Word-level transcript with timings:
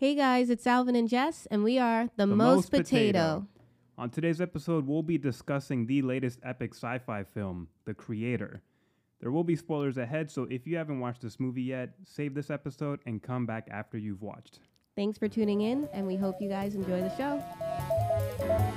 Hey 0.00 0.14
guys, 0.14 0.48
it's 0.48 0.66
Alvin 0.66 0.96
and 0.96 1.06
Jess, 1.06 1.46
and 1.50 1.62
we 1.62 1.78
are 1.78 2.08
the, 2.16 2.26
most, 2.26 2.70
potato. 2.70 3.46
On 3.98 4.08
today's 4.08 4.40
episode, 4.40 4.86
we'll 4.86 5.02
be 5.02 5.18
discussing 5.18 5.84
the 5.84 6.00
latest 6.00 6.38
epic 6.42 6.74
sci 6.74 6.98
fi 7.00 7.22
film, 7.22 7.68
The 7.84 7.92
Creator. 7.92 8.62
There 9.20 9.30
will 9.30 9.44
be 9.44 9.56
spoilers 9.56 9.98
ahead, 9.98 10.30
so 10.30 10.44
if 10.44 10.66
you 10.66 10.78
haven't 10.78 11.00
watched 11.00 11.20
this 11.20 11.38
movie 11.38 11.64
yet, 11.64 11.90
save 12.06 12.34
this 12.34 12.48
episode 12.48 13.00
and 13.04 13.22
come 13.22 13.44
back 13.44 13.68
after 13.70 13.98
you've 13.98 14.22
watched. 14.22 14.60
Thanks 14.96 15.18
for 15.18 15.28
tuning 15.28 15.60
in, 15.60 15.86
and 15.92 16.06
we 16.06 16.16
hope 16.16 16.36
you 16.40 16.48
guys 16.48 16.74
enjoy 16.74 17.02
the 17.02 17.14
show. 17.18 18.69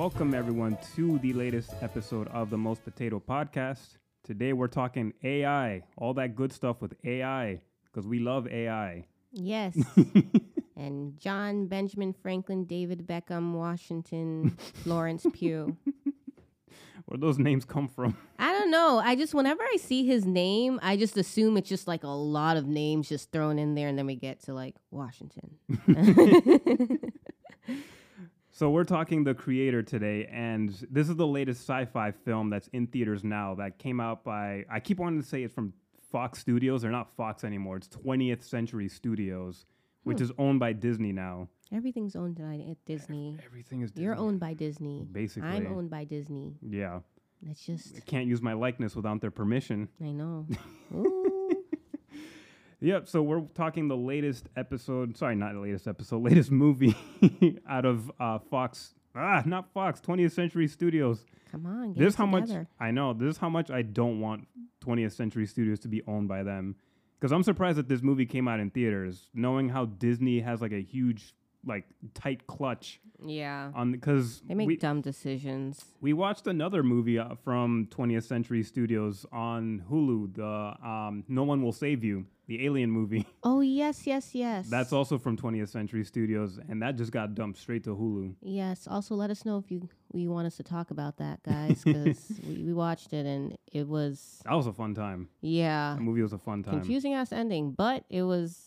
Welcome, 0.00 0.32
everyone, 0.32 0.78
to 0.94 1.18
the 1.18 1.34
latest 1.34 1.74
episode 1.82 2.26
of 2.28 2.48
the 2.48 2.56
Most 2.56 2.82
Potato 2.82 3.20
Podcast. 3.20 3.98
Today, 4.24 4.54
we're 4.54 4.66
talking 4.66 5.12
AI, 5.22 5.82
all 5.98 6.14
that 6.14 6.34
good 6.34 6.54
stuff 6.54 6.80
with 6.80 6.94
AI, 7.04 7.60
because 7.84 8.06
we 8.06 8.18
love 8.18 8.48
AI. 8.48 9.04
Yes. 9.30 9.76
and 10.74 11.18
John 11.18 11.66
Benjamin 11.66 12.14
Franklin, 12.14 12.64
David 12.64 13.06
Beckham, 13.06 13.52
Washington, 13.52 14.56
Florence 14.72 15.26
Pugh. 15.34 15.76
Where 17.04 17.18
those 17.18 17.38
names 17.38 17.66
come 17.66 17.86
from? 17.86 18.16
I 18.38 18.52
don't 18.52 18.70
know. 18.70 19.02
I 19.04 19.16
just, 19.16 19.34
whenever 19.34 19.62
I 19.62 19.76
see 19.76 20.06
his 20.06 20.24
name, 20.24 20.80
I 20.82 20.96
just 20.96 21.18
assume 21.18 21.58
it's 21.58 21.68
just 21.68 21.86
like 21.86 22.04
a 22.04 22.08
lot 22.08 22.56
of 22.56 22.66
names 22.66 23.06
just 23.10 23.32
thrown 23.32 23.58
in 23.58 23.74
there, 23.74 23.88
and 23.88 23.98
then 23.98 24.06
we 24.06 24.16
get 24.16 24.44
to 24.44 24.54
like 24.54 24.76
Washington. 24.90 25.56
So 28.60 28.68
we're 28.68 28.84
talking 28.84 29.24
the 29.24 29.32
creator 29.32 29.82
today, 29.82 30.28
and 30.30 30.68
this 30.90 31.08
is 31.08 31.16
the 31.16 31.26
latest 31.26 31.62
sci-fi 31.62 32.10
film 32.10 32.50
that's 32.50 32.68
in 32.74 32.88
theaters 32.88 33.24
now. 33.24 33.54
That 33.54 33.78
came 33.78 34.00
out 34.00 34.22
by 34.22 34.66
I 34.70 34.80
keep 34.80 34.98
wanting 34.98 35.18
to 35.22 35.26
say 35.26 35.44
it's 35.44 35.54
from 35.54 35.72
Fox 36.12 36.40
Studios. 36.40 36.82
They're 36.82 36.90
not 36.90 37.08
Fox 37.16 37.42
anymore. 37.42 37.78
It's 37.78 37.88
20th 37.88 38.42
Century 38.42 38.90
Studios, 38.90 39.64
which 40.02 40.18
Hmm. 40.18 40.24
is 40.24 40.32
owned 40.36 40.60
by 40.60 40.74
Disney 40.74 41.10
now. 41.10 41.48
Everything's 41.72 42.14
owned 42.14 42.34
by 42.36 42.62
at 42.70 42.76
Disney. 42.84 43.38
Everything 43.46 43.80
is 43.80 43.92
Disney. 43.92 44.04
You're 44.04 44.16
owned 44.16 44.40
by 44.40 44.52
Disney. 44.52 45.08
basically. 45.10 45.48
I'm 45.48 45.66
owned 45.68 45.88
by 45.88 46.04
Disney. 46.04 46.58
Yeah, 46.60 47.00
That's 47.40 47.64
just, 47.64 47.96
I 47.96 48.00
can't 48.00 48.28
use 48.28 48.42
my 48.42 48.52
likeness 48.52 48.94
without 48.94 49.22
their 49.22 49.30
permission. 49.30 49.88
I 50.02 50.12
know. 50.12 50.46
Yep. 52.80 53.08
So 53.08 53.22
we're 53.22 53.42
talking 53.54 53.88
the 53.88 53.96
latest 53.96 54.48
episode. 54.56 55.16
Sorry, 55.16 55.34
not 55.36 55.52
the 55.54 55.60
latest 55.60 55.86
episode. 55.86 56.22
Latest 56.22 56.50
movie 56.50 56.94
out 57.68 57.84
of 57.84 58.10
uh, 58.18 58.38
Fox. 58.38 58.94
Ah, 59.14 59.42
not 59.44 59.72
Fox. 59.72 60.00
20th 60.00 60.32
Century 60.32 60.66
Studios. 60.68 61.24
Come 61.50 61.66
on, 61.66 61.92
get 61.92 61.98
this 62.04 62.14
it 62.14 62.18
how 62.18 62.26
much. 62.26 62.48
I 62.78 62.90
know. 62.90 63.12
This 63.12 63.32
is 63.32 63.38
how 63.38 63.48
much 63.48 63.70
I 63.70 63.82
don't 63.82 64.20
want 64.20 64.46
20th 64.86 65.12
Century 65.12 65.46
Studios 65.46 65.80
to 65.80 65.88
be 65.88 66.02
owned 66.06 66.28
by 66.28 66.42
them. 66.42 66.76
Because 67.18 67.32
I'm 67.32 67.42
surprised 67.42 67.76
that 67.76 67.88
this 67.88 68.00
movie 68.02 68.24
came 68.24 68.48
out 68.48 68.60
in 68.60 68.70
theaters, 68.70 69.28
knowing 69.34 69.68
how 69.68 69.84
Disney 69.84 70.40
has 70.40 70.62
like 70.62 70.72
a 70.72 70.80
huge, 70.80 71.34
like 71.66 71.84
tight 72.14 72.46
clutch 72.46 72.98
Yeah. 73.22 73.72
on. 73.74 73.92
Because 73.92 74.40
They 74.48 74.54
make 74.54 74.68
we, 74.68 74.76
dumb 74.76 75.02
decisions. 75.02 75.84
we 76.00 76.12
watched 76.14 76.46
another 76.46 76.82
movie 76.82 77.18
uh, 77.18 77.34
from 77.44 77.88
20th 77.90 78.22
Century 78.22 78.62
Studios 78.62 79.26
on 79.32 79.82
Hulu, 79.90 80.34
the 80.34 80.86
um, 80.88 81.24
No 81.28 81.42
One 81.42 81.62
Will 81.62 81.72
Save 81.72 82.04
You, 82.04 82.24
the 82.50 82.66
Alien 82.66 82.90
movie. 82.90 83.24
Oh 83.42 83.60
yes, 83.60 84.06
yes, 84.06 84.34
yes. 84.34 84.68
That's 84.68 84.92
also 84.92 85.16
from 85.18 85.36
20th 85.36 85.68
Century 85.70 86.04
Studios, 86.04 86.58
and 86.68 86.82
that 86.82 86.96
just 86.96 87.10
got 87.12 87.34
dumped 87.34 87.58
straight 87.58 87.84
to 87.84 87.96
Hulu. 87.96 88.34
yes. 88.42 88.86
Also, 88.90 89.14
let 89.14 89.30
us 89.30 89.44
know 89.46 89.56
if 89.58 89.70
you 89.70 89.88
you 90.12 90.30
want 90.30 90.46
us 90.46 90.56
to 90.56 90.62
talk 90.62 90.90
about 90.90 91.16
that, 91.18 91.42
guys, 91.42 91.82
because 91.84 92.32
we, 92.46 92.64
we 92.64 92.72
watched 92.74 93.12
it 93.12 93.24
and 93.24 93.56
it 93.72 93.86
was 93.88 94.40
That 94.44 94.54
was 94.54 94.66
a 94.66 94.72
fun 94.72 94.94
time. 94.94 95.28
yeah 95.40 95.94
That 95.94 96.02
movie 96.02 96.22
was 96.22 96.32
a 96.34 96.38
fun 96.38 96.62
time. 96.62 96.74
confusing 96.74 97.14
ass 97.14 97.32
ending, 97.32 97.72
but 97.72 98.04
it 98.10 98.22
was. 98.24 98.66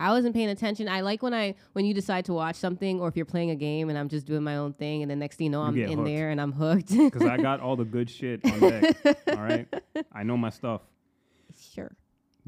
I 0.00 0.10
wasn't 0.12 0.32
paying 0.34 0.48
attention. 0.48 0.88
I 0.88 1.00
like 1.02 1.22
when 1.24 1.34
I 1.34 1.54
when 1.74 1.84
you 1.84 1.92
decide 1.92 2.24
to 2.26 2.32
watch 2.32 2.56
something, 2.56 3.00
or 3.00 3.08
if 3.08 3.16
you're 3.16 3.26
playing 3.34 3.50
a 3.50 3.56
game 3.56 3.88
and 3.90 3.96
I'm 3.98 4.08
just 4.08 4.26
doing 4.26 4.42
my 4.44 4.56
own 4.56 4.72
thing, 4.72 5.02
and 5.02 5.10
the 5.10 5.16
next 5.16 5.36
thing 5.36 5.46
you 5.46 5.50
know, 5.50 5.62
You 5.62 5.84
I'm 5.84 5.90
in 5.92 5.98
hooked. 5.98 6.06
there 6.12 6.30
and 6.30 6.40
I'm 6.40 6.52
hooked. 6.52 6.90
Because 6.96 7.22
I 7.34 7.36
got 7.36 7.60
all 7.60 7.76
the 7.76 7.84
good 7.96 8.08
shit 8.08 8.44
on 8.44 8.58
deck. 8.60 8.96
all 9.36 9.42
right, 9.52 9.66
I 10.12 10.22
know 10.24 10.36
my 10.36 10.50
stuff. 10.50 10.82
sure. 11.74 11.92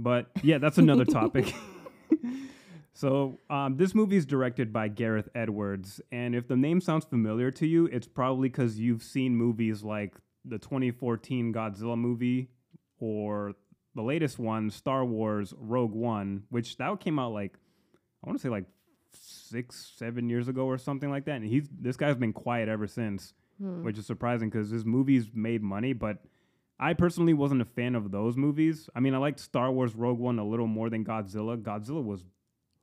But 0.02 0.30
yeah, 0.42 0.58
that's 0.58 0.78
another 0.78 1.04
topic. 1.04 1.52
so 2.92 3.38
um, 3.48 3.76
this 3.76 3.94
movie 3.94 4.16
is 4.16 4.26
directed 4.26 4.72
by 4.72 4.88
Gareth 4.88 5.28
Edwards, 5.34 6.00
and 6.10 6.34
if 6.34 6.48
the 6.48 6.56
name 6.56 6.80
sounds 6.80 7.04
familiar 7.04 7.50
to 7.52 7.66
you, 7.66 7.86
it's 7.86 8.06
probably 8.06 8.48
because 8.48 8.78
you've 8.78 9.02
seen 9.02 9.34
movies 9.36 9.82
like 9.82 10.14
the 10.44 10.58
2014 10.58 11.52
Godzilla 11.52 11.98
movie 11.98 12.48
or 12.98 13.52
the 13.94 14.02
latest 14.02 14.38
one, 14.38 14.70
Star 14.70 15.04
Wars 15.04 15.52
Rogue 15.58 15.92
One, 15.92 16.44
which 16.50 16.76
that 16.78 16.98
came 17.00 17.18
out 17.18 17.32
like 17.32 17.56
I 18.24 18.28
want 18.28 18.38
to 18.38 18.42
say 18.42 18.48
like 18.48 18.64
six, 19.12 19.92
seven 19.96 20.28
years 20.28 20.48
ago 20.48 20.64
or 20.66 20.78
something 20.78 21.10
like 21.10 21.24
that. 21.26 21.36
And 21.36 21.44
he's 21.44 21.68
this 21.78 21.96
guy's 21.96 22.16
been 22.16 22.32
quiet 22.32 22.68
ever 22.68 22.86
since, 22.86 23.34
Hmm. 23.60 23.82
which 23.82 23.98
is 23.98 24.06
surprising 24.06 24.48
because 24.48 24.70
his 24.70 24.86
movies 24.86 25.28
made 25.34 25.62
money, 25.62 25.92
but 25.92 26.24
I 26.82 26.94
personally 26.94 27.34
wasn't 27.34 27.60
a 27.60 27.66
fan 27.66 27.94
of 27.94 28.10
those 28.10 28.36
movies. 28.38 28.88
I 28.94 29.00
mean, 29.00 29.14
I 29.14 29.18
liked 29.18 29.38
Star 29.38 29.70
Wars 29.70 29.94
Rogue 29.94 30.18
One 30.18 30.38
a 30.38 30.44
little 30.44 30.66
more 30.66 30.88
than 30.88 31.04
Godzilla. 31.04 31.60
Godzilla 31.60 32.02
was. 32.02 32.24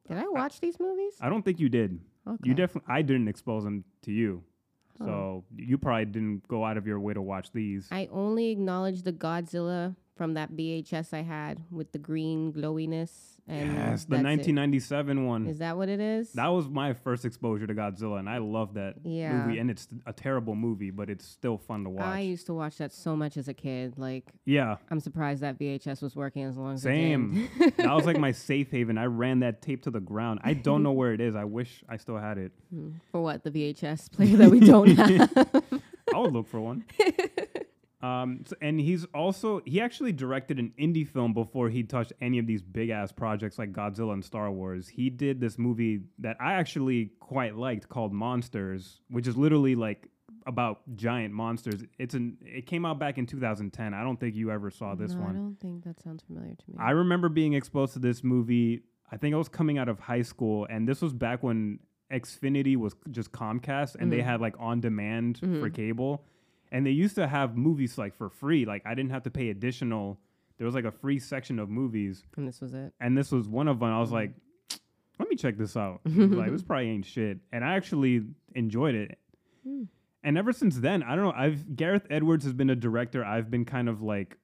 Did 0.07 0.17
I 0.17 0.27
watch 0.27 0.59
these 0.61 0.79
movies? 0.79 1.15
I 1.19 1.29
don't 1.29 1.43
think 1.43 1.59
you 1.59 1.67
did. 1.67 1.99
Okay. 2.27 2.37
You 2.43 2.53
definitely. 2.53 2.93
I 2.93 3.01
didn't 3.01 3.27
expose 3.27 3.63
them 3.63 3.83
to 4.03 4.11
you, 4.11 4.43
Oh. 5.01 5.05
so 5.05 5.43
you 5.55 5.77
probably 5.77 6.05
didn't 6.05 6.47
go 6.47 6.63
out 6.63 6.77
of 6.77 6.85
your 6.85 6.99
way 6.99 7.13
to 7.13 7.21
watch 7.21 7.51
these. 7.51 7.87
I 7.91 8.07
only 8.11 8.49
acknowledge 8.51 9.01
the 9.01 9.13
Godzilla 9.13 9.95
from 10.17 10.33
that 10.33 10.51
VHS 10.51 11.13
I 11.13 11.21
had 11.21 11.59
with 11.71 11.91
the 11.91 11.99
green 11.99 12.51
glowiness. 12.51 13.35
And 13.49 13.71
yes, 13.75 14.03
the 14.03 14.17
that's 14.17 14.23
it. 14.23 14.51
1997 14.51 15.25
one. 15.25 15.47
Is 15.47 15.59
that 15.59 15.77
what 15.77 15.87
it 15.87 16.01
is? 16.01 16.33
That 16.33 16.47
was 16.47 16.67
my 16.67 16.91
first 16.93 17.23
exposure 17.23 17.65
to 17.65 17.73
Godzilla, 17.73 18.19
and 18.19 18.29
I 18.29 18.39
love 18.39 18.73
that 18.73 18.95
Yeah. 19.05 19.45
movie. 19.45 19.59
And 19.59 19.71
it's 19.71 19.87
a 20.05 20.11
terrible 20.11 20.53
movie, 20.53 20.91
but 20.91 21.09
it's 21.09 21.25
still 21.25 21.57
fun 21.57 21.85
to 21.85 21.89
watch. 21.89 22.03
I 22.03 22.19
used 22.19 22.45
to 22.47 22.53
watch 22.53 22.77
that 22.79 22.91
so 22.91 23.15
much 23.15 23.37
as 23.37 23.47
a 23.47 23.53
kid. 23.53 23.93
Like, 23.97 24.25
yeah, 24.43 24.75
I'm 24.91 24.99
surprised 24.99 25.41
that 25.43 25.57
VHS 25.57 26.01
was 26.01 26.13
working 26.13 26.43
as 26.43 26.57
long 26.57 26.73
as 26.73 26.81
Same. 26.81 27.47
it 27.57 27.59
did. 27.59 27.77
that 27.85 27.93
was 27.95 28.05
like 28.05 28.19
my 28.19 28.33
safe 28.33 28.69
haven. 28.69 28.97
I 28.97 29.05
ran 29.05 29.39
that 29.39 29.61
tape 29.61 29.83
to 29.83 29.91
the 29.91 30.01
ground. 30.01 30.41
I 30.43 30.53
don't 30.53 30.83
know 30.83 30.91
where 30.91 31.13
it 31.13 31.21
is. 31.21 31.33
I 31.33 31.45
wish 31.45 31.85
I 31.87 31.95
still 31.95 32.17
had 32.17 32.37
it. 32.37 32.51
Hmm. 32.69 32.89
For 33.13 33.21
what? 33.21 33.45
The 33.45 33.51
VHS 33.51 34.11
player 34.11 34.35
that 34.37 34.51
we 34.51 34.59
don't 34.59 34.87
have. 34.97 35.63
I 36.13 36.19
would 36.19 36.33
look 36.33 36.47
for 36.47 36.59
one. 36.59 36.83
Um, 38.01 38.41
s- 38.45 38.53
and 38.61 38.79
he's 38.79 39.05
also 39.05 39.61
he 39.65 39.81
actually 39.81 40.11
directed 40.11 40.59
an 40.59 40.71
indie 40.79 41.07
film 41.07 41.33
before 41.33 41.69
he 41.69 41.81
touched 41.83 42.13
any 42.21 42.37
of 42.37 42.45
these 42.45 42.61
big 42.61 42.89
ass 42.91 43.11
projects 43.11 43.57
like 43.57 43.73
Godzilla 43.73 44.13
and 44.13 44.23
Star 44.23 44.51
Wars. 44.51 44.87
He 44.87 45.09
did 45.09 45.39
this 45.39 45.57
movie 45.57 46.01
that 46.19 46.37
I 46.39 46.53
actually 46.53 47.11
quite 47.19 47.55
liked 47.55 47.89
called 47.89 48.13
Monsters, 48.13 49.01
which 49.09 49.27
is 49.27 49.35
literally 49.35 49.73
like 49.75 50.09
about 50.45 50.81
giant 50.95 51.33
monsters. 51.33 51.83
It's 51.97 52.13
an 52.13 52.37
it 52.41 52.67
came 52.67 52.85
out 52.85 52.99
back 52.99 53.17
in 53.17 53.25
2010. 53.25 53.93
I 53.95 54.03
don't 54.03 54.19
think 54.19 54.35
you 54.35 54.51
ever 54.51 54.69
saw 54.69 54.93
this 54.93 55.13
no, 55.15 55.23
I 55.23 55.31
don't 55.33 55.59
think 55.59 55.83
that 55.83 55.99
sounds 55.99 56.21
familiar 56.23 56.53
to 56.53 56.63
me. 56.71 56.75
I 56.79 56.91
remember 56.91 57.29
being 57.29 57.53
exposed 57.53 57.93
to 57.93 57.99
this 57.99 58.23
movie. 58.23 58.83
I 59.11 59.17
think 59.17 59.33
I 59.33 59.37
was 59.39 59.49
coming 59.49 59.77
out 59.79 59.89
of 59.89 59.99
high 59.99 60.21
school, 60.21 60.67
and 60.69 60.87
this 60.87 61.01
was 61.01 61.13
back 61.13 61.41
when 61.41 61.79
Xfinity 62.11 62.77
was 62.77 62.95
just 63.11 63.31
Comcast, 63.31 63.95
and 63.95 64.11
they 64.11 64.19
Mhm. 64.19 64.23
had 64.25 64.41
like 64.41 64.55
on 64.59 64.79
demand 64.81 65.39
for 65.39 65.47
Mhm. 65.47 65.73
cable, 65.73 66.23
and 66.71 66.85
they 66.85 66.91
used 66.91 67.15
to 67.15 67.27
have 67.27 67.57
movies 67.57 67.97
like 67.97 68.15
for 68.15 68.29
free. 68.29 68.65
Like 68.65 68.83
I 68.85 68.93
didn't 68.95 69.11
have 69.11 69.23
to 69.23 69.31
pay 69.31 69.49
additional. 69.49 70.19
There 70.57 70.65
was 70.65 70.75
like 70.75 70.85
a 70.85 70.91
free 70.91 71.19
section 71.19 71.59
of 71.59 71.69
movies, 71.69 72.23
and 72.35 72.47
this 72.47 72.61
was 72.61 72.73
it. 72.73 72.93
and 72.99 73.17
this 73.17 73.31
was 73.31 73.47
one 73.47 73.67
of 73.67 73.79
them. 73.79 73.89
I 73.89 73.99
was 73.99 74.09
Mhm. 74.09 74.13
like, 74.13 74.31
let 75.19 75.29
me 75.29 75.35
check 75.35 75.57
this 75.57 75.75
out. 75.77 76.01
like 76.05 76.51
this 76.51 76.63
probably 76.63 76.89
ain't 76.89 77.05
shit, 77.05 77.39
and 77.51 77.63
I 77.63 77.75
actually 77.75 78.23
enjoyed 78.55 78.95
it. 78.95 79.17
Hmm. 79.63 79.83
And 80.23 80.37
ever 80.37 80.51
since 80.51 80.77
then, 80.79 81.03
I 81.03 81.15
don't 81.15 81.25
know. 81.25 81.33
I've 81.35 81.75
Gareth 81.75 82.05
Edwards 82.09 82.43
has 82.43 82.53
been 82.53 82.69
a 82.69 82.75
director. 82.75 83.23
I've 83.23 83.49
been 83.51 83.65
kind 83.65 83.87
of 83.87 84.01
like, 84.01 84.37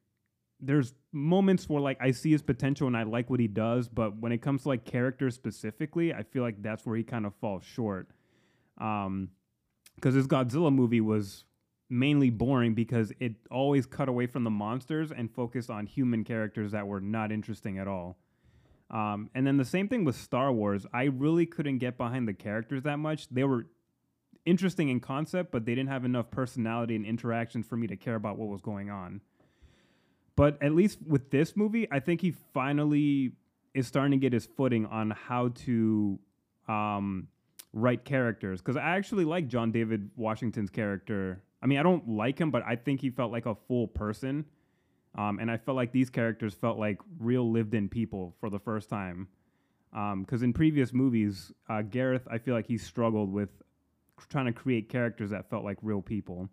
there's 0.62 0.94
moments 1.12 1.68
where 1.68 1.82
like 1.82 1.98
I 2.00 2.12
see 2.12 2.32
his 2.32 2.42
potential 2.44 2.88
and 2.88 2.96
I 2.96 3.04
like 3.04 3.30
what 3.30 3.40
he 3.42 3.48
does, 3.48 3.90
but 3.90 4.16
when 4.18 4.32
it 4.32 4.38
comes 4.42 4.62
to 4.64 4.70
like 4.70 4.86
characters 4.86 5.36
specifically, 5.36 6.14
I 6.14 6.24
feel 6.24 6.42
like 6.44 6.62
that's 6.62 6.86
where 6.86 6.96
he 6.96 7.04
kind 7.04 7.26
of 7.26 7.34
falls 7.36 7.64
short. 7.66 8.08
Um, 8.78 9.30
because 9.96 10.16
his 10.16 10.28
Godzilla 10.28 10.74
movie 10.74 11.02
was 11.02 11.44
mainly 11.94 12.30
boring 12.30 12.74
because 12.74 13.14
it 13.20 13.34
always 13.52 13.86
cut 13.86 14.10
away 14.10 14.26
from 14.26 14.44
the 14.44 14.50
monsters 14.50 15.12
and 15.12 15.32
focused 15.32 15.70
on 15.70 15.86
human 15.86 16.24
characters 16.24 16.72
that 16.72 16.88
were 16.88 17.00
not 17.00 17.32
interesting 17.32 17.78
at 17.78 17.88
all. 17.88 18.18
Um, 18.90 19.30
and 19.34 19.46
then 19.46 19.58
the 19.58 19.66
same 19.66 19.88
thing 19.88 20.04
with 20.04 20.16
Star 20.16 20.52
Wars. 20.52 20.86
I 20.94 21.04
really 21.04 21.46
couldn't 21.46 21.78
get 21.78 21.98
behind 21.98 22.28
the 22.28 22.34
characters 22.34 22.84
that 22.84 22.98
much. 22.98 23.30
They 23.30 23.44
were 23.44 23.68
interesting 24.46 24.90
in 24.90 25.00
concept, 25.00 25.52
but 25.52 25.66
they 25.66 25.74
didn't 25.76 25.90
have 25.90 26.06
enough 26.06 26.30
personality 26.30 26.96
and 26.96 27.06
interactions 27.06 27.66
for 27.66 27.78
me 27.78 27.88
to 27.88 27.96
care 27.96 28.16
about 28.16 28.38
what 28.38 28.50
was 28.50 28.62
going 28.62 28.90
on. 28.90 29.22
But 30.36 30.62
at 30.62 30.74
least 30.74 31.00
with 31.08 31.30
this 31.30 31.56
movie, 31.56 31.88
I 31.92 32.00
think 32.00 32.22
he 32.22 32.32
finally 32.54 33.34
is 33.74 33.88
starting 33.88 34.12
to 34.12 34.18
get 34.18 34.34
his 34.34 34.46
footing 34.46 34.86
on 34.88 35.12
how 35.12 35.50
to 35.50 36.20
um, 36.68 37.28
write 37.72 38.04
characters. 38.04 38.62
Because 38.62 38.78
I 38.78 38.98
actually 38.98 39.26
like 39.26 39.48
John 39.48 39.72
David 39.72 40.10
Washington's 40.16 40.70
character. 40.70 41.44
I 41.64 41.66
mean, 41.66 41.80
I 41.80 41.84
don't 41.84 42.10
like 42.10 42.38
him, 42.38 42.52
but 42.52 42.62
I 42.68 42.76
think 42.76 43.00
he 43.00 43.10
felt 43.10 43.32
like 43.32 43.46
a 43.46 43.56
full 43.56 43.88
person. 43.88 44.46
Um, 45.18 45.40
and 45.40 45.50
I 45.50 45.58
felt 45.58 45.78
like 45.78 45.94
these 45.94 46.10
characters 46.10 46.54
felt 46.54 46.78
like 46.78 47.00
real 47.20 47.50
lived 47.50 47.74
in 47.74 47.88
people 47.88 48.36
for 48.40 48.50
the 48.50 48.60
first 48.60 48.90
time. 48.90 49.30
Because 49.92 50.42
in 50.42 50.54
previous 50.54 50.92
movies, 50.92 51.52
uh, 51.70 51.84
Gareth, 51.84 52.28
I 52.30 52.40
feel 52.40 52.56
like 52.56 52.68
he 52.68 52.78
struggled 52.78 53.32
with 53.32 53.50
trying 54.28 54.48
to 54.48 54.52
create 54.52 54.90
characters 54.90 55.30
that 55.30 55.50
felt 55.50 55.64
like 55.64 55.78
real 55.82 56.02
people. 56.02 56.50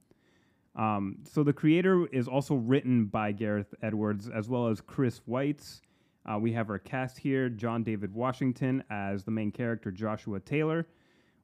Um, 0.77 1.17
so 1.25 1.43
the 1.43 1.53
creator 1.53 2.07
is 2.09 2.29
also 2.29 2.55
written 2.55 3.07
by 3.07 3.33
Gareth 3.33 3.75
Edwards 3.83 4.29
as 4.29 4.49
well 4.49 4.69
as 4.69 4.81
Chris 4.81 5.23
Weitz. 5.29 5.81
Uh, 6.31 6.39
we 6.39 6.53
have 6.53 6.69
our 6.71 6.79
cast 6.79 7.19
here: 7.19 7.49
John 7.49 7.83
David 7.83 8.15
Washington 8.15 8.85
as 8.91 9.25
the 9.25 9.31
main 9.31 9.51
character 9.51 9.91
Joshua 9.91 10.39
Taylor. 10.39 10.87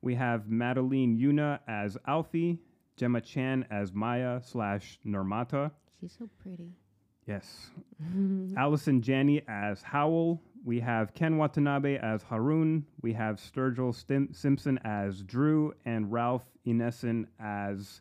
We 0.03 0.15
have 0.15 0.49
Madeleine 0.51 1.19
Yuna 1.19 1.61
as 1.67 1.97
Alfie, 2.07 2.59
Gemma 2.97 3.21
Chan 3.21 3.67
as 3.71 3.93
Maya 3.93 4.41
slash 4.43 4.99
Nirmata. 5.07 5.71
She's 6.01 6.17
so 6.19 6.29
pretty. 6.43 6.73
Yes. 7.27 7.71
Allison 8.57 9.03
Janney 9.03 9.43
as 9.49 9.83
Howell. 9.83 10.43
We 10.65 10.81
have 10.81 11.15
Ken 11.15 11.37
Watanabe 11.37 11.99
as 11.99 12.23
Harun. 12.23 12.85
We 13.03 13.13
have 13.13 13.37
Sturgill 13.37 13.95
Stim- 13.95 14.33
Simpson 14.33 14.79
as 14.85 15.23
Drew 15.23 15.73
and 15.85 16.11
Ralph 16.11 16.45
Ineson 16.67 17.27
as 17.39 18.01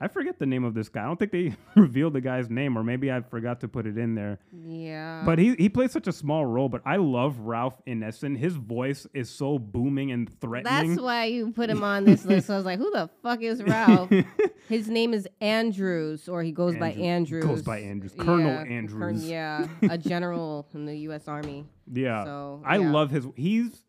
I 0.00 0.08
forget 0.08 0.38
the 0.38 0.46
name 0.46 0.64
of 0.64 0.74
this 0.74 0.88
guy. 0.88 1.02
I 1.02 1.06
don't 1.06 1.18
think 1.18 1.32
they 1.32 1.54
revealed 1.80 2.12
the 2.12 2.20
guy's 2.20 2.48
name, 2.50 2.76
or 2.78 2.82
maybe 2.84 3.10
I 3.10 3.20
forgot 3.20 3.60
to 3.60 3.68
put 3.68 3.86
it 3.86 3.98
in 3.98 4.14
there. 4.14 4.38
Yeah. 4.52 5.22
But 5.24 5.38
he 5.38 5.54
he 5.56 5.68
plays 5.68 5.92
such 5.92 6.06
a 6.06 6.12
small 6.12 6.44
role. 6.46 6.68
But 6.68 6.82
I 6.84 6.96
love 6.96 7.38
Ralph 7.40 7.74
Ineson. 7.86 8.36
His 8.38 8.54
voice 8.54 9.06
is 9.14 9.28
so 9.30 9.58
booming 9.58 10.12
and 10.12 10.28
threatening. 10.40 10.90
That's 10.96 11.00
why 11.02 11.24
you 11.26 11.50
put 11.52 11.68
him 11.70 11.82
on 11.82 12.04
this 12.04 12.24
list. 12.24 12.48
I 12.50 12.56
was 12.56 12.64
like, 12.64 12.78
who 12.78 12.90
the 12.90 13.08
fuck 13.22 13.42
is 13.42 13.62
Ralph? 13.62 14.10
His 14.68 14.88
name 14.88 15.14
is 15.14 15.26
Andrews, 15.40 16.28
or 16.28 16.42
he 16.42 16.52
goes 16.52 16.76
by 16.76 16.92
Andrews. 16.92 17.44
goes 17.44 17.62
by 17.62 17.78
Andrews. 17.80 18.12
Colonel 18.18 18.40
Yeah, 18.40 18.56
Colonel- 18.64 18.72
Andrews. 18.78 19.24
yeah, 19.28 19.66
a 19.90 19.96
general 19.98 20.66
in 20.74 20.84
the 20.84 20.94
U.S. 21.08 21.26
Army. 21.26 21.64
Yeah. 21.90 22.24
So, 22.24 22.62
I 22.64 22.78
yeah. 22.78 22.90
love 22.90 23.10
his 23.10 23.26
he's 23.36 23.84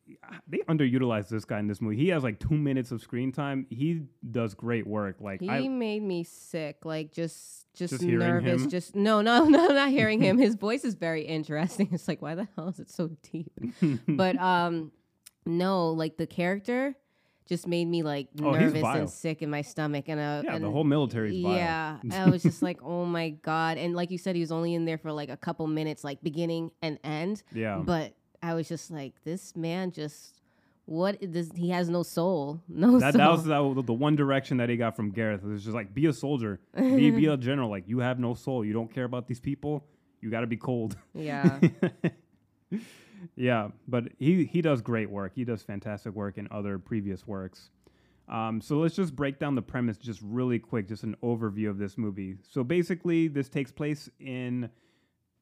they 0.47 0.59
underutilized 0.59 1.29
this 1.29 1.45
guy 1.45 1.59
in 1.59 1.67
this 1.67 1.81
movie. 1.81 1.97
He 1.97 2.09
has 2.09 2.23
like 2.23 2.39
two 2.39 2.55
minutes 2.55 2.91
of 2.91 3.01
screen 3.01 3.31
time. 3.31 3.67
He 3.69 4.03
does 4.29 4.53
great 4.53 4.87
work. 4.87 5.17
Like 5.19 5.41
He 5.41 5.49
I 5.49 5.67
made 5.67 6.01
me 6.03 6.23
sick, 6.23 6.85
like 6.85 7.11
just 7.11 7.59
just, 7.79 7.93
Just 7.93 8.03
nervous. 8.03 8.65
Just 8.65 8.95
no, 8.95 9.21
no, 9.21 9.45
no, 9.47 9.67
not 9.67 9.89
hearing 9.89 10.21
him. 10.21 10.37
His 10.37 10.55
voice 10.55 10.83
is 10.83 10.95
very 10.95 11.23
interesting. 11.23 11.89
It's 11.99 12.07
like, 12.07 12.21
why 12.21 12.35
the 12.35 12.47
hell 12.55 12.67
is 12.67 12.79
it 12.79 12.89
so 12.89 13.09
deep? 13.31 13.51
but 14.07 14.37
um, 14.37 14.91
no, 15.45 15.91
like 15.91 16.17
the 16.17 16.27
character 16.27 16.95
just 17.49 17.67
made 17.67 17.85
me 17.85 18.03
like 18.03 18.27
Oh, 18.41 18.51
nervous 18.51 18.83
and 18.83 19.09
sick 19.09 19.41
in 19.41 19.49
my 19.49 19.63
stomach, 19.63 20.05
and 20.07 20.19
uh, 20.19 20.43
yeah, 20.45 20.55
and 20.55 20.63
the 20.63 20.69
whole 20.69 20.83
military. 20.83 21.35
Yeah, 21.35 21.97
I 22.11 22.29
was 22.29 22.43
just 22.43 22.61
like, 22.61 22.79
oh 22.83 23.05
my 23.05 23.31
god, 23.31 23.77
and 23.77 23.95
like 23.95 24.11
you 24.11 24.19
said, 24.19 24.35
he 24.35 24.41
was 24.41 24.51
only 24.51 24.75
in 24.75 24.85
there 24.85 24.99
for 24.99 25.11
like 25.11 25.29
a 25.29 25.37
couple 25.37 25.65
minutes, 25.67 26.03
like 26.03 26.21
beginning 26.21 26.71
and 26.81 26.99
end. 27.03 27.43
Yeah. 27.51 27.81
But 27.83 28.13
I 28.41 28.53
was 28.53 28.69
just 28.69 28.91
like, 28.91 29.15
this 29.25 29.55
man 29.55 29.91
just 29.91 30.39
what 30.85 31.19
does 31.31 31.51
he 31.55 31.69
has 31.69 31.89
no 31.89 32.03
soul, 32.03 32.61
no 32.69 32.99
that, 32.99 33.13
soul. 33.13 33.19
that 33.19 33.31
was 33.31 33.43
that 33.75 33.85
the 33.85 33.93
one 33.93 34.15
direction 34.15 34.57
that 34.57 34.69
he 34.69 34.77
got 34.77 34.95
from 34.95 35.11
Gareth. 35.11 35.43
It 35.43 35.47
was 35.47 35.63
just 35.63 35.75
like 35.75 35.93
be 35.93 36.05
a 36.05 36.13
soldier, 36.13 36.59
be, 36.77 37.11
be 37.11 37.25
a 37.25 37.37
general. 37.37 37.69
Like 37.69 37.83
you 37.87 37.99
have 37.99 38.19
no 38.19 38.35
soul. 38.35 38.63
You 38.63 38.73
don't 38.73 38.93
care 38.93 39.05
about 39.05 39.27
these 39.27 39.39
people. 39.39 39.85
You 40.21 40.29
got 40.29 40.41
to 40.41 40.47
be 40.47 40.57
cold. 40.57 40.97
yeah. 41.13 41.59
Yeah, 43.35 43.69
but 43.87 44.05
he 44.17 44.45
he 44.45 44.61
does 44.61 44.81
great 44.81 45.09
work. 45.09 45.33
He 45.35 45.43
does 45.43 45.61
fantastic 45.61 46.13
work 46.13 46.37
in 46.37 46.47
other 46.51 46.77
previous 46.79 47.27
works. 47.27 47.69
Um, 48.27 48.61
so 48.61 48.77
let's 48.77 48.95
just 48.95 49.15
break 49.15 49.39
down 49.39 49.55
the 49.55 49.61
premise 49.61 49.97
just 49.97 50.21
really 50.23 50.59
quick, 50.59 50.87
just 50.87 51.03
an 51.03 51.15
overview 51.23 51.69
of 51.69 51.79
this 51.79 51.97
movie. 51.97 52.35
So 52.47 52.63
basically, 52.63 53.27
this 53.27 53.49
takes 53.49 53.71
place 53.71 54.07
in 54.19 54.69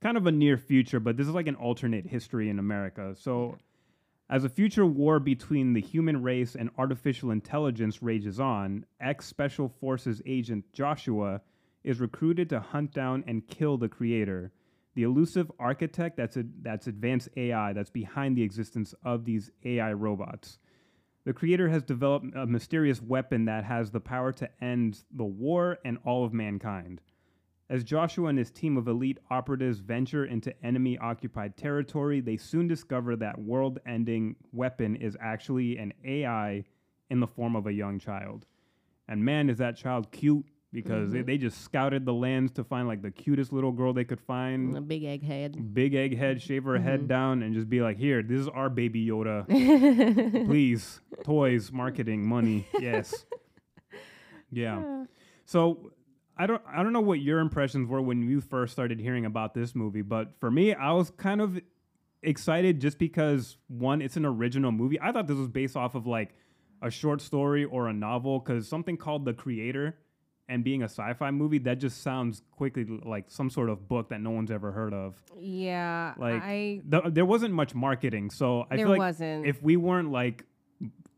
kind 0.02 0.16
of 0.16 0.26
a 0.26 0.32
near 0.32 0.58
future, 0.58 1.00
but 1.00 1.18
this 1.18 1.28
is 1.28 1.34
like 1.34 1.48
an 1.48 1.56
alternate 1.56 2.08
history 2.08 2.50
in 2.50 2.60
America. 2.60 3.14
So 3.20 3.58
as 4.30 4.44
a 4.44 4.50
future 4.50 4.86
war 4.86 5.20
between 5.20 5.74
the 5.74 5.82
human 5.82 6.22
race 6.22 6.56
and 6.56 6.70
artificial 6.78 7.32
intelligence 7.32 8.02
rages 8.02 8.40
on, 8.40 8.86
ex 9.00 9.26
Special 9.26 9.68
Forces 9.68 10.22
agent 10.26 10.66
Joshua 10.74 11.42
is 11.84 12.00
recruited 12.00 12.50
to 12.50 12.60
hunt 12.60 12.94
down 12.94 13.24
and 13.28 13.48
kill 13.48 13.78
the 13.78 13.88
creator, 13.90 14.52
the 14.98 15.04
elusive 15.04 15.52
architect 15.60 16.18
that's, 16.18 16.38
a, 16.38 16.46
that's 16.64 16.88
advanced 16.88 17.30
AI 17.38 17.72
that's 17.72 17.92
behind 17.92 18.36
the 18.36 18.42
existence 18.42 18.96
of 19.06 19.26
these 19.26 19.52
AI 19.64 19.94
robots. 19.94 20.58
The 21.24 21.34
creator 21.34 21.70
has 21.70 21.84
developed 21.84 22.36
a 22.36 22.48
mysterious 22.48 23.00
weapon 23.00 23.46
that 23.46 23.64
has 23.64 23.92
the 23.92 24.00
power 24.00 24.32
to 24.34 24.50
end 24.60 25.04
the 25.12 25.24
war 25.24 25.78
and 25.86 26.00
all 26.04 26.26
of 26.26 26.34
mankind. 26.34 27.02
As 27.70 27.84
Joshua 27.84 28.30
and 28.30 28.40
his 28.40 28.50
team 28.50 28.76
of 28.76 28.88
elite 28.88 29.20
operatives 29.30 29.78
venture 29.78 30.26
into 30.26 30.66
enemy 30.66 30.98
occupied 30.98 31.58
territory, 31.58 32.20
they 32.20 32.38
soon 32.38 32.68
discover 32.68 33.16
that 33.18 33.38
world 33.38 33.78
ending 33.86 34.36
weapon 34.52 34.96
is 34.96 35.16
actually 35.22 35.78
an 35.78 35.94
AI 36.04 36.66
in 37.12 37.20
the 37.20 37.28
form 37.28 37.56
of 37.56 37.68
a 37.68 37.74
young 37.74 38.00
child. 38.00 38.48
And 39.08 39.24
man, 39.24 39.52
is 39.52 39.60
that 39.60 39.78
child 39.78 40.12
cute 40.12 40.48
because 40.74 41.12
they, 41.12 41.20
mm-hmm. 41.20 41.28
they 41.28 41.38
just 41.38 41.62
scouted 41.64 42.06
the 42.06 42.14
lands 42.14 42.52
to 42.54 42.64
find 42.64 42.88
like 42.88 43.02
the 43.02 43.12
cutest 43.12 43.54
little 43.54 43.72
girl 43.72 43.94
they 43.94 44.04
could 44.04 44.20
find. 44.20 44.76
a 44.78 44.82
big 44.82 45.04
egg 45.04 45.24
head. 45.24 45.74
Big 45.74 45.96
egg 45.96 46.18
head, 46.18 46.42
shave 46.42 46.64
her 46.66 46.78
head 46.78 47.00
mm-hmm. 47.00 47.08
down, 47.08 47.44
and 47.44 47.54
just 47.54 47.70
be 47.70 47.82
like, 47.82 47.98
here, 47.98 48.22
this 48.22 48.40
is 48.40 48.48
our 48.50 48.70
baby 48.70 49.06
Yoda. 49.06 49.46
Please, 50.46 51.00
toys, 51.24 51.72
marketing, 51.72 52.28
money. 52.28 52.68
Yes. 52.80 53.26
Yeah. 54.50 55.04
So 55.46 55.92
I 56.38 56.48
don't 56.48 56.62
I 56.72 56.84
don't 56.84 56.94
know 56.94 57.02
what 57.02 57.20
your 57.20 57.40
impressions 57.40 57.88
were 57.90 58.02
when 58.02 58.22
you 58.22 58.42
first 58.42 58.74
started 58.74 59.00
hearing 59.00 59.26
about 59.26 59.54
this 59.54 59.76
movie, 59.76 60.02
but 60.02 60.34
for 60.40 60.50
me, 60.52 60.74
I 60.74 60.92
was 60.94 61.10
kind 61.10 61.42
of 61.42 61.60
excited 62.22 62.80
just 62.80 62.98
because 62.98 63.58
one, 63.68 64.02
it's 64.02 64.18
an 64.18 64.26
original 64.26 64.72
movie. 64.72 65.00
I 65.02 65.12
thought 65.12 65.28
this 65.28 65.38
was 65.38 65.48
based 65.48 65.76
off 65.76 65.96
of 65.96 66.08
like 66.08 66.36
a 66.82 66.90
short 66.90 67.22
story 67.22 67.66
or 67.66 67.88
a 67.88 67.94
novel 67.94 68.40
because 68.40 68.68
something 68.68 68.98
called 68.98 69.26
The 69.26 69.34
Creator 69.34 69.98
and 70.50 70.64
being 70.64 70.82
a 70.82 70.86
sci-fi 70.86 71.30
movie 71.32 71.58
that 71.60 71.80
just 71.80 72.02
sounds 72.02 72.42
quickly 72.52 72.86
like 72.86 73.26
some 73.28 73.50
sort 73.50 73.70
of 73.70 73.88
book 73.88 74.10
that 74.10 74.22
no 74.22 74.32
one's 74.32 74.52
ever 74.52 74.72
heard 74.72 74.94
of. 74.94 75.16
Yeah, 75.40 76.14
Like 76.18 76.42
I 76.42 76.82
th- 76.90 77.04
there 77.08 77.26
wasn't 77.26 77.54
much 77.54 77.76
marketing, 77.76 78.30
so 78.30 78.66
I 78.72 78.78
feel 78.78 78.90
like 78.90 79.00
wasn't. 79.00 79.46
if 79.46 79.62
we 79.62 79.76
weren't 79.78 80.12
like 80.12 80.46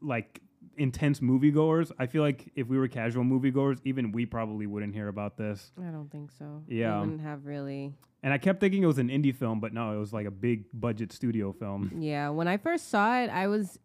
like 0.02 0.42
intense 0.78 1.20
moviegoers, 1.20 1.92
I 2.00 2.08
feel 2.08 2.22
like 2.24 2.50
if 2.56 2.68
we 2.68 2.78
were 2.78 2.88
casual 2.88 3.24
moviegoers, 3.24 3.80
even 3.84 4.12
we 4.12 4.26
probably 4.26 4.66
wouldn't 4.66 4.94
hear 4.96 5.10
about 5.10 5.38
this. 5.38 5.72
I 5.78 5.92
don't 5.92 6.10
think 6.10 6.32
so. 6.32 6.64
Yeah. 6.68 6.94
they 6.94 7.00
wouldn't 7.02 7.22
have 7.22 7.46
really. 7.46 7.94
And 8.24 8.34
I 8.34 8.38
kept 8.38 8.60
thinking 8.60 8.84
it 8.84 8.88
was 8.88 8.98
an 8.98 9.10
indie 9.10 9.34
film, 9.36 9.60
but 9.60 9.74
no, 9.74 9.94
it 9.96 10.00
was 10.00 10.12
like 10.12 10.26
a 10.26 10.32
big 10.32 10.66
budget 10.74 11.12
studio 11.14 11.54
film. 11.54 11.92
Yeah, 12.00 12.30
when 12.30 12.48
I 12.50 12.58
first 12.58 12.90
saw 12.90 13.22
it, 13.22 13.30
I 13.30 13.48
was, 13.48 13.80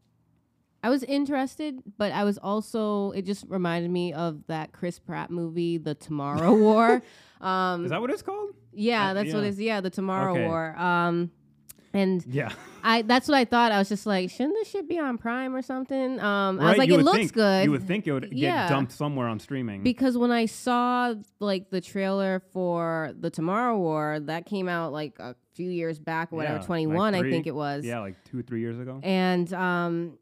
I 0.84 0.90
was 0.90 1.02
interested, 1.02 1.80
but 1.98 2.12
I 2.12 2.24
was 2.24 2.38
also. 2.38 3.10
It 3.12 3.22
just 3.22 3.44
reminded 3.48 3.90
me 3.90 4.12
of 4.12 4.46
that 4.48 4.72
Chris 4.72 4.98
Pratt 4.98 5.30
movie, 5.30 5.78
The 5.78 5.94
Tomorrow 5.94 6.54
War. 6.66 7.02
Um, 7.40 7.84
Is 7.84 7.90
that 7.90 8.00
what 8.00 8.10
it's 8.10 8.22
called? 8.22 8.50
yeah, 8.72 9.10
uh, 9.10 9.14
that's 9.14 9.32
what 9.32 9.44
it's. 9.44 9.58
Yeah, 9.58 9.80
The 9.80 9.90
Tomorrow 9.90 10.32
Okay. 10.34 10.46
War. 10.46 10.76
Um, 10.78 11.30
and 11.92 12.24
Yeah. 12.26 12.50
I 12.82 13.02
that's 13.02 13.28
what 13.28 13.36
I 13.36 13.44
thought. 13.44 13.70
I 13.72 13.78
was 13.78 13.88
just 13.88 14.04
like, 14.04 14.28
shouldn't 14.30 14.54
this 14.56 14.68
shit 14.68 14.88
be 14.88 14.98
on 14.98 15.16
Prime 15.16 15.54
or 15.54 15.62
something? 15.62 16.18
Um, 16.20 16.58
I 16.58 16.62
was 16.62 16.62
Right, 16.70 16.78
like, 16.78 16.90
it 16.90 16.98
looks 17.02 17.18
think- 17.18 17.32
good. 17.32 17.64
You 17.64 17.70
would 17.70 17.84
think 17.86 18.06
it 18.08 18.12
would 18.12 18.30
get 18.30 18.68
dumped 18.68 18.92
somewhere 18.92 19.28
on 19.28 19.38
streaming. 19.38 19.82
because 19.84 20.18
when 20.18 20.30
I 20.32 20.46
saw 20.46 21.14
like 21.38 21.70
the 21.70 21.80
trailer 21.80 22.42
for 22.52 23.12
the 23.18 23.30
Tomorrow 23.30 23.78
War, 23.78 24.18
that 24.22 24.44
came 24.44 24.68
out 24.68 24.92
like 24.92 25.18
a 25.20 25.36
few 25.54 25.70
years 25.70 25.98
back 26.00 26.32
or 26.32 26.34
Yeah, 26.34 26.36
whatever, 26.38 26.58
like 26.58 26.66
twenty 26.66 26.86
one, 26.88 27.14
I 27.14 27.22
think 27.22 27.46
it 27.46 27.54
was. 27.54 27.84
yeah, 27.86 28.00
like 28.00 28.16
two, 28.24 28.42
three 28.42 28.60
years 28.60 28.78
ago. 28.78 28.98
And 29.04 29.50
um, 29.54 30.18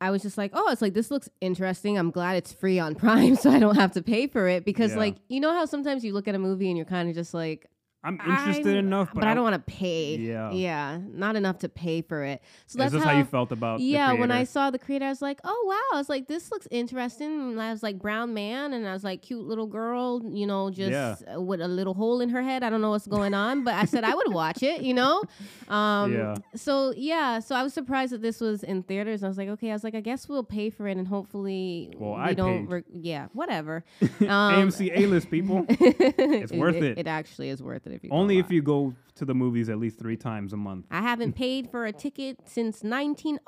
I 0.00 0.10
was 0.10 0.22
just 0.22 0.36
like, 0.36 0.50
oh, 0.54 0.70
it's 0.70 0.82
like 0.82 0.92
this 0.94 1.10
looks 1.10 1.28
interesting. 1.40 1.96
I'm 1.98 2.10
glad 2.10 2.36
it's 2.36 2.52
free 2.52 2.78
on 2.78 2.94
Prime, 3.04 3.36
so 3.36 3.50
I 3.50 3.58
don't 3.58 3.76
have 3.76 3.92
to 3.92 4.02
pay 4.02 4.26
for 4.26 4.46
it. 4.48 4.64
Because 4.64 4.92
Yeah. 4.92 4.98
like 4.98 5.16
you 5.28 5.40
know 5.40 5.52
how 5.52 5.64
sometimes 5.64 6.04
you 6.04 6.12
look 6.12 6.28
at 6.28 6.34
a 6.34 6.38
movie 6.38 6.68
and 6.68 6.76
you're 6.76 6.86
kind 6.86 7.08
of 7.08 7.14
just 7.14 7.32
like, 7.34 7.66
I'm 8.06 8.20
interested 8.20 8.76
I'm- 8.76 8.86
enough, 8.86 9.10
but, 9.12 9.24
I 9.24 9.34
don't 9.34 9.42
want 9.42 9.54
to 9.54 9.72
pay. 9.72 10.16
Yeah. 10.16 10.50
yeah, 10.52 10.98
not 11.12 11.36
enough 11.36 11.58
to 11.58 11.68
pay 11.68 12.00
for 12.02 12.22
it. 12.24 12.40
So 12.66 12.76
Is 12.76 12.78
that's 12.78 12.92
this 12.92 13.02
how, 13.04 13.16
you 13.18 13.24
felt 13.24 13.52
about? 13.52 13.80
yeah, 13.80 14.12
when 14.12 14.30
I 14.30 14.44
saw 14.44 14.70
the 14.70 14.78
creator, 14.78 15.04
I 15.06 15.08
was 15.08 15.20
like, 15.22 15.40
oh 15.44 15.64
wow, 15.68 15.96
I 15.96 15.98
was 15.98 16.08
like, 16.08 16.28
this 16.28 16.50
looks 16.50 16.68
interesting. 16.70 17.26
And 17.52 17.60
I 17.60 17.72
was 17.72 17.82
like, 17.82 17.98
brown 17.98 18.32
man, 18.34 18.72
and 18.72 18.86
I 18.88 18.92
was 18.92 19.02
like, 19.04 19.22
cute 19.22 19.44
little 19.44 19.66
girl, 19.66 20.22
you 20.24 20.46
know, 20.46 20.70
just 20.70 20.90
Yeah. 20.92 21.36
with 21.36 21.60
a 21.60 21.68
little 21.68 21.94
hole 21.94 22.20
in 22.20 22.28
her 22.30 22.42
head. 22.42 22.62
I 22.62 22.70
don't 22.70 22.80
know 22.80 22.90
what's 22.90 23.06
going 23.08 23.34
on, 23.34 23.64
but 23.64 23.74
I 23.74 23.84
said 23.84 24.04
I 24.04 24.14
would 24.14 24.32
watch 24.32 24.62
it, 24.62 24.82
you 24.82 24.94
know. 24.94 25.22
Um, 25.68 26.12
Yeah. 26.12 26.36
So 26.54 26.94
yeah, 26.96 27.40
so 27.40 27.56
I 27.56 27.62
was 27.64 27.74
surprised 27.74 28.12
that 28.12 28.22
this 28.22 28.40
was 28.40 28.62
in 28.62 28.84
theaters. 28.84 29.24
I 29.24 29.28
was 29.28 29.36
like, 29.36 29.48
okay, 29.48 29.70
I 29.70 29.72
was 29.72 29.82
like, 29.82 29.96
I 29.96 30.00
guess 30.00 30.28
we'll 30.28 30.44
pay 30.44 30.70
for 30.70 30.86
it, 30.86 30.96
and 30.96 31.08
hopefully 31.08 31.92
Well, 31.98 32.12
we 32.14 32.20
I 32.20 32.34
don't. 32.34 32.66
Re- 32.68 32.84
yeah, 32.92 33.26
whatever. 33.32 33.84
Um, 34.20 34.70
AMC 34.70 34.92
A 34.96 35.06
list 35.06 35.30
people. 35.30 35.66
it's 35.68 36.52
worth 36.52 36.76
it. 36.76 36.98
It 36.98 37.06
actually 37.06 37.48
is 37.50 37.62
worth 37.62 37.86
it. 37.86 37.95
If 37.96 38.04
you 38.04 38.10
Only 38.10 38.38
if 38.38 38.50
you 38.50 38.62
go 38.62 38.94
to 39.16 39.24
the 39.24 39.34
movies 39.34 39.68
at 39.68 39.78
least 39.78 39.98
three 39.98 40.16
times 40.16 40.52
a 40.52 40.56
month 40.56 40.86
I 40.90 41.02
haven't 41.02 41.32
paid 41.44 41.70
for 41.70 41.84
a 41.86 41.92
ticket 41.92 42.38
since 42.46 42.84
19 42.84 43.38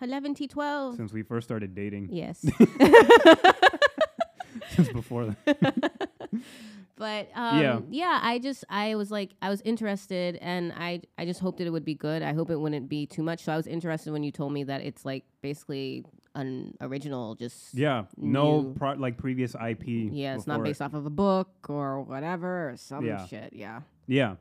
11 0.00 0.34
t 0.34 0.46
12. 0.46 0.96
since 0.96 1.12
we 1.12 1.22
first 1.22 1.46
started 1.48 1.74
dating. 1.74 2.08
Yes. 2.12 2.40
since 4.70 4.88
before 4.90 5.34
that. 5.46 6.08
But 6.96 7.28
um, 7.34 7.60
Yeah. 7.60 7.80
yeah. 7.90 8.20
I 8.22 8.38
just 8.38 8.64
I 8.68 8.94
was 8.94 9.10
like 9.10 9.32
I 9.42 9.48
was 9.50 9.60
interested 9.62 10.36
and 10.40 10.72
I 10.76 11.00
I 11.18 11.24
just 11.24 11.40
hoped 11.40 11.58
that 11.58 11.66
it 11.66 11.70
would 11.70 11.84
be 11.84 11.94
good. 11.96 12.22
I 12.22 12.32
hope 12.34 12.50
it 12.50 12.60
wouldn't 12.60 12.88
be 12.88 13.04
too 13.06 13.22
much. 13.24 13.42
So 13.42 13.52
I 13.52 13.56
was 13.56 13.66
interested 13.66 14.12
when 14.12 14.22
you 14.22 14.30
told 14.30 14.52
me 14.52 14.62
that 14.64 14.80
it's 14.82 15.04
like 15.04 15.24
basically 15.42 16.04
an 16.36 16.74
original 16.80 17.34
just 17.34 17.74
Yeah, 17.74 18.04
no 18.16 18.74
pro- 18.76 18.94
like 18.94 19.18
previous 19.18 19.54
IP. 19.54 19.86
yeah, 20.12 20.34
it's 20.36 20.46
not 20.46 20.54
before 20.54 20.66
it. 20.66 20.68
based 20.70 20.82
off 20.82 20.94
of 20.94 21.04
a 21.06 21.10
book 21.10 21.48
or 21.68 22.00
whatever 22.02 22.70
or 22.70 22.76
some 22.76 23.04
Yeah. 23.04 23.26
shit. 23.26 23.52
Yeah. 23.54 23.80
Yeah, 24.06 24.36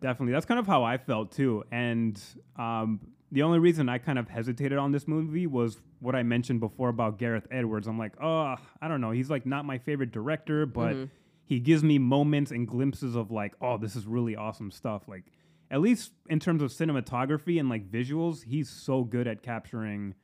definitely. 0.00 0.32
That's 0.32 0.46
kind 0.46 0.60
of 0.60 0.66
how 0.66 0.84
I 0.84 0.98
felt 0.98 1.32
too. 1.32 1.64
And 1.72 2.20
um, 2.56 3.00
the 3.32 3.42
only 3.42 3.58
reason 3.58 3.88
I 3.88 3.98
kind 3.98 4.18
of 4.18 4.28
hesitated 4.28 4.78
on 4.78 4.92
this 4.92 5.06
movie 5.08 5.46
was 5.46 5.78
what 6.00 6.14
I 6.14 6.22
mentioned 6.22 6.60
before 6.60 6.88
about 6.88 7.18
Gareth 7.18 7.46
Edwards. 7.50 7.86
I'm 7.86 7.98
like, 7.98 8.12
oh, 8.22 8.56
I 8.80 8.88
don't 8.88 9.00
know. 9.00 9.10
He's 9.10 9.30
like 9.30 9.46
not 9.46 9.64
my 9.64 9.78
favorite 9.78 10.12
director, 10.12 10.66
but 10.66 10.94
Mm-hmm. 10.94 11.04
he 11.44 11.58
gives 11.60 11.82
me 11.82 11.98
moments 11.98 12.50
and 12.52 12.66
glimpses 12.66 13.16
of 13.16 13.30
like, 13.30 13.54
oh, 13.60 13.76
this 13.78 13.96
is 13.96 14.06
really 14.06 14.36
awesome 14.36 14.70
stuff. 14.70 15.02
Like, 15.08 15.24
at 15.70 15.80
least 15.80 16.12
in 16.28 16.40
terms 16.40 16.62
of 16.62 16.70
cinematography 16.70 17.60
and 17.60 17.68
like 17.68 17.90
visuals, 17.90 18.44
he's 18.44 18.68
so 18.68 19.04
good 19.04 19.26
at 19.28 19.42
capturing 19.42 20.14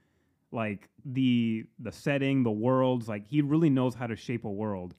like 0.52 0.88
the 1.04 1.64
the 1.80 1.90
setting, 1.92 2.42
the 2.44 2.50
worlds. 2.50 3.08
Like, 3.08 3.26
he 3.26 3.42
really 3.42 3.68
knows 3.70 3.94
how 3.94 4.06
to 4.06 4.16
shape 4.16 4.44
a 4.44 4.50
world 4.50 4.94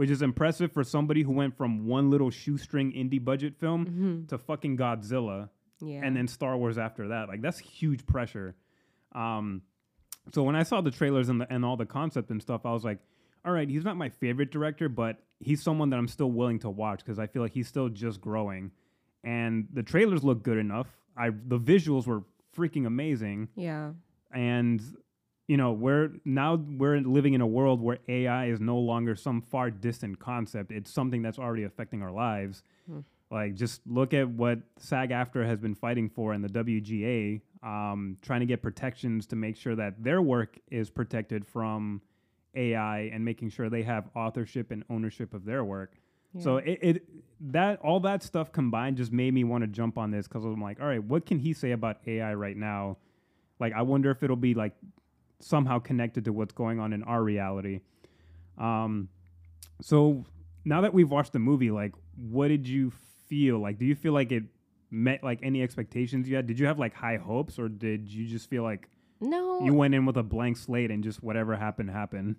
which 0.00 0.08
is 0.08 0.22
impressive 0.22 0.72
for 0.72 0.82
somebody 0.82 1.20
who 1.20 1.30
went 1.30 1.54
from 1.54 1.86
one 1.86 2.08
little 2.08 2.30
shoestring 2.30 2.90
indie 2.92 3.22
budget 3.22 3.54
film 3.60 4.24
to 4.28 4.38
fucking 4.38 4.78
Godzilla 4.78 5.50
Yeah. 5.82 6.00
and 6.02 6.16
then 6.16 6.26
Star 6.26 6.56
Wars 6.56 6.78
after 6.78 7.08
that. 7.08 7.28
Like 7.28 7.42
that's 7.42 7.58
huge 7.58 8.06
pressure. 8.06 8.54
Um, 9.12 9.60
so 10.32 10.42
when 10.42 10.56
I 10.56 10.62
saw 10.62 10.80
the 10.80 10.90
trailers 10.90 11.28
and 11.28 11.42
the, 11.42 11.52
and 11.52 11.66
all 11.66 11.76
the 11.76 11.84
concept 11.84 12.30
and 12.30 12.40
stuff, 12.40 12.64
I 12.64 12.72
was 12.72 12.82
like, 12.82 12.98
all 13.44 13.52
right, 13.52 13.68
he's 13.68 13.84
not 13.84 13.98
my 13.98 14.08
favorite 14.08 14.50
director, 14.50 14.88
but 14.88 15.18
he's 15.38 15.62
someone 15.62 15.90
that 15.90 15.98
I'm 15.98 16.08
still 16.08 16.30
willing 16.30 16.60
to 16.60 16.70
watch 16.70 17.00
because 17.00 17.18
I 17.18 17.26
feel 17.26 17.42
like 17.42 17.52
he's 17.52 17.68
still 17.68 17.90
just 17.90 18.22
growing. 18.22 18.70
And 19.22 19.68
the 19.70 19.82
trailers 19.82 20.24
look 20.24 20.42
good 20.42 20.56
enough. 20.56 20.86
I 21.14 21.28
the 21.28 21.58
visuals 21.58 22.06
were 22.06 22.22
freaking 22.56 22.86
amazing 22.86 23.48
yeah. 23.54 23.90
and 24.32 24.80
you 25.50 25.56
know 25.56 25.72
we're 25.72 26.12
now 26.24 26.54
we're 26.54 27.00
living 27.00 27.34
in 27.34 27.40
a 27.40 27.46
world 27.46 27.80
where 27.80 27.98
AI 28.06 28.46
is 28.46 28.60
no 28.60 28.78
longer 28.78 29.16
some 29.16 29.42
far 29.42 29.68
distant 29.68 30.20
concept. 30.20 30.70
It's 30.70 30.92
something 30.92 31.22
that's 31.22 31.40
already 31.40 31.64
affecting 31.64 32.02
our 32.02 32.12
lives. 32.12 32.62
Like 33.32 33.56
just 33.56 33.80
look 33.84 34.14
at 34.14 34.28
what 34.28 34.60
SAG-AFTRA 34.78 35.44
has 35.46 35.58
been 35.58 35.74
fighting 35.74 36.08
for 36.08 36.34
in 36.34 36.42
the 36.42 36.48
WGA, 36.48 37.40
um, 37.64 38.16
trying 38.22 38.40
to 38.40 38.46
get 38.46 38.62
protections 38.62 39.26
to 39.26 39.34
make 39.36 39.56
sure 39.56 39.74
that 39.74 40.00
their 40.00 40.22
work 40.22 40.56
is 40.70 40.88
protected 40.88 41.44
from 41.44 42.00
AI 42.54 43.10
and 43.12 43.24
making 43.24 43.50
sure 43.50 43.68
they 43.68 43.82
have 43.82 44.08
authorship 44.14 44.70
and 44.70 44.84
ownership 44.88 45.34
of 45.34 45.44
their 45.44 45.64
work. 45.64 45.94
So 46.38 46.58
it, 46.58 46.78
it 46.80 47.02
that 47.40 47.80
all 47.80 47.98
that 48.00 48.22
stuff 48.22 48.52
combined 48.52 48.98
just 48.98 49.10
made 49.10 49.34
me 49.34 49.42
want 49.42 49.62
to 49.62 49.68
jump 49.68 49.98
on 49.98 50.12
this 50.12 50.28
because 50.28 50.44
I'm 50.44 50.62
like, 50.62 50.80
all 50.80 50.86
right, 50.86 51.02
what 51.02 51.26
can 51.26 51.40
he 51.40 51.52
say 51.54 51.72
about 51.72 51.96
AI 52.06 52.34
right 52.34 52.56
now? 52.56 52.98
Like, 53.58 53.72
I 53.74 53.82
wonder 53.82 54.12
if 54.12 54.22
it'll 54.22 54.36
be 54.36 54.54
like 54.54 54.74
somehow 55.40 55.78
connected 55.78 56.24
to 56.26 56.32
what's 56.32 56.52
going 56.52 56.78
on 56.80 56.92
in 56.92 57.02
our 57.02 57.22
reality. 57.22 57.80
Um, 58.58 59.08
so 59.80 60.24
now 60.64 60.82
that 60.82 60.92
we've 60.94 61.10
watched 61.10 61.32
the 61.32 61.38
movie, 61.38 61.70
like, 61.70 61.94
what 62.16 62.48
did 62.48 62.68
you 62.68 62.92
feel? 63.28 63.58
Like, 63.58 63.78
do 63.78 63.86
you 63.86 63.94
feel 63.94 64.12
like 64.12 64.30
it 64.32 64.44
met 64.90 65.22
like 65.24 65.40
any 65.42 65.62
expectations 65.62 66.28
you 66.28 66.36
had? 66.36 66.46
Did 66.46 66.58
you 66.58 66.66
have 66.66 66.78
like 66.78 66.94
high 66.94 67.16
hopes, 67.16 67.58
or 67.58 67.68
did 67.68 68.08
you 68.08 68.26
just 68.26 68.50
feel 68.50 68.62
like 68.62 68.88
No. 69.20 69.64
you 69.64 69.72
went 69.72 69.94
in 69.94 70.04
with 70.04 70.16
a 70.16 70.22
blank 70.22 70.56
slate 70.56 70.90
and 70.90 71.02
just 71.02 71.22
whatever 71.22 71.56
happened 71.56 71.90
happened? 71.90 72.36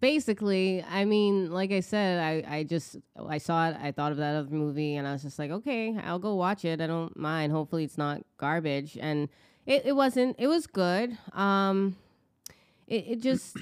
basically 0.00 0.82
i 0.88 1.04
mean 1.04 1.50
like 1.50 1.72
i 1.72 1.80
said 1.80 2.18
i 2.20 2.58
i 2.58 2.62
just 2.62 2.96
i 3.28 3.36
saw 3.36 3.68
it 3.68 3.76
i 3.82 3.90
thought 3.90 4.12
of 4.12 4.18
that 4.18 4.36
other 4.36 4.48
movie 4.54 4.94
and 4.94 5.08
i 5.08 5.12
was 5.12 5.22
just 5.22 5.40
like 5.40 5.50
okay 5.50 5.98
i'll 6.04 6.20
go 6.20 6.36
watch 6.36 6.64
it 6.64 6.80
i 6.80 6.86
don't 6.86 7.16
mind 7.16 7.52
hopefully 7.52 7.82
it's 7.82 7.98
not 7.98 8.22
garbage 8.38 8.96
and 9.00 9.28
it, 9.66 9.82
it 9.84 9.92
wasn't 9.96 10.36
it 10.38 10.46
was 10.46 10.68
good 10.68 11.18
um 11.32 11.96
it, 12.96 13.04
it 13.12 13.20
just 13.20 13.56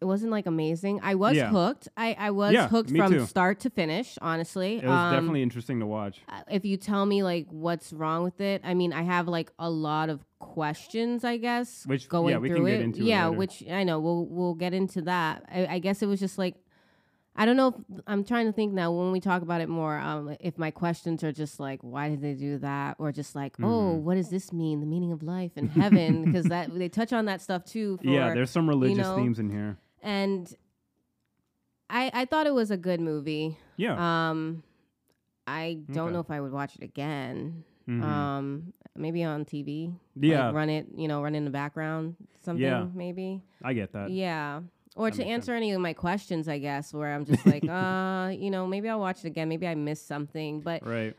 it 0.00 0.04
wasn't 0.04 0.30
like 0.30 0.46
amazing 0.46 1.00
i 1.02 1.14
was 1.14 1.34
Yeah. 1.36 1.48
hooked 1.50 1.88
i 1.96 2.08
i 2.18 2.30
was 2.30 2.52
Yeah, 2.52 2.68
hooked 2.68 2.90
me 2.90 2.98
from 3.00 3.12
too. 3.12 3.24
start 3.26 3.60
to 3.60 3.70
finish 3.70 4.18
honestly 4.20 4.72
It 4.76 4.84
was 4.84 4.92
Um, 5.06 5.12
definitely 5.14 5.42
interesting 5.42 5.80
to 5.80 5.86
watch. 5.86 6.20
uh, 6.28 6.42
if 6.58 6.64
you 6.66 6.76
tell 6.76 7.04
me 7.06 7.22
like 7.22 7.46
what's 7.50 7.92
wrong 7.92 8.22
with 8.22 8.38
it, 8.40 8.60
I 8.64 8.74
mean, 8.74 8.92
I 8.92 9.02
have 9.14 9.26
like 9.38 9.50
a 9.58 9.70
lot 9.70 10.10
of 10.10 10.18
questions, 10.38 11.24
I 11.24 11.36
guess, 11.38 11.86
Which- 11.86 12.08
going 12.08 12.32
yeah, 12.32 12.38
we 12.38 12.48
through 12.48 12.58
can 12.58 12.66
it. 12.66 12.70
get 12.72 12.80
into 12.82 13.00
it 13.00 13.04
yeah, 13.06 13.26
later. 13.26 13.38
which 13.38 13.64
I 13.70 13.84
know 13.84 13.98
we'll 14.00 14.26
we'll 14.26 14.54
get 14.54 14.72
into 14.74 15.00
that. 15.02 15.44
I, 15.50 15.66
I 15.76 15.78
guess 15.78 16.02
it 16.02 16.06
was 16.12 16.20
just 16.20 16.36
like 16.38 16.54
I 17.38 17.44
don't 17.44 17.56
know. 17.56 17.68
If, 17.68 18.00
I'm 18.06 18.24
trying 18.24 18.46
to 18.46 18.52
think 18.52 18.72
now 18.72 18.90
when 18.92 19.12
we 19.12 19.20
talk 19.20 19.42
about 19.42 19.60
it 19.60 19.68
more. 19.68 19.98
Um, 19.98 20.34
if 20.40 20.56
my 20.58 20.70
questions 20.70 21.22
are 21.22 21.32
just 21.32 21.60
like, 21.60 21.80
why 21.82 22.08
did 22.08 22.22
they 22.22 22.32
do 22.34 22.58
that, 22.58 22.96
or 22.98 23.12
just 23.12 23.34
like, 23.34 23.56
oh, 23.60 23.64
Mm-hmm. 23.66 24.04
what 24.04 24.14
does 24.14 24.30
this 24.30 24.52
mean? 24.52 24.80
The 24.80 24.86
meaning 24.86 25.12
of 25.12 25.22
life 25.22 25.52
and 25.56 25.70
heaven, 25.70 26.24
because 26.26 26.46
that 26.46 26.72
they 26.76 26.88
touch 26.88 27.12
on 27.12 27.26
that 27.26 27.40
stuff 27.42 27.64
too. 27.64 27.98
For, 27.98 28.06
yeah, 28.08 28.32
there's 28.34 28.50
some 28.50 28.68
religious 28.68 28.98
know, 29.06 29.16
themes 29.16 29.38
in 29.38 29.50
here. 29.50 29.76
and 30.02 30.52
I 31.90 32.10
I 32.12 32.24
thought 32.24 32.46
it 32.46 32.54
was 32.54 32.70
a 32.70 32.76
good 32.76 33.00
movie. 33.00 33.56
Yeah. 33.76 33.94
Um, 34.30 34.62
I 35.46 35.78
don't 35.92 36.06
Okay. 36.08 36.12
know 36.14 36.20
if 36.20 36.30
I 36.30 36.40
would 36.40 36.52
watch 36.52 36.74
it 36.76 36.82
again. 36.82 37.64
Mhm. 37.88 38.02
Um, 38.02 38.72
maybe 38.96 39.22
on 39.22 39.44
TV. 39.44 39.94
Yeah. 40.16 40.46
like 40.46 40.54
run 40.54 40.70
it. 40.70 40.86
You 40.96 41.06
know, 41.06 41.22
run 41.22 41.34
in 41.36 41.44
the 41.44 41.50
background. 41.52 42.16
Something. 42.42 42.64
Yeah. 42.64 42.86
Maybe. 42.94 43.42
I 43.62 43.72
get 43.74 43.92
that. 43.92 44.10
yeah. 44.10 44.62
Or 44.96 45.10
to 45.10 45.24
answer 45.24 45.54
any 45.54 45.72
of 45.72 45.80
my 45.80 45.92
questions, 45.92 46.48
I 46.48 46.58
guess, 46.58 46.92
where 46.94 47.12
I'm 47.14 47.24
just 47.26 47.44
like, 47.46 47.68
uh, 47.68 48.30
you 48.32 48.50
know, 48.50 48.66
maybe 48.66 48.88
I'll 48.88 48.98
watch 48.98 49.18
it 49.24 49.26
again. 49.26 49.48
Maybe 49.48 49.66
I 49.68 49.74
missed 49.74 50.08
something, 50.08 50.60
but 50.62 50.84
Right. 50.86 51.14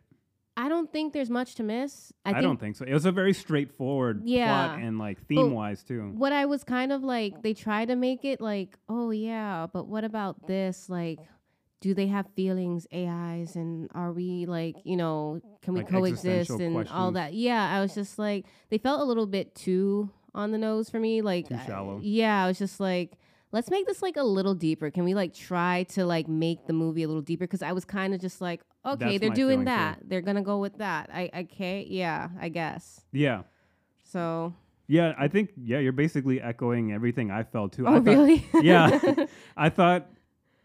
I 0.60 0.68
don't 0.70 0.92
think 0.92 1.14
there's 1.14 1.30
much 1.30 1.54
to 1.56 1.64
miss. 1.64 2.12
I, 2.26 2.32
I, 2.32 2.34
think 2.34 2.44
don't 2.44 2.60
think 2.60 2.76
so. 2.76 2.86
It 2.86 2.94
was 2.94 3.06
a 3.06 3.12
very 3.12 3.34
straightforward 3.34 4.24
Yeah. 4.26 4.48
plot 4.48 4.80
and 4.80 4.98
like 4.98 5.24
theme 5.28 5.52
wise 5.52 5.84
too. 5.84 6.12
what 6.16 6.34
I 6.34 6.46
was 6.48 6.64
kind 6.64 6.92
of 6.92 7.04
like, 7.04 7.44
they 7.44 7.54
try 7.54 7.86
to 7.86 7.96
make 7.96 8.26
it 8.26 8.42
like, 8.42 8.76
oh 8.90 9.12
yeah, 9.12 9.68
but 9.72 9.88
what 9.88 10.04
about 10.04 10.48
this? 10.48 10.90
Like, 10.90 11.20
do 11.80 11.94
they 11.94 12.08
have 12.08 12.26
feelings, 12.36 12.88
AIs, 12.92 13.56
and 13.56 13.88
are 13.94 14.12
we 14.12 14.48
like, 14.48 14.78
you 14.84 14.98
know, 14.98 15.40
can 15.62 15.76
we 15.76 15.82
Like 15.82 15.90
coexist 15.90 16.50
and 16.50 16.88
all 16.90 17.12
that? 17.12 17.36
Yeah, 17.36 17.64
I 17.78 17.80
was 17.82 17.94
just 17.94 18.18
like, 18.18 18.48
they 18.72 18.80
felt 18.80 19.00
a 19.02 19.04
little 19.06 19.28
bit 19.28 19.54
too 19.54 20.10
on 20.34 20.52
the 20.52 20.58
nose 20.58 20.90
for 20.90 21.00
me. 21.00 21.22
Like, 21.22 21.50
Too 21.50 21.54
I- 21.56 22.00
yeah, 22.02 22.44
I 22.44 22.48
was 22.48 22.58
just 22.58 22.80
like. 22.80 23.12
Let's 23.52 23.70
make 23.72 23.88
this 23.88 24.02
like 24.02 24.18
a 24.18 24.24
little 24.24 24.54
deeper. 24.54 24.92
Can 24.92 25.04
we 25.06 25.14
like 25.14 25.34
try 25.34 25.84
to 25.90 26.06
like 26.06 26.28
make 26.28 26.68
the 26.68 26.74
movie 26.74 27.04
a 27.04 27.08
little 27.08 27.22
deeper? 27.22 27.46
Because 27.46 27.62
I 27.62 27.72
was 27.72 27.86
kind 27.86 28.14
of 28.14 28.20
just 28.20 28.42
like, 28.42 28.62
okay, 28.86 29.06
That's 29.06 29.20
they're 29.22 29.30
my 29.30 29.36
doing 29.36 29.50
feeling, 29.60 29.66
too. 29.66 29.66
that. 29.66 30.00
They're 30.06 30.22
gonna 30.22 30.42
go 30.44 30.58
with 30.60 30.78
that. 30.80 31.10
I 31.14 31.30
okay, 31.42 31.86
yeah, 31.90 32.30
I 32.40 32.50
guess. 32.50 33.02
Yeah. 33.12 33.44
So, 34.04 34.54
Yeah, 34.88 35.14
I 35.18 35.28
think 35.28 35.52
yeah, 35.62 35.80
you're 35.80 35.92
basically 35.92 36.42
echoing 36.42 36.92
everything 36.94 37.32
I 37.32 37.44
felt 37.44 37.74
too. 37.74 37.86
oh 37.88 37.92
I 37.92 37.96
thought, 37.96 38.06
really? 38.06 38.46
Yeah. 38.62 39.26
I 39.58 39.70
thought 39.70 40.08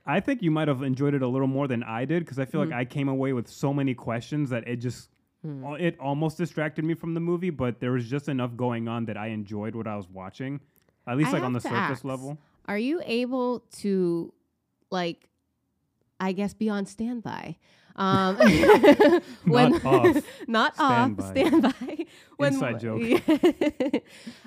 I 0.05 0.19
think 0.21 0.43
you 0.43 0.51
might 0.51 0.67
have 0.69 0.83
enjoyed 0.83 1.15
it 1.15 1.23
a 1.23 1.29
little 1.29 1.47
more 1.47 1.69
than 1.69 1.83
I 1.85 2.05
did 2.05 2.25
because 2.25 2.39
I 2.41 2.45
feel 2.45 2.61
like 2.65 2.73
I 2.73 2.85
came 2.85 3.09
away 3.09 3.33
with 3.33 3.47
so 3.49 3.73
many 3.73 3.95
questions 3.95 4.51
that 4.51 4.67
it 4.67 4.77
just 4.77 5.09
Hmm. 5.45 5.65
al- 5.65 5.75
it 5.75 5.97
almost 5.99 6.39
distracted 6.39 6.85
me 6.85 6.95
from 6.95 7.15
the 7.15 7.21
movie, 7.21 7.51
but 7.51 7.81
there 7.81 7.91
was 7.91 8.09
just 8.09 8.29
enough 8.29 8.57
going 8.57 8.87
on 8.87 9.07
that 9.07 9.17
I 9.17 9.27
enjoyed 9.29 9.75
what 9.75 9.89
I 9.89 9.97
was 9.97 10.09
watching. 10.09 10.61
At 11.05 11.17
least 11.17 11.31
I 11.31 11.33
like 11.39 11.43
on 11.43 11.53
the 11.53 11.59
have 11.59 11.63
to 11.65 11.69
surface 11.69 11.99
ask, 11.99 12.05
level. 12.05 12.39
Are 12.67 12.79
you 12.79 13.01
able 13.05 13.61
to, 13.81 14.33
like, 14.91 15.29
I 16.21 16.33
guess, 16.33 16.55
be 16.55 16.69
on 16.69 16.87
standby? 16.87 17.57
Um, 17.97 18.37
Not 19.45 19.85
off. 19.85 20.17
not 20.49 20.75
Standby. 20.77 21.23
off, 21.25 21.31
standby. 21.31 22.07
when, 22.39 22.55
Inside 22.55 22.81
joke. 22.81 23.23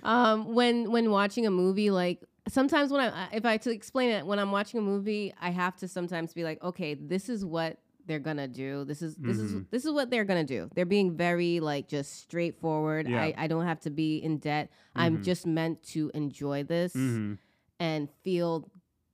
um, 0.04 0.54
when 0.56 0.92
when 0.92 1.12
watching 1.12 1.46
a 1.46 1.52
movie, 1.52 1.92
like 1.92 2.22
sometimes 2.48 2.92
when 2.92 3.02
I 3.02 3.28
if 3.34 3.46
I 3.46 3.58
to 3.58 3.70
explain 3.72 4.10
it, 4.12 4.26
when 4.26 4.40
I'm 4.40 4.52
watching 4.52 4.80
a 4.80 4.84
movie, 4.84 5.34
I 5.40 5.52
have 5.52 5.76
to 5.78 5.88
sometimes 5.88 6.34
be 6.34 6.44
like, 6.44 6.64
okay, 6.64 6.96
this 6.96 7.30
is 7.30 7.46
what 7.46 7.78
they're 8.08 8.20
gonna 8.20 8.48
do. 8.48 8.84
This 8.86 9.02
is 9.02 9.16
this 9.16 9.38
is 9.38 9.54
Mhm. 9.54 9.66
this 9.72 9.86
is 9.86 9.92
what 9.92 10.10
they're 10.10 10.26
gonna 10.26 10.44
do. 10.44 10.70
They're 10.76 10.86
being 10.86 11.16
very 11.16 11.60
like 11.60 11.88
just 11.88 12.20
straightforward. 12.22 13.08
Yeah. 13.08 13.22
I, 13.22 13.34
I 13.38 13.48
don't 13.48 13.66
have 13.66 13.80
to 13.82 13.90
be 13.90 14.18
in 14.18 14.38
debt. 14.38 14.70
I'm 14.96 15.20
Mhm. 15.20 15.24
just 15.24 15.46
meant 15.46 15.84
to 15.94 16.10
enjoy 16.14 16.64
this 16.64 16.94
Mm-hmm. 16.96 17.34
And 17.80 18.10
feel 18.24 18.70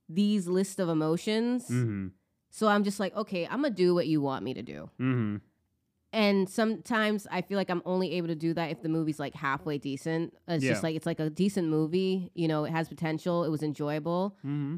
these 0.08 0.46
list 0.46 0.78
of 0.80 0.88
emotions. 0.88 1.64
Mm-hmm. 1.64 2.08
So 2.50 2.68
I'm 2.68 2.84
just 2.84 3.00
like, 3.00 3.16
okay, 3.16 3.46
I'm 3.46 3.62
gonna 3.62 3.70
do 3.70 3.94
what 3.94 4.06
you 4.06 4.20
want 4.20 4.44
me 4.44 4.54
to 4.54 4.62
do. 4.62 4.90
Mm-hmm. 5.00 5.36
And 6.14 6.48
sometimes 6.48 7.26
I 7.30 7.40
feel 7.40 7.56
like 7.56 7.70
I'm 7.70 7.80
only 7.86 8.12
able 8.12 8.28
to 8.28 8.34
do 8.34 8.52
that 8.52 8.70
if 8.70 8.82
the 8.82 8.90
movie's 8.90 9.18
like 9.18 9.34
halfway 9.34 9.78
decent. 9.78 10.34
It's 10.46 10.62
just 10.62 10.82
like 10.82 10.94
it's 10.94 11.06
like 11.06 11.20
a 11.20 11.30
decent 11.30 11.68
movie, 11.68 12.30
you 12.34 12.48
know, 12.48 12.64
it 12.64 12.70
has 12.70 12.88
potential, 12.88 13.44
it 13.44 13.48
was 13.48 13.62
enjoyable, 13.62 14.36
Mm-hmm. 14.44 14.76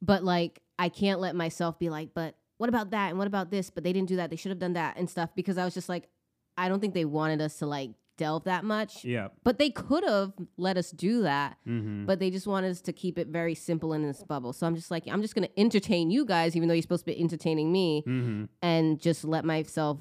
but 0.00 0.24
like 0.24 0.60
I 0.78 0.88
can't 0.88 1.20
let 1.20 1.36
myself 1.36 1.78
be 1.78 1.88
like, 1.90 2.10
but 2.14 2.34
what 2.58 2.68
about 2.68 2.90
that 2.90 3.10
and 3.10 3.18
what 3.18 3.28
about 3.28 3.50
this? 3.52 3.70
But 3.70 3.84
they 3.84 3.92
didn't 3.92 4.08
do 4.08 4.16
that. 4.16 4.30
They 4.30 4.36
should 4.36 4.50
have 4.50 4.58
done 4.58 4.72
that 4.72 4.96
and 4.96 5.08
stuff 5.08 5.30
because 5.36 5.56
I 5.58 5.64
was 5.64 5.74
just 5.74 5.88
like, 5.88 6.08
I 6.56 6.68
don't 6.68 6.80
think 6.80 6.94
they 6.94 7.04
wanted 7.04 7.40
us 7.40 7.58
to 7.58 7.66
like 7.66 7.90
delve 8.22 8.44
that 8.44 8.64
much. 8.64 9.04
Yeah. 9.04 9.28
But 9.44 9.58
they 9.58 9.70
could 9.70 10.04
have 10.04 10.32
let 10.56 10.76
us 10.76 10.90
do 10.90 11.22
that. 11.22 11.56
Mm-hmm. 11.66 12.06
But 12.06 12.18
they 12.20 12.30
just 12.30 12.46
wanted 12.46 12.70
us 12.70 12.80
to 12.82 12.92
keep 12.92 13.18
it 13.18 13.28
very 13.28 13.54
simple 13.54 13.92
in 13.92 14.02
this 14.02 14.22
bubble. 14.22 14.52
So 14.52 14.66
I'm 14.66 14.76
just 14.76 14.90
like, 14.90 15.04
I'm 15.08 15.22
just 15.22 15.34
gonna 15.34 15.48
entertain 15.56 16.10
you 16.10 16.24
guys, 16.24 16.54
even 16.56 16.68
though 16.68 16.74
you're 16.74 16.82
supposed 16.88 17.04
to 17.06 17.12
be 17.12 17.20
entertaining 17.20 17.70
me, 17.72 18.02
Mm-hmm. 18.06 18.44
and 18.62 19.00
just 19.00 19.24
let 19.24 19.44
myself 19.44 19.98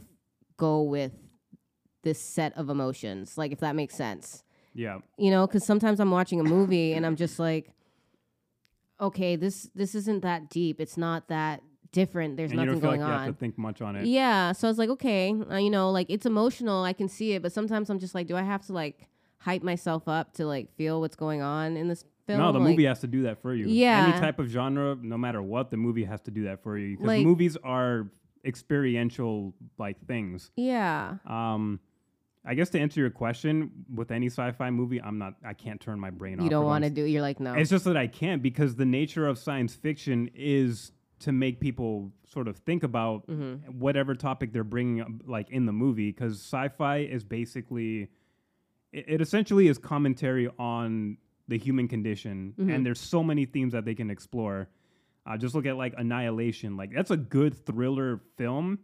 go 0.58 0.82
with 0.84 1.14
this 2.04 2.20
set 2.22 2.52
of 2.58 2.70
emotions. 2.70 3.38
Like 3.38 3.52
if 3.52 3.60
that 3.60 3.76
makes 3.76 3.96
sense 3.96 4.44
Yeah. 4.74 5.00
you 5.18 5.30
know 5.32 5.46
because 5.48 5.64
sometimes 5.66 6.00
i'm 6.00 6.12
watching 6.12 6.40
a 6.40 6.44
movie 6.44 6.94
and 6.94 7.06
i'm 7.06 7.16
just 7.16 7.38
like 7.40 7.66
okay 9.00 9.36
this 9.36 9.70
this 9.76 9.96
isn't 9.96 10.22
that 10.22 10.50
deep 10.50 10.80
it's 10.80 10.98
not 10.98 11.28
that 11.28 11.62
different 11.92 12.38
there's 12.38 12.52
and 12.52 12.60
you 12.60 12.66
nothing 12.66 12.80
don't 12.80 12.82
feel 12.82 12.90
like 12.92 13.00
going 13.00 13.12
you 13.12 13.18
have 13.26 13.28
to 13.28 13.40
think 13.40 13.58
much 13.58 13.82
on 13.82 13.96
it. 13.96 14.06
yeah 14.06 14.52
so 14.54 14.68
i 14.68 14.70
was 14.72 14.78
like 14.78 14.90
okay 14.90 15.34
uh, 15.52 15.58
you 15.58 15.70
know 15.70 15.92
like 15.92 16.08
it's 16.10 16.26
emotional 16.26 16.84
i 16.84 16.94
can 16.94 17.10
see 17.10 17.34
it 17.34 17.42
but 17.42 17.52
sometimes 17.52 17.90
i'm 17.90 18.00
just 18.00 18.16
like 18.16 18.28
do 18.28 18.36
i 18.38 18.42
have 18.42 18.66
to 18.66 18.72
like 18.74 19.08
hype 19.40 19.62
myself 19.64 20.08
up 20.08 20.32
to 20.34 20.46
like 20.46 20.74
feel 20.76 21.02
what's 21.02 21.16
going 21.16 21.42
on 21.42 21.76
in 21.76 21.88
this 21.88 22.06
film 22.28 22.40
No, 22.40 22.52
the 22.52 22.60
Like, 22.60 22.70
movie 22.70 22.86
has 22.86 23.00
to 23.00 23.08
do 23.08 23.24
that 23.24 23.42
for 23.42 23.54
you. 23.56 23.66
Yeah. 23.68 24.06
Any 24.08 24.20
type 24.20 24.38
of 24.38 24.48
genre, 24.48 24.96
no 25.02 25.18
matter 25.18 25.42
what, 25.42 25.72
the 25.72 25.78
movie 25.78 26.04
has 26.04 26.22
to 26.22 26.32
do 26.32 26.44
that 26.44 26.62
for 26.62 26.78
you. 26.78 26.92
Because 26.92 27.08
Like- 27.08 27.26
movies 27.26 27.58
are 27.64 28.08
experiential 28.46 29.54
like 29.78 29.98
things. 30.08 30.52
yeah 30.56 31.16
Um, 31.26 31.80
I 32.46 32.54
guess 32.56 32.70
to 32.72 32.80
answer 32.80 33.00
your 33.00 33.10
question, 33.10 33.72
with 33.94 34.12
any 34.12 34.28
sci-fi 34.28 34.70
movie, 34.72 35.00
I'm 35.02 35.18
not. 35.20 35.36
I 35.46 35.54
can't 35.54 35.80
turn 35.80 36.00
my 36.00 36.10
brain 36.10 36.40
off. 36.40 36.44
you 36.44 36.50
don't 36.50 36.66
want 36.66 36.84
to 36.84 36.90
do 36.90 37.04
you're 37.04 37.22
like 37.22 37.40
no 37.40 37.54
It's 37.54 37.70
just 37.70 37.86
that 37.86 37.98
I 37.98 38.08
can't 38.08 38.42
because 38.42 38.76
the 38.76 38.86
nature 38.86 39.28
of 39.28 39.38
science 39.38 39.76
fiction 39.76 40.30
is 40.36 40.92
to 41.22 41.32
make 41.32 41.60
people 41.60 42.12
sort 42.26 42.48
of 42.48 42.58
think 42.58 42.84
about 42.84 43.26
Mhm. 43.28 43.76
whatever 43.76 44.16
topic 44.16 44.52
they're 44.54 44.64
bringing 44.64 45.02
up, 45.02 45.10
like 45.26 45.50
in 45.50 45.66
the 45.66 45.74
movie. 45.74 46.10
Because 46.12 46.34
sci-fi 46.40 46.98
is 47.00 47.24
basically, 47.24 48.10
it, 48.92 49.06
it 49.08 49.22
essentially 49.22 49.68
is 49.68 49.78
commentary 49.78 50.50
on 50.60 51.18
the 51.48 51.58
human 51.58 51.88
condition, 51.88 52.54
Mhm. 52.58 52.74
and 52.74 52.86
there's 52.86 53.00
so 53.00 53.24
many 53.24 53.46
themes 53.46 53.74
that 53.74 53.84
they 53.86 53.96
can 53.96 54.10
explore. 54.10 54.70
Uh, 55.26 55.38
just 55.38 55.54
look 55.54 55.66
at 55.66 55.76
like 55.78 55.94
Annihilation. 55.98 56.78
Like 56.78 56.92
that's 56.94 57.12
a 57.12 57.18
good 57.18 57.54
thriller 57.54 58.22
film, 58.38 58.80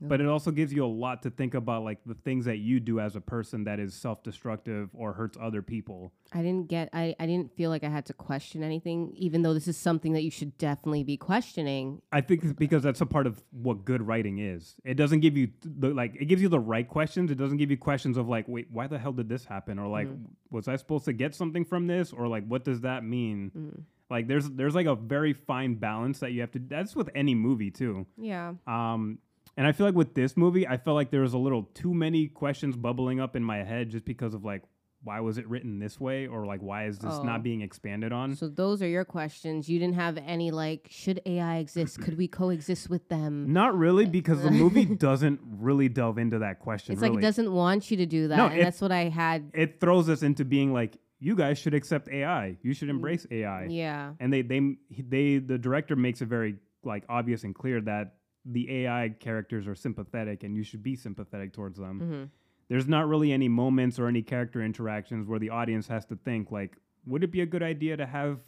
but 0.00 0.20
it 0.20 0.26
also 0.26 0.50
gives 0.50 0.72
you 0.72 0.84
a 0.84 0.86
lot 0.86 1.22
to 1.22 1.30
think 1.30 1.54
about, 1.54 1.84
like 1.84 1.98
the 2.06 2.14
things 2.14 2.44
that 2.46 2.58
you 2.58 2.80
do 2.80 3.00
as 3.00 3.16
a 3.16 3.20
person 3.20 3.64
that 3.64 3.78
is 3.78 3.94
self-destructive 3.94 4.90
or 4.94 5.12
hurts 5.12 5.36
other 5.40 5.62
people. 5.62 6.12
i 6.32 6.42
didn't 6.42 6.68
get 6.68 6.88
I, 6.92 7.14
I 7.18 7.26
didn't 7.26 7.54
feel 7.56 7.70
like 7.70 7.84
i 7.84 7.88
had 7.88 8.06
to 8.06 8.12
question 8.14 8.62
anything 8.62 9.12
even 9.16 9.42
though 9.42 9.52
this 9.54 9.66
is 9.68 9.76
something 9.76 10.12
that 10.12 10.22
you 10.22 10.30
should 10.30 10.56
definitely 10.58 11.04
be 11.04 11.16
questioning 11.16 12.00
I 12.12 12.20
think 12.20 12.44
it's 12.44 12.52
because 12.52 12.82
that's 12.82 13.00
a 13.00 13.06
part 13.06 13.26
of 13.26 13.42
what 13.50 13.84
good 13.84 14.02
writing 14.02 14.38
is. 14.38 14.76
It 14.84 14.94
doesn't 14.94 15.20
give 15.20 15.36
you 15.36 15.48
the 15.64 15.88
like 15.90 16.14
it 16.20 16.26
gives 16.26 16.42
you 16.42 16.48
the 16.48 16.60
right 16.60 16.88
questions. 16.88 17.30
It 17.30 17.36
doesn't 17.38 17.58
give 17.58 17.70
you 17.70 17.76
questions 17.76 18.16
of 18.16 18.28
like, 18.28 18.46
wait, 18.48 18.68
why 18.70 18.86
the 18.86 18.98
hell 18.98 19.12
did 19.12 19.28
this 19.28 19.44
happen? 19.44 19.78
Or 19.78 19.86
like, 19.86 20.08
was 20.50 20.68
I 20.68 20.76
supposed 20.76 21.04
to 21.06 21.12
get 21.12 21.34
something 21.34 21.64
from 21.64 21.86
this? 21.86 22.12
Or 22.12 22.26
like, 22.28 22.44
what 22.46 22.64
does 22.64 22.80
that 22.82 23.04
mean? 23.04 23.50
Mm-hmm. 23.56 23.80
Like, 24.10 24.26
there's 24.26 24.48
there's 24.50 24.74
like 24.74 24.86
a 24.86 24.94
very 24.96 25.32
fine 25.32 25.74
balance 25.76 26.18
that 26.20 26.32
you 26.32 26.40
have 26.40 26.50
to. 26.52 26.58
That's 26.58 26.96
with 26.96 27.10
any 27.14 27.34
movie 27.34 27.70
too. 27.70 28.06
yeah 28.16 28.54
Um, 28.66 29.18
and 29.60 29.66
I 29.66 29.72
feel 29.72 29.84
like 29.84 29.94
with 29.94 30.14
this 30.14 30.38
movie, 30.38 30.66
I 30.66 30.78
felt 30.78 30.94
like 30.94 31.10
there 31.10 31.20
was 31.20 31.34
a 31.34 31.38
little 31.38 31.64
too 31.74 31.92
many 31.92 32.28
questions 32.28 32.76
bubbling 32.76 33.20
up 33.20 33.36
in 33.36 33.44
my 33.44 33.58
head 33.58 33.90
just 33.90 34.06
because 34.06 34.32
of 34.32 34.42
like, 34.42 34.62
why 35.02 35.20
was 35.20 35.36
it 35.36 35.46
written 35.48 35.78
this 35.78 36.00
way? 36.00 36.26
Or 36.26 36.46
like, 36.46 36.62
why 36.62 36.86
is 36.86 36.98
this 36.98 37.12
Oh. 37.12 37.22
not 37.22 37.42
being 37.42 37.60
expanded 37.60 38.10
on? 38.10 38.36
So 38.36 38.48
those 38.48 38.80
are 38.80 38.88
your 38.88 39.04
questions. 39.04 39.68
You 39.68 39.78
didn't 39.78 39.96
have 39.96 40.16
any 40.16 40.50
like, 40.50 40.86
should 40.90 41.20
AI 41.26 41.58
exist? 41.58 42.00
Could 42.00 42.16
we 42.16 42.26
coexist 42.26 42.88
with 42.88 43.06
them? 43.10 43.52
Not 43.52 43.76
really, 43.76 44.06
eh, 44.06 44.08
because 44.08 44.40
the 44.42 44.48
eh. 44.48 44.52
movie 44.52 44.84
doesn't 45.08 45.40
really 45.44 45.90
delve 45.90 46.16
into 46.16 46.38
that 46.38 46.60
question. 46.60 46.94
It's 46.94 47.02
really. 47.02 47.16
like 47.16 47.22
it 47.22 47.26
doesn't 47.26 47.52
want 47.52 47.90
you 47.90 47.98
to 47.98 48.06
do 48.06 48.28
that, 48.28 48.36
No, 48.38 48.46
and 48.46 48.60
it- 48.60 48.64
that's 48.64 48.80
what 48.80 48.92
I 48.92 49.10
had. 49.10 49.50
it 49.52 49.78
throws 49.78 50.08
us 50.08 50.22
into 50.22 50.46
being 50.46 50.72
like, 50.72 50.96
you 51.18 51.36
guys 51.36 51.58
should 51.58 51.74
accept 51.74 52.08
AI. 52.08 52.56
You 52.62 52.72
should 52.72 52.88
embrace 52.88 53.26
AI. 53.30 53.66
Yeah, 53.66 54.14
And 54.20 54.32
they 54.32 54.40
they 54.40 54.76
they 54.98 55.36
the 55.36 55.58
director 55.58 55.94
makes 55.94 56.22
it 56.22 56.28
very 56.28 56.56
like 56.82 57.04
obvious 57.10 57.44
and 57.44 57.54
clear 57.54 57.82
that 57.82 58.14
the 58.44 58.84
AI 58.84 59.10
characters 59.20 59.66
are 59.66 59.74
sympathetic 59.74 60.42
and 60.44 60.56
you 60.56 60.62
should 60.62 60.82
be 60.82 60.96
sympathetic 60.96 61.52
towards 61.52 61.78
them. 61.78 61.98
hmm 62.00 62.24
There's 62.68 62.86
not 62.88 63.08
really 63.08 63.32
any 63.32 63.48
moments 63.48 63.98
or 63.98 64.06
any 64.06 64.22
character 64.22 64.62
interactions 64.62 65.26
where 65.26 65.38
the 65.38 65.50
audience 65.50 65.88
has 65.88 66.04
to 66.06 66.16
think 66.16 66.50
like, 66.50 66.76
would 67.06 67.22
it 67.24 67.30
be 67.30 67.40
a 67.40 67.46
good 67.46 67.62
idea 67.62 67.96
to 67.96 68.06
have 68.06 68.40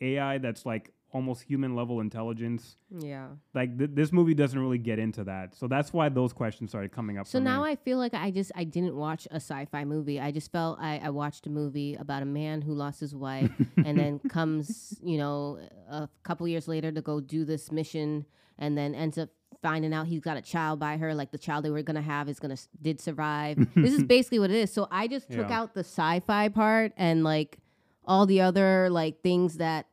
AI 0.00 0.38
that's 0.38 0.64
like 0.66 0.92
almost 1.12 1.42
human 1.42 1.74
level 1.74 2.00
intelligence? 2.00 2.76
yeah. 2.90 3.28
Like 3.54 3.76
th- 3.76 3.90
this 3.94 4.12
movie 4.12 4.34
doesn't 4.34 4.58
really 4.58 4.78
get 4.78 4.98
into 5.00 5.24
that. 5.24 5.54
So 5.56 5.66
that's 5.66 5.92
why 5.92 6.08
those 6.08 6.32
questions 6.32 6.70
started 6.70 6.92
coming 6.92 7.18
up. 7.18 7.26
So 7.26 7.40
now 7.40 7.64
me. 7.64 7.70
I 7.70 7.76
feel 7.76 7.98
like 7.98 8.14
I 8.14 8.30
just 8.30 8.52
I 8.54 8.62
didn't 8.64 8.94
watch 8.94 9.26
a 9.30 9.36
sci-fi 9.36 9.84
movie. 9.84 10.20
I 10.20 10.30
just 10.30 10.52
felt 10.52 10.78
I, 10.80 10.98
I 11.02 11.10
watched 11.10 11.46
a 11.46 11.50
movie 11.50 11.94
about 11.96 12.22
a 12.22 12.26
man 12.26 12.62
who 12.62 12.74
lost 12.74 13.00
his 13.00 13.14
wife 13.14 13.50
and 13.84 13.98
then 13.98 14.20
comes, 14.28 15.00
you 15.02 15.18
know, 15.18 15.58
a 15.90 16.08
couple 16.22 16.46
years 16.46 16.68
later 16.68 16.92
to 16.92 17.00
go 17.02 17.18
do 17.20 17.44
this 17.44 17.72
mission 17.72 18.24
and 18.58 18.76
then 18.78 18.94
ends 18.94 19.18
up 19.18 19.30
finding 19.62 19.92
out 19.92 20.06
he's 20.06 20.20
got 20.20 20.36
a 20.36 20.42
child 20.42 20.78
by 20.80 20.96
her 20.96 21.14
like 21.14 21.30
the 21.30 21.38
child 21.38 21.64
they 21.64 21.70
were 21.70 21.82
to 21.96 22.00
have 22.02 22.28
is 22.28 22.38
to 22.50 22.68
did 22.80 23.00
survive. 23.00 23.56
this 23.76 23.92
is 23.92 24.02
basically 24.04 24.38
what 24.38 24.50
it 24.50 24.56
is. 24.56 24.72
So 24.72 24.88
I 24.90 25.06
just 25.08 25.30
took 25.30 25.50
Yeah. 25.50 25.60
out 25.60 25.74
the 25.74 25.80
sci-fi 25.80 26.48
part 26.48 26.92
and 26.96 27.22
like 27.24 27.58
all 28.04 28.26
the 28.26 28.40
other 28.40 28.88
like 28.90 29.20
things 29.22 29.58
that 29.58 29.86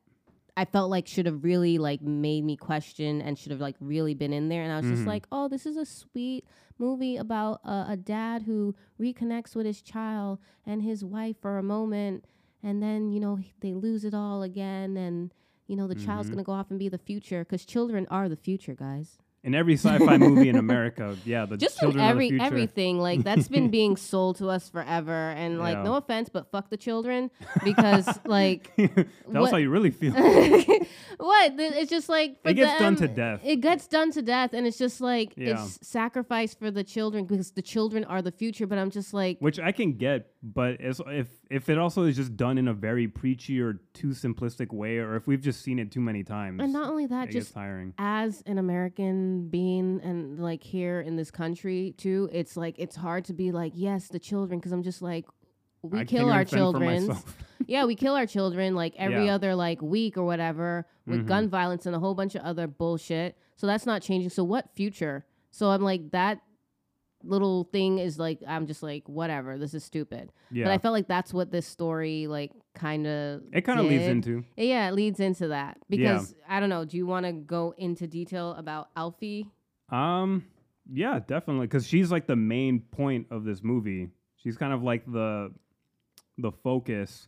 I 0.55 0.65
felt 0.65 0.89
like 0.89 1.05
should 1.07 1.27
have 1.27 1.43
really 1.43 1.77
like 1.77 2.01
made 2.01 2.43
me 2.43 2.55
question 2.57 3.21
and 3.21 3.37
should 3.37 3.51
have 3.51 3.61
like 3.61 3.75
really 3.79 4.15
been 4.15 4.33
in 4.33 4.49
there. 4.49 4.63
And 4.63 4.71
I 4.71 4.77
was 4.77 4.87
just 4.89 5.03
Mhm. 5.03 5.07
like, 5.07 5.27
oh, 5.31 5.47
this 5.47 5.65
is 5.67 5.77
a 5.77 5.85
sweet 5.85 6.45
movie 6.79 7.17
about 7.17 7.59
uh, 7.63 7.85
a 7.89 7.95
dad 7.97 8.43
who 8.43 8.73
reconnects 8.99 9.55
with 9.55 9.65
his 9.67 9.81
child 9.83 10.39
and 10.65 10.81
his 10.81 11.03
wife 11.05 11.35
for 11.41 11.57
a 11.59 11.63
moment, 11.63 12.25
and 12.63 12.81
then 12.81 13.11
you 13.11 13.19
know 13.19 13.37
they 13.59 13.73
lose 13.73 14.03
it 14.03 14.13
all 14.15 14.41
again, 14.41 14.97
and 14.97 15.31
you 15.67 15.75
know 15.75 15.87
the 15.87 15.93
child's 15.95 16.29
Mhm. 16.29 16.33
gonna 16.33 16.43
go 16.43 16.53
off 16.53 16.69
and 16.71 16.79
be 16.79 16.89
the 16.89 16.97
future 16.97 17.43
because 17.43 17.63
children 17.65 18.07
are 18.09 18.27
the 18.27 18.35
future, 18.35 18.73
guys. 18.73 19.19
In 19.47 19.55
every 19.55 19.75
sci-fi 19.77 20.17
movie 20.17 20.49
in 20.49 20.57
America, 20.57 21.15
yeah, 21.25 21.45
the 21.45 21.55
Just 21.55 21.77
in 21.81 21.85
children 21.87 22.03
are 22.03 22.07
the 22.07 22.11
every 22.11 22.29
future. 22.31 22.43
everything 22.43 22.99
like 22.99 23.23
that's 23.23 23.47
been 23.47 23.69
being 23.69 23.95
sold 23.95 24.35
to 24.39 24.49
us 24.49 24.69
forever, 24.69 25.31
and 25.31 25.57
like 25.57 25.77
Yeah. 25.77 25.83
no 25.83 25.95
offense, 25.95 26.27
but 26.27 26.51
fuck 26.51 26.69
the 26.69 26.75
children 26.75 27.31
because 27.63 28.05
like 28.25 28.71
us 28.77 29.05
what- 29.25 29.51
how 29.51 29.57
you 29.57 29.69
really 29.69 29.89
feel. 29.91 30.11
what? 31.17 31.53
It's 31.57 31.89
just 31.89 32.09
like 32.09 32.41
for 32.43 32.49
It 32.49 32.55
gets 32.55 32.77
done 32.77 32.97
to 32.97 33.07
death. 33.07 33.39
It 33.43 33.61
gets 33.61 33.87
done 33.87 34.11
to 34.11 34.21
death, 34.21 34.51
and 34.53 34.67
it's 34.67 34.77
just 34.77 34.99
like 34.99 35.31
Yeah. 35.37 35.63
it's 35.63 35.79
sacrifice 35.87 36.53
for 36.53 36.69
the 36.69 36.83
children 36.83 37.25
because 37.25 37.51
the 37.51 37.61
children 37.61 38.03
are 38.03 38.21
the 38.21 38.31
future. 38.33 38.67
But 38.67 38.79
I'm 38.79 38.91
just 38.91 39.13
like, 39.13 39.37
Which 39.39 39.59
I 39.59 39.71
can 39.71 39.93
get, 39.93 40.27
but 40.53 40.79
as, 40.79 41.01
if 41.07 41.27
if 41.49 41.67
it 41.69 41.77
also 41.77 42.03
is 42.03 42.15
just 42.15 42.37
done 42.37 42.57
in 42.57 42.67
a 42.67 42.73
very 42.73 43.07
preachy 43.07 43.59
or 43.59 43.79
too 43.93 44.09
simplistic 44.09 44.71
way, 44.73 44.97
or 44.97 45.15
if 45.15 45.27
we've 45.27 45.41
just 45.41 45.61
seen 45.61 45.77
it 45.79 45.91
too 45.91 45.99
many 46.01 46.23
times, 46.23 46.61
and 46.63 46.71
not 46.71 46.89
only 46.89 47.05
that, 47.07 47.29
just 47.29 47.53
tiring. 47.53 47.93
as 47.97 48.41
an 48.45 48.57
American 48.57 49.49
being 49.49 49.99
and 50.03 50.39
like 50.39 50.63
here 50.63 51.01
in 51.01 51.15
this 51.15 51.31
country 51.31 51.93
too, 51.97 52.29
it's 52.31 52.55
like 52.55 52.75
it's 52.77 52.95
hard 52.95 53.25
to 53.25 53.33
be 53.33 53.51
like 53.51 53.73
yes, 53.75 54.07
the 54.07 54.19
children, 54.19 54.59
because 54.59 54.71
I'm 54.71 54.83
just 54.83 55.01
like 55.01 55.25
we 55.81 55.99
I 55.99 56.05
kill 56.05 56.29
our 56.31 56.45
children. 56.45 57.15
yeah, 57.67 57.85
we 57.85 57.95
kill 57.95 58.15
our 58.15 58.25
children 58.25 58.75
like 58.75 58.93
every 58.97 59.25
Yeah. 59.25 59.35
other 59.35 59.53
like 59.55 59.81
week 59.81 60.17
or 60.17 60.23
whatever 60.25 60.87
with 61.05 61.21
Mhm. 61.23 61.27
gun 61.27 61.49
violence 61.49 61.85
and 61.85 61.95
a 61.95 61.99
whole 61.99 62.15
bunch 62.15 62.35
of 62.35 62.41
other 62.41 62.67
bullshit. 62.67 63.37
So 63.55 63.67
that's 63.67 63.85
not 63.85 64.01
changing. 64.01 64.29
So 64.29 64.43
what 64.43 64.69
future? 64.75 65.25
So 65.51 65.69
I'm 65.69 65.81
like 65.81 66.11
that 66.11 66.39
little 67.23 67.65
thing 67.65 67.99
is 67.99 68.19
like 68.19 68.39
I'm 68.47 68.67
just 68.67 68.83
like 68.83 69.07
whatever. 69.07 69.57
This 69.57 69.73
is 69.73 69.83
stupid. 69.83 70.31
yeah, 70.51 70.65
But 70.65 70.71
I 70.73 70.77
felt 70.77 70.93
like 70.93 71.07
that's 71.07 71.33
what 71.33 71.51
this 71.51 71.65
story 71.65 72.27
like 72.27 72.51
kind 72.75 73.07
of 73.07 73.41
it 73.51 73.61
kind 73.61 73.79
of 73.79 73.85
leads 73.87 74.05
into. 74.05 74.43
Yeah, 74.55 74.87
it 74.87 74.93
leads 74.93 75.19
into 75.19 75.49
that 75.49 75.77
because 75.89 76.35
I 76.47 76.59
don't 76.59 76.69
know. 76.69 76.85
Do 76.85 76.97
you 76.97 77.05
want 77.07 77.25
to 77.25 77.31
go 77.33 77.73
into 77.77 78.07
detail 78.07 78.53
about 78.57 78.89
Alfie? 78.95 79.49
Um, 79.89 80.45
yeah, 80.91 81.19
definitely, 81.25 81.67
because 81.67 81.87
she's 81.87 82.11
like 82.11 82.27
the 82.27 82.35
main 82.35 82.81
point 82.91 83.27
of 83.31 83.43
this 83.43 83.63
movie. 83.63 84.09
She's 84.37 84.57
kind 84.57 84.73
of 84.73 84.83
like 84.83 85.05
the 85.05 85.51
the 86.37 86.51
focus. 86.63 87.27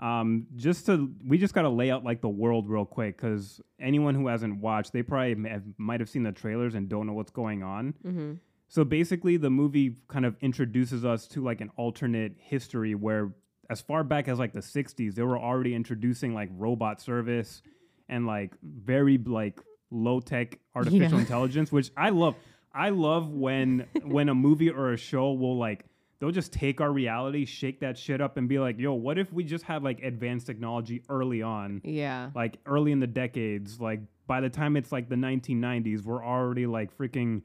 Um, 0.00 0.46
just 0.56 0.86
to 0.86 1.10
we 1.26 1.38
just 1.38 1.54
gotta 1.54 1.68
lay 1.68 1.90
out 1.90 2.04
like 2.04 2.20
the 2.20 2.28
world 2.28 2.68
real 2.68 2.84
quick, 2.84 3.16
because 3.16 3.60
anyone 3.80 4.14
who 4.14 4.26
hasn't 4.26 4.60
watched, 4.60 4.92
they 4.92 5.02
probably 5.02 5.48
have, 5.48 5.62
might 5.78 6.00
have 6.00 6.08
seen 6.08 6.24
the 6.24 6.32
trailers 6.32 6.74
and 6.74 6.88
don't 6.88 7.06
know 7.06 7.12
what's 7.12 7.30
going 7.30 7.62
on. 7.62 7.94
Mm-hmm. 8.04 8.32
So 8.74 8.82
basically, 8.82 9.36
the 9.36 9.50
movie 9.50 9.98
kind 10.08 10.26
of 10.26 10.34
introduces 10.40 11.04
us 11.04 11.28
to 11.28 11.40
like 11.40 11.60
an 11.60 11.70
alternate 11.76 12.32
history 12.38 12.96
where, 12.96 13.32
as 13.70 13.80
far 13.80 14.02
back 14.02 14.26
as 14.26 14.40
like 14.40 14.52
the 14.52 14.58
'60s, 14.58 15.14
they 15.14 15.22
were 15.22 15.38
already 15.38 15.76
introducing 15.76 16.34
like 16.34 16.48
robot 16.58 17.00
service 17.00 17.62
and 18.08 18.26
like 18.26 18.52
very 18.64 19.16
like 19.16 19.60
low 19.92 20.18
tech 20.18 20.58
artificial 20.74 21.18
Yeah. 21.18 21.18
intelligence, 21.20 21.70
which 21.70 21.92
I 21.96 22.10
love. 22.10 22.34
I 22.74 22.88
love 22.88 23.30
when 23.30 23.86
when 24.02 24.28
a 24.28 24.34
movie 24.34 24.70
or 24.70 24.92
a 24.92 24.96
show 24.96 25.32
will 25.34 25.56
like 25.56 25.84
they'll 26.18 26.32
just 26.32 26.52
take 26.52 26.80
our 26.80 26.90
reality, 26.90 27.44
shake 27.44 27.78
that 27.78 27.96
shit 27.96 28.20
up, 28.20 28.36
and 28.38 28.48
be 28.48 28.58
like, 28.58 28.76
"Yo, 28.80 28.92
what 28.94 29.18
if 29.18 29.32
we 29.32 29.44
just 29.44 29.62
had 29.66 29.84
like 29.84 30.02
advanced 30.02 30.48
technology 30.48 31.04
early 31.08 31.42
on?" 31.42 31.80
Yeah. 31.84 32.30
like 32.34 32.58
early 32.66 32.90
in 32.90 32.98
the 32.98 33.06
decades, 33.06 33.80
like 33.80 34.00
by 34.26 34.40
the 34.40 34.50
time 34.50 34.76
it's 34.76 34.90
like 34.90 35.08
the 35.08 35.14
1990s, 35.14 36.02
we're 36.02 36.24
already 36.24 36.66
like 36.66 36.98
freaking. 36.98 37.42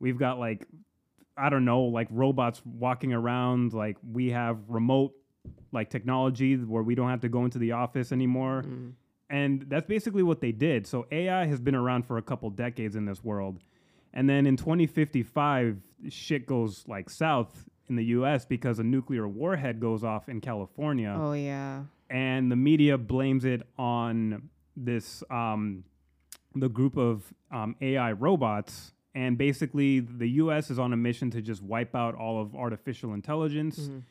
We've 0.00 0.18
got 0.18 0.38
like 0.38 0.66
I 1.36 1.50
don't 1.50 1.64
know, 1.64 1.82
like 1.82 2.08
robots 2.10 2.62
walking 2.64 3.12
around. 3.12 3.74
Like 3.74 3.96
we 4.10 4.30
have 4.30 4.58
remote 4.68 5.12
like 5.72 5.90
technology 5.90 6.56
where 6.56 6.82
we 6.82 6.94
don't 6.94 7.10
have 7.10 7.20
to 7.20 7.28
go 7.28 7.44
into 7.44 7.58
the 7.58 7.72
office 7.72 8.12
anymore. 8.12 8.64
Mm. 8.66 8.92
And 9.28 9.66
that's 9.68 9.86
basically 9.86 10.22
what 10.22 10.40
they 10.40 10.52
did. 10.52 10.86
So 10.86 11.06
AI 11.10 11.46
has 11.46 11.60
been 11.60 11.74
around 11.74 12.06
for 12.06 12.16
a 12.16 12.22
couple 12.22 12.48
decades 12.50 12.96
in 12.96 13.04
this 13.04 13.22
world. 13.24 13.58
And 14.14 14.28
then 14.28 14.46
in 14.46 14.56
2055, 14.56 15.78
shit 16.08 16.46
goes 16.46 16.84
like 16.86 17.10
south 17.10 17.68
in 17.88 17.96
the 17.96 18.04
US 18.04 18.44
because 18.44 18.78
a 18.78 18.84
nuclear 18.84 19.28
warhead 19.28 19.80
goes 19.80 20.04
off 20.04 20.28
in 20.28 20.40
California. 20.40 21.14
Oh 21.18 21.32
yeah. 21.32 21.82
And 22.08 22.50
the 22.50 22.56
media 22.56 22.96
blames 22.96 23.44
it 23.44 23.62
on 23.78 24.48
this, 24.76 25.24
um, 25.30 25.84
the 26.54 26.68
group 26.68 26.96
of 26.96 27.34
um, 27.50 27.74
AI 27.80 28.12
robots. 28.12 28.92
And 29.16 29.38
basically, 29.38 30.00
the 30.00 30.28
US 30.44 30.70
is 30.70 30.78
on 30.78 30.92
a 30.92 30.96
mission 30.96 31.30
to 31.30 31.40
just 31.40 31.62
wipe 31.62 31.94
out 31.96 32.14
all 32.14 32.38
of 32.42 32.54
artificial 32.54 33.14
intelligence. 33.14 33.88
Mhm. 33.88 34.02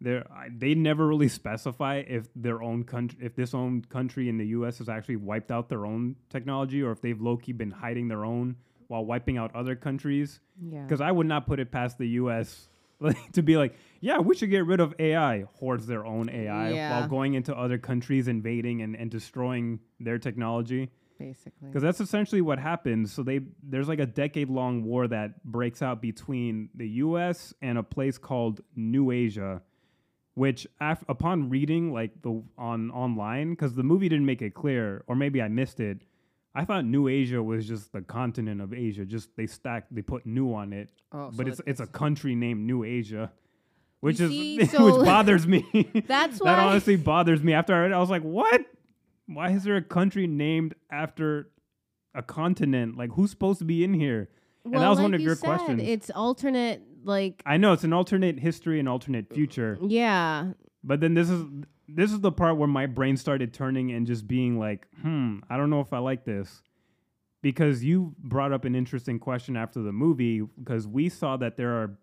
They're, 0.00 0.26
they 0.48 0.74
never 0.74 1.06
really 1.08 1.28
specify 1.40 1.96
if 2.06 2.28
their 2.36 2.62
own 2.62 2.84
country, 2.84 3.18
if 3.20 3.34
this 3.34 3.52
own 3.52 3.82
country 3.88 4.28
in 4.28 4.36
the 4.38 4.46
U.S. 4.58 4.78
has 4.78 4.88
actually 4.88 5.16
wiped 5.16 5.50
out 5.50 5.68
their 5.68 5.84
own 5.84 6.14
technology, 6.30 6.82
or 6.82 6.92
if 6.92 7.00
they've 7.00 7.20
low 7.20 7.36
key 7.36 7.52
been 7.52 7.70
hiding 7.72 8.06
their 8.08 8.24
own 8.24 8.56
while 8.86 9.04
wiping 9.04 9.38
out 9.38 9.50
other 9.56 9.74
countries. 9.74 10.38
Yeah. 10.62 10.82
Because 10.82 11.00
I 11.00 11.10
would 11.10 11.26
not 11.26 11.46
put 11.46 11.58
it 11.58 11.72
past 11.72 11.98
the 11.98 12.06
U.S. 12.22 12.68
like, 13.00 13.32
to 13.32 13.42
be 13.42 13.56
like, 13.56 13.74
yeah, 14.00 14.18
we 14.18 14.36
should 14.36 14.50
get 14.50 14.66
rid 14.66 14.78
of 14.80 14.94
AI. 15.00 15.42
Hoards 15.58 15.86
their 15.86 16.04
own 16.06 16.28
AI 16.30 16.70
Yeah. 16.74 17.00
while 17.00 17.08
going 17.08 17.34
into 17.34 17.56
other 17.56 17.78
countries, 17.78 18.28
invading 18.28 18.82
and, 18.82 18.94
and 18.94 19.10
destroying 19.10 19.80
their 19.98 20.18
technology. 20.18 20.90
Basically. 21.18 21.68
Because 21.68 21.82
that's 21.82 22.00
essentially 22.00 22.40
what 22.40 22.58
happens. 22.58 23.12
So 23.12 23.22
they 23.22 23.40
there's 23.62 23.88
like 23.88 24.00
a 24.00 24.06
decade 24.06 24.48
long 24.50 24.84
war 24.84 25.06
that 25.08 25.44
breaks 25.44 25.80
out 25.82 26.02
between 26.02 26.68
the 26.74 26.88
U.S. 26.88 27.54
and 27.62 27.78
a 27.78 27.82
place 27.82 28.18
called 28.18 28.60
New 28.74 29.10
Asia, 29.10 29.62
which 30.34 30.66
af- 30.80 31.04
upon 31.08 31.48
reading 31.50 31.92
like 31.92 32.20
the 32.22 32.42
on 32.58 32.90
online 32.90 33.50
because 33.50 33.74
the 33.74 33.82
movie 33.84 34.08
didn't 34.08 34.26
make 34.26 34.42
it 34.42 34.54
clear, 34.54 35.04
or 35.06 35.14
maybe 35.14 35.40
I 35.40 35.48
missed 35.48 35.80
it. 35.80 36.02
I 36.56 36.64
thought 36.64 36.84
New 36.84 37.08
Asia 37.08 37.42
was 37.42 37.66
just 37.66 37.92
the 37.92 38.00
continent 38.02 38.60
of 38.60 38.72
Asia. 38.72 39.04
Just 39.04 39.28
they 39.36 39.46
stacked, 39.46 39.92
they 39.94 40.02
put 40.02 40.24
new 40.26 40.54
on 40.54 40.72
it, 40.72 40.90
Oh, 41.12 41.30
but 41.34 41.46
so 41.46 41.52
it's 41.52 41.60
it's 41.66 41.80
a 41.80 41.86
country 41.86 42.34
named 42.36 42.64
New 42.66 42.84
Asia, 42.84 43.32
which 44.00 44.20
You 44.20 44.26
is 44.26 44.30
see, 44.30 44.66
so- 44.66 44.84
which 44.98 45.04
bothers 45.06 45.46
me. 45.46 45.64
That's 46.06 46.38
that 46.40 46.58
honestly 46.58 46.96
bothers 46.96 47.42
me. 47.42 47.52
After 47.54 47.74
I 47.74 47.80
read 47.82 47.90
it, 47.90 47.94
I 47.94 47.98
was 47.98 48.10
like, 48.10 48.22
what? 48.22 48.64
Why 49.26 49.50
is 49.50 49.64
there 49.64 49.76
a 49.76 49.82
country 49.82 50.26
named 50.26 50.74
after 50.90 51.48
a 52.14 52.22
continent? 52.22 52.96
Like, 52.96 53.12
who's 53.12 53.30
supposed 53.30 53.58
to 53.60 53.64
be 53.64 53.84
in 53.84 53.94
here? 53.94 54.28
and 54.64 54.72
that 54.74 54.78
Well, 54.78 54.90
was 54.90 55.00
one 55.00 55.14
of 55.14 55.20
you 55.20 55.26
your 55.26 55.36
said, 55.36 55.46
questions. 55.46 55.82
It's 55.84 56.10
alternate, 56.10 56.82
like 57.04 57.42
I 57.44 57.56
know 57.56 57.72
it's 57.72 57.84
an 57.84 57.92
alternate 57.92 58.38
history 58.38 58.78
and 58.80 58.88
alternate 58.88 59.32
future, 59.32 59.78
yeah, 59.82 60.52
but 60.82 61.00
then 61.00 61.14
this 61.14 61.28
is 61.28 61.44
this 61.86 62.12
is 62.12 62.20
the 62.20 62.32
part 62.32 62.56
where 62.56 62.68
my 62.68 62.86
brain 62.86 63.16
started 63.16 63.52
turning 63.52 63.92
and 63.92 64.06
just 64.06 64.26
being 64.26 64.58
like, 64.58 64.86
hmm, 65.02 65.40
I 65.50 65.58
don't 65.58 65.68
know 65.68 65.80
if 65.80 65.92
I 65.92 65.98
like 65.98 66.24
this. 66.24 66.62
Because 67.42 67.84
you 67.84 68.14
brought 68.18 68.52
up 68.54 68.64
an 68.64 68.74
interesting 68.74 69.18
question 69.18 69.54
after 69.54 69.82
the 69.82 69.92
movie, 69.92 70.40
because 70.40 70.88
we 70.88 71.10
saw 71.10 71.36
that 71.36 71.58
there 71.58 71.72
are 71.74 71.98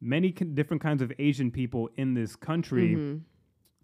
many 0.00 0.32
different 0.32 0.82
kinds 0.82 1.00
of 1.00 1.12
Asian 1.20 1.52
people 1.52 1.88
in 1.96 2.14
this 2.14 2.34
country 2.34 2.96
mhm. 2.96 3.20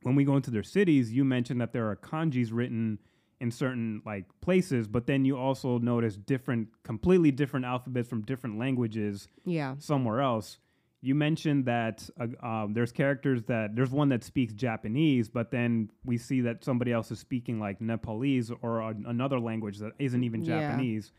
When 0.02 0.14
we 0.14 0.24
go 0.24 0.36
into 0.36 0.50
their 0.50 0.62
cities, 0.62 1.12
you 1.12 1.24
mentioned 1.24 1.60
that 1.60 1.72
there 1.72 1.88
are 1.90 1.96
kanjis 1.96 2.50
written 2.52 2.98
in 3.40 3.50
certain 3.50 4.02
like 4.04 4.26
places, 4.40 4.86
but 4.86 5.06
then 5.06 5.24
you 5.24 5.36
also 5.36 5.78
notice 5.78 6.16
different, 6.16 6.68
completely 6.82 7.30
different 7.30 7.64
alphabets 7.64 8.08
from 8.08 8.22
different 8.22 8.58
languages 8.58 9.28
yeah, 9.44 9.74
somewhere 9.78 10.20
else. 10.20 10.58
You 11.02 11.14
mentioned 11.14 11.64
that 11.64 12.08
uh, 12.20 12.46
um, 12.46 12.74
there's 12.74 12.92
characters 12.92 13.42
that 13.44 13.74
there's 13.74 13.90
one 13.90 14.10
that 14.10 14.22
speaks 14.22 14.52
Japanese, 14.52 15.30
but 15.30 15.50
then 15.50 15.90
we 16.04 16.18
see 16.18 16.42
that 16.42 16.62
somebody 16.62 16.92
else 16.92 17.10
is 17.10 17.18
speaking 17.18 17.58
like 17.58 17.80
Nepalese 17.80 18.52
or 18.60 18.80
a, 18.80 18.94
another 19.06 19.40
language 19.40 19.78
that 19.78 19.92
isn't 19.98 20.22
even 20.22 20.42
Yeah. 20.42 20.60
Japanese. 20.60 21.12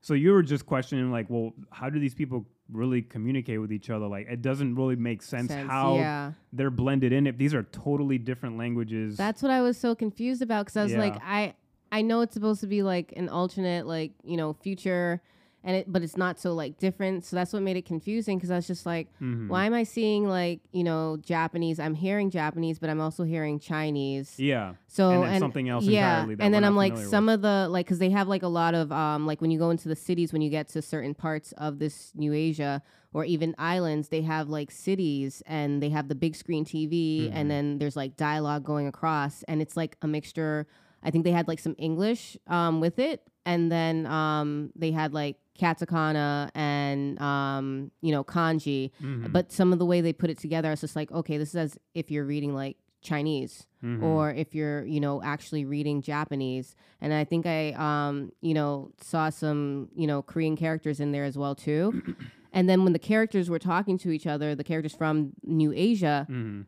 So 0.00 0.14
you 0.14 0.32
were 0.32 0.42
just 0.42 0.66
questioning 0.66 1.10
like, 1.10 1.26
well, 1.28 1.52
how 1.70 1.90
do 1.90 1.98
these 1.98 2.14
people 2.14 2.46
really 2.70 3.02
communicate 3.02 3.60
with 3.60 3.72
each 3.72 3.90
other? 3.90 4.06
Like, 4.06 4.28
it 4.28 4.42
doesn't 4.42 4.74
really 4.74 4.96
make 4.96 5.22
sense, 5.22 5.48
Sense, 5.48 5.68
how 5.68 5.96
yeah. 5.96 6.32
they're 6.52 6.70
blended 6.70 7.12
in. 7.12 7.26
If 7.26 7.36
these 7.36 7.54
are 7.54 7.64
totally 7.64 8.18
different 8.18 8.58
languages, 8.58 9.16
That's 9.16 9.42
what 9.42 9.50
I 9.50 9.60
was 9.60 9.76
so 9.76 9.94
confused 9.94 10.42
about 10.42 10.66
because 10.66 10.76
I 10.76 10.84
was 10.84 10.94
like, 10.94 11.16
I 11.22 11.54
I 11.90 12.02
know 12.02 12.20
it's 12.20 12.34
supposed 12.34 12.60
to 12.60 12.66
be 12.66 12.82
like 12.82 13.12
an 13.16 13.28
alternate, 13.28 13.86
like 13.86 14.12
you 14.24 14.36
know, 14.36 14.52
future, 14.52 15.22
and 15.64 15.76
it, 15.76 15.92
but 15.92 16.02
it's 16.02 16.16
not 16.16 16.38
so 16.38 16.54
like 16.54 16.78
different. 16.78 17.24
So 17.24 17.36
that's 17.36 17.52
what 17.52 17.62
made 17.62 17.76
it 17.76 17.84
confusing 17.84 18.38
because 18.38 18.50
I 18.50 18.56
was 18.56 18.66
just 18.66 18.86
like, 18.86 19.08
Mhm. 19.20 19.48
why 19.48 19.64
am 19.66 19.74
I 19.74 19.82
seeing 19.82 20.28
like 20.28 20.60
you 20.72 20.84
know 20.84 21.16
Japanese? 21.20 21.80
I'm 21.80 21.94
hearing 21.94 22.30
Japanese, 22.30 22.78
but 22.78 22.88
I'm 22.90 23.00
also 23.00 23.24
hearing 23.24 23.58
Chinese. 23.58 24.38
yeah, 24.38 24.74
So 24.86 25.10
And 25.10 25.22
then 25.24 25.40
something 25.40 25.68
else 25.68 25.84
yeah, 25.84 26.26
and 26.38 26.54
then 26.54 26.64
I'm 26.64 26.76
like 26.76 26.92
some 27.10 27.28
of 27.28 27.42
the 27.42 27.66
like 27.68 27.86
because 27.86 27.98
they 27.98 28.10
have 28.10 28.28
like 28.28 28.42
a 28.42 28.48
lot 28.48 28.74
of 28.74 28.92
um 28.92 29.26
like 29.26 29.40
when 29.40 29.50
you 29.50 29.58
go 29.58 29.70
into 29.70 29.88
the 29.88 29.96
cities 29.96 30.32
when 30.32 30.42
you 30.42 30.50
get 30.50 30.68
to 30.68 30.82
certain 30.82 31.14
parts 31.14 31.52
of 31.52 31.78
this 31.78 32.12
New 32.14 32.32
Asia 32.32 32.82
or 33.12 33.24
even 33.24 33.54
islands 33.58 34.08
they 34.10 34.22
have 34.22 34.48
like 34.48 34.70
cities 34.70 35.42
and 35.46 35.82
they 35.82 35.88
have 35.88 36.08
the 36.08 36.14
big 36.14 36.36
screen 36.36 36.64
TV 36.64 37.28
Mhm. 37.28 37.30
and 37.34 37.50
then 37.50 37.78
there's 37.78 37.96
like 37.96 38.16
dialogue 38.16 38.64
going 38.64 38.86
across 38.86 39.42
and 39.44 39.60
it's 39.60 39.76
like 39.76 39.96
a 40.02 40.06
mixture. 40.06 40.66
I 41.02 41.10
think 41.10 41.24
they 41.24 41.30
had 41.32 41.48
like 41.48 41.58
some 41.58 41.74
English 41.78 42.36
um 42.46 42.80
with 42.80 42.98
it 42.98 43.22
and 43.46 43.70
then 43.72 44.06
um 44.06 44.70
they 44.76 44.90
had 44.92 45.12
like 45.12 45.36
katakana 45.58 46.50
and 46.54 47.20
um 47.20 47.90
you 48.00 48.12
know 48.12 48.22
kanji 48.24 48.90
Mhm. 49.02 49.32
but 49.32 49.50
some 49.52 49.72
of 49.72 49.78
the 49.78 49.86
way 49.86 50.00
they 50.00 50.12
put 50.12 50.30
it 50.30 50.38
together, 50.38 50.70
it's 50.72 50.80
just 50.82 50.96
like, 50.96 51.10
okay, 51.12 51.36
this 51.38 51.50
is 51.50 51.56
as 51.56 51.78
if 51.94 52.10
you're 52.10 52.24
reading 52.24 52.54
like 52.54 52.76
Chinese 53.00 53.66
Mhm. 53.82 54.02
or 54.02 54.32
if 54.32 54.54
you're, 54.54 54.84
you 54.84 54.98
know, 55.00 55.22
actually 55.22 55.64
reading 55.64 56.02
Japanese. 56.02 56.74
And 57.00 57.12
I 57.12 57.22
think 57.24 57.46
I, 57.46 57.72
um, 57.72 58.32
you 58.40 58.54
know, 58.54 58.90
saw 59.00 59.30
some, 59.30 59.88
you 59.94 60.06
know, 60.06 60.20
Korean 60.22 60.56
characters 60.56 60.98
in 60.98 61.12
there 61.12 61.24
as 61.24 61.38
well 61.38 61.54
too. 61.54 62.02
and 62.52 62.68
then 62.68 62.82
when 62.84 62.92
the 62.92 62.98
characters 62.98 63.48
were 63.48 63.60
talking 63.60 63.98
to 63.98 64.10
each 64.10 64.26
other, 64.26 64.54
the 64.56 64.64
characters 64.64 64.94
from 64.96 65.32
New 65.44 65.72
Asia, 65.72 66.26
Mhm. 66.28 66.66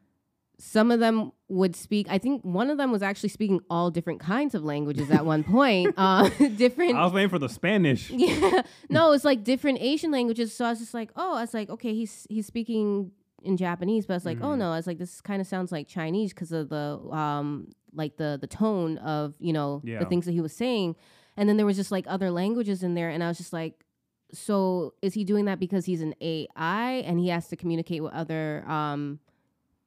Some 0.63 0.91
of 0.91 1.01
them 1.01 1.33
would 1.49 1.75
speak. 1.75 2.07
I 2.11 2.19
think 2.19 2.43
one 2.45 2.69
of 2.69 2.77
them 2.77 2.93
was 2.93 3.03
actually 3.03 3.31
speaking 3.31 3.61
all 3.71 3.91
different 3.91 4.21
kinds 4.21 4.55
of 4.55 4.63
languages 4.63 5.11
at 5.11 5.25
one 5.25 5.43
point. 5.43 5.95
Uh, 5.97 6.29
different. 6.57 6.97
I 6.97 7.03
was 7.05 7.13
waiting 7.15 7.31
for 7.31 7.39
the 7.39 7.49
Spanish. 7.49 8.11
Yeah. 8.15 8.63
No, 8.91 9.13
it's 9.13 9.25
like 9.25 9.43
different 9.43 9.79
Asian 9.81 10.11
languages. 10.11 10.53
So 10.53 10.65
I 10.67 10.71
was 10.71 10.79
just 10.79 10.93
like, 10.95 11.11
oh, 11.17 11.35
I 11.37 11.41
was 11.41 11.55
like, 11.55 11.71
okay, 11.71 11.95
he's 11.95 12.27
he's 12.29 12.47
speaking 12.47 13.13
in 13.43 13.57
Japanese, 13.57 14.05
but 14.07 14.13
I 14.15 14.17
was 14.17 14.27
like, 14.27 14.39
oh 14.43 14.49
Mhm. 14.55 14.59
no, 14.59 14.73
I 14.73 14.77
was 14.77 14.87
like, 14.87 14.99
this 14.99 15.21
kind 15.23 15.41
of 15.41 15.47
sounds 15.47 15.73
like 15.73 15.89
Chinese 15.89 16.35
because 16.35 16.53
of 16.53 16.69
the 16.69 16.99
um 17.11 17.69
like 17.95 18.17
the 18.19 18.37
the 18.41 18.47
tone 18.47 18.99
of 18.99 19.35
you 19.41 19.53
know 19.53 19.81
Yeah. 19.83 19.99
the 20.01 20.05
things 20.07 20.27
that 20.27 20.33
he 20.33 20.43
was 20.43 20.53
saying, 20.53 20.95
and 21.39 21.49
then 21.49 21.57
there 21.57 21.67
was 21.67 21.77
just 21.77 21.91
like 21.91 22.05
other 22.07 22.31
languages 22.31 22.83
in 22.83 22.95
there, 22.95 23.09
and 23.09 23.25
I 23.25 23.29
was 23.29 23.39
just 23.39 23.53
like. 23.55 23.85
So 24.33 24.95
is 25.03 25.15
he 25.15 25.25
doing 25.25 25.47
that 25.47 25.59
because 25.59 25.87
he's 25.87 26.03
an 26.03 26.15
AI 26.21 27.03
and 27.05 27.19
he 27.19 27.29
has 27.31 27.49
to 27.49 27.57
communicate 27.57 28.01
with 28.01 28.13
other 28.13 28.65
um, 28.69 29.19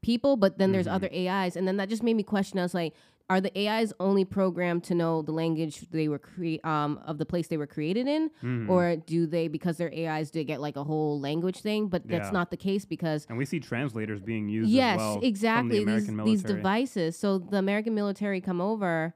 people? 0.03 0.37
But 0.37 0.59
then 0.59 0.71
there's 0.71 0.85
Mhm. 0.87 0.93
other 0.93 1.09
AIs, 1.11 1.55
and 1.55 1.67
then 1.67 1.77
that 1.77 1.89
just 1.89 2.03
made 2.03 2.13
me 2.15 2.23
question. 2.23 2.59
I 2.59 2.63
was 2.63 2.73
like, 2.75 2.93
are 3.29 3.39
the 3.39 3.57
AIs 3.57 3.93
only 4.01 4.25
programmed 4.25 4.83
to 4.83 4.93
know 4.93 5.21
the 5.21 5.31
language 5.31 5.89
they 5.91 6.09
were 6.09 6.19
cre- 6.19 6.59
um, 6.65 6.99
of 7.05 7.17
the 7.17 7.25
place 7.25 7.47
they 7.47 7.55
were 7.57 7.65
created 7.65 8.05
in, 8.05 8.29
Mhm. 8.43 8.69
or 8.69 8.97
do 8.97 9.25
they 9.25 9.47
because 9.47 9.77
they're 9.77 9.93
AIs 9.93 10.29
do 10.29 10.39
they 10.39 10.43
get 10.43 10.59
like 10.61 10.75
a 10.75 10.83
whole 10.83 11.19
language 11.19 11.61
thing? 11.61 11.87
But 11.87 12.05
that's 12.07 12.27
Yeah. 12.27 12.31
not 12.31 12.51
the 12.51 12.57
case 12.57 12.83
because 12.85 13.25
and 13.29 13.37
we 13.37 13.45
see 13.45 13.61
translators 13.61 14.19
being 14.19 14.49
used 14.49 14.69
yes, 14.69 14.95
as 14.95 14.97
well 14.99 15.19
exactly 15.23 15.85
these 15.85 16.07
these 16.25 16.43
devices. 16.43 17.17
So 17.17 17.37
the 17.39 17.57
American 17.57 17.95
military 17.95 18.41
come 18.41 18.59
over. 18.59 19.15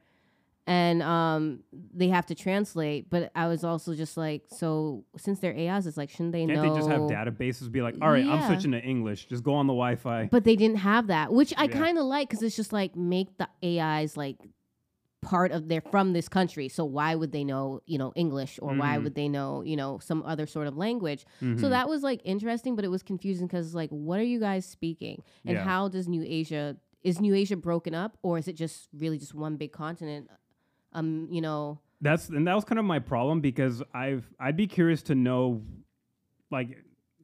And 0.68 1.02
um, 1.02 1.62
they 1.72 2.10
have 2.10 2.26
to 2.26 2.36
translate, 2.36 3.10
but 3.10 3.32
I 3.34 3.48
was 3.48 3.64
also 3.64 3.96
just 3.96 4.18
like, 4.18 4.44
so 4.50 5.06
since 5.18 5.40
they're 5.40 5.56
AIs, 5.58 5.88
it's 5.88 5.96
like, 5.96 6.10
shouldn't 6.10 6.34
they 6.34 6.46
Can't 6.46 6.56
know? 6.56 6.62
they 6.62 6.76
just 6.76 6.90
have 6.90 7.04
databases 7.04 7.72
be 7.72 7.82
like, 7.82 7.96
all 8.02 8.12
right, 8.12 8.26
I'm 8.28 8.40
Yeah. 8.42 8.48
switching 8.48 8.74
to 8.74 8.82
English. 8.82 9.28
Just 9.28 9.44
go 9.44 9.54
on 9.54 9.68
the 9.68 9.74
Wi-Fi. 9.74 10.28
But 10.30 10.44
they 10.44 10.58
didn't 10.58 10.80
have 10.80 11.08
that, 11.08 11.32
which 11.32 11.54
I 11.56 11.68
Yeah. 11.68 11.78
kind 11.80 11.98
of 11.98 12.04
like 12.04 12.28
because 12.28 12.44
it's 12.44 12.56
just 12.58 12.74
like 12.74 12.98
make 12.98 13.30
the 13.38 13.48
AIs 13.64 14.18
like 14.18 14.38
part 15.22 15.52
of 15.54 15.70
their 15.70 15.80
from 15.82 16.12
this 16.12 16.28
country. 16.28 16.68
So 16.68 16.84
why 16.84 17.16
would 17.16 17.32
they 17.32 17.46
know, 17.46 17.80
you 17.86 17.98
know, 17.98 18.12
English 18.18 18.60
or 18.62 18.74
why 18.76 18.98
Mhm. 18.98 19.04
would 19.04 19.16
they 19.16 19.30
know, 19.30 19.62
you 19.62 19.78
know, 19.78 20.00
some 20.00 20.22
other 20.24 20.46
sort 20.46 20.68
of 20.68 20.76
language? 20.78 21.26
So 21.56 21.68
Mhm. 21.68 21.70
that 21.72 21.88
was 21.90 22.04
like 22.04 22.20
interesting, 22.26 22.76
but 22.76 22.84
it 22.84 22.90
was 22.90 23.04
confusing 23.04 23.48
because 23.48 23.74
like, 23.74 23.90
what 23.90 24.20
are 24.20 24.24
you 24.24 24.40
guys 24.42 24.66
speaking, 24.66 25.24
and 25.46 25.58
Yeah. 25.58 25.64
how 25.64 25.88
does 25.88 26.10
New 26.10 26.24
Asia 26.28 26.76
is 27.04 27.22
New 27.22 27.34
Asia 27.34 27.56
broken 27.56 27.94
up, 27.96 28.18
or 28.22 28.38
is 28.38 28.50
it 28.50 28.54
just 28.58 28.90
really 28.94 29.18
just 29.18 29.34
one 29.34 29.56
big 29.56 29.72
continent? 29.72 30.30
Um, 30.94 31.28
you 31.32 31.42
know, 31.42 31.80
That's 32.02 32.30
and 32.30 32.48
that 32.48 32.56
was 32.56 32.64
kind 32.64 32.80
of 32.80 32.86
my 32.86 33.00
problem 33.00 33.42
because 33.42 33.82
I've 33.94 34.30
I'd 34.40 34.58
be 34.58 34.68
curious 34.68 35.02
to 35.04 35.16
know, 35.16 35.62
like, 36.52 36.78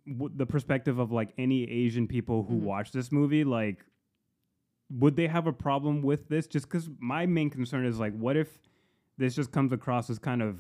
w- 0.08 0.32
the 0.36 0.46
perspective 0.46 1.00
of 1.00 1.12
like 1.12 1.34
any 1.38 1.64
Asian 1.70 2.08
people 2.08 2.44
who 2.44 2.56
Mhm. 2.56 2.62
watch 2.62 2.92
this 2.92 3.12
movie. 3.12 3.44
Like, 3.44 3.86
would 4.92 5.16
they 5.16 5.28
have 5.28 5.48
a 5.48 5.54
problem 5.54 6.02
with 6.02 6.28
this? 6.28 6.46
Just 6.48 6.68
because 6.68 6.90
my 7.00 7.26
main 7.26 7.50
concern 7.50 7.86
is 7.86 8.00
like, 8.00 8.14
what 8.18 8.36
if 8.38 8.60
this 9.18 9.36
just 9.36 9.52
comes 9.52 9.72
across 9.72 10.10
as 10.10 10.20
kind 10.20 10.42
of 10.42 10.60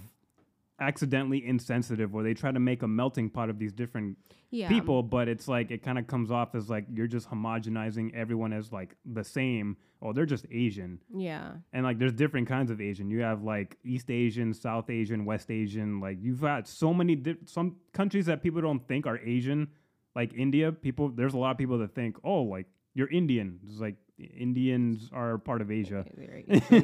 accidentally 0.80 1.46
insensitive 1.46 2.14
where 2.14 2.24
they 2.24 2.34
try 2.34 2.52
to 2.52 2.60
make 2.60 2.82
a 2.82 2.88
melting 2.88 3.30
pot 3.30 3.50
of 3.50 3.60
these 3.60 3.72
different 3.72 4.18
yeah. 4.50 4.68
people 4.68 5.04
but 5.04 5.28
it's 5.28 5.48
like 5.48 5.70
it 5.72 5.84
kind 5.84 6.00
of 6.00 6.08
comes 6.08 6.32
off 6.32 6.56
as 6.56 6.70
like 6.70 6.86
you're 6.94 7.08
just 7.08 7.30
homogenizing 7.30 8.14
everyone 8.16 8.52
as 8.52 8.72
like 8.72 8.96
the 9.06 9.24
same 9.24 9.78
oh 10.02 10.12
they're 10.14 10.26
just 10.26 10.46
asian 10.52 11.00
Yeah. 11.16 11.52
and 11.74 11.84
like 11.84 12.00
there's 12.00 12.14
different 12.14 12.48
kinds 12.48 12.72
of 12.72 12.82
asian 12.82 13.10
you 13.12 13.22
have 13.22 13.44
like 13.44 13.78
east 13.84 14.10
asian 14.10 14.54
south 14.54 14.90
asian 14.90 15.26
west 15.26 15.52
asian 15.52 16.00
like 16.00 16.18
you've 16.22 16.42
got 16.42 16.68
so 16.68 16.92
many 16.94 17.16
di- 17.16 17.38
some 17.46 17.76
countries 17.94 18.26
that 18.26 18.42
people 18.42 18.62
don't 18.62 18.88
think 18.88 19.06
are 19.06 19.20
asian 19.20 19.68
like 20.16 20.34
india 20.34 20.72
people 20.72 21.10
there's 21.10 21.34
a 21.36 21.38
lot 21.38 21.52
of 21.52 21.58
people 21.58 21.78
that 21.78 21.94
think 21.94 22.18
oh 22.24 22.42
like 22.42 22.66
you're 22.96 23.10
indian 23.12 23.60
it's 23.68 23.80
like 23.80 23.96
indians 24.18 25.10
are 25.14 25.38
part 25.38 25.62
of 25.62 25.72
asia 25.72 26.06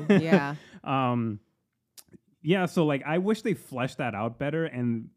yeah. 0.10 0.56
um 0.84 1.40
yeah 2.42 2.66
so 2.66 2.86
like 2.86 3.04
i 3.06 3.18
wish 3.18 3.42
they 3.42 3.54
fleshed 3.54 3.98
that 3.98 4.16
out 4.16 4.38
better 4.40 4.66
and 4.66 5.10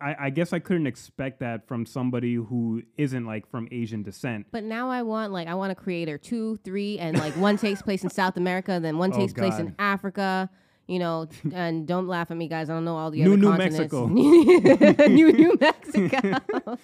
I, 0.00 0.26
I 0.26 0.30
guess 0.30 0.52
i 0.52 0.58
couldn't 0.58 0.86
expect 0.86 1.40
that 1.40 1.66
from 1.66 1.84
somebody 1.86 2.34
who 2.34 2.82
isn't 2.96 3.24
like 3.26 3.50
from 3.50 3.68
asian 3.72 4.02
descent 4.02 4.46
But 4.52 4.64
now 4.64 4.90
I 4.90 5.02
want 5.02 5.32
like 5.32 5.48
I 5.48 5.54
want 5.54 5.72
a 5.72 5.74
creator 5.74 6.18
two, 6.18 6.56
three, 6.64 6.98
and 6.98 7.18
like 7.18 7.32
one 7.36 7.56
takes 7.56 7.82
place 7.82 8.04
in 8.04 8.10
South 8.10 8.36
America, 8.36 8.78
then 8.80 8.98
one 8.98 9.12
Oh, 9.14 9.16
takes 9.16 9.32
place 9.32 9.58
in 9.58 9.74
Africa. 9.78 10.50
You 10.88 10.98
know, 10.98 11.28
and 11.54 11.86
don't 11.86 12.08
laugh 12.08 12.30
at 12.30 12.36
me, 12.36 12.48
guys. 12.48 12.68
I 12.70 12.72
don't 12.74 12.84
know 12.84 12.96
all 12.96 13.10
the 13.10 13.22
New- 13.22 13.32
other 13.34 13.36
New 13.36 13.48
continents. 13.50 13.78
Mexico. 13.78 14.06
New 15.08 15.32
New 15.32 15.56
Mexico. 15.60 16.78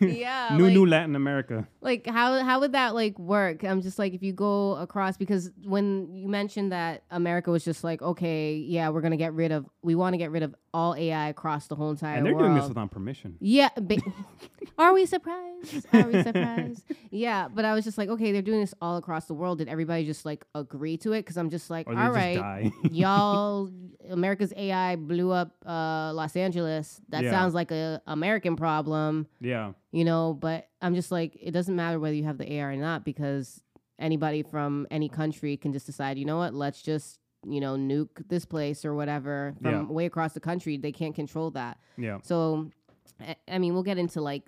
yeah. 0.00 0.48
new 0.56 0.64
like, 0.64 0.72
new 0.72 0.86
latin 0.86 1.14
america 1.14 1.68
like 1.82 2.06
how 2.06 2.42
how 2.42 2.58
would 2.60 2.72
that 2.72 2.94
like 2.94 3.18
work 3.18 3.62
i'm 3.64 3.82
just 3.82 3.98
like 3.98 4.14
if 4.14 4.22
you 4.22 4.32
go 4.32 4.74
across 4.76 5.18
because 5.18 5.50
when 5.62 6.14
you 6.16 6.26
mentioned 6.26 6.72
that 6.72 7.02
america 7.10 7.50
was 7.50 7.62
just 7.62 7.84
like 7.84 8.00
okay 8.00 8.54
yeah 8.54 8.88
we're 8.88 9.02
gonna 9.02 9.18
get 9.18 9.34
rid 9.34 9.52
of 9.52 9.66
we 9.82 9.94
want 9.94 10.14
to 10.14 10.16
get 10.16 10.30
rid 10.30 10.42
of 10.42 10.54
all 10.72 10.94
ai 10.94 11.28
across 11.28 11.66
the 11.66 11.74
whole 11.76 11.90
entire 11.90 12.16
and 12.16 12.24
they're 12.24 12.32
world 12.34 12.46
doing 12.46 12.58
this 12.58 12.66
without 12.68 12.90
permission 12.90 13.36
yeah 13.40 13.68
ba- 13.76 13.96
are 14.78 14.92
we 14.94 15.06
surprised? 15.06 15.86
Are 15.92 16.06
we 16.08 16.22
surprised? 16.22 16.84
Yeah 17.12 17.48
but 17.48 17.64
i 17.64 17.74
was 17.74 17.84
just 17.84 17.98
like 17.98 18.08
okay 18.08 18.30
they're 18.30 18.40
doing 18.40 18.60
this 18.60 18.72
all 18.80 18.96
across 18.96 19.26
the 19.26 19.34
world. 19.34 19.58
Did 19.58 19.68
everybody 19.68 20.04
just 20.04 20.24
like 20.24 20.44
agree 20.54 20.96
to 20.98 21.12
it? 21.12 21.20
Because 21.22 21.36
i'm 21.36 21.50
just 21.50 21.68
like 21.70 21.88
or 21.88 21.94
they 21.94 22.00
all 22.00 22.06
just 22.08 22.16
right 22.16 22.36
die. 22.38 22.72
y'all 22.90 23.68
america's 24.08 24.52
ai 24.56 24.96
blew 24.96 25.30
up 25.32 25.56
uh 25.66 26.12
los 26.14 26.36
angeles. 26.36 27.00
That 27.08 27.24
Yeah. 27.24 27.30
sounds 27.32 27.52
like 27.54 27.70
a 27.72 28.00
american 28.06 28.54
problem. 28.56 29.26
Yeah. 29.40 29.72
You 29.92 30.04
know 30.04 30.34
but 30.34 30.68
i'm 30.80 30.94
just 30.94 31.10
like 31.10 31.36
it 31.40 31.50
doesn't 31.50 31.74
matter 31.76 31.98
whether 31.98 32.14
you 32.14 32.24
have 32.24 32.38
the 32.38 32.50
ai 32.52 32.62
or 32.64 32.76
not 32.76 33.04
because 33.04 33.60
anybody 33.98 34.42
from 34.42 34.86
any 34.90 35.08
country 35.08 35.56
can 35.56 35.72
just 35.72 35.84
decide 35.86 36.16
you 36.16 36.24
know 36.24 36.38
what 36.38 36.54
let's 36.54 36.80
just 36.80 37.18
you 37.46 37.60
know 37.60 37.74
nuke 37.76 38.26
this 38.28 38.44
place 38.44 38.84
or 38.84 38.94
whatever 38.94 39.54
from 39.62 39.72
Yeah. 39.72 39.82
way 39.82 40.06
across 40.06 40.32
the 40.32 40.40
country. 40.40 40.76
They 40.76 40.92
can't 40.92 41.14
control 41.14 41.50
that. 41.52 41.78
Yeah. 41.98 42.18
So 42.22 42.70
I- 43.20 43.36
i 43.48 43.58
mean 43.58 43.74
we'll 43.74 43.82
get 43.82 43.98
into 43.98 44.20
like 44.20 44.44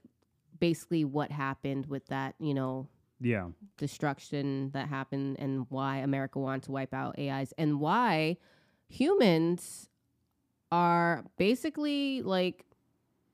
basically 0.63 1.05
what 1.05 1.29
happened 1.33 1.85
with 1.87 2.05
that 2.07 2.35
you 2.39 2.55
know 2.55 2.87
yeah 3.21 3.47
destruction 3.79 4.71
that 4.75 4.87
happened 4.89 5.37
and 5.41 5.67
why 5.71 5.97
america 5.99 6.39
wanted 6.39 6.63
to 6.63 6.71
wipe 6.71 6.95
out 6.95 7.19
ais 7.19 7.53
and 7.59 7.71
why 7.81 8.37
humans 8.89 9.89
are 10.71 11.25
basically 11.37 12.23
like 12.23 12.65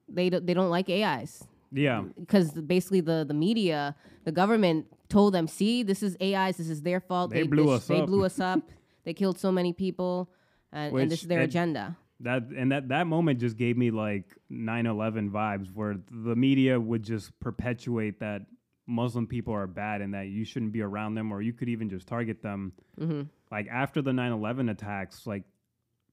they, 0.09 0.31
do, 0.31 0.41
they 0.41 0.55
don't 0.55 0.71
like 0.71 0.88
ais 0.88 1.45
yeah 1.73 2.03
because 2.19 2.51
basically 2.53 3.03
the 3.03 3.25
the 3.29 3.35
media, 3.35 3.95
the 4.25 4.33
government 4.33 4.87
told 5.11 5.35
them, 5.35 5.47
"See, 5.49 5.83
this 5.91 6.03
is 6.03 6.17
AIs. 6.21 6.57
This 6.57 6.71
is 6.77 6.81
their 6.88 7.01
fault. 7.09 7.31
They 7.31 7.43
blew 7.45 7.64
this- 7.67 7.83
us 7.83 7.87
They 7.88 8.01
up." 8.01 8.07
blew 8.11 8.25
us 8.25 8.41
up. 8.53 8.61
they 9.05 9.12
killed 9.21 9.38
so 9.38 9.51
many 9.53 9.73
people, 9.85 10.31
and, 10.73 10.97
and 10.97 11.11
this 11.11 11.23
is 11.23 11.29
their 11.29 11.43
agenda." 11.43 11.85
That 12.20 12.42
and 12.57 12.72
that 12.72 12.88
that 12.88 13.07
moment 13.07 13.38
just 13.40 13.57
gave 13.57 13.76
me 13.76 13.90
like 13.90 14.37
9-11 14.50 15.31
vibes 15.31 15.68
where 15.72 15.96
the 16.11 16.35
media 16.35 16.78
would 16.81 17.02
just 17.02 17.38
perpetuate 17.40 18.18
that 18.20 18.42
muslim 18.87 19.26
people 19.26 19.52
are 19.54 19.66
bad 19.66 20.00
and 20.00 20.14
that 20.14 20.28
you 20.28 20.44
shouldn't 20.44 20.72
be 20.72 20.81
around 20.83 21.14
them 21.14 21.31
or 21.31 21.42
you 21.42 21.52
could 21.52 21.68
even 21.68 21.88
just 21.88 22.07
target 22.09 22.42
them 22.42 22.72
hmm 22.98 23.22
like 23.50 23.66
after 23.68 24.02
the 24.02 24.11
9-11 24.11 24.70
attacks 24.70 25.26
like 25.26 25.44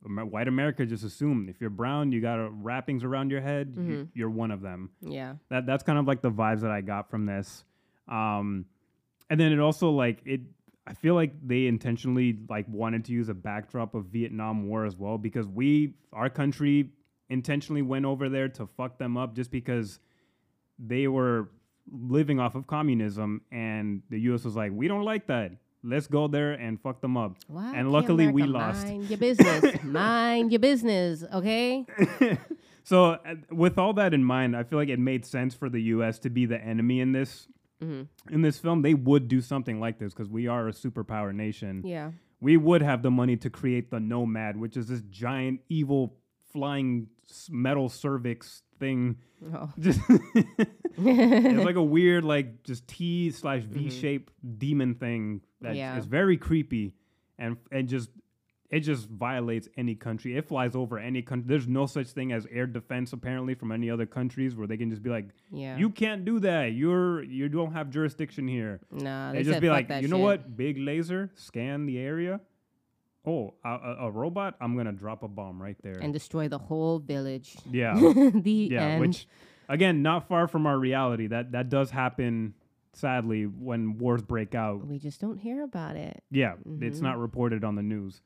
white 0.03 0.47
america 0.47 0.85
just 0.85 1.03
assumed 1.03 1.49
if 1.49 1.59
you're 1.59 1.69
brown 1.71 2.11
you 2.11 2.21
got 2.21 2.39
uh, 2.39 2.49
wrappings 2.51 3.03
around 3.03 3.31
your 3.31 3.41
head 3.41 3.73
you, 3.75 3.81
Mhm. 3.81 4.07
you're 4.13 4.29
one 4.29 4.51
of 4.51 4.61
them 4.61 4.91
Yeah. 5.01 5.35
that 5.49 5.65
that's 5.65 5.83
kind 5.83 5.97
of 5.97 6.05
like 6.05 6.21
the 6.21 6.29
vibes 6.31 6.61
that 6.61 6.71
I 6.71 6.81
got 6.81 7.09
from 7.09 7.25
this. 7.25 7.63
Um, 8.07 8.65
and 9.31 9.39
then 9.39 9.51
it 9.51 9.59
also 9.59 9.89
like 9.89 10.21
it. 10.25 10.41
I 10.87 10.93
feel 10.93 11.15
like 11.15 11.33
they 11.45 11.65
intentionally 11.65 12.37
like 12.49 12.65
wanted 12.67 13.05
to 13.05 13.11
use 13.11 13.29
a 13.29 13.33
backdrop 13.33 13.95
of 13.95 14.05
Vietnam 14.05 14.67
War 14.67 14.85
as 14.85 14.95
well 14.95 15.17
because 15.17 15.47
we, 15.47 15.95
our 16.13 16.29
country, 16.29 16.91
intentionally 17.29 17.81
went 17.81 18.05
over 18.05 18.29
there 18.29 18.47
to 18.49 18.67
fuck 18.77 18.99
them 18.99 19.17
up 19.17 19.35
just 19.35 19.49
because 19.49 19.99
they 20.77 21.07
were 21.07 21.49
living 21.91 22.39
off 22.39 22.53
of 22.55 22.67
communism 22.67 23.41
and 23.51 24.03
the 24.09 24.19
U.S. 24.21 24.43
was 24.43 24.55
like, 24.55 24.71
we 24.73 24.87
don't 24.87 25.03
like 25.03 25.27
that. 25.27 25.53
Let's 25.83 26.07
go 26.07 26.27
there 26.27 26.53
and 26.53 26.79
fuck 26.81 27.01
them 27.01 27.17
up. 27.17 27.37
And 27.49 27.91
luckily 27.91 28.27
we 28.27 28.43
lost. 28.43 28.85
Mind 28.85 29.09
your 29.09 29.17
business. 29.19 29.77
mind 29.83 30.51
your 30.51 30.59
business. 30.59 31.23
Okay. 31.33 31.85
So 32.85 33.13
uh, 33.13 33.17
with 33.49 33.79
all 33.79 33.93
that 33.93 34.13
in 34.13 34.23
mind, 34.23 34.55
I 34.55 34.61
feel 34.63 34.77
like 34.77 34.89
it 34.89 34.99
made 34.99 35.25
sense 35.25 35.55
for 35.55 35.69
the 35.69 35.81
U.S. 35.81 36.19
to 36.19 36.29
be 36.29 36.45
the 36.45 36.61
enemy 36.61 36.99
in 36.99 37.11
this 37.13 37.47
hmm 37.81 38.03
in 38.31 38.41
this 38.41 38.57
film, 38.59 38.81
they 38.81 38.93
would 38.93 39.27
do 39.27 39.41
something 39.41 39.79
like 39.79 39.99
this 39.99 40.13
because 40.13 40.29
we 40.29 40.47
are 40.47 40.67
a 40.67 40.71
superpower 40.71 41.33
nation. 41.33 41.81
Yeah. 41.85 42.11
We 42.41 42.57
would 42.57 42.81
have 42.81 43.01
the 43.03 43.11
money 43.11 43.37
to 43.37 43.49
create 43.49 43.89
the 43.91 43.99
Nomad, 43.99 44.57
which 44.57 44.75
is 44.77 44.87
this 44.87 45.01
giant, 45.09 45.61
evil, 45.69 46.15
flying 46.51 47.07
metal 47.49 47.89
cervix 47.89 48.61
thing. 48.79 49.17
Oh. 49.53 49.71
Just 49.79 49.99
it's 50.97 51.65
like 51.65 51.75
a 51.75 51.83
weird, 51.97 52.23
like 52.23 52.63
just 52.63 52.87
T 52.87 53.31
slash 53.31 53.61
V 53.63 53.87
Mhm. 53.87 53.91
shape 54.01 54.31
demon 54.57 54.95
thing 54.95 55.41
that 55.61 55.71
is 55.71 55.77
Yeah. 55.77 55.99
very 56.01 56.37
creepy, 56.37 56.93
and 57.37 57.57
and 57.71 57.87
just 57.87 58.09
it 58.75 58.81
just 58.81 59.07
violates 59.07 59.69
any 59.77 59.95
country. 59.95 60.35
It 60.35 60.49
flies 60.49 60.75
over 60.75 60.99
any 60.99 61.21
country. 61.21 61.45
There's 61.47 61.65
no 61.65 61.85
such 61.85 62.07
thing 62.07 62.33
as 62.33 62.45
air 62.51 62.67
defense 62.67 63.13
apparently 63.13 63.55
from 63.55 63.71
any 63.71 63.89
other 63.89 64.05
countries 64.05 64.53
where 64.53 64.67
they 64.67 64.75
can 64.75 64.89
just 64.89 65.01
be 65.01 65.09
like, 65.09 65.27
yeah. 65.49 65.77
you 65.77 65.89
can't 65.89 66.25
do 66.25 66.41
that. 66.41 66.73
You're 66.73 67.23
you 67.23 67.47
don't 67.47 67.71
have 67.71 67.89
jurisdiction 67.89 68.49
here. 68.49 68.81
nah. 68.91 69.31
They, 69.31 69.37
They, 69.37 69.43
just 69.45 69.61
be 69.61 69.69
like, 69.69 69.89
you 69.89 70.09
know 70.09 70.17
shit." 70.17 70.23
what? 70.23 70.57
Big 70.57 70.77
laser, 70.77 71.31
scan 71.35 71.85
the 71.85 71.97
area. 71.97 72.41
Oh, 73.25 73.53
a, 73.63 73.95
a, 74.01 74.11
robot. 74.11 74.55
I'm 74.59 74.75
gonna 74.75 74.91
drop 74.91 75.23
a 75.23 75.29
bomb 75.29 75.61
right 75.61 75.77
there. 75.81 75.97
And 76.01 76.11
destroy 76.11 76.49
the 76.49 76.57
whole 76.59 76.99
village. 76.99 77.55
yeah, 77.71 77.93
the 78.33 78.69
yeah. 78.71 78.83
end. 78.83 79.01
Which, 79.01 79.25
again, 79.69 80.01
not 80.01 80.27
far 80.27 80.49
from 80.49 80.67
our 80.67 80.77
reality. 80.77 81.27
That 81.27 81.53
that 81.53 81.69
does 81.69 81.91
happen. 81.91 82.55
Sadly, 82.91 83.43
when 83.45 83.97
wars 83.97 84.21
break 84.21 84.53
out, 84.53 84.85
we 84.85 84.99
just 84.99 85.21
don't 85.21 85.37
hear 85.37 85.63
about 85.63 85.95
it. 85.95 86.23
yeah, 86.29 86.55
it's 86.81 86.99
Mhm. 86.99 87.03
not 87.03 87.19
reported 87.19 87.63
on 87.63 87.75
the 87.75 87.83
news. 87.83 88.21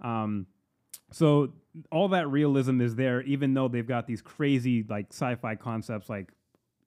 Um, 0.00 0.46
so 1.12 1.52
all 1.90 2.08
that 2.08 2.28
realism 2.28 2.80
is 2.80 2.94
there, 2.96 3.22
even 3.22 3.54
though 3.54 3.68
they've 3.68 3.86
got 3.86 4.06
these 4.06 4.22
crazy 4.22 4.84
like 4.88 5.06
sci-fi 5.10 5.54
concepts 5.56 6.08
like 6.08 6.30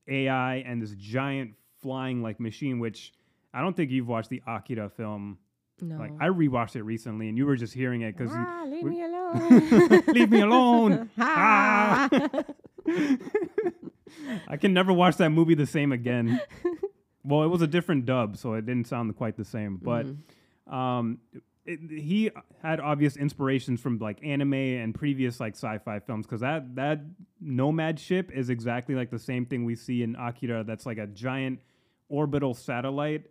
AI 0.08 0.56
and 0.58 0.82
this 0.82 0.92
giant 0.92 1.52
flying 1.82 2.22
like 2.22 2.40
machine. 2.40 2.80
Which 2.80 3.14
I 3.54 3.62
don't 3.62 3.76
think 3.76 3.92
you've 3.92 4.08
watched 4.08 4.30
the 4.30 4.42
Akira 4.48 4.90
film. 4.90 5.38
No. 5.80 5.98
Like 5.98 6.12
I 6.20 6.28
rewatched 6.30 6.76
it 6.76 6.84
recently, 6.84 7.30
and 7.30 7.38
you 7.38 7.46
were 7.46 7.56
just 7.56 7.74
hearing 7.74 8.02
it 8.02 8.18
because 8.18 8.32
ah, 8.34 8.64
leave 8.68 8.84
we- 8.84 8.90
me 8.90 9.04
alone. 9.04 10.04
leave 10.08 10.30
me 10.32 10.42
alone. 10.42 11.10
Ah. 11.20 12.10
I 14.48 14.58
can 14.58 14.74
never 14.74 14.94
watch 14.94 15.18
that 15.18 15.30
movie 15.30 15.54
the 15.56 15.66
same 15.66 15.92
again. 15.92 16.42
well, 17.24 17.44
it 17.44 17.48
was 17.48 17.62
a 17.62 17.68
different 17.68 18.06
dub, 18.06 18.38
so 18.38 18.54
it 18.54 18.66
didn't 18.66 18.88
sound 18.88 19.16
quite 19.18 19.36
the 19.36 19.44
same. 19.46 19.78
But 19.78 20.06
Mhm. 20.08 20.74
um, 20.74 21.20
it, 21.68 21.80
he 21.92 22.32
had 22.64 22.80
obvious 22.80 23.18
inspirations 23.18 23.80
from 23.82 24.00
like 24.00 24.18
anime 24.24 24.54
and 24.54 24.96
previous 24.96 25.40
like 25.40 25.54
sci-fi 25.54 26.00
films 26.00 26.26
because 26.26 26.42
that 26.42 26.76
that 26.76 27.02
nomad 27.42 28.00
ship 28.00 28.32
is 28.34 28.50
exactly 28.50 28.96
like 28.96 29.12
the 29.12 29.20
same 29.20 29.46
thing 29.46 29.66
we 29.66 29.76
see 29.76 30.02
in 30.02 30.16
Akira. 30.16 30.64
That's 30.64 30.86
like 30.86 30.98
a 30.98 31.08
giant 31.08 31.60
orbital 32.10 32.54
satellite, 32.54 33.26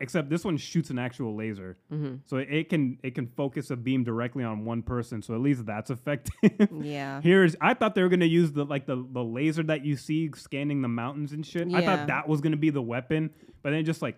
except 0.00 0.30
this 0.30 0.42
one 0.44 0.56
shoots 0.56 0.88
an 0.90 0.98
actual 0.98 1.36
laser, 1.36 1.76
Mhm. 1.92 2.20
so 2.24 2.38
it, 2.38 2.48
it 2.50 2.68
can 2.70 2.98
it 3.02 3.14
can 3.14 3.26
focus 3.26 3.70
a 3.70 3.76
beam 3.76 4.04
directly 4.04 4.42
on 4.42 4.64
one 4.64 4.82
person. 4.82 5.20
So 5.22 5.34
at 5.34 5.40
least 5.40 5.66
that's 5.66 5.90
effective. 5.90 6.68
yeah. 6.82 7.20
Here's 7.22 7.54
I 7.60 7.74
thought 7.74 7.94
they 7.94 8.02
were 8.02 8.08
gonna 8.08 8.24
use 8.24 8.52
the 8.52 8.64
like 8.64 8.86
the, 8.86 9.06
the 9.12 9.22
laser 9.22 9.62
that 9.64 9.84
you 9.84 9.96
see 9.96 10.30
scanning 10.34 10.80
the 10.82 10.88
mountains 10.88 11.32
and 11.32 11.44
shit. 11.46 11.68
I 11.74 11.84
thought 11.84 12.06
that 12.08 12.26
was 12.28 12.40
gonna 12.40 12.56
be 12.56 12.70
the 12.70 12.82
weapon, 12.82 13.30
but 13.62 13.70
then 13.70 13.84
just 13.84 14.00
like 14.02 14.16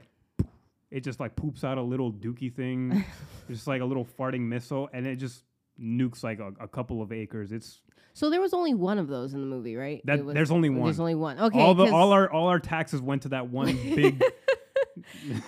it 0.94 1.00
just 1.02 1.18
like 1.18 1.34
poops 1.34 1.64
out 1.64 1.76
a 1.76 1.82
little 1.82 2.12
dookie 2.12 2.54
thing, 2.54 3.04
just 3.50 3.66
like 3.66 3.80
a 3.80 3.84
little 3.84 4.04
farting 4.18 4.42
missile, 4.42 4.88
and 4.92 5.06
it 5.06 5.16
just 5.16 5.42
nukes 5.80 6.22
like 6.22 6.38
a, 6.38 6.52
a 6.60 6.68
couple 6.68 7.02
of 7.02 7.10
acres. 7.10 7.50
It's 7.50 7.80
So 8.12 8.30
there 8.30 8.40
was 8.40 8.54
only 8.54 8.74
one 8.74 8.98
of 8.98 9.08
those 9.08 9.34
in 9.34 9.40
the 9.40 9.46
movie, 9.46 9.74
right? 9.74 10.00
that 10.04 10.24
was- 10.24 10.34
there's 10.34 10.52
only 10.52 10.70
one. 10.70 10.84
There's 10.84 11.00
only 11.00 11.16
one. 11.16 11.38
Okay. 11.40 11.60
all 11.60 11.74
the 11.74 11.90
all 11.92 12.12
our 12.12 12.30
all 12.30 12.46
our 12.46 12.60
taxes 12.60 13.02
went 13.02 13.22
to 13.22 13.28
that 13.30 13.48
one 13.50 13.74
big 13.74 14.22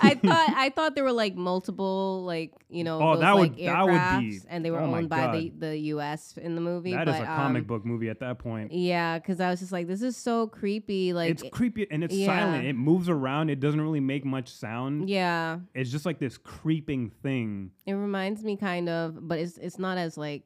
I 0.02 0.14
thought 0.14 0.50
I 0.56 0.70
thought 0.70 0.94
there 0.94 1.04
were 1.04 1.12
like 1.12 1.34
multiple 1.36 2.22
like 2.24 2.52
you 2.68 2.84
know 2.84 3.00
Oh, 3.00 3.12
those, 3.14 3.20
that 3.20 3.34
would- 3.34 3.56
like, 3.56 3.64
that 3.66 3.84
would 3.86 4.20
be- 4.20 4.40
and 4.48 4.64
they 4.64 4.70
were 4.70 4.80
oh 4.80 4.94
owned 4.94 5.08
by 5.08 5.32
the 5.32 5.52
the 5.56 5.78
U.S. 5.94 6.36
in 6.36 6.54
the 6.54 6.60
movie. 6.60 6.92
That 6.92 7.08
is 7.08 7.14
but, 7.16 7.22
a 7.22 7.26
comic 7.26 7.62
um, 7.62 7.66
book 7.66 7.84
movie 7.84 8.08
at 8.08 8.20
that 8.20 8.38
point. 8.38 8.72
Yeah, 8.72 9.18
because 9.18 9.40
I 9.40 9.50
was 9.50 9.60
just 9.60 9.72
like, 9.72 9.86
this 9.86 10.02
is 10.02 10.16
so 10.16 10.46
creepy. 10.46 11.12
Like, 11.12 11.30
it's 11.30 11.44
creepy 11.52 11.86
and 11.90 12.02
it's 12.04 12.14
yeah. 12.14 12.26
silent. 12.26 12.66
It 12.66 12.74
moves 12.74 13.08
around. 13.08 13.50
It 13.50 13.60
doesn't 13.60 13.80
really 13.80 14.00
make 14.00 14.24
much 14.24 14.48
sound. 14.48 15.08
yeah, 15.08 15.58
It's 15.74 15.90
just 15.90 16.06
like 16.06 16.18
this 16.18 16.38
creeping 16.38 17.10
thing. 17.22 17.70
it 17.86 17.92
reminds 17.94 18.42
me 18.44 18.56
kind 18.56 18.88
of, 18.88 19.28
but 19.28 19.38
it's 19.38 19.58
it's 19.58 19.78
not 19.78 19.98
as 19.98 20.16
like 20.16 20.42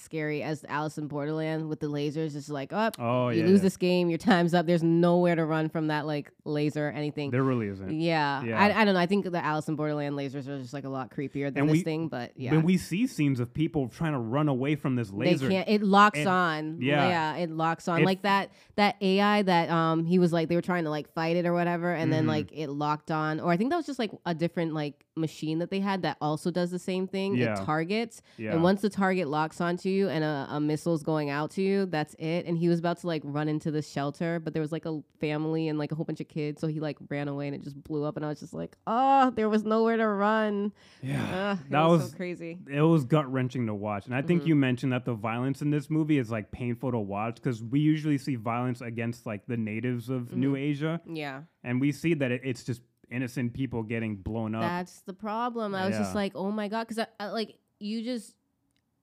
scary 0.00 0.42
as 0.42 0.64
Alice 0.68 0.98
in 0.98 1.06
Borderland 1.08 1.68
with 1.68 1.80
the 1.80 1.88
lasers. 1.88 2.36
It's 2.36 2.48
like, 2.48 2.72
oh, 2.72 2.90
Oh 2.98 3.28
you 3.30 3.40
yeah, 3.42 3.46
lose 3.46 3.58
yeah. 3.58 3.62
this 3.62 3.76
game, 3.76 4.08
your 4.08 4.18
time's 4.18 4.54
up. 4.54 4.66
There's 4.66 4.82
nowhere 4.82 5.34
to 5.34 5.44
run 5.44 5.68
from 5.68 5.88
that 5.88 6.06
like 6.06 6.30
laser 6.44 6.88
or 6.88 6.90
anything. 6.92 7.30
There 7.30 7.42
really 7.42 7.68
isn't. 7.68 7.90
yeah, 7.90 8.42
Yeah. 8.42 8.58
I, 8.60 8.80
I 8.80 8.84
don't 8.84 8.94
know. 8.94 9.00
I 9.00 9.06
think 9.06 9.30
the 9.30 9.44
Alice 9.44 9.68
in 9.68 9.76
Borderland 9.76 10.16
lasers 10.16 10.48
are 10.48 10.58
just 10.58 10.72
like 10.72 10.84
a 10.84 10.88
lot 10.88 11.10
creepier 11.10 11.52
than 11.52 11.62
And 11.62 11.68
this 11.68 11.78
we- 11.78 11.82
thing, 11.82 12.08
but 12.08 12.32
yeah. 12.36 12.50
When 12.52 12.62
we 12.62 12.76
see 12.78 13.06
scenes 13.06 13.40
of 13.40 13.52
people 13.52 13.88
trying 13.88 14.12
to 14.12 14.18
run 14.18 14.48
away 14.48 14.74
from 14.76 14.96
this 14.96 15.10
laser, 15.12 15.48
They 15.48 15.54
can't. 15.54 15.68
It 15.68 15.82
locks 15.82 16.18
And- 16.18 16.28
on. 16.28 16.78
yeah. 16.80 17.08
yeah, 17.08 17.36
it 17.36 17.50
locks 17.50 17.88
on. 17.88 18.00
It- 18.02 18.04
like 18.04 18.22
that 18.22 18.50
that 18.76 18.96
AI 19.00 19.42
that 19.42 19.68
um 19.70 20.04
he 20.04 20.18
was 20.18 20.32
like 20.32 20.48
they 20.48 20.54
were 20.54 20.62
trying 20.62 20.84
to 20.84 20.90
like 20.90 21.12
fight 21.12 21.36
it 21.36 21.44
or 21.46 21.52
whatever, 21.52 21.92
and 21.92 22.12
then 22.12 22.24
Mhm. 22.24 22.28
like 22.28 22.50
it 22.52 22.68
locked 22.68 23.10
on. 23.10 23.40
Or 23.40 23.50
I 23.52 23.56
think 23.56 23.70
that 23.70 23.76
was 23.76 23.86
just 23.86 23.98
like 23.98 24.12
a 24.24 24.34
different 24.34 24.72
like 24.74 25.04
machine 25.18 25.58
that 25.58 25.70
they 25.70 25.80
had 25.80 26.02
that 26.02 26.16
also 26.20 26.50
does 26.50 26.70
the 26.70 26.78
same 26.78 27.06
thing. 27.06 27.36
Yeah. 27.36 27.60
It 27.60 27.64
targets, 27.64 28.22
yeah, 28.36 28.52
and 28.52 28.62
once 28.62 28.80
the 28.80 28.88
target 28.90 29.28
locks 29.28 29.60
onto 29.60 29.88
you 29.88 30.08
and 30.08 30.24
a, 30.24 30.46
a 30.50 30.60
missile's 30.60 31.02
going 31.02 31.30
out 31.30 31.50
to 31.52 31.62
you, 31.62 31.86
that's 31.86 32.14
it. 32.18 32.46
And 32.46 32.56
he 32.56 32.68
was 32.68 32.78
about 32.78 32.98
to 33.00 33.06
like 33.06 33.22
run 33.24 33.48
into 33.48 33.70
the 33.70 33.82
shelter, 33.82 34.40
but 34.40 34.52
there 34.52 34.62
was 34.62 34.72
like 34.72 34.86
a 34.86 35.00
family 35.20 35.68
and 35.68 35.78
like 35.78 35.92
a 35.92 35.94
whole 35.94 36.04
bunch 36.04 36.20
of 36.20 36.28
kids, 36.28 36.60
so 36.60 36.66
he 36.66 36.80
like 36.80 36.96
ran 37.10 37.28
away 37.28 37.46
and 37.48 37.54
it 37.54 37.62
just 37.62 37.82
blew 37.82 38.04
up. 38.04 38.16
And 38.16 38.24
I 38.24 38.28
was 38.28 38.40
just 38.40 38.54
like, 38.54 38.76
oh, 38.86 39.30
there 39.30 39.48
was 39.48 39.64
nowhere 39.64 39.96
to 39.96 40.06
run. 40.06 40.72
yeah. 41.02 41.52
Ugh, 41.52 41.58
that 41.70 41.84
was, 41.84 42.02
was 42.02 42.10
so 42.12 42.16
crazy. 42.16 42.58
it 42.70 42.80
was 42.82 43.04
gut 43.04 43.30
wrenching 43.30 43.66
to 43.66 43.74
watch. 43.74 44.06
And 44.06 44.14
I 44.14 44.22
think 44.22 44.42
Mhm. 44.42 44.46
you 44.48 44.54
mentioned 44.54 44.92
that 44.92 45.04
the 45.04 45.14
violence 45.14 45.62
in 45.62 45.70
this 45.70 45.90
movie 45.90 46.18
is 46.18 46.30
like 46.30 46.50
painful 46.50 46.92
to 46.92 46.98
watch 46.98 47.36
because 47.36 47.62
we 47.62 47.80
usually 47.80 48.18
see 48.18 48.36
violence 48.36 48.80
against 48.80 49.26
like 49.26 49.46
the 49.46 49.56
natives 49.56 50.08
of 50.08 50.34
New 50.36 50.54
Mhm. 50.54 50.58
Asia, 50.60 51.00
Yeah. 51.06 51.42
and 51.64 51.80
we 51.80 51.92
see 51.92 52.14
that 52.14 52.30
it, 52.30 52.42
it's 52.44 52.64
just 52.64 52.82
innocent 53.10 53.54
people 53.54 53.82
getting 53.82 54.16
blown 54.16 54.54
up. 54.54 54.62
That's 54.62 55.00
the 55.02 55.12
problem. 55.12 55.74
I 55.74 55.86
was 55.86 55.96
just 55.96 56.14
like, 56.14 56.32
oh 56.34 56.50
my 56.50 56.68
god, 56.68 56.86
because 56.86 56.98
I, 56.98 57.06
I 57.24 57.28
like 57.30 57.56
you 57.78 58.02
just. 58.02 58.34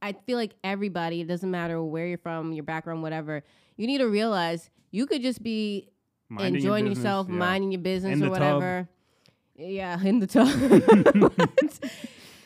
I 0.02 0.14
feel 0.28 0.38
like 0.38 0.54
everybody. 0.64 1.22
It 1.22 1.28
doesn't 1.28 1.50
matter 1.50 1.82
where 1.82 2.06
you're 2.06 2.18
from, 2.20 2.52
your 2.54 2.64
background, 2.64 3.02
whatever. 3.02 3.44
You 3.78 3.88
need 3.88 4.00
to 4.00 4.08
realize 4.08 4.70
you 4.92 5.08
could 5.08 5.22
just 5.22 5.42
be 5.42 5.90
Minding 6.30 6.54
your 6.54 6.58
enjoying 6.58 6.84
business, 6.86 6.98
yourself, 7.04 7.28
yeah. 7.30 7.36
minding 7.36 7.72
your 7.72 7.82
business 7.82 8.14
In 8.14 8.22
or 8.24 8.30
tub. 8.30 8.32
whatever. 8.32 8.90
Yeah, 9.58 10.00
in 10.04 10.20
the 10.20 10.28
tub. 10.28 10.50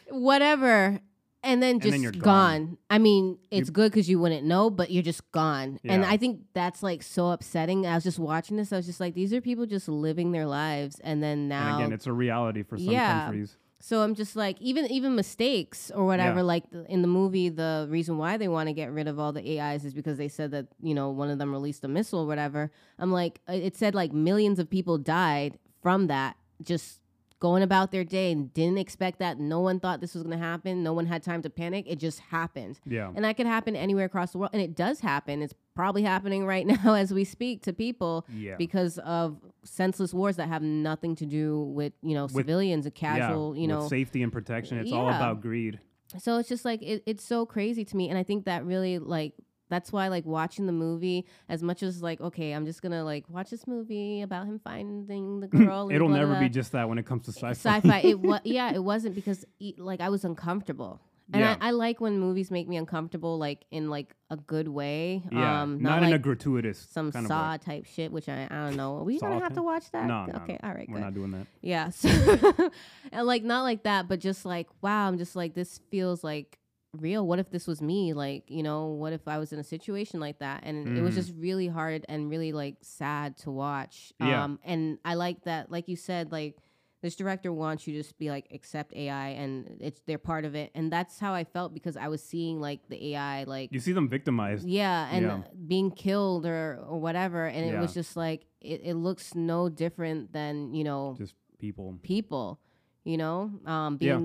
whatever. 0.09 0.99
And 1.41 1.63
then 1.63 1.75
And 1.75 1.81
then 1.93 2.01
just 2.03 2.19
gone. 2.19 2.65
gone. 2.65 2.77
I 2.89 2.97
mean, 2.97 3.37
it's 3.49 3.69
You- 3.69 3.73
good 3.73 3.91
because 3.91 4.09
you 4.09 4.19
wouldn't 4.19 4.45
know, 4.45 4.69
but 4.69 4.91
you're 4.91 5.03
just 5.03 5.31
gone. 5.31 5.79
And 5.85 6.03
I 6.05 6.17
think 6.17 6.41
that's 6.53 6.83
like 6.83 7.01
so 7.01 7.29
upsetting. 7.31 7.85
I 7.87 7.95
was 7.95 8.03
just 8.03 8.19
watching 8.19 8.57
this. 8.57 8.73
I 8.73 8.77
was 8.77 8.85
just 8.85 8.99
like, 8.99 9.13
these 9.13 9.33
are 9.33 9.39
people 9.39 9.65
just 9.65 9.87
living 9.87 10.31
their 10.33 10.45
lives, 10.45 10.99
and 11.01 11.23
then 11.23 11.47
now 11.47 11.75
And 11.75 11.83
again, 11.83 11.93
it's 11.93 12.07
a 12.07 12.13
reality 12.13 12.63
for 12.63 12.77
some 12.77 12.91
Yeah. 12.91 13.21
countries. 13.25 13.55
so 13.81 14.01
I'm 14.01 14.13
just 14.15 14.35
like, 14.35 14.59
even 14.61 14.85
even 14.91 15.15
mistakes 15.15 15.89
or 15.95 16.05
whatever. 16.05 16.39
Yeah. 16.39 16.53
Like 16.53 16.69
the, 16.71 16.83
in 16.91 17.01
the 17.01 17.07
movie, 17.07 17.47
the 17.47 17.87
reason 17.89 18.17
why 18.17 18.35
they 18.35 18.49
want 18.49 18.67
to 18.67 18.73
get 18.73 18.91
rid 18.91 19.07
of 19.07 19.17
all 19.17 19.31
the 19.31 19.57
AIs 19.61 19.85
is 19.85 19.93
because 19.93 20.17
they 20.17 20.27
said 20.27 20.51
that 20.51 20.67
you 20.81 20.93
know 20.93 21.09
one 21.11 21.29
of 21.29 21.39
them 21.39 21.53
released 21.53 21.85
a 21.85 21.87
missile 21.87 22.19
or 22.19 22.27
whatever. 22.27 22.69
I'm 22.97 23.13
like, 23.13 23.39
uh, 23.47 23.53
it 23.53 23.77
said 23.77 23.95
like 23.95 24.11
millions 24.11 24.59
of 24.59 24.69
people 24.69 24.97
died 24.97 25.57
from 25.81 26.07
that, 26.07 26.35
just 26.61 26.99
going 27.39 27.63
about 27.63 27.91
their 27.91 28.03
day 28.03 28.31
and 28.33 28.53
didn't 28.53 28.77
expect 28.77 29.19
that. 29.19 29.39
No 29.39 29.61
one 29.61 29.79
thought 29.79 30.01
this 30.01 30.13
was 30.13 30.23
gonna 30.23 30.37
happen. 30.37 30.83
No 30.83 30.91
one 30.93 31.05
had 31.05 31.23
time 31.23 31.41
to 31.43 31.49
panic. 31.49 31.85
It 31.87 31.97
just 31.97 32.19
happened, 32.19 32.79
Yeah. 32.85 33.11
and 33.15 33.23
that 33.23 33.37
could 33.37 33.45
happen 33.45 33.75
anywhere 33.75 34.05
across 34.05 34.31
the 34.33 34.39
world, 34.39 34.51
and 34.53 34.61
it 34.61 34.75
does 34.75 34.99
happen. 34.99 35.41
It's 35.41 35.53
probably 35.73 36.03
happening 36.03 36.45
right 36.45 36.67
now 36.83 36.93
as 36.95 37.13
we 37.13 37.23
speak 37.23 37.61
to 37.63 37.73
people 37.73 38.25
Yeah. 38.33 38.55
because 38.57 38.97
of 38.99 39.37
senseless 39.63 40.13
wars 40.13 40.35
that 40.35 40.49
have 40.49 40.61
nothing 40.61 41.15
to 41.15 41.25
do 41.25 41.61
with 41.61 41.93
you 42.01 42.13
know 42.13 42.23
With- 42.23 42.33
civilians 42.35 42.85
and 42.85 42.93
casual 42.93 43.55
yeah, 43.55 43.61
you 43.61 43.67
know 43.67 43.87
safety 43.87 44.21
and 44.21 44.31
protection. 44.33 44.77
It's 44.79 44.91
all 44.91 45.07
about 45.07 45.41
greed. 45.41 45.79
so 46.17 46.37
it's 46.39 46.49
just 46.49 46.65
like 46.65 46.81
it, 46.81 47.03
it's 47.05 47.23
so 47.23 47.45
crazy 47.45 47.85
to 47.85 47.95
me 47.95 48.09
and 48.09 48.17
i 48.17 48.23
think 48.23 48.45
that 48.45 48.65
really 48.65 48.97
like 48.97 49.33
that's 49.69 49.91
why 49.91 50.07
like 50.07 50.25
watching 50.25 50.65
the 50.65 50.71
movie 50.71 51.25
as 51.47 51.61
much 51.63 51.83
as 51.83 52.01
like 52.01 52.19
okay 52.21 52.51
i'm 52.51 52.65
just 52.65 52.81
gonna 52.81 53.03
like 53.03 53.23
watch 53.29 53.49
this 53.49 53.65
movie 53.67 54.21
about 54.21 54.45
him 54.45 54.59
finding 54.63 55.39
the 55.39 55.47
girl 55.47 55.89
It'll 55.91 56.07
blah, 56.07 56.17
never 56.17 56.31
blah, 56.33 56.39
be 56.41 56.49
just 56.49 56.71
that 56.73 56.89
when 56.89 56.97
it 56.97 57.05
comes 57.05 57.23
to 57.25 57.31
sci-fi. 57.31 57.51
sci-fi 57.79 57.99
it 57.99 58.19
was 58.29 58.41
yeah 58.43 58.73
it 58.73 58.83
wasn't 58.83 59.15
because 59.15 59.45
like 59.77 60.01
i 60.01 60.09
was 60.09 60.25
uncomfortable 60.25 61.01
and 61.31 61.41
Yeah. 61.41 61.57
I, 61.61 61.67
I 61.67 61.71
like 61.71 62.01
when 62.01 62.17
movies 62.19 62.49
make 62.49 62.67
me 62.67 62.75
uncomfortable 62.77 63.37
like 63.37 63.63
in 63.69 63.89
like 63.91 64.15
a 64.31 64.37
good 64.37 64.67
way 64.67 65.21
yeah, 65.31 65.61
um 65.61 65.79
not, 65.81 65.99
not, 66.01 66.07
in 66.09 66.13
a 66.13 66.19
gratuitous 66.19 66.87
some 66.89 67.11
kind 67.11 67.25
of 67.25 67.29
saw 67.29 67.57
type 67.57 67.85
shit 67.85 68.11
which 68.11 68.27
i, 68.27 68.47
I 68.49 68.55
don't 68.65 68.75
know 68.75 68.97
are 68.97 69.03
we 69.03 69.19
gonna 69.19 69.37
Saw 69.37 69.43
have 69.43 69.53
to 69.53 69.61
watch 69.63 69.91
that 69.91 70.07
No, 70.07 70.25
no, 70.25 70.33
okay 70.43 70.57
no. 70.61 70.67
all 70.69 70.75
right 70.75 70.87
We're 70.89 70.95
good 70.97 71.03
not 71.03 71.13
doing 71.13 71.31
that. 71.31 71.45
yeah. 71.61 71.89
So, 71.93 72.09
and 73.11 73.25
like 73.27 73.43
not 73.43 73.61
like 73.63 73.83
that, 73.83 74.07
but 74.07 74.19
just 74.19 74.45
like 74.45 74.67
wow, 74.81 75.07
I'm 75.07 75.17
just 75.17 75.35
like 75.35 75.53
this 75.53 75.79
feels 75.91 76.23
like 76.23 76.58
real. 76.93 77.25
What 77.25 77.39
if 77.39 77.49
this 77.51 77.67
was 77.67 77.81
me? 77.81 78.13
Like, 78.13 78.43
you 78.47 78.63
know, 78.63 78.87
what 78.87 79.13
if 79.13 79.27
I 79.27 79.37
was 79.37 79.53
in 79.53 79.59
a 79.59 79.63
situation 79.63 80.19
like 80.19 80.39
that? 80.39 80.61
And 80.63 80.97
it 80.97 81.01
was 81.01 81.13
Mhm. 81.13 81.17
just 81.17 81.33
really 81.37 81.67
hard 81.67 82.05
and 82.09 82.29
really 82.29 82.51
like 82.51 82.77
sad 82.81 83.37
to 83.39 83.51
watch. 83.51 84.11
Yeah. 84.19 84.43
Um 84.43 84.59
and 84.63 84.97
I 85.05 85.13
like 85.15 85.43
that 85.43 85.71
like 85.71 85.87
you 85.87 85.95
said 85.95 86.31
like 86.31 86.57
this 87.01 87.15
director 87.15 87.53
wants 87.53 87.87
you 87.87 87.93
to 87.93 87.99
just 87.99 88.17
be 88.17 88.29
like 88.29 88.47
accept 88.51 88.93
AI 88.93 89.29
and 89.29 89.77
it's 89.79 90.01
they're 90.05 90.17
part 90.17 90.43
of 90.45 90.53
it. 90.55 90.71
And 90.75 90.91
that's 90.91 91.19
how 91.19 91.33
I 91.33 91.43
felt 91.45 91.73
because 91.73 91.95
I 91.95 92.07
was 92.09 92.21
seeing 92.23 92.59
like 92.59 92.89
the 92.89 93.13
AI 93.15 93.43
like 93.45 93.71
You 93.71 93.79
see 93.79 93.93
them 93.93 94.09
victimized. 94.09 94.67
yeah, 94.67 95.07
and 95.11 95.23
Yeah. 95.25 95.41
being 95.67 95.91
killed 95.91 96.45
or, 96.45 96.83
or 96.87 96.99
whatever. 96.99 97.45
And 97.45 97.65
it 97.69 97.79
was 97.79 97.93
just 97.93 98.17
like 98.17 98.45
it, 98.61 98.81
it 98.83 98.95
looks 98.95 99.33
no 99.35 99.69
different 99.69 100.33
than, 100.33 100.73
you 100.73 100.83
know, 100.83 101.15
Just 101.17 101.35
people. 101.57 101.97
people, 102.03 102.59
you 103.05 103.15
know, 103.17 103.51
um, 103.65 103.97
Yeah. 104.01 104.19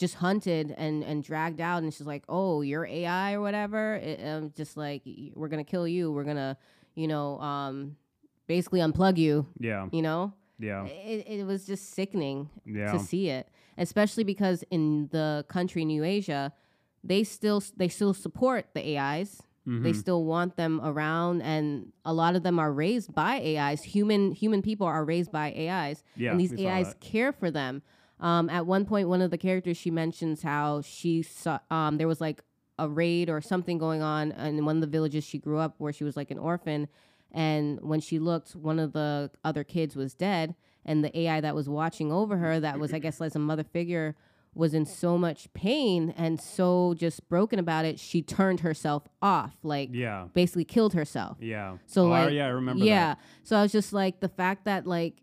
Just 0.00 0.14
hunted 0.16 0.74
and, 0.78 1.04
and 1.04 1.22
dragged 1.22 1.60
out. 1.60 1.82
And 1.82 1.92
she's 1.92 2.06
like, 2.06 2.24
oh, 2.28 2.62
you're 2.62 2.86
AI 2.86 3.34
or 3.34 3.40
whatever. 3.42 3.96
It, 3.96 4.26
um, 4.26 4.52
just 4.56 4.76
like, 4.76 5.02
we're 5.34 5.48
to 5.64 5.70
kill 5.70 5.86
you. 5.86 6.10
We're 6.10 6.24
to, 6.36 6.56
you 6.94 7.06
know, 7.06 7.38
um, 7.40 7.96
basically 8.48 8.80
unplug 8.80 9.18
you, 9.18 9.46
Yeah. 9.60 9.88
you 9.92 10.00
know? 10.02 10.32
Yeah. 10.58 10.86
It, 10.86 11.26
it 11.28 11.46
was 11.46 11.66
just 11.66 11.92
sickening 11.94 12.48
Yeah. 12.66 12.92
to 12.92 12.98
see 12.98 13.28
it, 13.28 13.48
especially 13.78 14.24
because 14.24 14.64
in 14.70 15.08
the 15.12 15.44
country 15.48 15.84
New 15.84 16.02
Asia, 16.02 16.52
they 17.04 17.22
still 17.24 17.62
they 17.76 17.88
still 17.88 18.12
support 18.12 18.66
the 18.74 18.98
AIs. 18.98 19.40
They 19.66 19.92
Mhm. 19.92 19.96
still 19.96 20.24
want 20.24 20.56
them 20.56 20.80
around, 20.82 21.42
and 21.42 21.92
a 22.04 22.12
lot 22.12 22.34
of 22.34 22.42
them 22.42 22.58
are 22.58 22.72
raised 22.72 23.14
by 23.14 23.36
AIs. 23.40 23.82
Human 23.84 24.32
human 24.32 24.62
people 24.62 24.86
are 24.86 25.04
raised 25.04 25.30
by 25.30 25.52
AIs, 25.54 26.02
Yeah, 26.16 26.32
and 26.32 26.40
these 26.40 26.52
AIs 26.58 26.94
care 27.00 27.30
for 27.32 27.50
them. 27.50 27.82
Um, 28.20 28.50
at 28.50 28.66
one 28.66 28.84
point, 28.84 29.08
one 29.08 29.22
of 29.22 29.30
the 29.30 29.38
characters 29.38 29.76
she 29.76 29.90
mentions 29.90 30.42
how 30.42 30.82
she 30.82 31.22
saw 31.22 31.58
um, 31.70 31.96
there 31.98 32.08
was 32.08 32.20
like 32.20 32.42
a 32.78 32.88
raid 32.88 33.28
or 33.28 33.40
something 33.40 33.78
going 33.78 34.02
on 34.02 34.32
in 34.32 34.64
one 34.64 34.76
of 34.76 34.80
the 34.82 34.86
villages 34.86 35.24
she 35.24 35.38
grew 35.38 35.58
up 35.58 35.74
where 35.78 35.92
she 35.92 36.04
was 36.04 36.16
like 36.16 36.30
an 36.30 36.38
orphan, 36.38 36.88
and 37.32 37.80
when 37.80 38.00
she 38.00 38.18
looked, 38.18 38.54
one 38.56 38.78
of 38.78 38.92
the 38.92 39.30
other 39.44 39.64
kids 39.64 39.96
was 39.96 40.14
dead, 40.14 40.54
and 40.84 41.04
the 41.04 41.18
AI 41.18 41.40
that 41.40 41.54
was 41.54 41.68
watching 41.68 42.12
over 42.12 42.36
her, 42.38 42.60
that 42.60 42.78
was 42.78 42.92
I 42.92 42.98
guess 42.98 43.20
like 43.20 43.34
a 43.34 43.38
mother 43.38 43.64
figure, 43.64 44.16
was 44.54 44.74
in 44.74 44.84
so 44.84 45.16
much 45.16 45.52
pain 45.52 46.12
and 46.16 46.40
so 46.40 46.94
just 46.96 47.28
broken 47.28 47.58
about 47.58 47.84
it, 47.84 48.00
she 48.00 48.20
turned 48.22 48.60
herself 48.60 49.04
off, 49.22 49.54
like 49.62 49.90
Yeah. 49.92 50.26
basically 50.34 50.64
killed 50.64 50.92
herself. 50.94 51.38
Yeah. 51.40 51.76
So 51.86 52.06
oh, 52.06 52.08
like 52.08 52.32
yeah, 52.32 52.46
I 52.46 52.50
remember 52.50 52.84
yeah. 52.84 53.14
that. 53.14 53.18
So 53.44 53.56
I 53.56 53.62
was 53.62 53.72
just 53.72 53.92
like 53.92 54.20
the 54.20 54.28
fact 54.28 54.64
that 54.64 54.86
like 54.86 55.22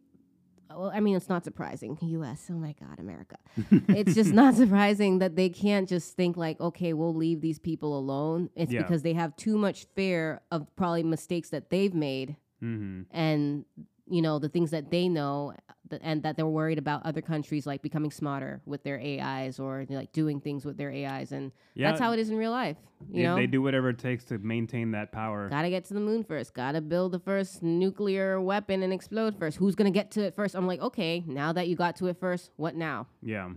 well, 0.69 0.91
I 0.93 0.99
mean 0.99 1.15
it's 1.15 1.29
not 1.29 1.43
surprising. 1.43 1.97
US, 2.01 2.47
oh 2.49 2.53
my 2.55 2.73
god, 2.79 2.99
America. 2.99 3.37
it's 3.89 4.13
just 4.15 4.33
not 4.33 4.55
surprising 4.55 5.19
that 5.19 5.35
they 5.35 5.49
can't 5.49 5.87
just 5.87 6.15
think 6.15 6.37
like, 6.37 6.59
okay, 6.59 6.93
we'll 6.93 7.13
leave 7.15 7.41
these 7.41 7.59
people 7.59 7.97
alone. 7.97 8.49
It's 8.55 8.71
Yeah. 8.71 8.81
because 8.81 9.01
they 9.03 9.13
have 9.13 9.35
too 9.35 9.57
much 9.57 9.85
fear 9.95 10.41
of 10.51 10.67
probably 10.75 11.03
mistakes 11.03 11.49
that 11.49 11.69
they've 11.69 11.93
made 11.93 12.35
Mm-hmm. 12.63 13.01
and 13.15 13.65
you 14.09 14.21
know 14.21 14.39
the 14.39 14.49
things 14.49 14.71
that 14.71 14.89
they 14.91 15.09
know 15.09 15.53
th- 15.89 16.01
and 16.05 16.23
that 16.23 16.37
they're 16.37 16.47
worried 16.47 16.77
about 16.77 17.05
other 17.05 17.21
countries 17.21 17.65
like 17.67 17.81
becoming 17.81 18.11
smarter 18.11 18.61
with 18.65 18.83
their 18.83 18.99
AIs 18.99 19.59
or 19.59 19.85
like 19.89 20.11
doing 20.13 20.39
things 20.39 20.63
with 20.65 20.77
their 20.77 20.91
AIs 20.91 21.31
and 21.31 21.51
Yeah. 21.75 21.89
that's 21.89 21.99
how 21.99 22.11
it 22.13 22.19
is 22.19 22.29
in 22.29 22.37
real 22.37 22.51
life. 22.51 22.77
You 23.09 23.15
they, 23.17 23.23
know, 23.23 23.35
they 23.35 23.47
do 23.47 23.61
whatever 23.61 23.89
it 23.89 23.97
takes 23.99 24.23
to 24.25 24.37
maintain 24.37 24.91
that 24.91 25.11
power. 25.11 25.49
Gotta 25.49 25.69
get 25.69 25.85
to 25.85 25.93
the 25.93 25.99
moon 25.99 26.23
first. 26.23 26.53
Gotta 26.53 26.81
build 26.81 27.11
the 27.11 27.19
first 27.19 27.61
nuclear 27.61 28.39
weapon 28.41 28.81
and 28.83 28.93
explode 28.93 29.37
first. 29.37 29.57
Who's 29.57 29.75
gonna 29.75 29.91
get 29.91 30.11
to 30.11 30.21
it 30.23 30.35
first? 30.35 30.55
I'm 30.55 30.67
like, 30.67 30.81
okay, 30.81 31.23
now 31.27 31.51
that 31.53 31.67
you 31.67 31.75
got 31.75 31.95
to 31.97 32.07
it 32.07 32.17
first, 32.19 32.51
what 32.55 32.75
now? 32.75 33.07
Yeah. 33.21 33.49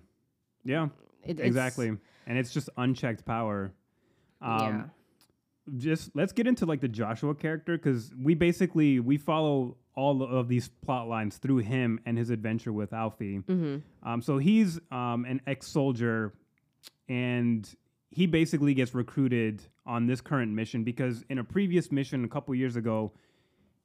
Yeah. 0.64 0.88
It- 1.24 1.40
exactly. 1.40 1.88
And 2.26 2.38
it's 2.38 2.53
just 2.53 2.68
unchecked 2.76 3.24
power. 3.24 3.72
Um, 4.42 4.61
yeah. 4.61 4.82
just 5.78 6.11
let's 6.14 6.32
get 6.32 6.46
into 6.46 6.66
like 6.66 6.80
the 6.80 6.88
Joshua 6.88 7.34
character 7.34 7.76
because 7.76 8.12
we 8.20 8.34
basically 8.34 9.01
we 9.01 9.16
follow 9.18 9.76
all 10.01 10.22
of 10.22 10.48
these 10.48 10.70
plot 10.84 11.09
lines 11.09 11.36
through 11.36 11.59
him 11.59 12.01
and 12.07 12.16
his 12.16 12.30
adventure 12.30 12.72
with 12.72 12.94
Alfie. 12.94 13.40
Mm-hmm. 13.40 14.09
Um, 14.09 14.22
so 14.22 14.38
he's 14.38 14.80
um, 14.90 15.26
an 15.26 15.42
ex-soldier, 15.46 16.32
and 17.07 17.68
he 18.11 18.26
basically 18.26 18.72
gets 18.72 18.94
recruited 18.94 19.62
on 19.84 20.07
this 20.07 20.22
current 20.22 20.53
mission 20.53 20.84
because 20.84 21.22
in 21.28 21.38
a 21.38 21.44
previous 21.44 21.92
mission 21.92 22.24
a 22.24 22.28
couple 22.28 22.55
years 22.55 22.76
ago, 22.76 23.12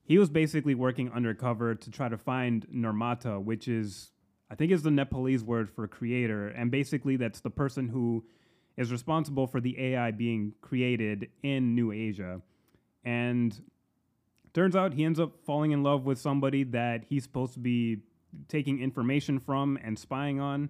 he 0.03 0.17
was 0.17 0.29
basically 0.29 0.73
working 0.73 1.11
undercover 1.11 1.75
to 1.75 1.91
try 1.91 2.07
to 2.07 2.17
find 2.17 2.65
Nirmata, 2.73 3.43
which 3.43 3.67
is 3.67 4.11
I 4.49 4.55
think 4.55 4.71
is 4.71 4.83
the 4.83 4.91
Nepalese 4.91 5.43
word 5.43 5.69
for 5.69 5.85
creator, 5.85 6.47
and 6.47 6.71
basically 6.71 7.17
that's 7.17 7.41
the 7.41 7.49
person 7.49 7.89
who 7.89 8.23
is 8.77 8.89
responsible 8.89 9.47
for 9.47 9.59
the 9.59 9.77
AI 9.79 10.11
being 10.11 10.53
created 10.61 11.27
in 11.43 11.75
New 11.75 11.91
Asia. 11.91 12.41
And 13.03 13.59
turns 14.55 14.75
out 14.75 14.93
he 14.93 15.03
ends 15.03 15.19
up 15.19 15.33
falling 15.45 15.71
in 15.71 15.83
love 15.83 16.05
with 16.05 16.17
somebody 16.17 16.63
that 16.63 17.03
he's 17.07 17.23
supposed 17.23 17.53
to 17.53 17.59
be 17.59 17.97
taking 18.47 18.81
information 18.81 19.39
from 19.39 19.77
and 19.83 19.99
spying 19.99 20.39
on. 20.39 20.69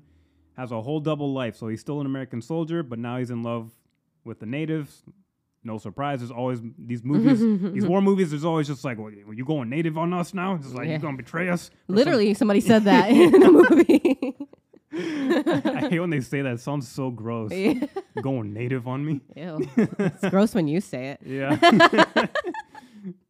Has 0.58 0.72
a 0.72 0.82
whole 0.82 1.00
double 1.00 1.34
life. 1.34 1.56
So 1.56 1.68
he's 1.68 1.82
still 1.82 2.00
an 2.02 2.06
American 2.06 2.42
soldier, 2.42 2.82
but 2.84 2.98
now 3.00 3.18
he's 3.18 3.30
in 3.32 3.44
love 3.44 3.72
with 4.24 4.40
the 4.40 4.46
natives. 4.46 5.04
No 5.64 5.78
surprise. 5.78 6.20
There's 6.20 6.32
always 6.32 6.62
these 6.78 7.04
movies, 7.04 7.40
these 7.74 7.86
war 7.86 8.02
movies. 8.02 8.30
There's 8.30 8.46
always 8.46 8.68
just 8.68 8.84
like, 8.86 8.98
well, 9.00 9.12
you 9.12 9.44
going 9.46 9.70
native 9.70 9.98
on 9.98 10.14
us 10.14 10.34
now? 10.34 10.56
It's 10.56 10.72
like 10.74 10.88
Yeah. 10.88 10.94
you 10.94 11.00
gonna 11.00 11.18
betray 11.18 11.50
us? 11.50 11.72
Literally, 11.88 12.34
somebody 12.36 12.62
said 12.62 12.84
that 12.92 13.10
in 13.10 13.32
the 13.32 13.52
movie. 13.52 14.36
some- 14.38 15.62
I 15.76 15.90
hate 15.90 16.00
when 16.00 16.10
they 16.12 16.22
say 16.22 16.42
that. 16.42 16.54
It 16.54 16.60
sounds 16.62 16.88
so 16.88 17.10
gross. 17.10 17.52
Yeah. 17.52 17.74
going 18.22 18.54
native 18.54 18.88
on 18.88 19.04
me. 19.06 19.20
Ew. 19.36 19.68
It's 20.00 20.30
gross 20.30 20.54
when 20.56 20.68
you 20.70 20.80
say 20.80 21.10
it. 21.10 21.20
Yeah. 21.26 22.28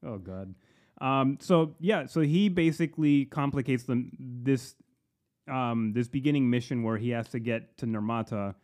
Oh 0.06 0.18
God. 0.18 0.56
Um, 1.02 1.38
so 1.42 1.76
yeah, 1.80 2.06
so 2.06 2.22
he 2.22 2.50
basically 2.50 3.26
complicates 3.26 3.84
the 3.84 4.10
this 4.20 4.76
um, 5.48 5.94
this 5.94 6.08
beginning 6.08 6.50
mission 6.50 6.84
where 6.84 6.98
he 6.98 7.10
has 7.12 7.28
to 7.30 7.40
get 7.40 7.78
to 7.78 7.86
Nirmata. 7.86 8.56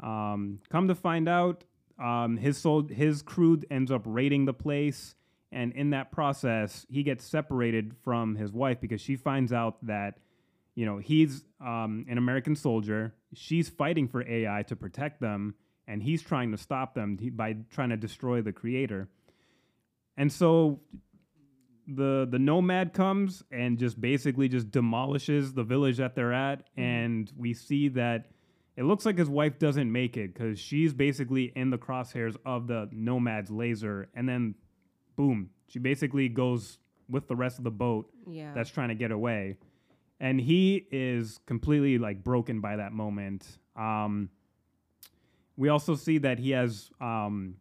Um, 0.00 0.60
come 0.70 0.88
to 0.88 0.94
find 0.94 1.28
out, 1.28 1.64
um, 2.02 2.36
his 2.38 2.56
soul, 2.56 2.84
his 2.84 3.22
crew 3.22 3.60
ends 3.70 3.90
up 3.90 4.02
raiding 4.04 4.46
the 4.46 4.54
place, 4.54 5.14
and 5.52 5.72
in 5.72 5.90
that 5.90 6.12
process, 6.12 6.86
he 6.88 7.02
gets 7.02 7.24
separated 7.24 7.94
from 8.02 8.36
his 8.36 8.52
wife 8.52 8.80
because 8.80 9.00
she 9.00 9.16
finds 9.16 9.52
out 9.52 9.84
that 9.86 10.18
you 10.74 10.86
know 10.86 10.98
he's 10.98 11.44
um, 11.60 12.06
an 12.08 12.18
American 12.18 12.56
soldier. 12.56 13.14
She's 13.34 13.68
fighting 13.68 14.08
for 14.08 14.26
AI 14.26 14.62
to 14.68 14.76
protect 14.76 15.20
them, 15.20 15.54
and 15.86 16.02
he's 16.02 16.22
trying 16.22 16.52
to 16.52 16.56
stop 16.56 16.94
them 16.94 17.18
by 17.32 17.56
trying 17.70 17.90
to 17.90 17.96
destroy 17.96 18.40
the 18.40 18.52
creator. 18.52 19.08
And 20.20 20.30
so 20.32 20.80
the 21.88 22.26
the 22.30 22.38
nomad 22.38 22.92
comes 22.92 23.42
and 23.50 23.78
just 23.78 24.00
basically 24.00 24.48
just 24.48 24.70
demolishes 24.70 25.52
the 25.54 25.64
village 25.64 25.96
that 25.96 26.14
they're 26.14 26.32
at 26.32 26.68
and 26.76 27.32
we 27.36 27.52
see 27.52 27.88
that 27.88 28.26
it 28.76 28.84
looks 28.84 29.04
like 29.04 29.18
his 29.18 29.28
wife 29.28 29.58
doesn't 29.58 29.90
make 29.90 30.16
it 30.16 30.34
cuz 30.36 30.60
she's 30.60 30.92
basically 30.94 31.44
in 31.56 31.70
the 31.70 31.78
crosshairs 31.78 32.36
of 32.46 32.68
the 32.68 32.88
nomad's 32.92 33.50
laser 33.50 34.08
and 34.14 34.28
then 34.28 34.54
boom 35.16 35.50
she 35.66 35.80
basically 35.80 36.28
goes 36.28 36.78
with 37.08 37.26
the 37.26 37.34
rest 37.34 37.58
of 37.58 37.64
the 37.64 37.70
boat 37.70 38.08
Yeah. 38.26 38.52
that's 38.54 38.70
trying 38.70 38.88
to 38.90 38.94
get 38.94 39.10
away. 39.10 39.58
And 40.20 40.40
he 40.40 40.86
is 40.92 41.38
completely 41.46 41.98
like 41.98 42.22
broken 42.22 42.60
by 42.60 42.76
that 42.76 42.92
moment. 42.92 43.58
Um, 43.74 44.28
we 45.56 45.68
also 45.68 45.94
see 45.96 46.18
that 46.18 46.38
he 46.38 46.50
has 46.50 46.90
um, 47.00 47.56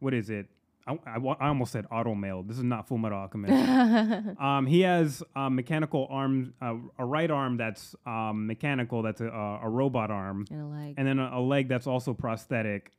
what 0.00 0.14
is 0.14 0.30
it? 0.30 0.46
I, 0.86 0.92
I, 1.06 1.16
I 1.40 1.48
almost 1.48 1.72
said 1.72 1.86
auto 1.90 2.14
mail. 2.14 2.42
This 2.42 2.58
is 2.58 2.62
not 2.62 2.88
Fullmetal 2.88 3.12
Alchemist. 3.12 4.40
um, 4.40 4.66
he 4.66 4.82
has 4.82 5.22
a 5.34 5.50
mechanical 5.50 6.06
arm, 6.10 6.54
uh, 6.62 6.74
a 6.98 7.04
right 7.04 7.30
arm 7.30 7.56
that's 7.56 7.96
um, 8.06 8.46
mechanical, 8.46 9.02
that's 9.02 9.20
a, 9.20 9.26
a 9.26 9.68
robot 9.68 10.10
arm, 10.10 10.46
and 10.50 10.70
like, 10.70 10.94
and 10.96 11.06
then 11.06 11.18
a, 11.18 11.38
a 11.38 11.40
leg 11.40 11.68
that's 11.68 11.86
also 11.86 12.14
prosthetic. 12.14 12.92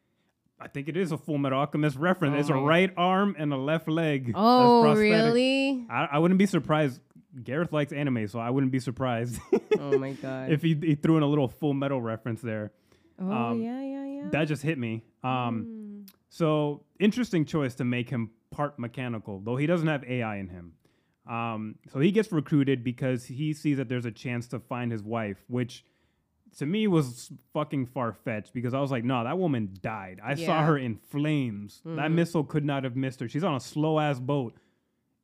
I 0.59 0.67
think 0.67 0.89
it 0.89 0.97
is 0.97 1.11
a 1.11 1.17
Fullmetal 1.17 1.53
Alchemist 1.53 1.97
reference. 1.97 2.35
Oh 2.35 2.39
it's 2.39 2.49
a 2.49 2.55
right 2.55 2.91
arm 2.97 3.35
and 3.37 3.53
a 3.53 3.57
left 3.57 3.87
leg. 3.87 4.27
that's 4.27 4.37
oh, 4.37 4.81
prosthetic. 4.83 5.11
really? 5.11 5.85
I, 5.89 6.09
I 6.13 6.17
wouldn't 6.19 6.39
be 6.39 6.47
surprised. 6.47 6.99
Gareth 7.43 7.71
likes 7.71 7.93
anime, 7.93 8.27
so 8.27 8.39
I 8.39 8.49
wouldn't 8.49 8.71
be 8.71 8.79
surprised 8.79 9.39
Oh 9.79 9.95
my 9.99 10.13
god. 10.13 10.51
if 10.51 10.63
he, 10.63 10.73
he 10.81 10.95
threw 10.95 11.17
in 11.17 11.23
a 11.23 11.27
little 11.27 11.47
Fullmetal 11.47 12.01
reference 12.01 12.41
there. 12.41 12.71
oh 13.19 13.31
um, 13.31 13.61
yeah, 13.61 13.79
yeah, 13.81 14.05
yeah. 14.05 14.29
That 14.31 14.45
just 14.45 14.63
hit 14.63 14.77
me. 14.77 15.03
Um, 15.23 15.67
Mm. 15.67 15.86
So 16.29 16.83
interesting 16.99 17.45
choice 17.45 17.75
to 17.75 17.83
make 17.85 18.09
him 18.09 18.31
part 18.51 18.77
mechanical, 18.79 19.39
though 19.43 19.55
he 19.57 19.65
doesn't 19.65 19.87
have 19.87 20.03
AI 20.03 20.37
in 20.37 20.49
him. 20.49 20.73
Um, 21.29 21.75
so 21.91 21.99
he 21.99 22.11
gets 22.11 22.31
recruited 22.31 22.83
because 22.83 23.25
he 23.25 23.53
sees 23.53 23.77
that 23.77 23.89
there's 23.89 24.05
a 24.05 24.11
chance 24.11 24.47
to 24.49 24.59
find 24.59 24.91
his 24.91 25.03
wife, 25.03 25.43
which 25.47 25.83
to 26.57 26.65
me 26.65 26.87
was 26.87 27.31
fucking 27.53 27.85
far 27.87 28.13
fetched 28.13 28.53
because 28.53 28.73
I 28.73 28.79
was 28.79 28.91
like, 28.91 29.03
no, 29.03 29.23
that 29.23 29.37
woman 29.37 29.77
died. 29.81 30.19
I 30.23 30.35
saw 30.35 30.63
her 30.63 30.77
in 30.77 30.95
flames. 30.95 31.81
That 31.85 32.09
Mhm. 32.11 32.13
missile 32.13 32.43
could 32.45 32.63
not 32.63 32.83
have 32.85 32.95
missed 32.95 33.19
her. 33.19 33.27
She's 33.27 33.43
on 33.43 33.55
a 33.55 33.59
slow 33.59 33.99
ass 33.99 34.19
boat. 34.19 34.55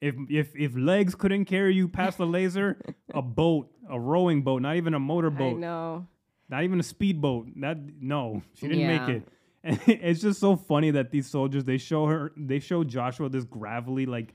If 0.01 0.15
if 0.29 0.53
if 0.57 0.75
legs 0.75 1.15
couldn't 1.15 1.45
carry 1.45 1.73
you 1.73 1.87
past 1.87 2.17
the 2.17 2.27
laser, 2.27 2.77
a 3.13 3.21
boat, 3.21 3.71
a 3.89 3.97
rowing 3.97 4.41
boat, 4.41 4.61
not 4.61 4.75
even 4.75 4.93
a 4.93 4.99
motorboat, 4.99 5.59
know. 5.59 6.05
not 6.49 6.63
even 6.65 6.81
a 6.81 6.83
speedboat. 6.83 7.47
That 7.61 7.77
no, 8.01 8.41
she 8.53 8.67
didn't 8.67 8.81
Yeah. 8.81 9.07
make 9.07 9.15
it. 9.21 9.27
And 9.63 9.79
it's 9.87 10.21
just 10.21 10.39
so 10.39 10.55
funny 10.55 10.91
that 10.91 11.11
these 11.11 11.27
soldiers 11.27 11.63
they 11.65 11.77
show 11.77 12.05
her 12.07 12.31
they 12.35 12.59
show 12.59 12.83
Joshua 12.83 13.29
this 13.29 13.45
gravelly 13.45 14.05
like 14.05 14.33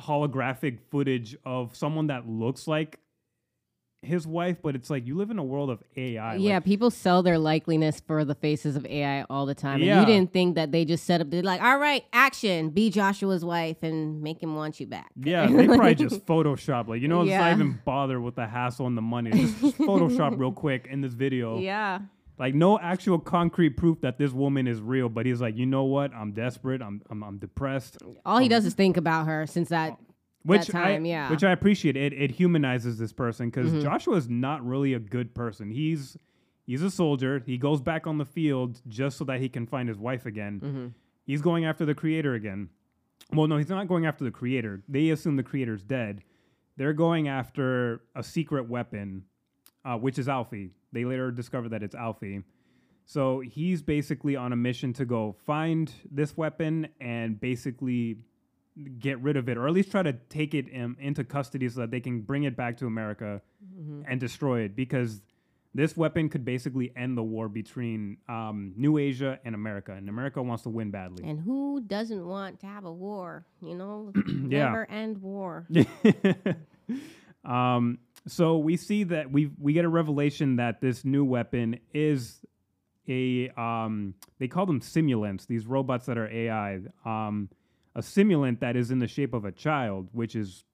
holographic 0.00 0.78
footage 0.90 1.36
of 1.44 1.76
someone 1.76 2.06
that 2.08 2.28
looks 2.28 2.66
like 2.66 2.98
his 4.02 4.26
wife, 4.26 4.58
but 4.62 4.74
it's 4.74 4.90
like 4.90 5.06
you 5.06 5.16
live 5.16 5.30
in 5.30 5.38
a 5.38 5.42
world 5.42 5.70
of 5.70 5.82
AI. 5.96 6.34
yeah, 6.36 6.56
like, 6.56 6.64
people 6.66 6.90
sell 6.90 7.22
their 7.22 7.36
likeliness 7.36 8.02
for 8.06 8.22
the 8.22 8.34
faces 8.34 8.76
of 8.76 8.84
AI 8.84 9.22
all 9.30 9.46
the 9.46 9.54
time. 9.54 9.76
And 9.76 9.84
Yeah. 9.84 10.00
you 10.00 10.04
didn't 10.06 10.30
think 10.30 10.56
that 10.56 10.72
they 10.72 10.84
just 10.84 11.04
set 11.04 11.22
up, 11.22 11.30
they're 11.30 11.42
like, 11.42 11.62
all 11.62 11.78
right, 11.78 12.04
action, 12.12 12.68
be 12.68 12.90
Joshua's 12.90 13.46
wife 13.46 13.82
and 13.82 14.20
make 14.20 14.42
him 14.42 14.56
want 14.56 14.78
you 14.78 14.86
back. 14.86 15.10
yeah, 15.16 15.46
they 15.50 15.66
probably 15.66 15.94
just 15.94 16.26
Photoshop 16.26 16.86
like 16.86 17.00
you 17.00 17.08
know, 17.08 17.22
it's 17.22 17.30
Yeah. 17.30 17.38
not 17.38 17.52
even 17.52 17.80
bother 17.86 18.20
with 18.20 18.34
the 18.34 18.46
hassle 18.46 18.86
and 18.86 18.94
the 18.96 19.00
money. 19.02 19.30
Just, 19.30 19.60
just 19.60 19.78
Photoshop 19.78 20.38
real 20.38 20.52
quick 20.52 20.86
in 20.90 21.00
this 21.00 21.14
video. 21.14 21.58
Yeah. 21.64 22.00
Like 22.38 22.54
no 22.54 22.78
actual 22.80 23.18
concrete 23.18 23.70
proof 23.76 24.00
that 24.00 24.18
this 24.18 24.32
woman 24.32 24.66
is 24.66 24.80
real, 24.80 25.08
but 25.08 25.24
he's 25.24 25.40
like, 25.40 25.56
you 25.56 25.66
know 25.66 25.84
what? 25.84 26.12
I'm 26.12 26.32
desperate. 26.32 26.82
I'm 26.82 27.00
I'm, 27.10 27.22
I'm 27.22 27.38
depressed. 27.38 27.98
All 28.24 28.38
he 28.38 28.48
does 28.48 28.64
is 28.66 28.74
think 28.74 28.96
about 28.96 29.26
her 29.26 29.46
since 29.46 29.68
that. 29.68 29.96
which 30.42 30.66
time, 30.66 31.04
I, 31.04 31.08
yeah. 31.08 31.30
which 31.30 31.44
I 31.44 31.52
appreciate. 31.52 31.96
It 31.96 32.12
it 32.12 32.32
humanizes 32.32 32.98
this 32.98 33.12
person 33.12 33.50
because 33.50 33.70
Mhm. 33.72 33.82
Joshua 33.82 34.16
is 34.16 34.28
not 34.28 34.66
really 34.66 34.94
a 34.94 34.98
good 34.98 35.34
person. 35.34 35.70
He's 35.70 36.16
he's 36.66 36.82
a 36.82 36.90
soldier. 36.90 37.42
He 37.46 37.56
goes 37.56 37.80
back 37.80 38.06
on 38.06 38.18
the 38.18 38.24
field 38.24 38.80
just 38.88 39.16
so 39.16 39.24
that 39.26 39.40
he 39.40 39.48
can 39.48 39.66
find 39.66 39.88
his 39.88 39.98
wife 39.98 40.26
again. 40.26 40.60
Mhm. 40.60 40.92
He's 41.24 41.40
going 41.40 41.64
after 41.64 41.84
the 41.86 41.94
creator 41.94 42.34
again. 42.34 42.68
Well, 43.32 43.46
no, 43.46 43.56
he's 43.58 43.68
not 43.70 43.86
going 43.88 44.06
after 44.06 44.24
the 44.24 44.30
creator. 44.30 44.82
They 44.88 45.10
assume 45.10 45.36
the 45.36 45.42
creator's 45.42 45.82
dead. 45.84 46.22
They're 46.76 46.92
going 46.92 47.28
after 47.28 48.02
a 48.14 48.22
secret 48.22 48.68
weapon, 48.68 49.24
uh, 49.84 49.96
which 49.96 50.18
is 50.18 50.28
Alfie. 50.28 50.70
They 50.92 51.04
later 51.04 51.30
discover 51.30 51.68
that 51.70 51.82
it's 51.82 51.94
Alfie. 51.94 52.42
So 53.06 53.40
he's 53.40 53.82
basically 53.82 54.34
on 54.36 54.52
a 54.52 54.56
mission 54.56 54.92
to 54.94 55.04
go 55.04 55.36
find 55.44 55.92
this 56.10 56.36
weapon 56.36 56.88
and 57.00 57.38
basically 57.38 58.18
get 58.98 59.20
rid 59.20 59.36
of 59.36 59.48
it, 59.48 59.56
or 59.58 59.66
at 59.68 59.72
least 59.74 59.90
try 59.90 60.02
to 60.02 60.14
take 60.30 60.54
it 60.54 60.66
um, 60.80 60.96
into 60.98 61.22
custody 61.22 61.68
so 61.68 61.80
that 61.80 61.90
they 61.90 62.00
can 62.00 62.22
bring 62.22 62.44
it 62.44 62.56
back 62.56 62.76
to 62.78 62.86
America 62.86 63.40
Mhm. 63.78 64.04
and 64.08 64.18
destroy 64.20 64.60
it. 64.62 64.74
Because 64.74 65.22
this 65.74 65.96
weapon 65.96 66.28
could 66.28 66.44
basically 66.44 66.92
end 66.96 67.16
the 67.18 67.22
war 67.22 67.48
between 67.48 68.16
um, 68.28 68.72
New 68.76 68.96
Asia 68.96 69.38
and 69.44 69.54
America, 69.54 69.92
and 69.92 70.08
America 70.08 70.42
wants 70.42 70.62
to 70.62 70.70
win 70.70 70.90
badly. 70.90 71.24
And 71.28 71.38
who 71.40 71.80
doesn't 71.82 72.24
want 72.24 72.60
to 72.60 72.66
have 72.66 72.84
a 72.84 72.92
war? 72.92 73.44
You 73.60 73.74
know, 73.74 74.12
Yeah. 74.26 74.66
never 74.70 74.88
end 74.90 75.18
war. 75.18 75.66
um, 77.44 77.98
so 78.26 78.58
we 78.58 78.76
see 78.76 79.04
that 79.04 79.30
we 79.30 79.50
we 79.58 79.72
get 79.72 79.84
a 79.84 79.88
revelation 79.88 80.56
that 80.56 80.80
this 80.80 81.04
new 81.04 81.24
weapon 81.24 81.78
is 81.92 82.40
a 83.08 83.50
um, 83.50 84.14
they 84.38 84.48
call 84.48 84.64
them 84.66 84.80
simulants. 84.80 85.46
These 85.46 85.66
robots 85.66 86.06
that 86.06 86.16
are 86.18 86.28
AI. 86.28 86.80
Um, 87.04 87.48
a 87.94 88.00
simulant 88.00 88.60
that 88.60 88.74
is 88.76 88.90
in 88.90 88.98
the 88.98 89.06
shape 89.06 89.34
of 89.34 89.44
a 89.44 89.52
child, 89.52 90.08
which 90.12 90.34
is 90.34 90.64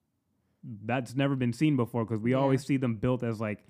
that's 0.85 1.15
never 1.15 1.35
been 1.35 1.53
seen 1.53 1.75
before 1.75 2.05
because 2.05 2.19
we 2.21 2.31
Yeah. 2.31 2.37
always 2.37 2.65
see 2.65 2.77
them 2.77 2.95
built 2.95 3.21
as 3.23 3.39
like 3.41 3.63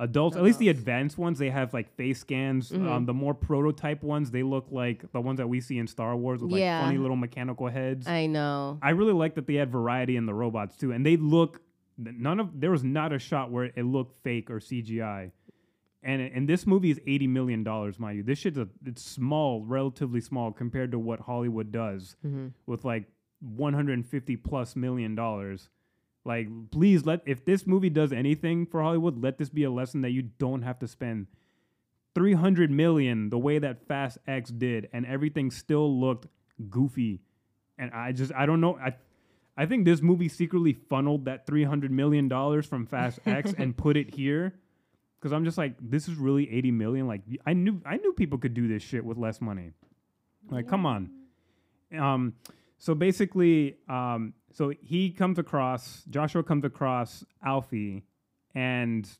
adults. 0.00 0.36
At 0.36 0.42
least 0.44 0.58
the 0.60 0.68
advanced 0.68 1.18
ones, 1.18 1.38
they 1.38 1.50
have 1.50 1.74
like 1.74 1.90
face 1.96 2.20
scans. 2.20 2.70
Mhm. 2.70 2.88
Um, 2.88 3.04
the 3.06 3.12
more 3.14 3.34
prototype 3.34 4.02
ones, 4.04 4.30
they 4.30 4.42
look 4.44 4.68
like 4.70 5.10
the 5.12 5.20
ones 5.20 5.38
that 5.38 5.48
we 5.48 5.60
see 5.60 5.76
in 5.78 5.86
Star 5.86 6.14
Wars 6.16 6.40
with 6.40 6.52
like 6.52 6.60
Yeah. 6.60 6.82
funny 6.84 6.98
little 6.98 7.16
mechanical 7.16 7.66
heads. 7.66 8.06
I 8.06 8.26
know. 8.26 8.78
I 8.80 8.90
really 8.90 9.12
like 9.12 9.34
that 9.34 9.46
they 9.46 9.54
had 9.54 9.70
variety 9.72 10.16
in 10.16 10.24
the 10.26 10.34
robots 10.34 10.76
too, 10.76 10.92
and 10.92 11.04
they 11.04 11.16
look. 11.16 11.60
None 11.98 12.38
of 12.40 12.60
there 12.60 12.70
was 12.70 12.84
not 12.84 13.12
a 13.12 13.18
shot 13.18 13.50
where 13.50 13.64
it 13.64 13.82
looked 13.84 14.22
fake 14.22 14.50
or 14.50 14.60
CGI, 14.60 15.32
and 16.02 16.22
and 16.22 16.48
this 16.48 16.66
movie 16.66 16.90
is 16.90 17.00
eighty 17.06 17.26
million 17.26 17.64
dollars, 17.64 17.98
mind 17.98 18.16
you. 18.18 18.22
This 18.22 18.38
shit's 18.38 18.56
a 18.56 18.68
it's 18.86 19.02
small, 19.02 19.64
relatively 19.64 20.20
small 20.20 20.52
compared 20.52 20.92
to 20.92 20.98
what 20.98 21.20
Hollywood 21.20 21.72
does 21.72 22.16
Mhm. 22.24 22.52
with 22.66 22.84
like 22.84 23.10
one 23.40 23.74
hundred 23.74 23.94
and 23.94 24.06
fifty 24.06 24.36
plus 24.36 24.76
million 24.76 25.14
dollars. 25.16 25.70
Like, 26.24 26.48
please 26.70 27.04
let 27.06 27.22
if 27.26 27.44
this 27.44 27.66
movie 27.66 27.90
does 27.90 28.12
anything 28.12 28.66
for 28.66 28.80
Hollywood, 28.82 29.18
let 29.20 29.38
this 29.38 29.48
be 29.48 29.64
a 29.64 29.70
lesson 29.70 30.02
that 30.02 30.10
you 30.10 30.22
don't 30.22 30.62
have 30.62 30.78
to 30.80 30.86
spend 30.86 31.26
300 32.14 32.70
million 32.70 33.30
the 33.30 33.38
way 33.38 33.58
that 33.58 33.86
Fast 33.86 34.18
X 34.26 34.50
did 34.50 34.88
and 34.92 35.06
everything 35.06 35.50
still 35.50 35.98
looked 36.00 36.26
goofy. 36.68 37.20
And 37.78 37.90
I 37.92 38.12
just 38.12 38.32
I 38.34 38.44
don't 38.46 38.60
know 38.60 38.76
I 38.76 38.94
I 39.58 39.66
think 39.66 39.84
this 39.84 40.00
movie 40.00 40.28
secretly 40.28 40.72
funneled 40.72 41.24
that 41.24 41.44
300 41.44 41.90
million 41.90 42.28
dollars 42.28 42.64
from 42.64 42.86
Fast 42.86 43.18
X 43.26 43.52
and 43.58 43.76
put 43.76 43.96
it 43.96 44.14
here 44.14 44.54
cuz 45.20 45.32
I'm 45.32 45.44
just 45.44 45.58
like 45.58 45.74
this 45.80 46.08
is 46.08 46.14
really 46.14 46.48
80 46.48 46.70
million 46.70 47.08
like 47.08 47.22
I 47.44 47.54
knew 47.54 47.82
I 47.84 47.96
knew 47.96 48.12
people 48.12 48.38
could 48.38 48.54
do 48.54 48.68
this 48.68 48.84
shit 48.84 49.04
with 49.04 49.18
less 49.18 49.40
money. 49.40 49.72
Like 50.48 50.68
come 50.68 50.86
on. 50.86 51.10
Um 51.92 52.34
so 52.78 52.94
basically 52.94 53.78
um 53.88 54.32
so 54.52 54.72
he 54.80 55.10
comes 55.10 55.40
across 55.40 56.04
Joshua 56.04 56.44
comes 56.44 56.64
across 56.64 57.24
Alfie 57.44 58.04
and 58.54 59.10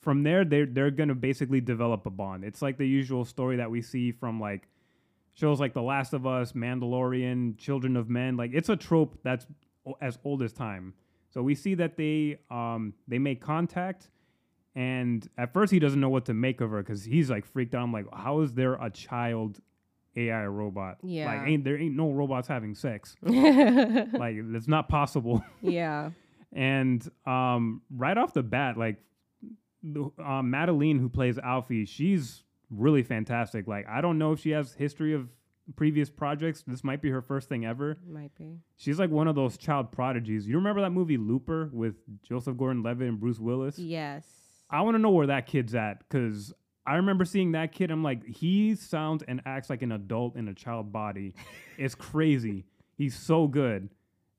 from 0.00 0.24
there 0.24 0.44
they're 0.44 0.66
they're 0.66 0.90
gonna 0.90 1.14
basically 1.14 1.60
develop 1.60 2.04
a 2.04 2.10
bond. 2.10 2.44
It's 2.44 2.62
like 2.62 2.78
the 2.78 2.88
usual 2.88 3.24
story 3.24 3.56
that 3.58 3.70
we 3.70 3.80
see 3.80 4.10
from 4.10 4.40
like 4.40 4.66
shows 5.34 5.60
like 5.60 5.72
The 5.74 5.82
Last 5.82 6.12
of 6.12 6.26
Us, 6.26 6.52
Mandalorian, 6.52 7.56
Children 7.58 7.96
of 7.96 8.08
Men. 8.10 8.36
Like 8.36 8.50
it's 8.54 8.68
a 8.68 8.76
trope 8.76 9.18
that's 9.22 9.46
o- 9.86 9.96
as 10.00 10.18
old 10.24 10.42
as 10.42 10.52
time. 10.52 10.94
So 11.30 11.42
we 11.42 11.54
see 11.54 11.74
that 11.76 11.96
they 11.96 12.38
um 12.50 12.94
they 13.08 13.18
make 13.18 13.40
contact, 13.40 14.10
and 14.74 15.26
at 15.38 15.52
first 15.52 15.72
he 15.72 15.78
doesn't 15.78 16.00
know 16.00 16.10
what 16.10 16.26
to 16.26 16.34
make 16.34 16.60
of 16.60 16.70
her 16.70 16.82
because 16.82 17.04
he's 17.04 17.30
like 17.30 17.46
freaked 17.46 17.74
out. 17.74 17.82
I'm 17.82 17.92
like, 17.92 18.06
how 18.12 18.40
is 18.40 18.52
there 18.52 18.74
a 18.74 18.90
child 18.90 19.60
AI 20.16 20.44
robot? 20.46 20.98
Yeah. 21.02 21.24
like 21.26 21.48
ain't 21.48 21.64
there 21.64 21.78
ain't 21.78 21.96
no 21.96 22.10
robots 22.12 22.46
having 22.48 22.74
sex? 22.74 23.16
like 23.22 24.36
it's 24.36 24.68
not 24.68 24.88
possible. 24.88 25.42
Yeah, 25.62 26.10
and 26.52 27.08
um, 27.24 27.80
right 27.90 28.18
off 28.18 28.34
the 28.34 28.42
bat, 28.42 28.76
like 28.76 28.96
the, 29.82 30.10
uh, 30.22 30.42
Madeleine, 30.42 30.98
who 30.98 31.08
plays 31.08 31.38
Alfie, 31.38 31.86
she's 31.86 32.42
really 32.72 33.02
fantastic. 33.02 33.66
Like 33.68 33.86
I 33.88 34.00
don't 34.00 34.18
know 34.18 34.32
if 34.32 34.40
she 34.40 34.50
has 34.50 34.74
history 34.74 35.14
of 35.14 35.28
previous 35.76 36.10
projects. 36.10 36.64
This 36.66 36.82
might 36.82 37.00
be 37.00 37.10
her 37.10 37.22
first 37.22 37.48
thing 37.48 37.64
ever. 37.64 37.98
Might 38.06 38.34
be. 38.36 38.58
She's 38.76 38.98
like 38.98 39.10
one 39.10 39.28
of 39.28 39.34
those 39.34 39.56
child 39.56 39.92
prodigies. 39.92 40.46
You 40.46 40.56
remember 40.56 40.80
that 40.82 40.90
movie 40.90 41.16
Looper 41.16 41.70
with 41.72 41.94
Joseph 42.22 42.56
Gordon-Levitt 42.56 43.08
and 43.08 43.20
Bruce 43.20 43.38
Willis? 43.38 43.78
Yes. 43.78 44.26
I 44.70 44.80
want 44.82 44.96
to 44.96 44.98
know 44.98 45.10
where 45.10 45.26
that 45.28 45.46
kid's 45.46 45.74
at 45.74 46.00
because 46.00 46.52
I 46.86 46.96
remember 46.96 47.24
seeing 47.24 47.52
that 47.52 47.72
kid. 47.72 47.90
I'm 47.90 48.02
like, 48.02 48.26
he 48.26 48.74
sounds 48.74 49.22
and 49.26 49.40
acts 49.46 49.70
like 49.70 49.82
an 49.82 49.92
adult 49.92 50.36
in 50.36 50.48
a 50.48 50.54
child 50.54 50.92
body. 50.92 51.34
it's 51.78 51.94
crazy. 51.94 52.64
He's 52.96 53.14
so 53.14 53.46
good, 53.46 53.88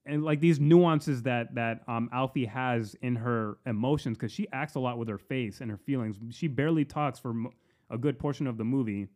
and 0.06 0.24
like 0.24 0.40
these 0.40 0.60
nuances 0.60 1.24
that 1.24 1.56
that 1.56 1.82
um 1.88 2.10
Alfie 2.14 2.46
has 2.46 2.96
in 3.02 3.16
her 3.16 3.58
emotions 3.66 4.18
because 4.18 4.32
she 4.32 4.48
acts 4.54 4.76
a 4.76 4.80
lot 4.80 4.98
with 4.98 5.08
her 5.08 5.18
face 5.18 5.62
and 5.62 5.72
her 5.72 5.78
feelings. 5.78 6.18
She 6.36 6.48
barely 6.48 6.86
talks 6.86 7.20
for 7.20 7.34
mo- 7.34 7.54
a 7.94 7.98
good 7.98 8.18
portion 8.20 8.48
of 8.48 8.58
the 8.58 8.64
movie. 8.64 9.08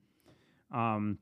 Um, 0.71 1.17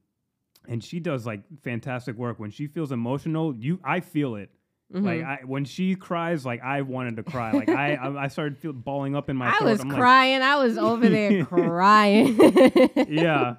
and 0.68 0.84
she 0.84 1.00
does 1.00 1.26
like 1.26 1.42
fantastic 1.64 2.16
work 2.18 2.40
when 2.40 2.52
she 2.52 2.68
feels 2.68 2.92
emotional. 2.92 3.56
You, 3.56 3.80
I 3.84 4.00
feel 4.00 4.36
it. 4.36 4.50
Like 4.92 5.22
Mhm. 5.22 5.26
I, 5.26 5.40
when 5.46 5.66
she 5.66 5.96
cries, 5.96 6.46
like 6.46 6.62
I 6.62 6.82
wanted 6.84 7.16
to 7.18 7.24
cry. 7.24 7.52
Like 7.52 7.70
I, 7.70 7.96
I, 7.96 8.24
I 8.26 8.28
started 8.28 8.58
feel 8.60 8.72
balling 8.74 9.16
up 9.16 9.30
in 9.32 9.36
my 9.36 9.48
I 9.54 9.58
throat. 9.58 9.70
was 9.72 9.80
I'm 9.82 9.90
like, 9.90 9.98
crying. 9.98 10.42
I 10.44 10.56
was 10.58 10.78
over 10.78 11.10
there 11.10 11.44
crying. 11.48 12.38
yeah. 13.10 13.56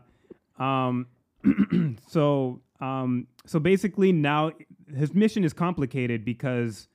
Um, 0.59 1.07
so 2.09 2.61
um, 2.81 3.27
so 3.45 3.59
basically 3.59 4.13
now 4.13 4.53
his 4.97 5.15
mission 5.15 5.43
is 5.45 5.53
complicated 5.53 6.25
because 6.25 6.89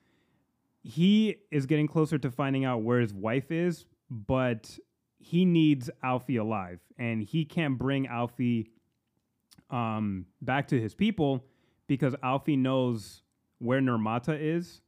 he 0.82 1.36
is 1.50 1.66
getting 1.66 1.86
closer 1.86 2.16
to 2.18 2.30
finding 2.30 2.64
out 2.64 2.82
where 2.82 3.00
his 3.00 3.12
wife 3.12 3.50
is, 3.52 3.84
but 4.10 4.78
he 5.22 5.44
needs 5.44 5.88
Alfie 6.02 6.36
alive, 6.36 6.80
and 6.98 7.22
he 7.22 7.44
can't 7.44 7.78
bring 7.78 8.08
Alfie 8.08 8.68
um, 9.70 10.26
back 10.40 10.66
to 10.68 10.80
his 10.80 10.94
people 10.94 11.44
because 11.86 12.16
Alfie 12.24 12.56
knows 12.56 13.22
where 13.58 13.80
Nirmata 13.80 14.36
is, 14.38 14.80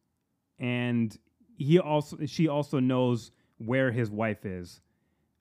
and 0.58 1.16
he 1.56 1.78
also 1.78 2.26
she 2.26 2.48
also 2.48 2.80
knows 2.80 3.30
where 3.58 3.92
his 3.92 4.10
wife 4.10 4.44
is. 4.44 4.80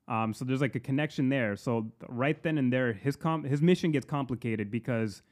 Um, 0.07 0.31
so 0.31 0.45
there's 0.45 0.61
like 0.61 0.75
a 0.75 0.79
connection 0.79 1.27
there. 1.29 1.55
So 1.55 1.91
right 2.07 2.41
then 2.43 2.59
and 2.59 2.71
there, 2.71 2.93
his 2.93 3.15
com- 3.15 3.45
his 3.45 3.63
mission 3.63 3.91
gets 3.91 4.05
complicated 4.05 4.69
because 4.69 5.23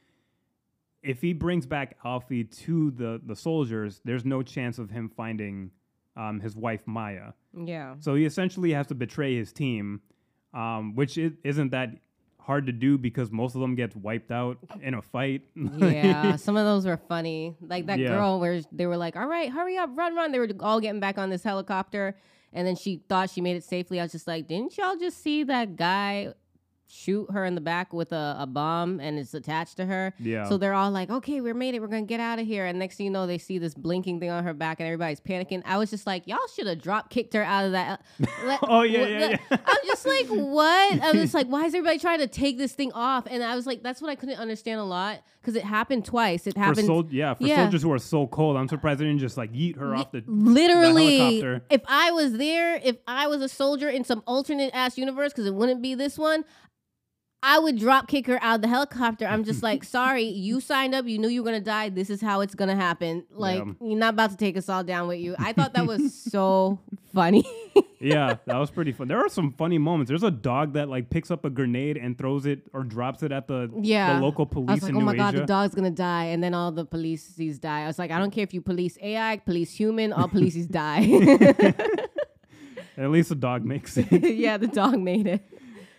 if 1.04 1.20
he 1.20 1.32
brings 1.34 1.66
back 1.66 1.98
Alfie 2.04 2.44
to 2.44 2.90
the 2.90 3.20
the 3.24 3.36
soldiers, 3.36 4.00
there's 4.04 4.24
no 4.24 4.42
chance 4.42 4.78
of 4.78 4.90
him 4.90 5.08
finding 5.08 5.70
um, 6.16 6.40
his 6.40 6.56
wife 6.56 6.82
Maya. 6.84 7.32
Yeah. 7.56 7.94
So 8.00 8.14
he 8.14 8.24
essentially 8.24 8.72
has 8.72 8.86
to 8.88 8.94
betray 8.94 9.36
his 9.36 9.52
team, 9.52 10.00
um, 10.54 10.94
which 10.94 11.18
is, 11.18 11.32
isn't 11.44 11.70
that 11.70 11.90
hard 12.38 12.66
to 12.66 12.72
do 12.72 12.98
because 12.98 13.30
most 13.30 13.54
of 13.54 13.60
them 13.60 13.74
gets 13.76 13.94
wiped 13.94 14.32
out 14.32 14.58
in 14.80 14.94
a 14.94 15.02
fight. 15.02 15.42
yeah, 15.54 16.34
some 16.36 16.56
of 16.56 16.64
those 16.66 16.84
were 16.84 16.96
funny. 16.96 17.54
Like 17.60 17.86
that 17.86 17.98
Yeah. 18.00 18.08
girl 18.08 18.40
where 18.40 18.60
they 18.72 18.86
were 18.86 18.96
like, 18.96 19.14
"All 19.16 19.26
right, 19.28 19.48
hurry 19.50 19.76
up, 19.78 19.90
run, 19.94 20.14
run!" 20.16 20.32
They 20.32 20.38
were 20.40 20.48
all 20.60 20.80
getting 20.80 21.00
back 21.00 21.18
on 21.18 21.30
this 21.30 21.44
helicopter, 21.44 22.16
and 22.52 22.66
then 22.66 22.74
she 22.74 23.02
thought 23.08 23.30
she 23.30 23.40
made 23.40 23.56
it 23.56 23.62
safely. 23.64 24.00
I 24.00 24.02
was 24.02 24.12
just 24.12 24.26
like, 24.26 24.48
"Didn't 24.48 24.76
y'all 24.76 24.96
just 24.96 25.22
see 25.22 25.44
that 25.44 25.76
guy 25.76 26.34
shoot 26.92 27.30
her 27.32 27.44
in 27.44 27.54
the 27.54 27.60
back 27.60 27.92
with 27.92 28.12
a, 28.12 28.36
a 28.38 28.46
bomb 28.46 29.00
and 29.00 29.18
it's 29.18 29.34
attached 29.34 29.76
to 29.78 29.86
her?" 29.86 30.12
yeah. 30.18 30.48
So 30.48 30.58
they're 30.58 30.74
all 30.74 30.90
like, 30.90 31.10
"Okay, 31.10 31.40
we're 31.40 31.54
made 31.54 31.74
it. 31.74 31.80
We're 31.80 31.88
gonna 31.88 32.02
get 32.02 32.20
out 32.20 32.38
of 32.38 32.46
here." 32.46 32.66
And 32.66 32.78
next 32.78 32.96
thing 32.96 33.06
you 33.06 33.12
know, 33.12 33.26
they 33.26 33.38
see 33.38 33.58
this 33.58 33.74
blinking 33.74 34.20
thing 34.20 34.30
on 34.30 34.44
her 34.44 34.54
back, 34.54 34.80
and 34.80 34.86
everybody's 34.86 35.20
panicking. 35.20 35.62
I 35.64 35.78
was 35.78 35.90
just 35.90 36.06
like, 36.06 36.26
"Y'all 36.26 36.38
should 36.54 36.66
have 36.66 36.80
drop 36.82 37.10
kicked 37.10 37.34
her 37.34 37.42
out 37.42 37.64
of 37.64 37.72
that." 37.72 38.02
Uh, 38.20 38.26
let- 38.44 38.60
oh 38.62 38.82
yeah, 38.82 39.06
yeah, 39.06 39.28
yeah. 39.30 39.36
I'm 39.50 39.86
just 39.86 40.06
like, 40.06 40.26
what? 40.28 41.02
I 41.02 41.12
was 41.12 41.34
like, 41.34 41.46
why 41.46 41.64
is 41.64 41.74
everybody 41.74 41.98
trying 41.98 42.20
to 42.20 42.26
take 42.26 42.58
this 42.58 42.72
thing 42.72 42.92
off? 42.92 43.26
And 43.30 43.42
I 43.42 43.56
was 43.56 43.66
like, 43.66 43.82
that's 43.82 44.00
what 44.02 44.10
I 44.10 44.14
couldn't 44.14 44.38
understand 44.38 44.80
a 44.80 44.84
lot 44.84 45.22
because 45.40 45.56
it 45.56 45.64
happened 45.64 46.04
twice. 46.04 46.46
It 46.46 46.54
for 46.54 46.60
happened 46.60 46.86
sol- 46.86 47.08
yeah, 47.10 47.34
for 47.34 47.44
yeah. 47.44 47.56
soldiers 47.56 47.82
who 47.82 47.92
are 47.92 47.98
so 47.98 48.26
cold, 48.26 48.56
I'm 48.56 48.68
surprised 48.68 49.00
they 49.00 49.04
didn't 49.04 49.20
just 49.20 49.36
like 49.36 49.52
yeet 49.52 49.76
her 49.78 49.94
off 49.94 50.12
the. 50.12 50.22
literally. 50.26 51.18
helicopter. 51.18 51.64
If 51.70 51.82
I 51.88 52.10
was 52.12 52.34
there, 52.34 52.76
if 52.82 52.96
I 53.06 53.26
was 53.26 53.42
a 53.42 53.48
soldier 53.48 53.88
in 53.88 54.04
some 54.04 54.22
alternate 54.26 54.70
ass 54.74 54.98
universe, 54.98 55.32
because 55.32 55.46
it 55.46 55.54
wouldn't 55.54 55.82
be 55.82 55.94
this 55.94 56.18
one. 56.18 56.44
I 57.44 57.58
would 57.58 57.76
drop 57.78 58.06
kick 58.06 58.28
her 58.28 58.38
out 58.40 58.56
of 58.56 58.62
the 58.62 58.68
helicopter. 58.68 59.26
I'm 59.26 59.42
just 59.42 59.64
like, 59.64 59.82
sorry, 59.82 60.22
you 60.22 60.60
signed 60.60 60.94
up. 60.94 61.06
You 61.06 61.18
knew 61.18 61.26
you 61.28 61.42
were 61.42 61.46
gonna 61.50 61.60
die. 61.60 61.88
This 61.88 62.08
is 62.08 62.20
how 62.20 62.40
it's 62.40 62.54
gonna 62.54 62.76
happen. 62.76 63.24
Like, 63.32 63.58
Yeah. 63.58 63.72
you're 63.80 63.98
not 63.98 64.14
about 64.14 64.30
to 64.30 64.36
take 64.36 64.56
us 64.56 64.68
all 64.68 64.84
down 64.84 65.08
with 65.08 65.18
you. 65.18 65.34
I 65.38 65.52
thought 65.52 65.74
that 65.74 65.84
was 65.86 66.14
so 66.14 66.78
funny. 67.12 67.44
yeah, 67.98 68.36
that 68.46 68.56
was 68.56 68.70
pretty 68.70 68.92
fun. 68.92 69.08
There 69.08 69.18
are 69.18 69.28
some 69.28 69.52
funny 69.54 69.76
moments. 69.78 70.08
There's 70.08 70.22
a 70.22 70.30
dog 70.30 70.74
that 70.74 70.88
like 70.88 71.10
picks 71.10 71.32
up 71.32 71.44
a 71.44 71.50
grenade 71.50 71.96
and 71.96 72.16
throws 72.16 72.46
it 72.46 72.60
or 72.72 72.84
drops 72.84 73.24
it 73.24 73.32
at 73.32 73.48
the 73.48 73.68
Yeah. 73.80 74.14
the 74.14 74.20
local 74.24 74.46
police. 74.46 74.70
I 74.70 74.74
was 74.74 74.82
like, 74.84 74.94
oh 74.94 74.98
New 75.00 75.04
my 75.04 75.16
god, 75.16 75.34
the 75.34 75.44
dog's 75.44 75.74
gonna 75.74 75.90
die, 75.90 76.26
and 76.26 76.44
then 76.44 76.54
all 76.54 76.70
the 76.70 76.84
policies 76.84 77.58
die. 77.58 77.82
I 77.82 77.86
was 77.88 77.98
like, 77.98 78.12
I 78.12 78.18
don't 78.20 78.30
care 78.30 78.44
if 78.44 78.54
you 78.54 78.60
police 78.60 78.96
AI, 79.02 79.38
police 79.38 79.74
human, 79.74 80.12
all 80.12 80.28
policies 80.28 80.68
die. 80.68 81.00
At 82.96 83.10
least 83.10 83.30
the 83.30 83.34
dog 83.34 83.64
makes 83.64 83.96
it. 83.96 84.06
yeah, 84.36 84.58
the 84.58 84.68
dog 84.68 84.98
made 85.00 85.26
it. 85.26 85.42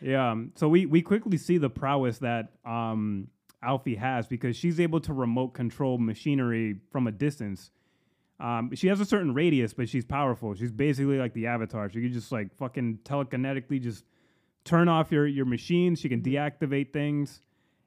Yeah. 0.03 0.31
um, 0.31 0.51
So 0.55 0.67
we 0.69 0.85
we 0.85 1.01
quickly 1.01 1.37
see 1.37 1.57
the 1.57 1.69
prowess 1.69 2.19
that 2.19 2.51
um 2.65 3.27
Alfie 3.61 3.95
has 3.95 4.27
because 4.27 4.55
she's 4.57 4.79
able 4.79 4.99
to 5.01 5.13
remote 5.13 5.49
control 5.53 5.97
machinery 5.97 6.79
from 6.91 7.07
a 7.07 7.11
distance. 7.11 7.71
Um, 8.39 8.71
she 8.75 8.87
has 8.87 8.99
a 8.99 9.05
certain 9.05 9.33
radius, 9.33 9.73
but 9.73 9.87
she's 9.87 10.03
powerful. 10.03 10.53
She's 10.53 10.71
basically 10.71 11.17
like 11.17 11.33
the 11.33 11.47
Avatar. 11.47 11.89
She 11.89 12.01
can 12.01 12.11
just 12.11 12.31
like 12.31 12.53
fucking 12.57 12.99
telekinetically 13.05 13.79
just 13.81 14.03
turn 14.65 14.89
off 14.89 15.11
your 15.11 15.25
your 15.27 15.45
machines. 15.45 15.99
She 16.01 16.09
can 16.09 16.21
deactivate 16.21 16.91
things, 16.91 17.41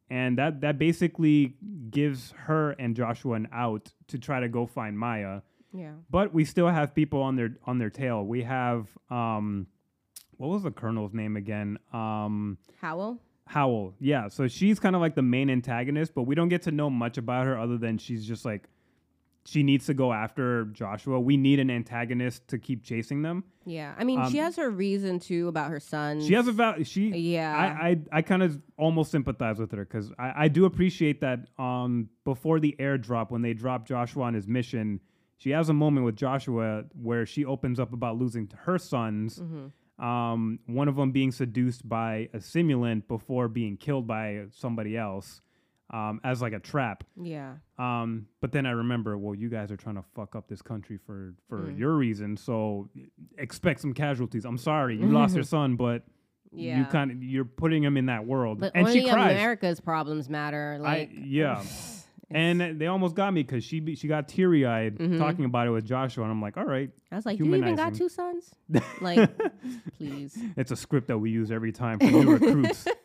and 0.08 0.38
that 0.38 0.62
that 0.62 0.78
basically 0.78 1.56
gives 1.90 2.32
her 2.46 2.70
and 2.78 2.96
Joshua 2.96 3.34
an 3.34 3.48
out 3.52 3.92
to 4.08 4.18
try 4.18 4.40
to 4.40 4.48
go 4.48 4.66
find 4.66 4.98
Maya 4.98 5.40
Yeah. 5.72 5.92
but 6.10 6.32
we 6.32 6.44
still 6.44 6.68
have 6.68 6.94
people 6.94 7.20
on 7.22 7.36
their 7.36 7.58
on 7.66 7.76
their 7.78 7.90
tail. 7.90 8.24
We 8.24 8.42
have 8.44 8.88
um, 9.10 9.66
what 10.38 10.48
was 10.48 10.62
the 10.62 10.70
colonel's 10.70 11.12
name 11.14 11.36
again? 11.36 11.78
Um, 11.92 12.58
Howell. 12.80 13.18
Howell. 13.46 13.94
Yeah, 14.00 14.28
so 14.28 14.48
she's 14.48 14.80
kind 14.80 14.96
of 14.96 15.00
like 15.00 15.14
the 15.14 15.22
main 15.22 15.50
antagonist, 15.50 16.14
but 16.14 16.22
we 16.22 16.34
don't 16.34 16.48
get 16.48 16.62
to 16.62 16.72
know 16.72 16.90
much 16.90 17.16
about 17.16 17.46
her 17.46 17.58
other 17.58 17.78
than 17.78 17.96
she's 17.98 18.26
just 18.26 18.44
like 18.44 18.68
she 19.44 19.62
needs 19.62 19.86
to 19.86 19.94
go 19.94 20.12
after 20.12 20.64
Joshua. 20.72 21.20
We 21.20 21.36
need 21.36 21.60
an 21.60 21.70
antagonist 21.70 22.48
to 22.48 22.58
keep 22.58 22.82
chasing 22.82 23.22
them. 23.22 23.44
Yeah. 23.64 23.94
I 23.96 24.02
mean, 24.02 24.18
she 24.28 24.40
Um, 24.40 24.44
has 24.46 24.56
her 24.56 24.68
reason 24.68 25.20
too 25.20 25.46
about 25.46 25.70
her 25.70 25.78
son. 25.78 26.20
She 26.20 26.34
has 26.34 26.48
a 26.48 26.52
val- 26.52 26.82
she 26.82 27.10
Yeah. 27.10 27.54
I 27.56 27.88
I, 27.90 27.98
I 28.18 28.22
kind 28.22 28.42
of 28.42 28.60
almost 28.76 29.12
sympathize 29.12 29.60
with 29.60 29.70
her 29.70 29.84
because 29.84 30.10
I, 30.18 30.32
I 30.44 30.48
do 30.48 30.64
appreciate 30.64 31.20
that 31.20 31.46
um 31.58 32.08
before 32.24 32.58
the 32.58 32.74
airdrop 32.80 33.30
when 33.30 33.42
they 33.42 33.52
drop 33.54 33.86
Joshua 33.86 34.24
on 34.24 34.34
his 34.34 34.48
mission, 34.48 35.00
she 35.38 35.50
has 35.50 35.68
a 35.68 35.72
moment 35.72 36.04
with 36.04 36.16
Joshua 36.16 36.82
where 37.00 37.24
she 37.24 37.44
opens 37.44 37.78
up 37.78 37.92
about 37.92 38.18
losing 38.18 38.50
her 38.64 38.78
sons. 38.78 39.38
Mhm. 39.38 39.70
Um, 39.98 40.58
one 40.66 40.88
of 40.88 40.96
them 40.96 41.10
being 41.12 41.32
seduced 41.32 41.88
by 41.88 42.28
a 42.34 42.38
simulant 42.38 43.08
before 43.08 43.48
being 43.48 43.76
killed 43.76 44.06
by 44.06 44.44
somebody 44.50 44.96
else. 44.96 45.40
um, 45.90 46.20
as 46.24 46.42
like 46.42 46.52
a 46.52 46.58
trap. 46.58 47.04
Yeah. 47.16 47.54
Um, 47.78 48.26
but 48.40 48.50
then 48.50 48.66
I 48.66 48.72
remember, 48.72 49.16
well, 49.16 49.36
you 49.36 49.48
guys 49.48 49.70
are 49.70 49.76
trying 49.76 49.94
to 49.94 50.02
fuck 50.16 50.34
up 50.34 50.48
this 50.48 50.60
country 50.60 50.98
for 51.06 51.34
for 51.48 51.68
Mm. 51.68 51.78
your 51.78 51.94
reason, 51.96 52.36
so 52.36 52.88
expect 53.38 53.82
some 53.82 53.92
casualties. 53.94 54.44
I'm 54.44 54.58
sorry, 54.58 54.96
you 54.96 55.06
lost 55.06 55.34
your 55.36 55.44
son, 55.56 55.76
but 55.76 56.02
Yeah. 56.50 56.78
you 56.80 56.84
kind 56.86 57.12
of 57.12 57.22
you're 57.22 57.44
putting 57.44 57.84
him 57.84 57.96
in 57.96 58.06
that 58.06 58.26
world, 58.26 58.58
but 58.58 58.72
and 58.74 58.84
only 58.88 59.00
she 59.04 59.08
cries. 59.08 59.30
America's 59.30 59.78
problems 59.80 60.28
matter. 60.28 60.76
Like, 60.80 61.10
I 61.10 61.12
yeah. 61.24 61.62
And 62.28 62.80
they 62.80 62.88
almost 62.88 63.14
got 63.14 63.32
me 63.32 63.44
because 63.44 63.62
she 63.62 63.78
be, 63.78 63.94
she 63.94 64.08
got 64.08 64.26
teary 64.28 64.66
eyed 64.66 64.98
Mhm. 64.98 65.16
talking 65.18 65.44
about 65.44 65.68
it 65.68 65.70
with 65.70 65.84
Joshua, 65.86 66.24
and 66.24 66.32
I'm 66.32 66.42
like, 66.42 66.56
all 66.56 66.64
right, 66.64 66.90
I 67.12 67.14
was 67.16 67.24
like, 67.24 67.38
you 67.38 67.54
even 67.54 67.76
got 67.76 67.94
two 67.94 68.08
sons? 68.08 68.52
Like, 69.00 69.30
please. 69.96 70.36
it's 70.56 70.72
a 70.72 70.76
script 70.76 71.06
that 71.08 71.18
we 71.18 71.30
use 71.30 71.52
every 71.52 71.70
time 71.70 71.98
for 72.00 72.06
new 72.10 72.32
recruits. 72.36 72.86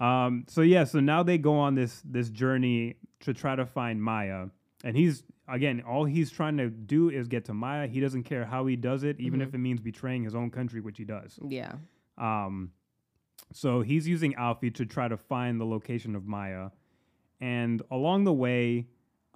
Um, 0.00 0.44
so 0.48 0.62
yeah, 0.62 0.84
so 0.84 0.98
now 0.98 1.22
they 1.22 1.38
go 1.38 1.54
on 1.56 1.76
this 1.76 2.02
this 2.04 2.28
journey 2.28 2.96
to 3.20 3.32
try 3.32 3.54
to 3.54 3.64
find 3.64 4.02
Maya, 4.02 4.46
and 4.82 4.96
he's 4.96 5.22
again 5.48 5.82
all 5.86 6.04
he's 6.04 6.32
trying 6.32 6.56
to 6.56 6.68
do 6.68 7.10
is 7.10 7.28
get 7.28 7.44
to 7.44 7.54
Maya. 7.54 7.86
He 7.86 8.00
doesn't 8.00 8.24
care 8.24 8.44
how 8.44 8.66
he 8.66 8.74
does 8.74 9.04
it, 9.04 9.20
even 9.20 9.38
Mhm. 9.38 9.44
if 9.44 9.54
it 9.54 9.58
means 9.58 9.80
betraying 9.80 10.24
his 10.24 10.34
own 10.34 10.50
country, 10.50 10.80
which 10.80 10.98
he 10.98 11.04
does. 11.04 11.38
Yeah. 11.48 11.76
Um, 12.18 12.72
so 13.52 13.82
he's 13.82 14.08
using 14.08 14.34
Alfie 14.34 14.72
to 14.72 14.84
try 14.84 15.06
to 15.06 15.16
find 15.16 15.60
the 15.60 15.64
location 15.64 16.16
of 16.16 16.26
Maya, 16.26 16.70
and 17.44 17.82
along 17.90 18.24
the 18.24 18.32
way, 18.32 18.88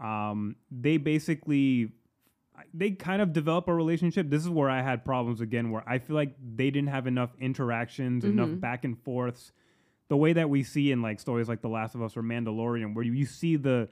um, 0.02 0.56
they 0.70 0.96
basically 0.96 1.92
they 2.74 2.90
kind 2.90 3.22
of 3.22 3.32
develop 3.32 3.68
a 3.68 3.74
relationship. 3.74 4.28
This 4.30 4.42
is 4.42 4.48
where 4.48 4.68
I 4.68 4.82
had 4.82 5.04
problems 5.04 5.40
again, 5.40 5.70
where 5.70 5.84
I 5.88 5.98
feel 5.98 6.16
like 6.16 6.34
they 6.56 6.70
didn't 6.70 6.88
have 6.88 7.06
enough 7.06 7.30
interactions, 7.38 8.24
enough 8.24 8.48
Mhm. 8.48 8.60
back 8.60 8.84
and 8.84 8.98
forths. 8.98 9.52
The 10.08 10.16
way 10.16 10.32
that 10.32 10.50
we 10.50 10.62
see 10.64 10.90
in 10.90 11.00
like 11.02 11.20
stories 11.20 11.48
like 11.48 11.60
The 11.60 11.68
Last 11.68 11.94
of 11.94 12.02
Us 12.02 12.16
or 12.16 12.22
Mandalorian, 12.22 12.94
where 12.94 13.04
you, 13.04 13.12
you 13.12 13.26
see 13.26 13.56
the 13.56 13.88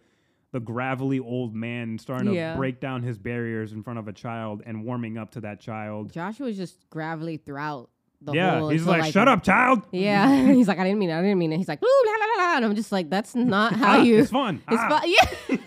the 0.52 0.60
gravelly 0.60 1.18
old 1.20 1.54
man 1.54 1.98
starting 1.98 2.32
Yeah. 2.32 2.52
to 2.52 2.58
break 2.58 2.80
down 2.80 3.02
his 3.02 3.18
barriers 3.18 3.72
in 3.72 3.82
front 3.82 3.98
of 3.98 4.08
a 4.08 4.12
child 4.12 4.62
and 4.64 4.84
warming 4.84 5.18
up 5.18 5.30
to 5.32 5.40
that 5.42 5.60
child. 5.60 6.12
Joshua's 6.12 6.56
just 6.56 6.88
gravelly 6.88 7.36
throughout 7.36 7.90
yeah, 8.32 8.58
whole. 8.60 8.68
he's 8.70 8.82
until, 8.86 8.98
like, 9.00 9.12
"Shut 9.12 9.28
up, 9.28 9.42
child." 9.42 9.82
Yeah. 9.92 10.46
he's 10.52 10.68
like, 10.68 10.78
I 10.78 10.84
didn't 10.84 10.98
mean 10.98 11.10
it. 11.10 11.14
I 11.18 11.22
didn't 11.22 11.38
mean 11.38 11.52
it. 11.52 11.58
He's 11.58 11.68
like, 11.68 11.82
ooh, 11.82 12.02
la, 12.06 12.12
la, 12.12 12.26
la, 12.44 12.50
la. 12.50 12.56
And 12.56 12.64
I'm 12.64 12.74
just 12.74 12.92
like, 12.92 13.10
that's 13.10 13.34
not 13.34 13.72
how 13.76 13.98
Ah, 13.98 14.02
you. 14.02 14.18
It's 14.18 14.30
fun. 14.30 14.62
It's 14.68 14.80
Ah. 14.82 15.00
fu- 15.00 15.08
Yeah. 15.08 15.58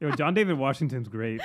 Yo, 0.00 0.10
John 0.12 0.34
David 0.34 0.58
Washington's 0.58 1.08
great. 1.08 1.40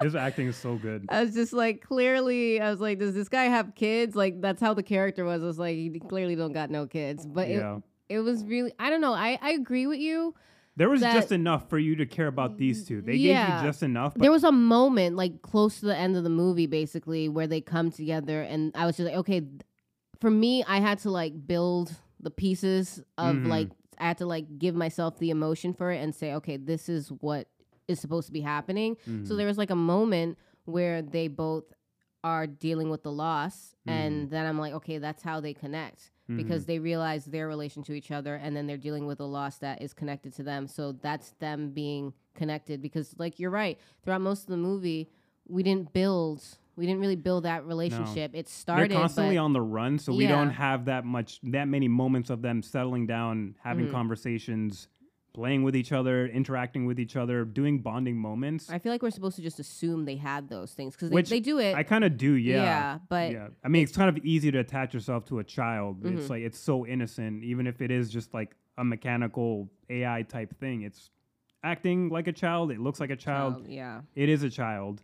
His 0.00 0.14
acting 0.14 0.46
is 0.46 0.56
so 0.56 0.76
good. 0.76 1.04
I 1.10 1.22
was 1.22 1.34
just 1.34 1.52
like, 1.52 1.82
clearly, 1.82 2.60
I 2.60 2.70
was 2.70 2.80
like, 2.80 2.98
does 2.98 3.14
this 3.14 3.28
guy 3.28 3.44
have 3.44 3.74
kids? 3.74 4.16
Like, 4.16 4.40
that's 4.40 4.60
how 4.60 4.72
the 4.74 4.82
character 4.82 5.24
was. 5.24 5.42
I 5.42 5.46
was 5.46 5.58
like, 5.58 5.76
he 5.76 5.90
clearly 6.08 6.34
don't 6.34 6.52
got 6.52 6.70
no 6.70 6.86
kids. 6.86 7.26
But 7.26 7.48
yeah. 7.50 7.76
it, 8.08 8.16
it 8.16 8.18
was 8.20 8.42
really, 8.44 8.72
I 8.78 8.88
don't 8.90 9.00
know. 9.02 9.12
I, 9.12 9.38
I 9.42 9.50
agree 9.50 9.86
with 9.86 9.98
you. 9.98 10.34
There 10.76 10.88
was 10.90 11.00
that- 11.02 11.14
just 11.14 11.30
enough 11.32 11.68
for 11.68 11.78
you 11.78 11.96
to 11.96 12.06
care 12.06 12.26
about 12.26 12.56
these 12.58 12.84
two. 12.84 13.00
They 13.00 13.14
Yeah. 13.14 13.46
gave 13.46 13.62
you 13.62 13.68
just 13.68 13.82
enough. 13.82 14.14
But 14.14 14.22
there 14.22 14.32
was 14.32 14.44
a 14.44 14.52
moment, 14.52 15.16
like, 15.16 15.40
close 15.42 15.80
to 15.80 15.86
the 15.86 15.96
end 15.96 16.16
of 16.16 16.24
the 16.24 16.30
movie, 16.30 16.66
basically, 16.66 17.28
where 17.28 17.46
they 17.46 17.60
come 17.60 17.90
together. 17.90 18.42
And 18.42 18.72
I 18.74 18.84
was 18.86 18.96
just 18.96 19.06
like, 19.08 19.18
okay, 19.18 19.42
for 20.20 20.30
me, 20.30 20.64
I 20.64 20.80
had 20.80 20.98
to, 21.00 21.10
like, 21.10 21.46
build 21.46 21.94
the 22.18 22.30
pieces 22.30 23.02
of, 23.18 23.36
Mhm. 23.36 23.48
like, 23.48 23.70
I 23.98 24.08
had 24.08 24.18
to, 24.18 24.26
like, 24.26 24.58
give 24.58 24.74
myself 24.74 25.18
the 25.18 25.30
emotion 25.30 25.74
for 25.74 25.92
it 25.92 25.98
and 25.98 26.12
say, 26.14 26.34
okay, 26.34 26.56
this 26.56 26.88
is 26.88 27.10
what 27.12 27.46
is 27.86 28.00
supposed 28.00 28.26
to 28.26 28.32
be 28.32 28.40
happening. 28.40 28.96
So 29.04 29.10
Mhm. 29.10 29.36
there 29.36 29.46
was 29.46 29.58
like 29.58 29.70
a 29.70 29.76
moment 29.76 30.38
where 30.64 31.02
they 31.02 31.28
both 31.28 31.64
are 32.24 32.46
dealing 32.46 32.88
with 32.88 33.02
the 33.02 33.12
loss, 33.12 33.74
Mm-hmm. 33.86 33.90
and 33.90 34.30
then 34.30 34.46
I'm 34.46 34.58
like, 34.58 34.72
okay, 34.72 34.96
that's 34.96 35.22
how 35.22 35.38
they 35.40 35.52
connect 35.52 36.10
because 36.28 36.64
they 36.66 36.78
realize 36.78 37.24
their 37.26 37.46
relation 37.46 37.82
to 37.84 37.92
each 37.92 38.10
other, 38.10 38.36
and 38.36 38.56
then 38.56 38.66
they're 38.66 38.76
dealing 38.76 39.06
with 39.06 39.20
a 39.20 39.24
loss 39.24 39.58
that 39.58 39.82
is 39.82 39.92
connected 39.92 40.32
to 40.34 40.42
them. 40.42 40.66
So 40.66 40.92
that's 40.92 41.30
them 41.38 41.70
being 41.70 42.12
connected 42.34 42.80
because, 42.80 43.14
like, 43.18 43.38
you're 43.38 43.50
right. 43.50 43.78
Throughout 44.02 44.20
most 44.22 44.42
of 44.44 44.48
the 44.48 44.56
movie, 44.56 45.10
we 45.46 45.62
didn't 45.62 45.92
build, 45.92 46.42
we 46.76 46.86
didn't 46.86 47.00
really 47.00 47.16
build 47.16 47.44
that 47.44 47.66
relationship. 47.66 48.30
It 48.32 48.46
they're 48.46 48.50
started, 48.50 48.90
constantly 48.92 49.36
but 49.36 49.42
on 49.42 49.52
the 49.52 49.60
run, 49.60 49.98
so 49.98 50.12
we 50.14 50.26
don't 50.26 50.50
have 50.50 50.86
that 50.86 51.04
much, 51.04 51.40
that 51.44 51.68
many 51.68 51.88
moments 51.88 52.30
of 52.30 52.40
them 52.40 52.62
settling 52.62 53.06
down, 53.06 53.54
having 53.62 53.86
Mhm. 53.86 53.90
conversations, 53.90 54.88
playing 55.34 55.64
with 55.64 55.74
each 55.76 55.92
other, 55.92 56.26
interacting 56.28 56.86
with 56.86 56.98
each 56.98 57.16
other, 57.16 57.44
doing 57.44 57.80
bonding 57.80 58.16
moments. 58.16 58.70
I 58.70 58.78
feel 58.78 58.92
like 58.92 59.02
we're 59.02 59.10
supposed 59.10 59.36
to 59.36 59.42
just 59.42 59.58
assume 59.58 60.04
they 60.04 60.14
had 60.16 60.48
those 60.48 60.72
things 60.72 60.94
because 60.94 61.10
they, 61.10 61.22
they 61.22 61.40
do 61.40 61.58
it. 61.58 61.74
I 61.74 61.82
kind 61.82 62.04
of 62.04 62.16
do, 62.16 62.34
yeah. 62.34 62.62
yeah, 62.62 62.98
but 63.08 63.32
yeah. 63.32 63.48
I 63.64 63.68
mean, 63.68 63.82
it's 63.82 63.96
kind 63.96 64.08
of 64.16 64.24
easy 64.24 64.50
to 64.52 64.58
attach 64.58 64.94
yourself 64.94 65.26
to 65.26 65.40
a 65.40 65.44
child. 65.44 66.06
It's 66.06 66.26
Mhm. 66.26 66.30
like 66.30 66.42
it's 66.42 66.58
so 66.58 66.86
innocent, 66.86 67.42
even 67.44 67.66
if 67.66 67.82
it 67.82 67.90
is 67.90 68.10
just 68.10 68.32
like 68.32 68.54
a 68.78 68.84
mechanical 68.84 69.68
AI 69.90 70.22
type 70.22 70.56
thing. 70.58 70.82
It's 70.82 71.10
acting 71.64 72.08
like 72.10 72.28
a 72.28 72.32
child. 72.32 72.70
It 72.70 72.78
looks 72.80 73.00
like 73.00 73.10
a 73.10 73.16
child. 73.16 73.66
yeah. 73.68 74.02
It 74.14 74.28
is 74.28 74.44
a 74.44 74.50
child. 74.50 75.02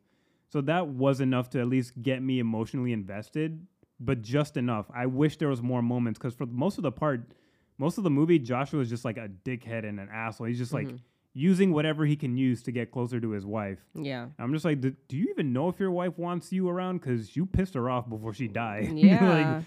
So 0.49 0.61
that 0.63 0.87
was 0.89 1.21
enough 1.21 1.51
to 1.51 1.61
at 1.61 1.67
least 1.69 2.01
get 2.03 2.23
me 2.23 2.39
emotionally 2.39 2.93
invested, 2.93 3.67
but 3.99 4.23
just 4.23 4.57
enough. 4.57 4.87
I 4.95 5.07
wish 5.07 5.39
there 5.39 5.49
was 5.49 5.63
more 5.63 5.83
moments 5.83 6.19
because 6.19 6.35
for 6.35 6.47
most 6.47 6.79
of 6.79 6.83
the 6.83 6.93
part, 6.93 7.33
most 7.81 7.99
of 7.99 8.05
the 8.05 8.11
movie, 8.11 8.39
Joshua 8.39 8.81
is 8.81 8.89
just 8.91 9.05
like 9.05 9.17
a 9.17 9.29
dickhead 9.45 9.89
and 9.89 9.99
an 9.99 10.09
asshole. 10.13 10.47
He's 10.47 10.59
just 10.59 10.73
like 10.73 10.87
Mhm. 10.89 10.99
using 11.33 11.73
whatever 11.73 12.05
he 12.07 12.15
can 12.17 12.37
use 12.37 12.63
to 12.65 12.73
get 12.73 12.91
closer 12.91 13.19
to 13.21 13.31
his 13.31 13.47
wife. 13.47 13.79
Yeah. 13.95 14.27
I'm 14.39 14.53
just 14.53 14.65
like, 14.65 14.81
do, 14.81 14.95
you 15.11 15.29
even 15.31 15.53
know 15.53 15.69
if 15.69 15.81
your 15.81 15.91
wife 15.91 16.19
wants 16.19 16.53
you 16.53 16.69
around? 16.69 16.99
Because 16.99 17.35
you 17.37 17.47
pissed 17.47 17.75
her 17.75 17.89
off 17.89 18.09
before 18.09 18.35
she 18.35 18.47
died. 18.49 18.91
Yeah. 18.95 19.29
like, 19.29 19.65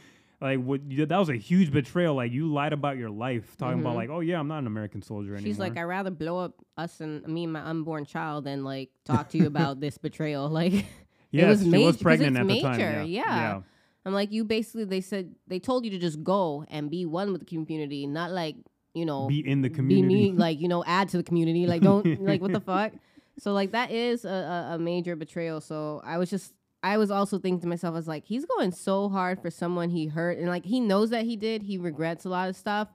like 0.59 0.65
what? 0.65 0.81
You, 0.91 1.05
that 1.05 1.17
was 1.17 1.29
a 1.29 1.35
huge 1.37 1.71
betrayal. 1.71 2.15
Like 2.15 2.31
you 2.33 2.51
lied 2.51 2.73
about 2.73 2.97
your 2.97 3.09
life, 3.09 3.55
talking 3.57 3.79
about 3.79 3.93
Mhm. 3.93 3.95
like, 3.95 4.09
oh 4.09 4.19
yeah, 4.19 4.39
I'm 4.39 4.47
not 4.47 4.59
an 4.59 4.67
American 4.67 5.01
soldier 5.01 5.35
anymore. 5.35 5.47
She's 5.47 5.57
like, 5.59 5.77
I'd 5.77 5.83
rather 5.83 6.11
blow 6.11 6.37
up 6.37 6.53
us 6.77 6.99
and 7.01 7.25
me 7.27 7.45
and 7.45 7.53
my 7.53 7.61
unborn 7.61 8.05
child 8.05 8.43
than 8.43 8.63
like 8.63 8.89
talk 9.05 9.29
to 9.29 9.37
you 9.37 9.47
about 9.47 9.79
this 9.85 9.97
betrayal. 9.97 10.49
Like, 10.61 10.85
yes, 11.31 11.47
was 11.49 11.63
she 11.63 11.69
major- 11.69 11.85
was 11.87 11.97
pregnant 11.97 12.37
at 12.37 12.47
the 12.47 12.61
time. 12.61 12.77
major, 12.77 13.03
Yeah. 13.03 13.23
yeah. 13.25 13.61
I'm 14.05 14.13
like, 14.13 14.31
you 14.31 14.43
basically, 14.43 14.85
they 14.85 15.01
said, 15.01 15.33
they 15.47 15.59
told 15.59 15.85
you 15.85 15.91
to 15.91 15.97
just 15.97 16.23
go 16.23 16.65
and 16.69 16.89
be 16.89 17.05
one 17.05 17.31
with 17.31 17.41
the 17.41 17.45
community, 17.45 18.05
not 18.05 18.31
like, 18.31 18.55
you 18.93 19.05
know, 19.05 19.27
Be 19.27 19.47
in 19.47 19.61
the 19.61 19.69
community. 19.69 20.31
me, 20.31 20.37
like, 20.37 20.59
you 20.59 20.67
know, 20.67 20.83
add 20.85 21.09
to 21.09 21.17
the 21.17 21.23
community. 21.23 21.65
Like, 21.67 21.81
don't, 21.81 22.21
like, 22.21 22.41
what 22.41 22.51
the 22.51 22.59
fuck? 22.59 22.91
So, 23.39 23.53
like, 23.53 23.71
that 23.71 23.91
is 23.91 24.25
a, 24.25 24.71
a, 24.73 24.77
major 24.77 25.15
betrayal. 25.15 25.61
So, 25.61 26.01
I 26.03 26.17
was 26.17 26.29
just, 26.29 26.53
I 26.83 26.97
was 26.97 27.09
also 27.11 27.39
thinking 27.39 27.61
to 27.61 27.67
myself, 27.67 27.93
I 27.93 27.97
was 27.97 28.07
like, 28.07 28.25
he's 28.25 28.45
going 28.45 28.71
so 28.71 29.07
hard 29.09 29.41
for 29.41 29.49
someone 29.49 29.89
he 29.89 30.07
hurt. 30.07 30.37
And, 30.37 30.47
like, 30.49 30.65
he 30.65 30.79
knows 30.79 31.09
that 31.11 31.23
he 31.25 31.35
did. 31.37 31.63
He 31.63 31.77
regrets 31.77 32.25
a 32.25 32.29
lot 32.29 32.49
of 32.49 32.55
stuff. 32.55 32.89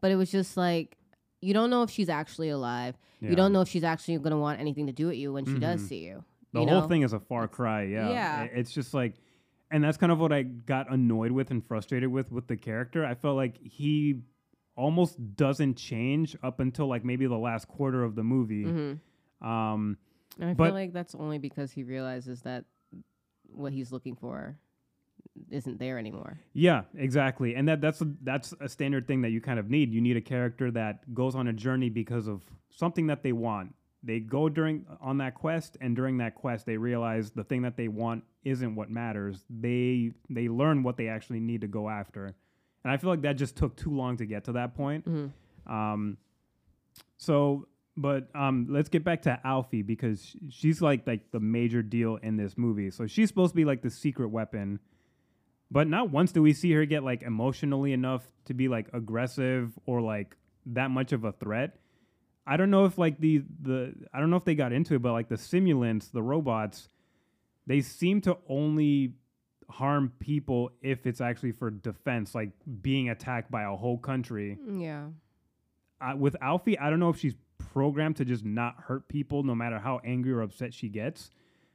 But 0.00 0.10
it 0.10 0.16
was 0.16 0.30
just 0.30 0.56
like, 0.56 0.96
you 1.42 1.52
don't 1.54 1.68
know 1.70 1.82
if 1.82 1.90
she's 1.90 2.08
actually 2.08 2.48
alive. 2.48 2.96
Yeah. 3.20 3.30
You 3.30 3.36
don't 3.36 3.52
know 3.52 3.60
if 3.60 3.68
she's 3.68 3.84
actually 3.84 4.16
going 4.18 4.30
to 4.32 4.38
want 4.38 4.58
anything 4.58 4.86
to 4.86 4.92
do 4.92 5.06
with 5.08 5.16
you 5.16 5.32
when 5.34 5.44
she 5.44 5.58
does 5.58 5.82
Mhm. 5.82 5.88
see 5.88 5.98
you. 6.04 6.24
The 6.52 6.60
you 6.62 6.66
whole 6.66 6.80
know? 6.82 6.88
thing 6.88 7.02
is 7.02 7.12
a 7.12 7.20
far 7.20 7.46
cry. 7.46 7.82
Yeah. 7.84 8.08
Yeah. 8.10 8.42
It's 8.44 8.72
just 8.72 8.94
like, 8.94 9.14
and 9.70 9.82
that's 9.82 9.96
kind 9.96 10.12
of 10.12 10.18
what 10.18 10.32
I 10.32 10.42
got 10.42 10.90
annoyed 10.92 11.32
with 11.32 11.50
and 11.50 11.64
frustrated 11.66 12.08
with 12.10 12.30
with 12.32 12.46
the 12.46 12.56
character. 12.56 13.04
I 13.04 13.14
felt 13.14 13.36
like 13.36 13.56
he 13.62 14.20
almost 14.76 15.16
doesn't 15.36 15.76
change 15.76 16.36
up 16.42 16.60
until 16.60 16.86
like 16.86 17.04
maybe 17.04 17.26
the 17.26 17.36
last 17.38 17.66
quarter 17.68 18.04
of 18.04 18.14
the 18.14 18.22
movie. 18.22 18.64
hmm 18.64 19.46
Um, 19.46 19.96
And 20.38 20.50
I 20.50 20.54
feel 20.54 20.72
like 20.74 20.92
that's 20.92 21.14
only 21.14 21.38
because 21.38 21.72
he 21.72 21.82
realizes 21.82 22.42
that 22.42 22.64
what 23.48 23.72
he's 23.72 23.90
looking 23.92 24.16
for 24.16 24.58
isn't 25.50 25.78
there 25.78 25.98
anymore. 25.98 26.38
Yeah, 26.52 26.82
exactly. 26.94 27.54
And 27.54 27.68
that 27.68 27.80
that's 27.80 28.00
a, 28.02 28.12
that's 28.22 28.54
a 28.60 28.68
standard 28.68 29.06
thing 29.06 29.22
that 29.22 29.30
you 29.30 29.40
kind 29.40 29.58
of 29.58 29.70
need. 29.70 29.92
You 29.92 30.00
need 30.00 30.16
a 30.16 30.20
character 30.20 30.70
that 30.72 31.14
goes 31.14 31.34
on 31.34 31.48
a 31.48 31.52
journey 31.52 31.88
because 31.90 32.26
of 32.26 32.42
something 32.70 33.06
that 33.08 33.22
they 33.22 33.32
want. 33.32 33.74
They 34.06 34.20
go 34.20 34.48
during 34.48 34.86
on 35.00 35.18
that 35.18 35.34
quest 35.34 35.76
and 35.80 35.96
during 35.96 36.18
that 36.18 36.36
quest 36.36 36.64
they 36.64 36.76
realize 36.76 37.32
the 37.32 37.42
thing 37.42 37.62
that 37.62 37.76
they 37.76 37.88
want 37.88 38.22
isn't 38.44 38.76
what 38.76 38.88
matters. 38.88 39.44
They 39.50 40.12
they 40.30 40.48
learn 40.48 40.84
what 40.84 40.96
they 40.96 41.08
actually 41.08 41.40
need 41.40 41.62
to 41.62 41.66
go 41.66 41.88
after. 41.90 42.26
And 42.84 42.92
I 42.92 42.98
feel 42.98 43.10
like 43.10 43.22
that 43.22 43.32
just 43.36 43.56
took 43.56 43.76
too 43.76 43.90
long 43.90 44.16
to 44.18 44.26
get 44.26 44.44
to 44.44 44.52
that 44.52 44.76
point. 44.76 45.04
hmm 45.04 45.26
Um, 45.66 46.18
so, 47.16 47.66
but 47.96 48.28
um, 48.34 48.66
let's 48.70 48.88
get 48.88 49.02
back 49.02 49.22
to 49.22 49.40
Alfie 49.44 49.82
because 49.82 50.36
she's 50.50 50.80
like 50.80 51.04
like 51.06 51.32
the 51.32 51.40
major 51.40 51.82
deal 51.82 52.16
in 52.22 52.36
this 52.36 52.56
movie. 52.56 52.90
So 52.90 53.08
she's 53.08 53.28
supposed 53.28 53.52
to 53.52 53.56
be 53.56 53.64
like 53.64 53.82
the 53.82 53.90
secret 53.90 54.28
weapon, 54.28 54.78
but 55.70 55.88
not 55.88 56.10
once 56.10 56.30
do 56.30 56.42
we 56.42 56.52
see 56.52 56.70
her 56.74 56.84
get 56.84 57.02
like 57.02 57.22
emotionally 57.22 57.92
enough 57.92 58.22
to 58.44 58.54
be 58.54 58.68
like 58.68 58.86
aggressive 58.92 59.72
or 59.86 60.00
like 60.00 60.36
that 60.66 60.90
much 60.92 61.12
of 61.12 61.24
a 61.24 61.32
threat. 61.32 61.78
I 62.46 62.56
don't 62.56 62.70
know 62.70 62.84
if 62.84 62.96
like 62.98 63.18
the 63.18 63.42
the 63.62 63.92
I 64.14 64.20
don't 64.20 64.30
know 64.30 64.36
if 64.36 64.44
they 64.44 64.54
got 64.54 64.72
into 64.72 64.94
it, 64.94 65.02
but 65.02 65.12
like 65.12 65.28
the 65.28 65.34
simulants, 65.36 66.10
the 66.12 66.22
robots, 66.22 66.88
they 67.66 67.80
seem 67.80 68.20
to 68.22 68.36
only 68.48 69.14
harm 69.68 70.12
people 70.20 70.70
if 70.80 71.06
it's 71.06 71.20
actually 71.20 71.50
for 71.52 71.70
defense, 71.70 72.34
like 72.34 72.50
being 72.82 73.10
attacked 73.10 73.50
by 73.50 73.64
a 73.64 73.74
whole 73.74 73.98
country 73.98 74.56
Yeah. 74.68 75.08
uh, 76.00 76.14
with 76.16 76.36
Alfie, 76.40 76.78
I 76.78 76.88
don't 76.88 77.00
know 77.00 77.08
if 77.10 77.18
she's 77.18 77.34
programmed 77.58 78.16
to 78.16 78.24
just 78.24 78.44
not 78.44 78.76
hurt 78.78 79.08
people 79.08 79.42
no 79.42 79.56
matter 79.56 79.78
how 79.80 80.00
angry 80.04 80.30
or 80.32 80.42
upset 80.42 80.72
she 80.72 80.88
gets. 80.88 81.30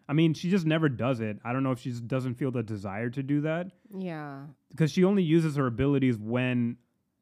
I 0.08 0.14
mean, 0.14 0.34
she 0.34 0.50
just 0.50 0.66
never 0.66 0.88
does 0.88 1.20
it. 1.20 1.38
I 1.44 1.52
don't 1.52 1.64
know 1.64 1.72
if 1.72 1.80
she 1.80 1.90
just 1.90 2.08
doesn't 2.08 2.36
feel 2.36 2.52
the 2.52 2.64
desire 2.64 3.10
to 3.10 3.22
do 3.24 3.42
that 3.42 3.72
Yeah. 3.94 4.46
because 4.70 4.92
she 4.92 5.04
only 5.04 5.24
uses 5.24 5.58
her 5.58 5.68
abilities 5.68 6.18
when 6.18 6.78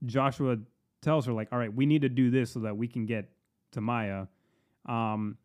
Joshua 0.05 0.59
tells 1.01 1.25
her 1.25 1.33
like, 1.33 1.47
"All 1.51 1.57
right, 1.57 1.73
we 1.73 1.85
need 1.87 2.03
to 2.03 2.09
do 2.09 2.29
this 2.29 2.51
so 2.51 2.59
that 2.59 2.77
we 2.77 2.87
can 2.87 3.05
get 3.07 3.29
to 3.71 3.81
Maya." 3.81 4.27
Um, 4.85 5.37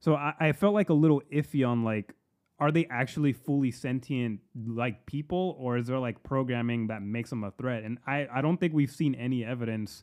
so 0.00 0.14
I, 0.14 0.34
I 0.38 0.52
felt 0.52 0.74
like 0.74 0.90
a 0.90 0.94
little 0.94 1.22
iffy 1.32 1.66
on 1.66 1.82
like, 1.82 2.14
are 2.58 2.70
they 2.70 2.86
actually 2.86 3.32
fully 3.32 3.70
sentient 3.70 4.40
like 4.66 5.04
people, 5.06 5.56
or 5.58 5.76
is 5.76 5.86
there 5.86 5.98
like 5.98 6.22
programming 6.22 6.86
that 6.88 7.02
makes 7.02 7.30
them 7.30 7.44
a 7.44 7.50
threat? 7.50 7.82
And 7.82 7.98
I 8.06 8.26
I 8.32 8.40
don't 8.40 8.58
think 8.58 8.72
we've 8.72 8.90
seen 8.90 9.14
any 9.14 9.44
evidence 9.44 10.02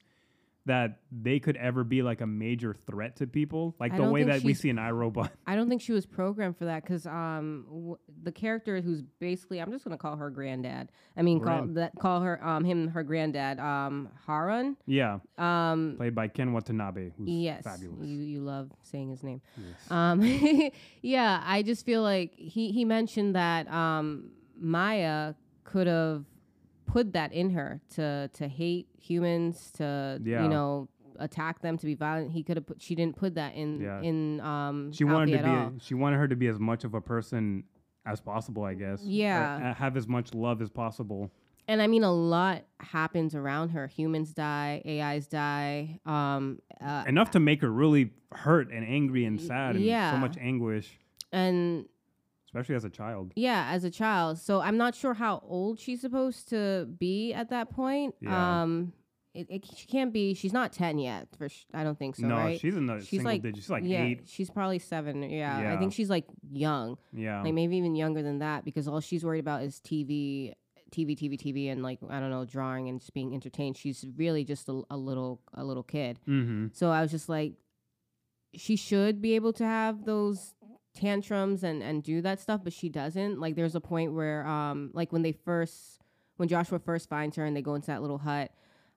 that 0.66 1.00
they 1.12 1.40
could 1.40 1.58
ever 1.58 1.84
be 1.84 2.02
like 2.02 2.22
a 2.22 2.28
major 2.28 2.74
threat 2.74 3.18
to 3.18 3.28
people, 3.28 3.76
like 3.82 3.92
I 3.94 3.98
the 3.98 4.04
way 4.10 4.24
that 4.24 4.44
we 4.44 4.54
see 4.54 4.70
in 4.70 4.80
I, 4.80 4.92
Robot. 4.92 5.30
I 5.46 5.56
don't 5.58 5.68
think 5.68 5.82
she 5.82 5.92
was 5.92 6.06
programmed 6.06 6.58
for 6.58 6.66
that 6.66 6.84
because 6.84 7.06
um 7.06 7.66
w- 7.68 7.98
the 8.24 8.32
character 8.32 8.80
who's 8.80 9.02
basically 9.20 9.60
I'm 9.60 9.72
just 9.72 9.84
gonna 9.84 9.98
call 9.98 10.16
her 10.16 10.30
granddad. 10.30 10.90
I 11.18 11.22
mean 11.22 11.40
call 11.40 11.60
Grand- 11.64 11.78
that 11.78 11.96
call 12.00 12.22
her 12.22 12.42
um 12.46 12.64
him 12.64 12.88
her 12.90 13.04
granddad 13.04 13.60
um 13.60 14.08
Harun 14.26 14.78
yeah, 14.86 15.20
um 15.38 15.96
played 15.98 16.16
by 16.16 16.30
Ken 16.30 16.54
Watanabe, 16.54 17.12
who's 17.18 17.28
yes 17.30 17.64
fabulous. 17.64 18.08
you 18.08 18.20
you 18.22 18.40
love 18.42 18.72
saying 18.84 19.10
his 19.10 19.22
name 19.22 19.42
Yes. 19.58 19.92
um 19.92 20.22
yeah 21.02 21.44
I 21.46 21.62
just 21.62 21.86
feel 21.86 22.02
like 22.04 22.34
he 22.36 22.72
he 22.72 22.86
mentioned 22.86 23.36
that 23.36 23.68
um 23.70 24.30
Maya 24.58 25.34
could 25.66 25.88
have 25.88 26.24
put 26.86 27.14
that 27.14 27.34
in 27.34 27.50
her 27.52 27.82
to 27.96 28.30
to 28.34 28.48
hate 28.48 28.88
humans 29.00 29.72
to 29.78 30.20
Yeah. 30.24 30.44
you 30.44 30.50
know 30.50 30.90
attack 31.20 31.62
them 31.62 31.78
to 31.78 31.86
be 31.86 31.94
violent 31.96 32.32
he 32.32 32.44
could 32.44 32.58
have 32.58 32.66
put 32.66 32.82
she 32.82 32.96
didn't 32.96 33.16
put 33.16 33.36
that 33.36 33.54
in 33.56 33.80
Yeah. 33.82 34.02
in 34.02 34.40
um 34.42 34.92
she 34.92 35.04
wanted 35.04 35.38
to 35.38 35.44
be 35.44 35.50
a- 35.50 35.72
she 35.80 35.94
wanted 35.94 36.18
her 36.18 36.28
to 36.28 36.36
be 36.36 36.48
as 36.48 36.60
much 36.60 36.84
of 36.84 36.94
a 36.96 37.02
person 37.02 37.64
as 38.06 38.20
possible 38.20 38.64
i 38.64 38.74
guess 38.74 39.04
Or, 39.04 39.08
Yeah. 39.10 39.72
uh, 39.72 39.74
have 39.76 39.96
as 39.96 40.08
much 40.08 40.34
love 40.34 40.62
as 40.62 40.70
possible 40.70 41.32
and 41.66 41.82
I 41.82 41.88
mean, 41.88 42.04
a 42.04 42.12
lot 42.12 42.64
happens 42.82 43.34
around 43.36 43.70
her. 43.70 43.88
Humans 43.88 44.34
die, 44.34 44.82
AIs 44.86 45.28
die. 45.28 46.02
Um, 46.06 46.60
uh, 46.82 47.06
enough 47.08 47.32
to 47.32 47.40
make 47.40 47.62
her 47.62 47.72
really 47.72 48.12
hurt 48.34 48.70
and 48.70 48.86
angry 48.86 49.24
and 49.24 49.40
sad 49.40 49.78
and 49.78 49.86
yeah. 49.86 50.12
so 50.12 50.18
much 50.18 50.36
anguish 50.38 51.00
and 51.32 51.86
especially 52.54 52.76
as 52.76 52.84
a 52.84 52.90
child 52.90 53.34
yeah, 53.36 53.70
as 53.72 53.84
a 53.84 53.90
child. 53.90 54.38
So 54.38 54.62
I'm 54.62 54.78
not 54.78 54.94
sure 54.94 55.16
how 55.16 55.42
old 55.46 55.80
she's 55.80 56.02
supposed 56.02 56.50
to 56.50 56.86
be 57.00 57.34
at 57.34 57.50
that 57.50 57.72
point. 57.72 58.14
Yeah. 58.22 58.62
Um, 58.62 58.94
it, 59.34 59.48
it, 59.50 59.66
she 59.76 59.88
can't 59.88 60.14
be. 60.14 60.36
She's 60.36 60.54
not 60.54 60.72
ten 60.72 61.00
yet. 61.00 61.28
For 61.36 61.50
sh- 61.50 61.66
I 61.74 61.84
don't 61.84 61.98
think 61.98 62.16
so. 62.16 62.28
no 62.28 62.36
right? 62.36 62.60
she's 62.60 62.78
in 62.78 62.86
the 62.86 63.00
she's 63.00 63.10
single 63.10 63.32
like 63.32 63.42
digits 63.42 63.66
she's 63.66 63.70
like 63.72 63.84
yeah, 63.84 64.04
eight 64.04 64.22
she's 64.26 64.52
probably 64.52 64.78
seven. 64.78 65.24
Yeah, 65.24 65.74
I 65.74 65.78
think 65.78 65.94
she's 65.94 66.10
like 66.10 66.26
young, 66.52 66.98
yeah 67.12 67.42
like 67.42 67.54
maybe 67.56 67.76
even 67.78 67.96
younger 67.96 68.22
than 68.22 68.40
that, 68.40 68.64
because 68.64 68.88
all 68.88 69.00
she's 69.00 69.26
worried 69.26 69.40
about 69.40 69.64
is 69.64 69.82
TV, 69.84 70.54
TV, 70.92 71.18
TV, 71.18 71.40
TV, 71.42 71.72
and 71.72 71.82
like 71.82 71.98
I 72.08 72.20
don't 72.20 72.30
know, 72.30 72.46
drawing 72.46 72.90
and 72.90 73.00
just 73.00 73.16
being 73.16 73.34
entertained. 73.34 73.76
She's 73.76 74.06
really 74.16 74.44
just 74.44 74.70
a, 74.70 74.84
a 74.92 74.98
little, 74.98 75.42
a 75.56 75.64
little 75.64 75.84
kid. 75.84 76.20
mm-hmm 76.30 76.68
So 76.74 76.92
I 76.92 77.02
was 77.02 77.10
just 77.10 77.28
like, 77.28 77.54
she 78.54 78.76
should 78.76 79.20
be 79.20 79.34
able 79.34 79.54
to 79.54 79.66
have 79.66 80.06
those 80.06 80.54
tantrums 80.94 81.64
and 81.64 81.82
and 81.84 82.04
do 82.04 82.22
that 82.22 82.40
stuff, 82.40 82.62
but 82.64 82.74
she 82.74 82.90
doesn't. 82.90 83.40
Like 83.40 83.56
there's 83.56 83.76
a 83.76 83.82
point 83.82 84.14
where 84.14 84.46
um 84.48 84.92
like 84.94 85.12
when 85.12 85.22
they 85.22 85.32
first 85.32 86.00
when 86.38 86.48
Joshua 86.50 86.80
first 86.80 87.10
finds 87.10 87.36
her 87.36 87.46
and 87.46 87.56
they 87.56 87.62
go 87.62 87.76
into 87.76 87.88
that 87.88 88.02
little 88.02 88.18
hut. 88.18 88.52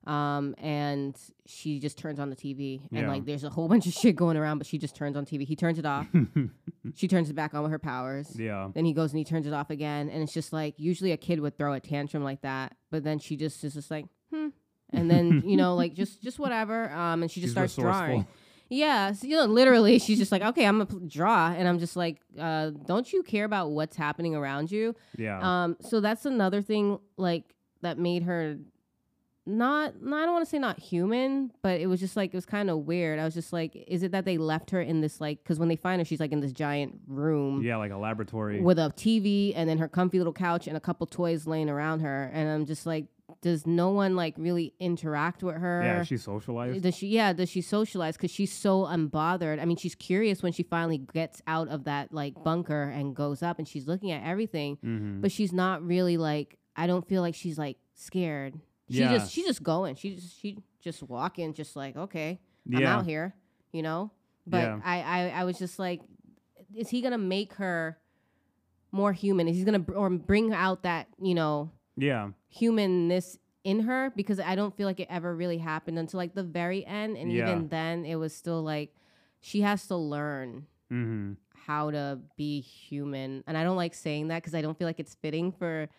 Um 0.05 0.55
and 0.59 1.17
she 1.45 1.79
just 1.79 1.97
turns 1.97 2.19
on 2.19 2.29
the 2.29 2.35
TV 2.35 2.81
and 2.91 3.01
Yeah. 3.01 3.07
like 3.09 3.25
there's 3.25 3.43
a 3.43 3.49
whole 3.49 3.67
bunch 3.73 3.87
of 3.87 3.93
shit 3.93 4.15
going 4.15 4.37
around, 4.37 4.57
but 4.59 4.67
she 4.67 4.77
just 4.77 4.95
turns 4.95 5.17
on 5.17 5.25
TV. 5.25 5.45
He 5.45 5.55
turns 5.55 5.79
it 5.79 5.85
off. 5.85 6.07
she 6.95 7.07
turns 7.07 7.29
it 7.29 7.33
back 7.33 7.53
on 7.53 7.63
with 7.63 7.71
her 7.71 7.79
powers. 7.79 8.31
yeah 8.39 8.69
Then 8.73 8.85
he 8.85 8.93
goes 8.93 9.11
and 9.11 9.17
he 9.17 9.25
turns 9.25 9.47
it 9.47 9.53
off 9.53 9.69
again, 9.69 10.09
and 10.09 10.23
it's 10.23 10.33
just 10.33 10.53
like 10.53 10.75
usually 10.77 11.11
a 11.11 11.17
kid 11.17 11.39
would 11.41 11.57
throw 11.57 11.73
a 11.73 11.79
tantrum 11.79 12.23
like 12.23 12.41
that, 12.41 12.75
but 12.91 13.03
then 13.03 13.19
she 13.19 13.35
just 13.35 13.63
is 13.63 13.73
just 13.73 13.91
like, 13.91 14.05
hmm, 14.31 14.47
and 14.91 15.11
then 15.11 15.41
you 15.45 15.57
know 15.57 15.75
like 15.75 15.93
just 15.93 16.21
just 16.23 16.39
whatever, 16.39 16.89
um, 16.91 17.21
and 17.23 17.29
she 17.31 17.41
just 17.41 17.49
She's 17.55 17.73
starts 17.73 17.75
drawing. 17.75 18.25
Yeah, 18.69 19.13
so, 19.13 19.27
you 19.27 19.35
know, 19.35 19.45
literally, 19.45 19.99
she's 20.05 20.17
just 20.17 20.31
like, 20.31 20.41
okay, 20.41 20.65
I'm 20.65 20.83
gonna 20.83 21.05
draw, 21.07 21.51
and 21.51 21.67
I'm 21.67 21.79
just 21.79 21.95
like, 21.95 22.21
uh, 22.39 22.71
don't 22.85 23.11
you 23.11 23.23
care 23.23 23.45
about 23.45 23.71
what's 23.71 23.95
happening 23.95 24.35
around 24.35 24.71
you? 24.71 24.95
yeah 25.17 25.39
Um, 25.41 25.77
so 25.79 25.99
that's 25.99 26.25
another 26.25 26.61
thing 26.61 26.99
like 27.17 27.55
that 27.81 27.97
made 27.97 28.23
her 28.23 28.57
not, 29.47 30.01
no, 30.01 30.17
I 30.17 30.25
don't 30.25 30.33
want 30.33 30.45
to 30.45 30.49
say 30.49 30.59
not 30.59 30.77
human, 30.77 31.51
but 31.61 31.79
it 31.79 31.87
was 31.87 32.01
just 32.01 32.17
like 32.17 32.33
it 32.33 32.37
was 32.37 32.45
kind 32.45 32.69
of 32.69 32.79
weird. 32.79 33.17
I 33.17 33.23
was 33.23 33.33
just 33.33 33.53
like, 33.53 33.75
is 33.87 34.03
it 34.03 34.11
that 34.11 34.25
they 34.25 34.37
left 34.37 34.71
her 34.71 34.81
in 34.81 34.99
this 34.99 35.21
like 35.21 35.41
because 35.41 35.57
when 35.57 35.69
they 35.69 35.77
find 35.77 36.01
her, 36.01 36.05
she's 36.05 36.19
like 36.19 36.33
in 36.33 36.41
this 36.41 36.51
giant 36.51 36.99
room 37.07 37.63
yeah 37.63 37.77
like 37.77 37.91
a 37.91 37.97
laboratory 37.97 38.59
with 38.59 38.77
a 38.77 38.93
TV 38.97 39.53
and 39.55 39.69
then 39.69 39.77
her 39.77 39.87
comfy 39.87 40.17
little 40.17 40.33
couch 40.33 40.67
and 40.67 40.75
a 40.75 40.81
couple 40.81 41.07
toys 41.07 41.47
laying 41.47 41.69
around 41.69 42.01
her, 42.01 42.29
and 42.33 42.49
I'm 42.49 42.65
just 42.65 42.85
like, 42.85 43.05
does 43.41 43.67
no 43.67 43.89
one 43.89 44.15
like 44.15 44.35
really 44.37 44.73
interact 44.79 45.43
with 45.43 45.55
her? 45.55 45.81
yeah 45.83 46.03
she's 46.03 46.23
socialized 46.23 46.81
Does 46.81 46.95
she? 46.95 47.07
Yeah. 47.07 47.33
Does 47.33 47.49
she 47.49 47.61
socialize? 47.61 48.15
Because 48.15 48.31
she's 48.31 48.51
so 48.53 48.83
unbothered. 48.85 49.61
I 49.61 49.65
mean, 49.65 49.77
she's 49.77 49.95
curious 49.95 50.41
when 50.41 50.53
she 50.53 50.63
finally 50.63 50.97
gets 50.97 51.41
out 51.45 51.67
of 51.67 51.83
that 51.85 52.13
like 52.13 52.41
bunker 52.43 52.83
and 52.83 53.15
goes 53.15 53.43
up, 53.43 53.59
and 53.59 53.67
she's 53.67 53.87
looking 53.87 54.11
at 54.11 54.23
everything, 54.23 54.77
mm-hmm. 54.77 55.21
but 55.21 55.31
she's 55.31 55.51
not 55.53 55.85
really 55.85 56.17
like. 56.17 56.57
I 56.75 56.87
don't 56.87 57.07
feel 57.07 57.21
like 57.21 57.35
she's 57.35 57.57
like 57.57 57.77
scared. 57.95 58.53
She 58.89 58.99
Yeah. 58.99 59.17
just 59.17 59.33
she's 59.33 59.45
just 59.45 59.63
going. 59.63 59.95
She 59.95 60.15
just 60.15 60.39
she 60.39 60.57
just 60.81 61.03
walking, 61.03 61.53
just 61.53 61.75
like 61.75 61.97
okay, 61.97 62.39
I'm 62.73 62.85
out 62.85 63.05
here, 63.05 63.35
you 63.71 63.81
know. 63.81 64.11
But 64.45 64.63
Yeah. 64.63 64.79
I, 64.83 65.01
I 65.01 65.29
I 65.29 65.43
was 65.43 65.57
just 65.59 65.79
like, 65.79 66.01
is 66.73 66.89
he 66.89 67.01
gonna 67.01 67.17
make 67.17 67.53
her 67.55 67.97
more 68.91 69.11
human? 69.11 69.47
Is 69.49 69.57
he 69.57 69.63
gonna 69.65 69.79
br- 69.79 69.95
or 69.95 70.09
bring 70.09 70.53
out 70.53 70.83
that 70.83 71.07
you 71.21 71.35
know 71.35 71.71
yeah 71.97 72.29
humanness 72.47 73.37
in 73.63 73.81
her 73.81 74.11
because 74.15 74.39
I 74.39 74.55
don't 74.55 74.75
feel 74.75 74.87
like 74.87 74.99
it 75.01 75.07
ever 75.09 75.35
really 75.35 75.57
happened 75.57 75.99
until 75.99 76.19
like 76.19 76.33
the 76.33 76.43
very 76.43 76.85
end, 76.85 77.17
and 77.17 77.31
Yeah. 77.31 77.49
even 77.49 77.67
then, 77.67 78.05
it 78.05 78.15
was 78.15 78.33
still 78.33 78.61
like 78.63 78.95
she 79.41 79.61
has 79.61 79.87
to 79.87 79.95
learn 79.95 80.67
mm-hmm 80.91 81.33
how 81.65 81.91
to 81.91 82.17
be 82.37 82.61
human, 82.61 83.43
and 83.45 83.57
I 83.57 83.63
don't 83.65 83.75
like 83.75 83.93
saying 83.93 84.29
that 84.29 84.41
because 84.41 84.55
I 84.55 84.61
don't 84.61 84.77
feel 84.77 84.87
like 84.87 85.01
it's 85.01 85.15
fitting 85.15 85.51
for 85.51 85.89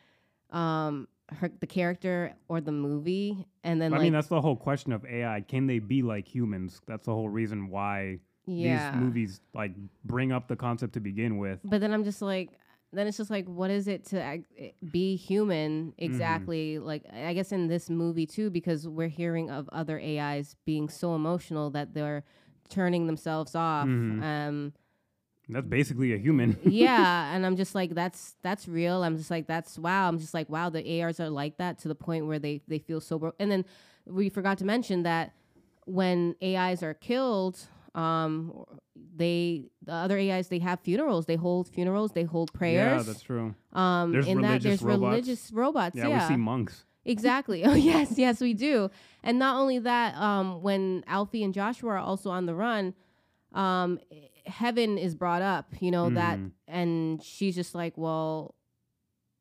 um 0.51 1.09
her 1.31 1.51
the 1.61 1.67
character 1.67 2.33
or 2.49 2.63
the 2.63 2.73
movie, 2.73 3.47
and 3.63 3.79
then 3.83 3.93
I 3.93 3.97
like 3.99 4.05
mean, 4.05 4.15
that's 4.15 4.29
the 4.29 4.41
whole 4.41 4.57
question 4.57 4.93
of 4.93 5.05
AI. 5.05 5.43
Can 5.43 5.67
they 5.67 5.79
be 5.79 6.01
like 6.03 6.27
humans? 6.27 6.81
That's 6.87 7.05
the 7.05 7.13
whole 7.13 7.29
reason 7.29 7.69
why 7.69 8.21
yeah. 8.47 8.93
these 8.93 9.01
movies 9.01 9.41
like 9.53 9.73
bring 10.07 10.33
up 10.33 10.49
the 10.49 10.57
concept 10.57 10.95
to 10.95 11.01
begin 11.01 11.37
with. 11.37 11.61
But 11.65 11.83
then 11.83 11.93
I'm 11.93 12.05
just 12.05 12.23
like, 12.23 12.49
then 12.93 13.07
it's 13.07 13.17
just 13.19 13.31
like, 13.31 13.47
what 13.47 13.71
is 13.71 13.87
it 13.89 14.05
to 14.07 14.17
ac- 14.17 14.45
eh, 14.59 14.71
be 14.91 15.15
human 15.17 15.93
exactly? 15.99 16.79
Like, 16.79 17.05
I 17.13 17.35
guess 17.35 17.53
in 17.53 17.69
this 17.69 17.91
movie 17.91 18.27
too, 18.27 18.51
because 18.51 18.89
we're 18.89 19.09
hearing 19.09 19.51
of 19.51 19.69
other 19.73 19.99
AIs 20.01 20.57
being 20.65 20.89
so 20.89 21.15
emotional 21.15 21.71
that 21.71 21.93
they're 21.95 22.25
turning 22.71 23.07
themselves 23.07 23.55
off. 23.55 23.87
Mhm. 23.87 24.23
Um, 24.23 24.73
That's 25.51 25.67
basically 25.67 26.13
a 26.13 26.19
human. 26.19 26.59
yeah, 26.65 27.35
and 27.35 27.45
I'm 27.47 27.57
just 27.57 27.75
like, 27.75 27.95
that's 27.95 28.37
that's 28.43 28.69
real. 28.69 29.03
I'm 29.05 29.17
just 29.17 29.31
like, 29.31 29.47
that's 29.47 29.79
wow. 29.79 30.09
I'm 30.09 30.19
just 30.19 30.35
like, 30.35 30.49
wow, 30.51 30.69
the 30.71 31.01
ARs 31.03 31.21
are 31.21 31.31
like 31.31 31.57
that 31.59 31.79
to 31.81 31.89
the 31.89 31.95
point 31.95 32.27
where 32.27 32.39
they 32.39 32.61
they 32.69 32.79
feel 32.79 33.01
so 33.01 33.19
broke. 33.19 33.35
And 33.39 33.51
then 33.51 33.65
we 34.07 34.29
forgot 34.29 34.59
to 34.59 34.65
mention 34.65 35.03
that 35.05 35.33
when 35.87 36.35
AIs 36.43 36.83
are 36.83 36.93
killed, 36.95 37.59
um, 37.95 38.65
they 39.17 39.65
the 39.83 39.93
other 39.93 40.19
AIs 40.19 40.49
they 40.49 40.59
have 40.61 40.81
funerals. 40.81 41.27
They 41.27 41.37
hold 41.37 41.69
funerals. 41.69 42.13
They 42.13 42.25
hold 42.25 42.53
prayers. 42.53 43.07
yeah, 43.07 43.13
that's 43.13 43.23
true. 43.23 43.55
um, 43.73 44.13
There's 44.13 44.27
in 44.27 44.41
that 44.43 44.63
there's 44.63 44.83
robots. 44.83 45.11
religious 45.11 45.53
robots. 45.53 45.97
Yeah, 45.97 46.09
Yeah, 46.09 46.23
we 46.29 46.35
see 46.35 46.37
monks. 46.37 46.85
exactly. 47.05 47.65
Oh 47.69 47.75
yes, 47.75 48.15
yes 48.19 48.41
we 48.41 48.55
do. 48.55 48.91
And 49.23 49.39
not 49.39 49.57
only 49.57 49.79
that, 49.81 50.15
um, 50.17 50.63
when 50.63 51.03
Alfie 51.07 51.43
and 51.43 51.53
Joshua 51.55 51.93
are 51.93 51.99
also 51.99 52.31
on 52.31 52.47
the 52.47 52.55
run, 52.55 52.95
um, 53.55 53.99
heaven 54.47 54.99
is 54.99 55.15
brought 55.15 55.43
up. 55.43 55.67
You 55.81 55.91
know 55.91 56.11
that, 56.11 56.39
Mhm. 56.39 56.51
and 56.67 57.23
she's 57.23 57.55
just 57.55 57.75
like, 57.75 57.97
well. 57.97 58.55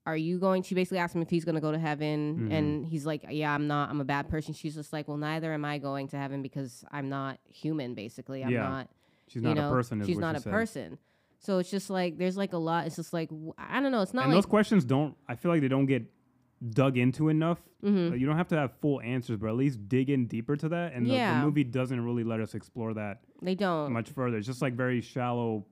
Are 0.08 0.16
you 0.18 0.40
going? 0.40 0.64
She 0.64 0.74
basically 0.74 1.00
asked 1.00 1.14
him 1.14 1.22
if 1.22 1.30
he's 1.30 1.44
going 1.44 1.56
to 1.56 1.62
go 1.62 1.72
to 1.74 1.78
heaven, 1.78 2.48
Mhm. 2.50 2.54
and 2.54 2.86
he's 2.86 3.06
like, 3.06 3.26
"Yeah, 3.30 3.54
I'm 3.54 3.68
not. 3.68 3.90
I'm 3.90 4.00
a 4.00 4.06
bad 4.06 4.30
person." 4.30 4.54
She's 4.54 4.74
just 4.74 4.94
like, 4.94 5.08
"Well, 5.08 5.18
neither 5.18 5.52
am 5.54 5.66
I 5.66 5.78
going 5.80 6.08
to 6.10 6.18
heaven 6.18 6.42
because 6.42 6.86
I'm 6.92 7.10
not 7.10 7.40
human. 7.50 7.94
Basically, 7.94 8.42
I'm 8.44 8.50
Yeah. 8.52 8.70
not 8.70 8.90
She's 9.28 9.42
not 9.42 9.58
know, 9.58 9.68
a 9.68 9.72
person. 9.72 10.00
Is 10.00 10.08
she's 10.08 10.18
not 10.18 10.36
a 10.38 10.40
said. 10.40 10.52
person. 10.54 10.98
So 11.40 11.58
it's 11.60 11.70
just 11.70 11.90
like 11.90 12.18
there's 12.18 12.38
like 12.38 12.54
a 12.54 12.58
lot. 12.58 12.88
It's 12.88 12.96
just 12.96 13.12
like 13.14 13.30
i 13.58 13.80
don't 13.82 13.92
know. 13.92 14.02
It's 14.02 14.14
not 14.14 14.24
And 14.24 14.32
like 14.32 14.38
those 14.38 14.46
questions 14.46 14.86
don't. 14.86 15.16
I 15.28 15.36
feel 15.36 15.52
like 15.52 15.60
they 15.62 15.68
don't 15.68 15.86
get 15.86 16.04
dug 16.72 16.98
into 16.98 17.28
enough. 17.30 17.62
Mhm. 17.84 18.12
Like, 18.12 18.20
you 18.20 18.26
don't 18.26 18.38
have 18.38 18.48
to 18.48 18.56
have 18.56 18.72
full 18.80 19.00
answers, 19.02 19.38
but 19.38 19.48
at 19.50 19.56
least 19.56 19.88
dig 19.90 20.10
in 20.10 20.26
deeper 20.26 20.56
to 20.56 20.70
that. 20.70 20.94
And 20.94 21.06
the- 21.06 21.12
the, 21.12 21.42
movie 21.46 21.64
doesn't 21.64 22.00
really 22.04 22.24
let 22.24 22.40
us 22.40 22.56
explore 22.56 22.94
that 22.96 23.22
they 23.42 23.54
don't. 23.56 23.92
much 23.94 24.10
further. 24.10 24.38
It's 24.38 24.48
just 24.48 24.62
like 24.64 24.74
very 24.74 25.02
shallow, 25.02 25.66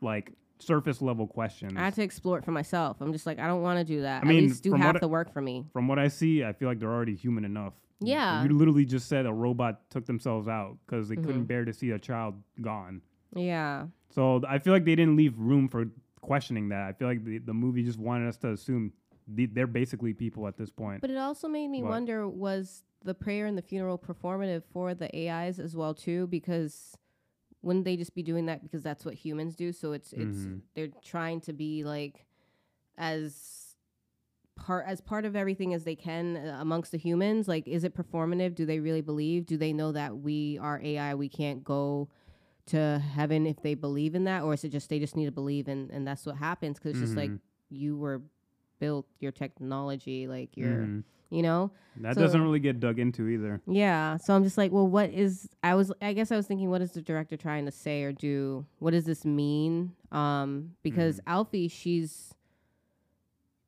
like 0.00 0.32
surface 0.62 1.00
level 1.02 1.26
questions. 1.26 1.72
I 1.76 1.80
had 1.80 1.94
to 1.94 2.02
explore 2.02 2.38
it 2.38 2.44
for 2.44 2.52
myself. 2.52 2.98
I'm 3.00 3.12
just 3.12 3.26
like 3.26 3.38
I 3.38 3.46
don't 3.46 3.62
want 3.62 3.78
to 3.78 3.84
do 3.84 4.02
that. 4.02 4.22
I 4.22 4.26
mean, 4.26 4.38
At 4.38 4.42
least 4.50 4.62
do 4.62 4.72
half 4.74 4.96
I- 4.96 4.98
the 5.00 5.08
work 5.08 5.32
for 5.32 5.40
me. 5.40 5.64
From 5.72 5.88
what 5.88 5.98
I 5.98 6.08
see, 6.08 6.44
I 6.44 6.52
feel 6.52 6.68
like 6.68 6.78
they're 6.78 6.92
already 6.92 7.14
human 7.14 7.44
enough. 7.44 7.74
Yeah. 8.00 8.42
You 8.42 8.50
literally 8.56 8.84
just 8.86 9.08
said 9.08 9.26
a 9.26 9.32
robot 9.32 9.90
took 9.90 10.06
themselves 10.06 10.48
out 10.48 10.78
because 10.86 11.08
they 11.08 11.16
couldn't 11.16 11.44
Mhm. 11.44 11.48
bear 11.48 11.64
to 11.66 11.72
see 11.72 11.90
a 11.90 11.98
child 11.98 12.34
gone. 12.60 13.02
Yeah. 13.34 13.86
So 14.08 14.42
I 14.48 14.58
feel 14.58 14.72
like 14.72 14.84
they 14.86 14.94
didn't 14.96 15.16
leave 15.16 15.38
room 15.38 15.68
for 15.68 15.86
questioning 16.22 16.70
that. 16.70 16.82
I 16.88 16.92
feel 16.92 17.08
like 17.08 17.24
the, 17.24 17.38
the 17.38 17.52
movie 17.54 17.82
just 17.82 17.98
wanted 17.98 18.28
us 18.28 18.38
to 18.38 18.52
assume 18.52 18.92
the, 19.28 19.46
they're 19.46 19.66
basically 19.66 20.12
people 20.14 20.46
at 20.48 20.56
this 20.56 20.70
point. 20.70 21.02
But 21.02 21.10
it 21.10 21.16
also 21.18 21.46
made 21.46 21.68
me 21.68 21.82
What? 21.82 21.90
wonder 21.90 22.26
was 22.28 22.82
the 23.04 23.14
prayer 23.14 23.46
and 23.46 23.56
the 23.56 23.62
funeral 23.62 23.98
performative 23.98 24.62
for 24.72 24.94
the 24.94 25.08
AIs 25.14 25.58
as 25.58 25.76
well 25.76 25.94
too 25.94 26.26
because 26.26 26.96
wouldn't 27.62 27.84
they 27.84 27.96
just 27.96 28.14
be 28.14 28.22
doing 28.22 28.46
that 28.46 28.62
because 28.62 28.82
that's 28.82 29.04
what 29.04 29.14
humans 29.14 29.54
do 29.54 29.72
so 29.72 29.92
it's 29.92 30.12
it's 30.12 30.38
Mhm. 30.38 30.60
they're 30.74 30.88
trying 31.04 31.40
to 31.42 31.52
be 31.52 31.84
like 31.84 32.24
as 32.96 33.74
part 34.56 34.84
as 34.86 35.00
part 35.00 35.24
of 35.24 35.34
everything 35.36 35.72
as 35.74 35.84
they 35.84 35.96
can 35.96 36.36
uh, 36.36 36.58
amongst 36.60 36.92
the 36.92 36.98
humans 36.98 37.48
like 37.48 37.66
is 37.66 37.82
it 37.84 37.94
performative 37.94 38.54
do 38.54 38.66
they 38.66 38.78
really 38.78 39.00
believe 39.00 39.46
do 39.46 39.56
they 39.56 39.72
know 39.72 39.92
that 39.92 40.18
we 40.18 40.58
are 40.58 40.80
AI 40.82 41.14
we 41.14 41.28
can't 41.28 41.64
go 41.64 42.08
to 42.66 42.98
heaven 42.98 43.46
if 43.46 43.60
they 43.62 43.74
believe 43.74 44.14
in 44.14 44.24
that 44.24 44.42
or 44.42 44.52
is 44.54 44.62
it 44.64 44.68
just 44.68 44.88
they 44.90 44.98
just 44.98 45.16
need 45.16 45.24
to 45.26 45.32
believe 45.32 45.66
and 45.66 45.90
and 45.90 46.06
that's 46.06 46.26
what 46.26 46.36
happens 46.36 46.78
cuz 46.78 46.90
it's 46.92 47.00
just 47.00 47.16
like 47.16 47.30
Mhm. 47.30 47.40
you 47.70 47.96
were 47.96 48.20
built 48.80 49.06
your 49.18 49.32
technology 49.32 50.26
like 50.26 50.56
your 50.56 50.86
Mhm. 50.86 51.04
You 51.30 51.42
know 51.42 51.70
That 51.96 52.14
so- 52.16 52.20
doesn't 52.22 52.42
really 52.42 52.60
get 52.60 52.80
dug 52.80 52.98
into 52.98 53.28
either. 53.28 53.60
yeah 53.66 54.16
so 54.16 54.34
i'm 54.34 54.42
just 54.44 54.58
like 54.58 54.72
well 54.72 54.86
what 54.86 55.10
is 55.10 55.48
i 55.62 55.74
was 55.74 55.92
i 56.02 56.12
guess 56.12 56.30
i 56.32 56.36
was 56.36 56.46
thinking 56.46 56.68
what 56.70 56.82
is 56.82 56.92
the 56.92 57.02
director 57.02 57.36
trying 57.36 57.64
to 57.66 57.72
say 57.72 58.02
or 58.02 58.12
do 58.12 58.66
what 58.78 58.90
does 58.92 59.04
this 59.04 59.24
mean 59.24 59.92
um 60.12 60.72
because 60.82 61.16
Mm. 61.16 61.22
alfie 61.28 61.68
she's 61.68 62.34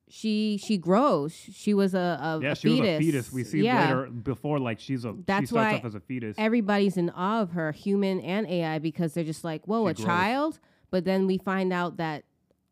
she 0.09 0.59
she 0.63 0.77
grows 0.77 1.33
she 1.35 1.73
was 1.73 1.95
a, 1.95 1.99
a 2.21 2.41
Yeah, 2.43 2.53
a 2.53 2.55
she 2.55 2.69
was 2.69 2.79
fetus. 2.81 2.97
a 2.97 2.99
fetus. 3.01 3.33
We 3.33 3.45
see 3.45 3.63
yeah. 3.63 3.81
later 3.83 4.11
before 4.11 4.59
like 4.59 4.79
she's 4.79 5.05
a 5.05 5.13
she 5.13 5.23
That's 5.27 5.49
starts 5.51 5.73
why 5.73 5.79
off 5.79 5.85
as 5.87 5.95
a 5.95 6.01
fetus. 6.01 6.35
everybody's 6.39 6.97
in 6.99 7.09
awe 7.11 7.41
of 7.41 7.53
her, 7.53 7.73
human 7.73 8.21
and 8.21 8.47
AI, 8.47 8.79
because 8.79 9.15
they're 9.15 9.25
just 9.25 9.43
like, 9.45 9.65
whoa, 9.67 9.87
She 9.87 9.91
a 9.91 9.95
grows. 9.95 10.05
child. 10.07 10.61
But 10.91 11.07
then 11.07 11.27
we 11.27 11.39
find 11.39 11.73
out 11.73 11.97
that 11.97 12.25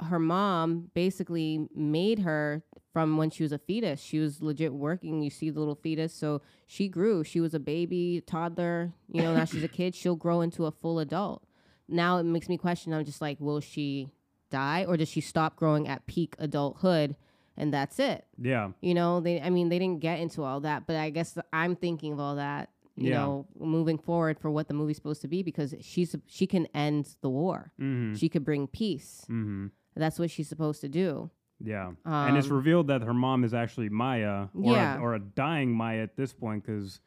her 0.03 0.19
mom 0.19 0.91
basically 0.93 1.67
made 1.75 2.19
her 2.19 2.63
from 2.93 3.17
when 3.17 3.31
she 3.31 3.43
was 3.43 3.53
a 3.53 3.59
fetus. 3.59 4.01
She 4.01 4.19
was 4.19 4.43
legit 4.43 4.73
working. 4.73 5.23
You 5.23 5.31
see 5.31 5.51
the 5.51 5.59
little 5.61 5.75
fetus. 5.77 6.13
So 6.13 6.43
she 6.67 6.89
grew. 6.89 7.23
She 7.25 7.41
was 7.41 7.55
a 7.55 7.61
baby, 7.61 8.23
toddler. 8.27 8.93
You 9.13 9.23
know, 9.23 9.35
now 9.35 9.45
she's 9.45 9.63
a 9.65 9.69
kid. 9.69 9.95
She'll 9.95 10.17
grow 10.17 10.41
into 10.41 10.67
a 10.67 10.71
full 10.73 10.99
adult. 10.99 11.45
Now 11.89 12.19
it 12.19 12.25
makes 12.25 12.49
me 12.49 12.57
question. 12.57 12.93
I'm 12.93 13.05
just 13.05 13.21
like, 13.21 13.39
will 13.41 13.61
she 13.61 14.09
die 14.51 14.85
or 14.87 14.97
does 14.97 15.09
she 15.09 15.21
stop 15.21 15.57
growing 15.57 15.87
at 15.89 16.07
peak 16.07 16.35
adulthood 16.39 17.15
and 17.57 17.73
that's 17.73 17.99
it? 17.99 18.25
yeah. 18.41 18.71
You 18.81 18.95
know, 18.95 19.21
they 19.21 19.41
I 19.41 19.51
mean 19.51 19.69
they 19.69 19.79
didn't 19.79 20.01
get 20.01 20.19
into 20.21 20.43
all 20.43 20.61
that, 20.61 20.87
but 20.87 20.97
I 20.97 21.11
guess 21.11 21.37
I'm 21.53 21.77
thinking 21.77 22.13
of 22.13 22.19
all 22.21 22.37
that, 22.37 22.71
you 22.97 23.11
Yeah. 23.11 23.19
know, 23.19 23.47
moving 23.59 23.99
forward 23.99 24.39
for 24.41 24.51
what 24.51 24.67
the 24.69 24.75
movie's 24.75 24.97
supposed 24.97 25.23
to 25.23 25.29
be 25.29 25.43
because 25.45 25.75
she's 25.81 26.17
she 26.27 26.47
can 26.49 26.67
end 26.75 27.15
the 27.21 27.31
war. 27.31 27.73
Mm-hmm. 27.81 28.15
She 28.15 28.29
could 28.29 28.45
bring 28.45 28.67
peace. 28.67 29.23
mm-hmm. 29.31 29.67
That's 29.97 30.19
what 30.19 30.31
she's 30.31 30.49
supposed 30.49 30.81
to 30.83 30.89
do. 30.89 31.31
Yeah. 31.63 31.93
and 32.05 32.37
it's 32.37 32.49
Um, 32.49 32.57
revealed 32.57 32.87
that 32.89 33.03
her 33.03 33.13
mom 33.15 33.45
is 33.45 33.53
actually 33.55 33.89
Maya, 33.91 34.49
or, 34.55 34.73
Yeah. 34.73 34.97
a, 34.99 35.01
or 35.01 35.15
a 35.15 35.19
dying 35.21 35.73
Maya 35.73 36.03
at 36.03 36.17
this 36.17 36.33
point, 36.33 36.65
because 36.65 37.01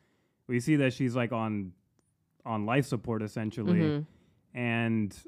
we 0.48 0.60
see 0.60 0.76
that 0.78 0.94
she's 0.94 1.16
like 1.16 1.32
on 1.32 1.74
on 2.46 2.66
life 2.66 2.86
support 2.86 3.22
essentially, 3.22 3.80
Mhm. 3.80 4.06
and 4.54 5.24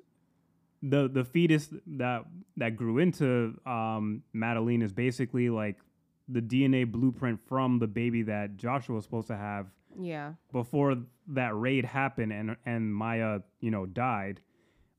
the 0.83 1.07
the 1.07 1.23
fetus 1.23 1.73
that 1.87 2.25
that 2.57 2.75
grew 2.75 2.97
into 2.99 3.59
um, 3.65 4.21
Madeleine 4.33 4.81
is 4.81 4.91
basically 4.93 5.49
like 5.49 5.79
the 6.27 6.41
DNA 6.41 6.83
blueprint 6.83 7.39
from 7.39 7.79
the 7.79 7.87
baby 7.87 8.21
that 8.23 8.57
Joshua 8.57 8.95
was 8.95 9.05
supposed 9.05 9.27
to 9.27 9.37
have 9.37 9.71
Yeah. 9.97 10.33
before 10.51 10.97
that 11.27 11.55
raid 11.55 11.85
happened, 11.85 12.33
and 12.33 12.57
and 12.65 12.93
Maya, 12.93 13.41
you 13.61 13.71
know, 13.71 13.85
died. 13.85 14.41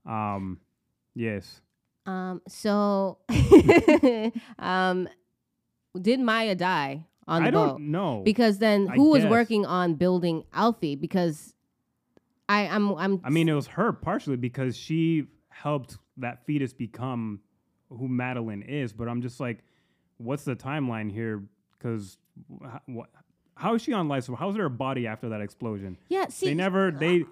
Um, 0.06 0.58
yes. 1.14 1.60
Um 2.06 2.40
so 2.48 3.18
um 4.58 5.08
did 6.00 6.20
Maya 6.20 6.54
die 6.54 7.04
on 7.26 7.42
the 7.42 7.48
I 7.48 7.50
boat? 7.50 7.66
don't 7.78 7.90
know. 7.90 8.22
Because 8.24 8.58
then 8.58 8.88
I 8.90 8.94
who 8.94 9.10
was 9.10 9.22
guess. 9.22 9.30
working 9.30 9.66
on 9.66 9.94
building 9.94 10.44
Alfie 10.52 10.94
because 10.96 11.54
I 12.48 12.68
I'm 12.68 12.94
I'm 12.94 13.20
I 13.24 13.30
mean, 13.30 13.48
it 13.48 13.54
was 13.54 13.66
her 13.68 13.92
partially 13.92 14.36
because 14.36 14.76
she 14.76 15.26
helped 15.48 15.98
that 16.18 16.44
fetus 16.46 16.72
become 16.72 17.40
who 17.90 18.08
Madeleine 18.08 18.62
is. 18.62 18.92
But 18.92 19.08
I'm 19.08 19.22
just 19.22 19.40
like, 19.40 19.58
what's 20.18 20.44
the 20.44 20.54
timeline 20.56 21.10
here? 21.10 21.42
Because 21.78 22.18
what? 22.86 23.08
How 23.56 23.74
is 23.74 23.80
she 23.82 23.92
on 23.94 24.06
life 24.06 24.24
support? 24.24 24.38
How's 24.40 24.56
her 24.56 24.68
body 24.68 25.06
after 25.06 25.30
that 25.30 25.40
explosion? 25.40 25.96
yeah, 26.08 26.26
see 26.28 26.46
they 26.48 26.54
never. 26.54 26.90
They. 26.90 27.24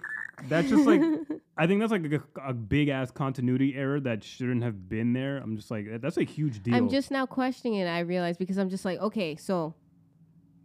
That's 0.49 0.69
just 0.69 0.87
like. 0.87 1.01
I 1.57 1.69
think 1.69 1.81
that's 1.81 1.93
like 1.93 2.05
a, 2.05 2.49
a 2.49 2.53
big 2.53 2.89
ass 2.89 3.13
continuity 3.13 3.77
error 3.77 4.01
that 4.01 4.25
shouldn't 4.25 4.65
have 4.65 4.89
been 4.89 5.13
there. 5.13 5.37
I'm 5.39 5.57
just 5.57 5.71
like, 5.71 5.87
that's 6.01 6.17
a 6.17 6.25
huge 6.25 6.65
deal. 6.65 6.75
I'm 6.75 6.89
just 6.89 7.13
now 7.13 7.27
questioning 7.27 7.79
it. 7.79 7.87
I 7.87 8.01
realize 8.01 8.37
because 8.37 8.59
I'm 8.59 8.69
just 8.69 8.85
like, 8.85 8.99
okay, 8.99 9.37
so 9.37 9.75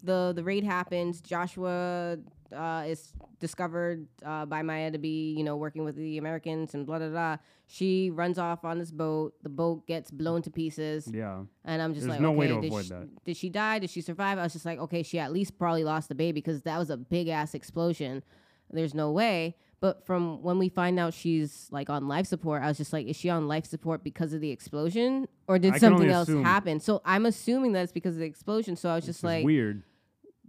the 0.03 0.33
the 0.35 0.43
raid 0.43 0.63
happens. 0.63 1.21
Joshua 1.21 2.17
uh, 2.55 2.83
is 2.87 3.13
discovered 3.39 4.07
uh, 4.25 4.45
by 4.45 4.61
Maya 4.61 4.91
to 4.91 4.97
be, 4.97 5.33
you 5.33 5.43
know, 5.43 5.55
working 5.55 5.85
with 5.85 5.95
the 5.95 6.17
Americans 6.17 6.73
and 6.73 6.85
blah 6.85 6.97
blah 6.97 7.09
blah. 7.09 7.37
She 7.67 8.09
runs 8.09 8.39
off 8.39 8.65
on 8.65 8.79
this 8.79 8.91
boat. 8.91 9.33
The 9.43 9.49
boat 9.49 9.85
gets 9.85 10.09
blown 10.09 10.41
to 10.43 10.49
pieces, 10.49 11.07
yeah. 11.13 11.43
and 11.65 11.81
I'm 11.81 11.93
just 11.93 12.07
There's 12.07 12.19
like, 12.19 12.21
no 12.21 12.29
okay, 12.29 12.37
way 12.37 12.47
to 12.47 12.57
avoid 12.57 12.85
she, 12.85 12.89
that. 12.89 13.23
did 13.25 13.37
she 13.37 13.49
die? 13.49 13.79
Did 13.79 13.89
she 13.89 14.01
survive? 14.01 14.37
I 14.37 14.43
was 14.43 14.53
just 14.53 14.65
like, 14.65 14.79
okay, 14.79 15.03
she 15.03 15.19
at 15.19 15.31
least 15.31 15.57
probably 15.59 15.83
lost 15.83 16.09
the 16.09 16.15
baby 16.15 16.41
because 16.41 16.63
that 16.63 16.77
was 16.79 16.89
a 16.89 16.97
big 16.97 17.27
ass 17.27 17.53
explosion. 17.53 18.23
There's 18.71 18.93
no 18.93 19.11
way. 19.11 19.55
But 19.81 20.05
from 20.05 20.43
when 20.43 20.59
we 20.59 20.67
find 20.67 20.99
out 20.99 21.13
she's 21.13 21.69
like 21.71 21.89
on 21.89 22.07
life 22.09 22.25
support, 22.27 22.61
I 22.63 22.67
was 22.67 22.77
just 22.77 22.91
like, 22.91 23.07
is 23.07 23.15
she 23.15 23.29
on 23.29 23.47
life 23.47 23.65
support 23.65 24.03
because 24.03 24.33
of 24.33 24.41
the 24.41 24.51
explosion, 24.51 25.27
or 25.47 25.57
did 25.57 25.73
I 25.73 25.79
can 25.79 25.93
only 25.93 25.97
something 25.99 26.11
else 26.13 26.27
assume. 26.27 26.43
happen? 26.43 26.79
So 26.81 27.01
I'm 27.05 27.25
assuming 27.25 27.71
that 27.73 27.83
it's 27.83 27.93
because 27.93 28.15
of 28.15 28.19
the 28.19 28.25
explosion. 28.25 28.75
So 28.75 28.89
I 28.89 28.95
was 28.95 29.07
It's 29.07 29.17
just 29.19 29.23
like, 29.23 29.45
weird. 29.45 29.83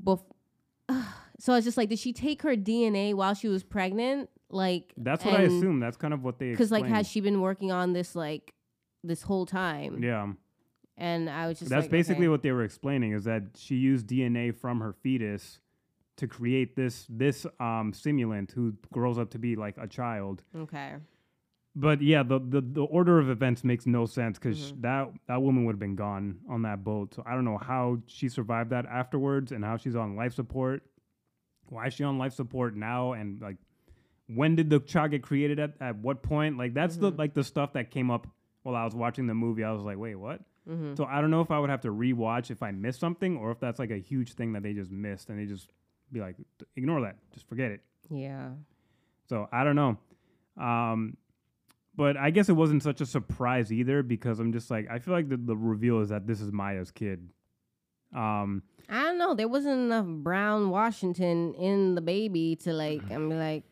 bef- 0.03 0.25
so 1.39 1.53
I 1.53 1.57
was 1.57 1.65
just 1.65 1.77
like, 1.77 1.89
did 1.89 1.99
she 2.01 2.13
take 2.13 2.43
her 2.43 2.57
DNA 2.57 3.15
while 3.15 3.35
she 3.35 3.47
was 3.49 3.63
pregnant? 3.63 4.29
Like 4.51 4.93
That's 4.97 5.25
what 5.25 5.35
I 5.35 5.43
and- 5.45 5.53
assume. 5.59 5.79
That's 5.81 5.97
kind 5.97 6.13
of 6.13 6.25
what 6.25 6.41
they. 6.41 6.51
Because 6.51 6.73
like, 6.73 6.83
has 6.85 6.91
explained. 6.91 7.07
she 7.07 7.21
been 7.21 7.41
working 7.41 7.71
on 7.71 7.93
this 7.93 8.17
like 8.17 8.53
this 9.05 9.23
whole 9.23 9.47
time? 9.47 10.03
Yeah. 10.03 10.33
And 10.99 11.31
I 11.31 11.47
was 11.47 11.61
just 11.61 11.71
That's 11.71 11.85
like, 11.85 11.91
basically 11.93 12.25
okay. 12.27 12.31
what 12.31 12.43
they 12.43 12.51
were 12.53 12.65
explaining 12.65 13.13
is 13.13 13.25
that 13.25 13.43
she 13.57 13.77
used 13.77 14.09
DNA 14.09 14.55
from 14.55 14.81
her 14.81 14.93
fetus 14.93 15.61
to 16.21 16.29
create 16.29 16.77
this 16.77 17.07
this 17.11 17.45
um 17.59 17.93
simulant 17.93 18.53
who 18.53 18.73
grows 18.93 19.19
up 19.19 19.31
to 19.31 19.39
be 19.39 19.57
like 19.57 19.77
a 19.79 19.87
child. 19.87 20.43
Okay. 20.57 20.95
But 21.77 22.03
yeah, 22.03 22.23
the 22.23 22.39
the, 22.41 22.61
the 22.61 22.83
order 22.83 23.19
of 23.19 23.31
events 23.31 23.63
makes 23.65 23.87
no 23.87 24.05
sense 24.07 24.39
because 24.39 24.73
Mhm. 24.73 24.81
that 24.83 25.09
that 25.29 25.43
woman 25.43 25.65
would 25.65 25.73
have 25.75 25.81
been 25.81 25.97
gone 25.97 26.39
on 26.49 26.63
that 26.63 26.83
boat. 26.85 27.15
So 27.15 27.23
I 27.27 27.35
don't 27.35 27.45
know 27.45 27.59
how 27.59 28.01
she 28.07 28.29
survived 28.29 28.71
that 28.71 28.87
afterwards 28.87 29.53
and 29.53 29.65
how 29.65 29.77
she's 29.77 29.97
on 29.97 30.17
life 30.17 30.33
support. 30.35 30.83
Why 31.69 31.87
is 31.87 31.95
she 31.95 32.05
on 32.05 32.19
life 32.19 32.33
support 32.33 32.75
now? 32.77 33.13
And 33.13 33.41
like, 33.41 33.57
when 34.27 34.57
did 34.57 34.69
the 34.71 34.81
child 34.81 35.13
get 35.13 35.23
created? 35.23 35.59
At 35.61 35.75
at 35.81 35.97
what 35.99 36.23
point? 36.23 36.59
Like 36.59 36.75
that's 36.75 36.97
the 36.97 37.13
Mhm. 37.13 37.19
like 37.19 37.35
the 37.35 37.45
stuff 37.45 37.73
that 37.75 37.91
came 37.91 38.11
up 38.11 38.27
while 38.63 38.75
I 38.75 38.85
was 38.85 38.95
watching 38.95 39.27
the 39.27 39.35
movie. 39.35 39.63
I 39.65 39.71
was 39.73 39.83
like, 39.83 39.97
wait, 39.99 40.17
what? 40.17 40.41
Mm-hmm. 40.69 40.95
So 40.97 41.05
I 41.05 41.21
don't 41.21 41.31
know 41.31 41.41
if 41.41 41.51
I 41.51 41.59
would 41.59 41.71
have 41.71 41.81
to 41.83 41.89
rewatch 41.93 42.51
if 42.51 42.63
I 42.63 42.71
missed 42.73 43.01
something 43.01 43.37
or 43.37 43.51
if 43.51 43.61
that's 43.61 43.79
like 43.79 43.91
a 43.91 43.97
huge 43.97 44.35
thing 44.35 44.53
that 44.53 44.63
they 44.63 44.75
just 44.75 44.91
missed 44.91 45.31
and 45.31 45.39
they 45.39 45.47
just 45.47 45.73
be 46.13 46.21
like, 46.21 46.37
ignore 46.77 47.01
that, 47.03 47.17
just 47.33 47.49
forget 47.49 47.71
it. 47.71 47.81
Yeah. 48.11 48.51
So 49.29 49.49
I 49.53 49.65
don't 49.65 49.77
know. 49.77 49.97
Um, 50.61 51.17
but 51.97 52.17
I 52.17 52.31
guess 52.31 52.49
it 52.49 52.55
wasn't 52.55 52.83
such 52.83 53.01
a 53.01 53.07
surprise 53.07 53.73
either 53.73 54.03
because 54.03 54.41
I'm 54.41 54.53
just 54.53 54.71
like 54.71 54.89
I 54.91 54.99
feel 54.99 55.15
like 55.15 55.29
the, 55.29 55.37
the 55.37 55.57
reveal 55.57 56.01
is 56.01 56.09
that 56.09 56.27
this 56.27 56.41
is 56.41 56.53
Maya's 56.53 56.91
kid. 56.91 57.31
Um, 58.15 58.63
I 58.89 59.03
don't 59.03 59.19
know. 59.19 59.35
There 59.35 59.49
wasn't 59.49 59.79
enough 59.83 60.07
Brown 60.07 60.71
Washington 60.71 61.55
in 61.55 61.95
the 61.95 62.01
baby 62.01 62.57
to 62.65 62.73
like. 62.73 63.03
I'm 63.11 63.31
like, 63.31 63.65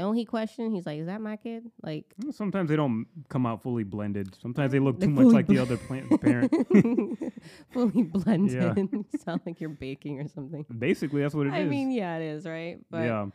don't 0.00 0.14
he 0.14 0.24
question? 0.24 0.72
He's 0.72 0.86
like, 0.86 0.98
is 1.00 1.06
that 1.06 1.20
my 1.20 1.36
kid? 1.36 1.64
Like, 1.82 2.06
sometimes 2.30 2.70
they 2.70 2.76
don't 2.76 3.06
come 3.28 3.44
out 3.46 3.62
fully 3.62 3.84
blended. 3.84 4.34
Sometimes 4.40 4.72
they 4.72 4.78
look 4.78 4.98
too 5.00 5.10
much 5.10 5.26
like 5.26 5.46
the 5.46 5.58
other 5.58 5.76
plant 5.76 6.08
parent. 6.20 6.50
fully 7.72 8.02
blended. 8.04 8.52
Yeah. 8.62 8.74
You 9.12 9.18
sound 9.22 9.42
like 9.44 9.60
you're 9.60 9.70
baking 9.70 10.20
or 10.20 10.28
something. 10.28 10.64
Basically, 10.78 11.22
that's 11.22 11.34
what 11.34 11.46
it 11.46 11.50
is. 11.50 11.54
I 11.54 11.64
mean, 11.64 11.90
yeah, 11.90 12.16
it 12.16 12.22
is, 12.22 12.46
right? 12.46 12.78
But 12.90 13.02
yeah, 13.04 13.26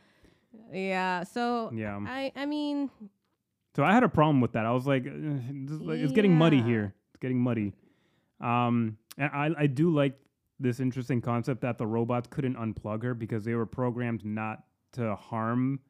yeah. 0.72 1.24
So 1.24 1.70
yeah. 1.74 1.98
I, 2.06 2.32
I 2.34 2.46
mean, 2.46 2.90
So 3.76 3.84
I 3.84 3.92
had 3.92 4.02
a 4.02 4.08
problem 4.08 4.40
with 4.40 4.52
that. 4.52 4.66
I 4.66 4.72
was 4.72 4.86
like, 4.86 5.06
uh, 5.06 5.10
like- 5.10 5.98
it's 6.00 6.12
getting 6.12 6.36
muddy 6.36 6.60
here. 6.62 6.94
It's 7.10 7.20
getting 7.20 7.40
muddy. 7.40 7.74
Um, 8.40 8.98
and 9.16 9.30
I 9.32 9.50
I 9.58 9.66
do 9.66 9.92
like 9.94 10.18
this 10.60 10.80
interesting 10.80 11.20
concept 11.20 11.60
that 11.60 11.78
the 11.78 11.86
robots 11.86 12.26
couldn't 12.30 12.56
unplug 12.56 13.02
her 13.04 13.14
because 13.14 13.44
they 13.44 13.54
were 13.54 13.66
programmed 13.66 14.24
not 14.24 14.64
to 14.92 15.14
harm 15.14 15.80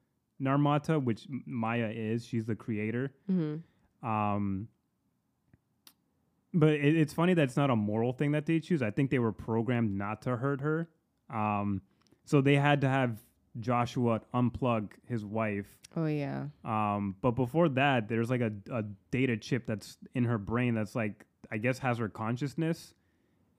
Nirmata, 0.41 1.03
which 1.03 1.27
Maya 1.47 1.91
is. 1.95 2.25
She's 2.25 2.45
the 2.47 2.55
creator. 2.55 3.13
mhm. 3.31 3.63
Um, 4.03 4.69
but 6.55 6.71
it, 6.71 6.97
it's 6.97 7.13
funny 7.13 7.35
that 7.35 7.43
it's 7.43 7.57
not 7.57 7.71
a 7.71 7.77
moral 7.77 8.13
thing 8.13 8.33
that 8.33 8.47
they 8.47 8.61
choose. 8.61 8.81
I 8.83 8.91
think 8.91 9.11
they 9.11 9.19
were 9.19 9.33
programmed 9.33 9.97
not 9.97 10.23
to 10.23 10.37
hurt 10.37 10.61
her. 10.61 10.89
Um, 11.29 11.83
so 12.25 12.41
they 12.41 12.57
had 12.57 12.81
to 12.83 12.89
have 12.89 13.19
Joshua 13.59 14.21
unplug 14.33 14.91
his 15.07 15.25
wife 15.25 15.67
oh 15.97 16.07
yeah, 16.07 16.45
um, 16.65 17.17
but 17.21 17.33
before 17.33 17.69
that, 17.71 18.09
there's 18.09 18.31
like 18.31 18.41
a, 18.41 18.53
a 18.71 18.85
data 19.11 19.37
chip 19.37 19.67
that's 19.67 19.97
in 20.15 20.25
her 20.25 20.39
brain 20.39 20.75
that's 20.75 20.95
like 20.95 21.25
I 21.51 21.59
guess 21.59 21.79
has 21.79 21.99
her 21.99 22.09
consciousness, 22.09 22.95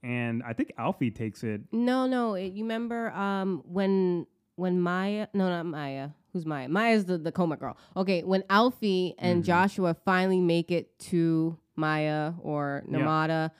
and 0.04 0.44
I 0.44 0.54
think 0.54 0.72
Alfie 0.78 1.12
takes 1.12 1.44
it. 1.44 1.62
No, 1.72 2.08
no. 2.08 2.36
It, 2.36 2.54
you 2.54 2.64
remember 2.64 3.12
um, 3.12 3.64
when 3.66 4.28
when 4.56 4.80
Maya? 4.80 5.28
No, 5.34 5.50
not 5.50 5.66
Maya. 5.66 6.10
Who's 6.34 6.46
Maya? 6.46 6.70
Maya's 6.70 7.06
the 7.06 7.18
the 7.18 7.32
coma 7.32 7.58
girl. 7.58 7.76
Okay, 7.98 8.24
when 8.24 8.44
Alfie 8.50 9.16
and 9.18 9.42
Mhm. 9.42 9.46
Joshua 9.48 9.94
finally 10.06 10.40
make 10.40 10.72
it 10.72 10.98
to 11.00 11.58
Maya 11.76 12.34
or 12.42 12.84
Yeah. 12.88 13.00
Nirmata, 13.00 13.52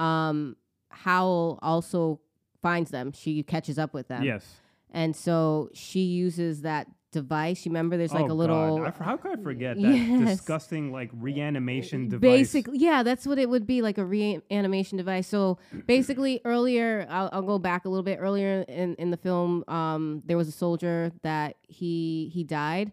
um, 0.00 0.56
Howell 0.90 1.58
also 1.62 2.20
finds 2.62 2.90
them. 2.90 3.12
She 3.12 3.42
catches 3.42 3.78
up 3.78 3.94
with 3.94 4.08
them. 4.08 4.24
Yes. 4.24 4.60
And 4.90 5.14
so 5.14 5.68
she 5.74 6.00
uses 6.00 6.62
that 6.62 6.88
device. 7.12 7.64
You 7.64 7.70
remember 7.70 7.96
there's 7.96 8.12
like 8.12 8.28
Oh, 8.28 8.32
a 8.32 8.34
little 8.34 8.78
God. 8.78 8.94
I 9.00 9.04
how 9.04 9.16
could 9.16 9.38
I 9.38 9.42
forget 9.42 9.76
that 9.80 9.82
Yes. 9.94 10.36
disgusting 10.38 10.92
like 10.92 11.10
reanimation 11.12 12.08
device? 12.08 12.22
Basically, 12.52 12.78
yeah, 12.78 13.02
that's 13.02 13.26
what 13.26 13.38
it 13.38 13.48
would 13.48 13.66
be 13.66 13.82
like 13.82 13.98
a 13.98 14.04
reanimation 14.04 14.98
device. 14.98 15.26
So 15.28 15.58
basically, 15.86 16.40
earlier, 16.44 17.06
I'll, 17.08 17.28
I'll 17.32 17.42
go 17.42 17.58
back 17.58 17.84
a 17.84 17.88
little 17.88 18.02
bit 18.02 18.18
earlier 18.20 18.62
in, 18.68 18.94
in 18.96 19.10
the 19.10 19.16
film. 19.16 19.64
Um, 19.68 20.22
there 20.26 20.36
was 20.36 20.48
a 20.48 20.52
soldier 20.52 21.12
that 21.22 21.56
he 21.62 22.30
he 22.34 22.44
died, 22.44 22.92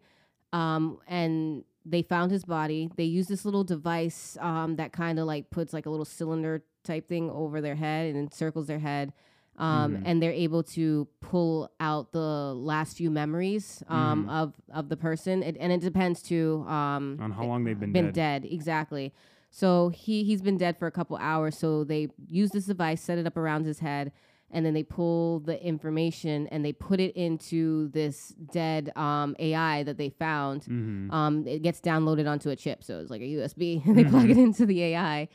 um, 0.51 0.99
and 1.07 1.63
they 1.85 2.01
found 2.01 2.31
his 2.31 2.45
body. 2.45 2.89
They 2.95 3.03
used 3.03 3.29
this 3.29 3.43
little 3.45 3.63
device 3.65 4.37
um, 4.39 4.77
that 4.77 4.93
kind 4.93 5.19
of 5.19 5.25
like 5.25 5.49
puts 5.49 5.73
like 5.73 5.85
a 5.85 5.89
little 5.89 6.05
cylinder 6.05 6.63
type 6.83 7.07
thing 7.09 7.29
over 7.29 7.59
their 7.61 7.75
head 7.75 8.07
and 8.13 8.17
encircles 8.17 8.67
their 8.67 8.79
head. 8.79 9.11
Um, 9.57 9.93
Mhm. 9.97 10.01
And 10.05 10.21
they're 10.21 10.31
able 10.31 10.63
to 10.63 11.07
pull 11.21 11.69
out 11.79 12.11
the 12.11 12.53
last 12.55 12.97
few 12.97 13.11
memories 13.11 13.83
um, 13.87 14.25
Mhm. 14.25 14.29
of 14.31 14.53
of 14.73 14.89
the 14.89 14.97
person, 14.97 15.43
it, 15.43 15.55
and 15.59 15.71
it 15.71 15.81
depends 15.81 16.21
too 16.23 16.65
um, 16.67 17.19
On 17.21 17.31
how 17.31 17.45
long 17.45 17.63
they've 17.63 17.79
been 17.79 17.91
been 17.93 18.05
dead. 18.11 18.41
dead. 18.43 18.45
Exactly. 18.51 19.13
So 19.51 19.89
he 19.89 20.23
he's 20.23 20.41
been 20.41 20.57
dead 20.57 20.77
for 20.79 20.87
a 20.87 20.91
couple 20.91 21.15
hours. 21.17 21.55
So 21.57 21.83
they 21.83 22.07
use 22.27 22.49
this 22.51 22.65
device, 22.65 23.01
set 23.01 23.19
it 23.19 23.27
up 23.27 23.37
around 23.37 23.65
his 23.65 23.79
head, 23.79 24.11
and 24.49 24.65
then 24.65 24.73
they 24.73 24.81
pull 24.81 25.39
the 25.41 25.63
information 25.63 26.47
and 26.47 26.65
they 26.65 26.73
put 26.73 26.99
it 26.99 27.15
into 27.15 27.89
this 27.89 28.29
dead 28.51 28.91
um, 28.95 29.35
AI 29.37 29.83
that 29.83 29.97
they 29.97 30.09
found. 30.09 30.63
hmm 30.65 31.11
Um, 31.11 31.45
it 31.45 31.61
gets 31.61 31.79
downloaded 31.79 32.27
onto 32.27 32.49
a 32.49 32.55
chip, 32.55 32.83
so 32.83 32.99
it's 32.99 33.11
like 33.11 33.21
a 33.21 33.27
USB. 33.27 33.83
and 33.85 33.95
they 33.97 34.03
plug 34.05 34.29
it 34.31 34.37
into 34.37 34.65
the 34.65 34.81
AI, 34.81 35.27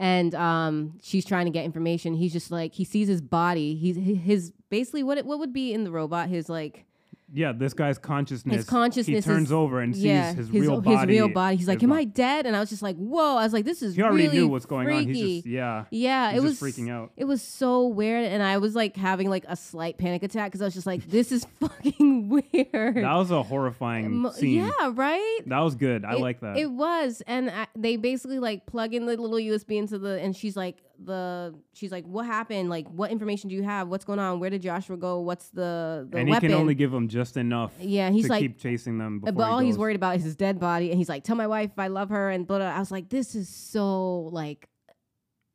and 0.00 0.34
um, 0.34 0.98
she's 1.02 1.26
trying 1.26 1.44
to 1.44 1.50
get 1.50 1.66
information. 1.66 2.14
He's 2.14 2.32
just 2.32 2.50
like 2.50 2.72
he 2.72 2.84
sees 2.84 3.06
his 3.06 3.20
body. 3.20 3.76
He's 3.76 3.96
his 3.96 4.50
basically 4.70 5.02
what 5.02 5.18
it, 5.18 5.26
what 5.26 5.38
would 5.38 5.52
be 5.52 5.74
in 5.74 5.84
the 5.84 5.90
robot. 5.90 6.30
His 6.30 6.48
like 6.48 6.86
Yeah, 7.32 7.52
this 7.52 7.74
guy's 7.74 7.96
consciousness. 7.98 8.56
His 8.56 8.64
consciousness 8.66 9.24
He 9.24 9.30
turns 9.30 9.48
is- 9.48 9.52
over 9.52 9.80
and 9.80 9.94
sees 9.94 10.04
yeah, 10.04 10.32
his, 10.34 10.50
real 10.50 10.80
body. 10.80 10.96
his 10.96 11.06
real 11.06 11.28
body. 11.28 11.56
He's 11.56 11.68
like, 11.68 11.82
"Am 11.82 11.92
I 11.92 12.04
dead?" 12.04 12.44
And 12.46 12.56
I 12.56 12.60
was 12.60 12.70
just 12.70 12.82
like, 12.82 12.96
"Whoa!" 12.96 13.36
I 13.36 13.44
was 13.44 13.52
like, 13.52 13.64
"This 13.64 13.82
is 13.82 13.94
He 13.94 14.02
already 14.02 14.24
really 14.24 14.38
knew 14.38 14.48
what's 14.48 14.66
going 14.66 14.86
freaky. 14.86 14.98
on. 15.10 15.14
He's 15.14 15.34
just 15.36 15.46
yeah. 15.46 15.84
Yeah, 15.90 16.32
he's 16.32 16.40
it 16.40 16.44
was 16.44 16.60
freaking 16.60 16.90
out. 16.90 17.12
It 17.16 17.26
was 17.26 17.40
so 17.42 17.86
weird, 17.86 18.24
and 18.24 18.42
I 18.42 18.58
was 18.58 18.74
like 18.74 18.96
having 18.96 19.30
like 19.30 19.44
a 19.48 19.54
slight 19.56 19.96
panic 19.96 20.22
attack 20.24 20.50
because 20.50 20.60
I 20.62 20.64
was 20.64 20.74
just 20.74 20.86
like, 20.86 21.06
"This 21.08 21.30
is 21.30 21.46
fucking 21.60 22.28
weird." 22.28 22.96
That 22.96 23.14
was 23.14 23.30
a 23.30 23.42
horrifying 23.42 24.28
scene. 24.32 24.64
Yeah, 24.64 24.90
right. 24.92 25.38
That 25.46 25.60
was 25.60 25.74
good. 25.76 26.04
I 26.04 26.14
It- 26.14 26.20
like 26.20 26.40
that. 26.40 26.56
It 26.56 26.70
was, 26.70 27.22
and 27.26 27.50
I, 27.50 27.66
they 27.76 27.96
basically 27.96 28.38
like 28.40 28.66
plug 28.66 28.92
in 28.94 29.06
the 29.06 29.16
little 29.16 29.38
USB 29.38 29.76
into 29.78 29.98
the, 29.98 30.20
and 30.20 30.34
she's 30.34 30.56
like, 30.56 30.76
the 31.04 31.54
she's 31.72 31.90
like, 31.90 32.04
"What 32.04 32.26
happened? 32.26 32.68
Like, 32.70 32.88
what 32.88 33.10
information 33.10 33.48
do 33.48 33.56
you 33.56 33.62
have? 33.62 33.88
What's 33.88 34.04
going 34.04 34.18
on? 34.18 34.40
Where 34.40 34.50
did 34.50 34.62
Joshua 34.62 34.96
go? 34.96 35.20
What's 35.20 35.48
the 35.50 36.06
the 36.10 36.18
and 36.18 36.28
he 36.28 36.38
can 36.40 36.52
only 36.52 36.74
give 36.74 36.92
him 36.92 37.08
just 37.08 37.36
enough 37.36 37.72
yeah, 37.80 38.10
he's 38.10 38.24
to 38.26 38.30
like, 38.30 38.40
keep 38.40 38.58
chasing 38.58 38.98
them. 38.98 39.20
Before 39.20 39.32
but 39.32 39.44
he 39.46 39.50
all 39.50 39.58
he's 39.60 39.78
worried 39.78 39.96
about 39.96 40.16
is 40.16 40.24
his 40.24 40.36
dead 40.36 40.60
body, 40.60 40.90
and 40.90 40.98
he's 40.98 41.08
like, 41.08 41.24
"Tell 41.24 41.36
my 41.36 41.46
wife 41.46 41.70
I 41.78 41.88
love 41.88 42.10
her." 42.10 42.30
And 42.30 42.46
blah, 42.46 42.58
blah. 42.58 42.66
I 42.66 42.78
was 42.78 42.90
like, 42.90 43.08
"This 43.08 43.34
is 43.34 43.48
so 43.48 44.28
like, 44.32 44.68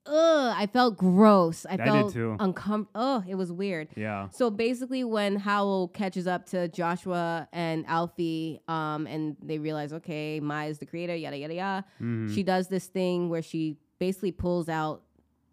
ugh." 0.05 0.55
I 0.57 0.67
felt 0.67 0.97
gross. 0.97 1.65
I, 1.69 1.77
did 1.77 1.85
felt 1.85 2.15
uncomfortable. 2.15 2.89
Oh, 2.95 3.23
it 3.27 3.35
was 3.35 3.51
weird. 3.51 3.89
Yeah. 3.95 4.29
So 4.29 4.49
basically, 4.49 5.03
when 5.03 5.35
Howell 5.37 5.89
catches 5.89 6.27
up 6.27 6.47
to 6.47 6.67
Joshua 6.69 7.47
and 7.51 7.85
Alfie, 7.87 8.61
um, 8.67 9.05
and 9.07 9.35
they 9.43 9.59
realize, 9.59 9.93
okay, 9.93 10.39
Maya's 10.39 10.79
the 10.79 10.85
creator, 10.85 11.15
yada 11.15 11.37
yada 11.37 11.53
yada. 11.53 11.85
Mhm. 12.01 12.33
She 12.33 12.43
does 12.43 12.67
this 12.67 12.87
thing 12.87 13.29
where 13.29 13.41
she 13.41 13.77
basically 13.99 14.31
pulls 14.31 14.69
out 14.69 15.03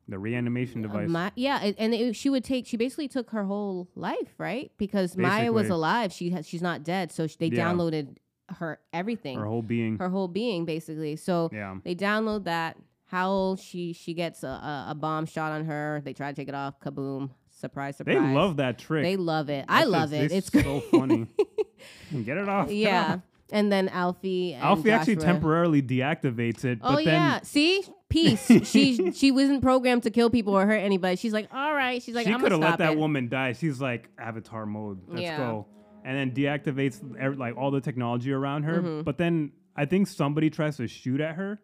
the 0.09 0.19
reanimation 0.19 0.85
uh, 0.85 0.89
device. 0.89 1.09
Ma- 1.09 1.31
yeah, 1.35 1.73
and 1.79 1.95
it, 1.95 2.17
she 2.17 2.29
would 2.31 2.45
take. 2.45 2.67
She 2.67 2.77
basically 2.77 3.09
took 3.09 3.31
her 3.31 3.45
whole 3.45 3.89
life, 3.95 4.35
right? 4.39 4.71
Because 4.79 5.17
Maya 5.17 5.53
was 5.53 5.69
alive. 5.69 6.13
She 6.13 6.31
has. 6.31 6.47
She's 6.47 6.63
not 6.63 6.83
dead. 6.85 7.13
So 7.13 7.27
sh- 7.27 7.37
they 7.37 7.47
Yeah. 7.47 7.73
downloaded 7.73 8.17
her 8.59 8.81
everything, 8.93 9.39
her 9.39 9.47
whole 9.47 9.63
being. 9.63 9.99
Her 9.99 10.09
whole 10.09 10.29
being, 10.29 10.65
basically. 10.65 11.17
So 11.17 11.51
yeah. 11.53 11.77
they 11.85 11.95
download 11.95 12.45
that. 12.45 12.77
Howell. 13.07 13.57
She 13.57 13.93
she 13.93 14.15
gets 14.15 14.43
a, 14.43 14.49
a, 14.49 14.87
a 14.91 14.95
bomb 14.95 15.27
shot 15.27 15.53
on 15.53 15.67
her. 15.67 16.01
They 16.05 16.15
try 16.15 16.31
to 16.31 16.35
take 16.37 16.49
it 16.49 16.55
off. 16.55 16.81
Kaboom! 16.81 17.31
Surprise! 17.51 17.97
Surprise! 17.97 18.17
They 18.17 18.21
love 18.35 18.57
that 18.57 18.79
trick. 18.79 19.05
They 19.05 19.17
love 19.17 19.51
it. 19.51 19.67
I 19.69 19.85
love 19.85 20.13
it. 20.15 20.33
It's 20.33 20.51
so 20.51 20.81
funny. 20.81 21.27
Get 22.25 22.39
it 22.39 22.49
off. 22.49 22.71
yeah. 22.71 23.19
And 23.53 23.71
then 23.71 23.89
Alfie. 23.89 24.55
And 24.55 24.63
Alfie 24.65 24.91
actually 24.91 25.17
temporarily 25.17 25.83
deactivates 25.83 26.65
it, 26.65 26.79
Oh 26.83 26.95
but 26.95 27.05
then 27.05 27.15
yeah, 27.15 27.41
see, 27.43 27.85
peace. 28.09 28.47
she 28.65 29.13
she 29.13 29.31
wasn't 29.31 29.63
programmed 29.63 30.03
to 30.05 30.11
kill 30.11 30.31
people 30.31 30.55
or 30.57 30.67
hurt 30.67 30.75
anybody. 30.81 31.17
She's 31.17 31.33
like, 31.33 31.49
all 31.53 31.75
right. 31.75 32.03
She's 32.03 32.15
like, 32.15 32.27
she 32.27 32.33
I'm 32.33 32.41
could 32.41 32.53
have 32.53 32.61
let 32.61 32.79
that 32.79 32.93
it. 32.95 32.99
woman 32.99 33.29
die. 33.29 33.53
She's 33.53 33.81
like 33.81 34.09
Avatar 34.19 34.65
mode. 34.67 35.03
Let's 35.07 35.23
Yeah. 35.23 35.37
go, 35.37 35.67
and 36.05 36.17
then 36.17 36.31
deactivates 36.35 37.01
ev- 37.19 37.39
like 37.39 37.57
all 37.57 37.71
the 37.71 37.81
technology 37.81 38.33
around 38.33 38.63
her. 38.65 38.83
Mhm. 38.83 39.05
But 39.05 39.19
then 39.19 39.53
I 39.77 39.85
think 39.85 40.07
somebody 40.09 40.51
tries 40.51 40.77
to 40.79 40.87
shoot 40.89 41.21
at 41.21 41.37
her. 41.37 41.61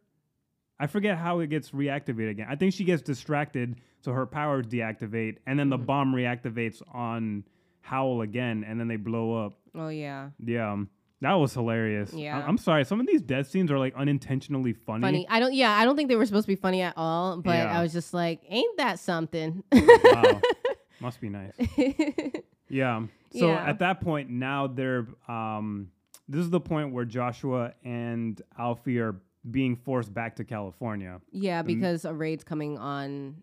I 0.80 0.86
forget 0.86 1.18
how 1.18 1.40
it 1.40 1.48
gets 1.48 1.70
reactivated 1.72 2.30
again. 2.30 2.46
I 2.48 2.54
think 2.54 2.72
she 2.72 2.84
gets 2.84 3.02
distracted, 3.02 3.80
so 4.00 4.12
her 4.12 4.26
powers 4.26 4.66
deactivate, 4.66 5.38
and 5.46 5.58
then 5.58 5.70
the 5.70 5.78
Mhm. 5.78 5.86
bomb 5.86 6.14
reactivates 6.14 6.80
on 6.94 7.42
Howell 7.80 8.20
again, 8.22 8.62
and 8.64 8.78
then 8.78 8.86
they 8.88 8.96
blow 8.96 9.44
up. 9.46 9.58
Oh 9.74 9.88
yeah, 9.88 10.30
Yeah, 10.38 10.76
that 11.20 11.32
was 11.34 11.52
hilarious. 11.54 12.12
Yeah. 12.12 12.42
I'm 12.46 12.58
sorry. 12.58 12.84
Some 12.84 13.00
of 13.00 13.06
these 13.06 13.22
death 13.22 13.48
scenes 13.48 13.70
are 13.70 13.78
like 13.78 13.94
unintentionally 13.96 14.72
funny. 14.72 15.02
funny. 15.02 15.26
I 15.28 15.40
don't. 15.40 15.52
Yeah, 15.52 15.72
I 15.72 15.84
don't 15.84 15.96
think 15.96 16.08
they 16.08 16.16
were 16.16 16.26
supposed 16.26 16.44
to 16.46 16.52
be 16.52 16.56
funny 16.60 16.82
at 16.82 16.94
all. 16.96 17.38
But 17.38 17.56
Yeah. 17.56 17.78
I 17.78 17.82
was 17.82 17.92
just 17.92 18.14
like, 18.14 18.40
ain't 18.48 18.76
that 18.78 18.98
something? 18.98 19.62
Wow. 19.72 20.40
Must 21.00 21.20
be 21.20 21.28
nice. 21.28 21.52
Yeah. 22.70 23.06
So 23.30 23.48
Yeah. 23.48 23.64
at 23.64 23.78
that 23.78 24.00
point, 24.00 24.28
now 24.30 24.66
they're 24.66 25.06
um, 25.26 25.90
this 26.28 26.40
is 26.40 26.50
the 26.50 26.60
point 26.60 26.92
where 26.92 27.04
Joshua 27.06 27.72
and 27.84 28.40
Alfie 28.58 28.98
are 29.00 29.16
being 29.50 29.74
forced 29.76 30.12
back 30.12 30.36
to 30.36 30.44
California. 30.44 31.20
yeah, 31.30 31.62
because 31.62 32.04
a 32.04 32.12
raid's 32.12 32.44
coming 32.44 32.76
on 32.76 33.42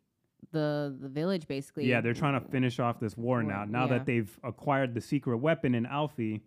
the 0.52 0.96
the 1.02 1.10
village, 1.10 1.48
basically. 1.48 1.88
Yeah, 1.88 2.02
they're 2.02 2.14
trying 2.14 2.40
to 2.40 2.48
finish 2.50 2.80
off 2.80 3.00
this 3.00 3.18
war 3.18 3.38
War, 3.38 3.44
now. 3.44 3.66
Now 3.66 3.84
yeah. 3.86 3.98
that 3.98 4.06
they've 4.06 4.40
acquired 4.44 4.94
the 4.94 5.02
secret 5.02 5.38
weapon 5.38 5.74
in 5.74 5.86
Alfie, 5.88 6.44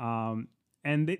um, 0.00 0.48
and 0.82 1.08
they, 1.08 1.18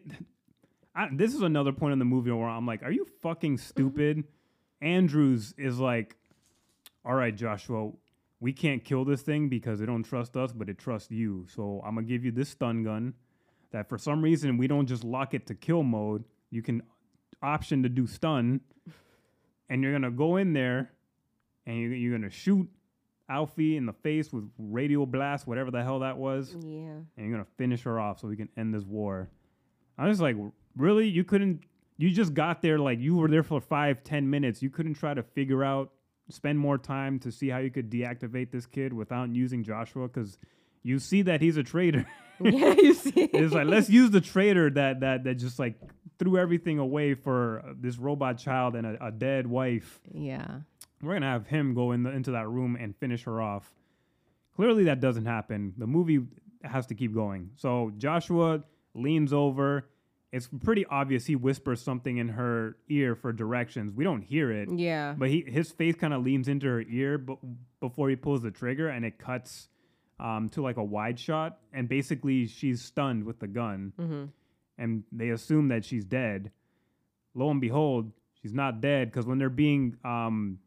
I, 0.95 1.09
this 1.13 1.35
is 1.35 1.43
another 1.43 1.73
point 1.73 1.93
in 1.93 1.99
the 1.99 2.05
movie 2.05 2.31
where 2.31 2.49
I'm 2.49 2.67
like, 2.67 2.83
"Are 2.83 2.91
you 2.91 3.07
fucking 3.21 3.59
stupid?" 3.59 4.25
Andrews 4.81 5.55
is 5.59 5.79
like, 5.79 6.17
"All 7.05 7.15
right, 7.15 7.37
Joshua, 7.37 7.93
we 8.41 8.55
can't 8.55 8.83
kill 8.83 9.05
this 9.05 9.21
thing 9.21 9.49
because 9.49 9.79
they 9.79 9.87
don't 9.87 10.03
trust 10.03 10.37
us, 10.37 10.53
but 10.53 10.69
it 10.69 10.79
trusts 10.79 11.11
you. 11.11 11.47
So 11.55 11.83
I'm 11.85 11.95
gonna 11.95 12.07
give 12.07 12.25
you 12.25 12.33
this 12.33 12.49
stun 12.49 12.83
gun. 12.83 13.15
That 13.71 13.89
for 13.89 13.99
some 13.99 14.23
reason 14.23 14.57
we 14.57 14.67
don't 14.67 14.87
just 14.87 15.05
lock 15.05 15.35
it 15.35 15.47
to 15.49 15.55
kill 15.55 15.83
mode. 15.83 16.25
You 16.51 16.63
can 16.63 16.83
option 17.43 17.83
to 17.83 17.89
do 17.89 18.07
stun, 18.07 18.61
and 19.69 19.83
you're 19.83 19.93
gonna 19.93 20.11
go 20.11 20.37
in 20.37 20.55
there, 20.55 20.91
and 21.67 21.79
you're, 21.79 21.93
you're 21.93 22.19
gonna 22.19 22.31
shoot 22.31 22.69
Alfie 23.31 23.77
in 23.77 23.87
the 23.87 23.93
face 23.93 24.33
with 24.33 24.51
radio 24.59 25.07
blast, 25.07 25.47
whatever 25.47 25.71
the 25.71 25.83
hell 25.83 26.01
that 26.01 26.19
was, 26.19 26.55
Yeah. 26.61 26.89
and 26.91 27.07
you're 27.17 27.31
gonna 27.31 27.47
finish 27.57 27.83
her 27.85 27.99
off 28.01 28.19
so 28.21 28.29
we 28.29 28.37
can 28.37 28.49
end 28.57 28.75
this 28.75 28.85
war. 28.85 29.31
I 29.97 30.09
was 30.09 30.21
like, 30.21 30.37
really? 30.77 31.09
You 31.09 31.25
couldn't? 31.25 31.63
You 31.97 32.11
just 32.11 32.35
got 32.35 32.61
there 32.63 32.79
like 32.79 32.99
you 32.99 33.17
were 33.17 33.29
there 33.29 33.43
for 33.43 33.61
five, 33.61 34.03
ten 34.03 34.29
minutes. 34.29 34.63
You 34.63 34.71
couldn't 34.71 34.95
try 34.95 35.15
to 35.15 35.23
figure 35.23 35.63
out, 35.63 35.93
spend 36.29 36.59
more 36.59 36.79
time 36.79 37.19
to 37.21 37.31
see 37.31 37.49
how 37.49 37.59
you 37.59 37.71
could 37.71 37.91
deactivate 37.91 38.51
this 38.51 38.67
kid 38.67 38.93
without 38.93 39.29
using 39.35 39.63
Joshua 39.63 40.09
because 40.09 40.39
you 40.83 40.99
see 40.99 41.23
that 41.23 41.41
he's 41.41 41.57
a 41.57 41.63
traitor. 41.63 42.07
yeah, 42.43 42.75
you 42.79 42.95
see. 42.95 43.11
it's 43.25 43.53
like 43.53 43.67
let's 43.67 43.91
use 43.91 44.11
the 44.11 44.21
traitor 44.23 44.71
that 44.71 45.01
that 45.01 45.25
that 45.25 45.35
just 45.35 45.59
like 45.59 45.75
threw 46.19 46.39
everything 46.39 46.79
away 46.79 47.13
for 47.15 47.63
this 47.79 47.99
robot 47.99 48.39
child 48.39 48.75
and 48.77 48.87
a, 48.87 49.07
a 49.09 49.11
dead 49.13 49.47
wife. 49.47 50.01
yeah. 50.11 50.61
We're 51.03 51.15
gonna 51.15 51.31
have 51.31 51.47
him 51.47 51.75
go 51.75 51.93
in 51.93 52.03
the, 52.03 52.11
into 52.11 52.33
that 52.33 52.49
room 52.49 52.77
and 52.79 52.95
finish 52.97 53.25
her 53.25 53.41
off. 53.41 53.71
Clearly, 54.57 54.85
that 54.85 55.01
doesn't 55.01 55.27
happen. 55.27 55.75
The 55.79 55.87
movie 55.87 56.21
has 56.63 56.87
to 56.87 56.95
keep 56.95 57.15
going. 57.15 57.51
So 57.57 57.93
Joshua 57.97 58.63
leans 58.95 59.33
over. 59.33 59.89
It's 60.33 60.49
pretty 60.63 60.85
obvious 60.87 61.27
he 61.27 61.35
whispers 61.35 61.81
something 61.83 62.19
in 62.19 62.29
her 62.29 62.77
ear 62.89 63.15
for 63.17 63.33
directions. 63.33 63.93
We 63.93 64.05
don't 64.05 64.23
hear 64.23 64.53
it, 64.53 64.69
Yeah. 64.71 65.15
but 65.19 65.29
he 65.29 65.41
his 65.47 65.73
face 65.73 65.97
kind 65.97 66.13
of 66.15 66.23
leans 66.23 66.47
into 66.49 66.67
her 66.67 66.83
ear, 66.83 67.19
but 67.19 67.39
before 67.81 68.09
he 68.11 68.17
pulls 68.17 68.43
the 68.43 68.51
trigger, 68.51 68.89
and 68.89 69.05
it 69.05 69.19
cuts 69.19 69.69
um, 70.21 70.49
to 70.51 70.63
like 70.63 70.77
a 70.77 70.85
wide 70.85 71.19
shot, 71.19 71.59
and 71.73 71.89
basically 71.89 72.47
she's 72.47 72.83
stunned 72.83 73.25
with 73.25 73.39
the 73.41 73.49
gun, 73.49 73.93
Mm-hmm. 73.99 74.25
and 74.79 75.03
they 75.11 75.31
assume 75.31 75.69
that 75.69 75.85
she's 75.85 76.05
dead. 76.05 76.51
Lo 77.35 77.51
and 77.51 77.61
behold, 77.61 78.13
she's 78.43 78.53
not 78.55 78.81
dead 78.81 79.11
because 79.11 79.27
when 79.27 79.39
they're 79.39 79.49
being 79.49 79.97
um, 80.05 80.59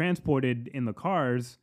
transported 0.00 0.68
in 0.74 0.84
the 0.84 0.92
cars, 0.92 1.58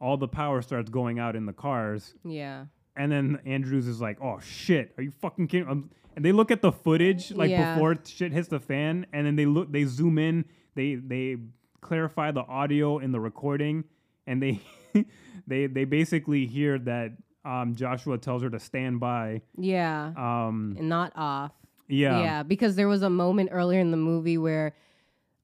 all 0.00 0.16
the 0.16 0.28
power 0.28 0.62
starts 0.62 0.88
going 0.90 1.18
out 1.18 1.34
in 1.34 1.44
the 1.46 1.52
cars. 1.52 2.14
Yeah. 2.24 2.66
And 2.96 3.10
then 3.10 3.40
Andrews 3.44 3.88
is 3.88 4.00
like, 4.00 4.18
"Oh 4.22 4.38
shit, 4.40 4.94
are 4.96 5.02
you 5.02 5.10
fucking 5.20 5.48
kidding?" 5.48 5.68
Um, 5.68 5.90
and 6.14 6.24
they 6.24 6.30
look 6.30 6.52
at 6.52 6.62
the 6.62 6.70
footage 6.70 7.32
like 7.32 7.50
Yeah. 7.50 7.74
before 7.74 7.96
shit 8.04 8.32
hits 8.32 8.46
the 8.48 8.60
fan, 8.60 9.06
and 9.12 9.26
then 9.26 9.34
they 9.34 9.46
look, 9.46 9.72
they 9.72 9.84
zoom 9.84 10.18
in, 10.18 10.44
they 10.76 10.94
they 10.94 11.36
clarify 11.80 12.30
the 12.30 12.42
audio 12.42 12.98
in 12.98 13.10
the 13.10 13.18
recording, 13.18 13.82
and 14.28 14.40
they 14.40 14.60
they 15.48 15.66
they 15.66 15.84
basically 15.84 16.46
hear 16.46 16.78
that 16.78 17.10
um, 17.44 17.74
Joshua 17.74 18.16
tells 18.16 18.42
her 18.44 18.50
to 18.50 18.60
stand 18.60 19.00
by. 19.00 19.42
Yeah. 19.58 20.12
Um, 20.16 20.76
and 20.78 20.88
not 20.88 21.12
off. 21.16 21.50
yeah, 21.88 22.20
Yeah, 22.20 22.42
because 22.44 22.76
there 22.76 22.88
was 22.88 23.02
a 23.02 23.10
moment 23.10 23.48
earlier 23.52 23.80
in 23.80 23.90
the 23.90 23.98
movie 23.98 24.38
where, 24.38 24.72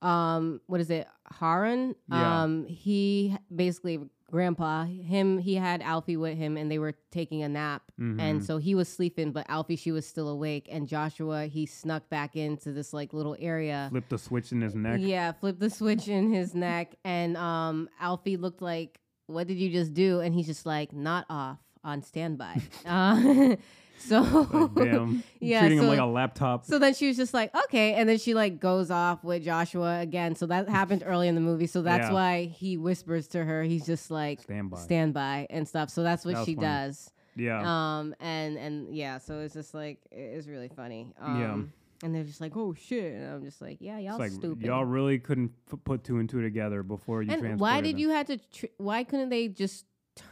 um, 0.01 0.61
what 0.67 0.81
is 0.81 0.89
it, 0.89 1.07
Harun? 1.33 1.95
Yeah. 2.11 2.43
Um, 2.43 2.67
he 2.67 3.37
basically 3.55 4.01
grandpa 4.31 4.85
him 4.85 5.39
he 5.39 5.57
had 5.57 5.83
Alfie 5.83 6.17
with 6.17 6.39
him 6.39 6.57
and 6.57 6.71
they 6.71 6.79
were 6.79 6.95
taking 7.11 7.43
a 7.43 7.49
nap 7.49 7.83
Mm-hmm. 8.01 8.21
and 8.21 8.45
so 8.45 8.57
he 8.59 8.75
was 8.77 8.89
sleeping 8.89 9.33
but 9.33 9.45
Alfie 9.51 9.75
she 9.77 9.91
was 9.93 10.07
still 10.07 10.29
awake 10.29 10.69
and 10.71 10.87
Joshua 10.87 11.47
he 11.47 11.67
snuck 11.67 12.09
back 12.09 12.37
into 12.37 12.71
this 12.73 12.93
like 12.95 13.13
little 13.13 13.37
area 13.41 13.89
flip 13.91 14.09
the 14.09 14.17
switch 14.19 14.53
in 14.53 14.61
his 14.63 14.75
neck. 14.77 15.01
yeah 15.03 15.33
flipped 15.33 15.59
the 15.61 15.69
switch 15.69 16.07
in 16.09 16.33
his 16.33 16.55
neck 16.55 16.95
and 17.05 17.37
um 17.37 17.89
Alfie 18.01 18.37
looked 18.37 18.63
like 18.63 19.01
what 19.27 19.49
did 19.49 19.59
you 19.59 19.69
just 19.69 19.93
do 19.95 20.21
and 20.21 20.33
he's 20.33 20.47
just 20.47 20.65
like 20.65 20.93
not 20.93 21.27
off 21.29 21.59
on 21.85 22.01
standby 22.01 22.57
uh, 22.87 23.57
so 24.01 24.21
Like, 24.21 24.75
damn, 24.91 25.23
Yeah, 25.41 25.61
treating 25.61 25.79
him 25.79 25.85
so- 25.85 25.91
like 25.91 25.99
a 26.01 26.05
laptop. 26.05 26.65
so 26.65 26.79
then 26.79 26.95
she 26.95 27.09
was 27.09 27.17
just 27.17 27.33
like, 27.35 27.55
okay. 27.65 27.95
And 27.95 28.09
then 28.09 28.19
she 28.19 28.35
like 28.35 28.59
goes 28.61 28.91
off 28.91 29.23
with 29.25 29.45
Joshua 29.45 30.01
again. 30.01 30.35
So 30.35 30.47
that 30.47 30.69
happened 30.69 31.03
early 31.07 31.29
in 31.29 31.35
the 31.35 31.41
movie. 31.41 31.67
So 31.67 31.83
that's 31.83 32.09
Yeah. 32.09 32.13
why 32.15 32.45
he 32.47 32.77
whispers 32.77 33.29
to 33.29 33.45
her. 33.45 33.63
He's 33.63 33.87
just 33.87 34.11
like 34.11 34.41
Stand 34.43 34.71
by. 34.71 34.79
stand 34.79 35.15
by 35.15 35.47
and 35.51 35.67
stuff. 35.69 35.91
So 35.91 36.03
that's 36.03 36.25
what 36.25 36.35
That 36.35 36.47
she 36.47 36.55
funny. 36.55 36.67
does. 36.67 37.11
yeah, 37.37 37.61
Um 37.99 38.15
and 38.21 38.57
and 38.57 38.95
yeah, 38.95 39.19
so 39.19 39.41
it's 39.41 39.55
just 39.55 39.75
like 39.75 39.99
it's 40.11 40.47
really 40.49 40.69
funny. 40.69 41.13
Yeah. 41.21 41.53
Um 41.53 41.73
and 42.03 42.15
they're 42.15 42.25
just 42.25 42.41
like, 42.41 42.57
oh 42.57 42.73
shit. 42.73 43.13
And 43.15 43.31
I'm 43.31 43.45
just 43.45 43.61
like, 43.61 43.77
yeah, 43.81 43.99
y'all 43.99 44.19
like 44.19 44.33
stupid. 44.33 44.65
y'all 44.65 44.87
really 44.87 45.19
couldn't 45.19 45.53
f- 45.71 45.79
put 45.85 46.03
two 46.03 46.17
and 46.19 46.29
two 46.31 46.41
together 46.41 46.83
before 46.83 47.23
you. 47.23 47.31
and 47.33 47.61
why 47.61 47.83
did 47.83 47.97
them. 47.97 47.99
you 48.01 48.09
have 48.11 48.27
to? 48.29 48.39
Tr- 48.39 48.67
why 48.79 49.05
couldn't 49.05 49.29
they 49.29 49.49
just 49.49 49.85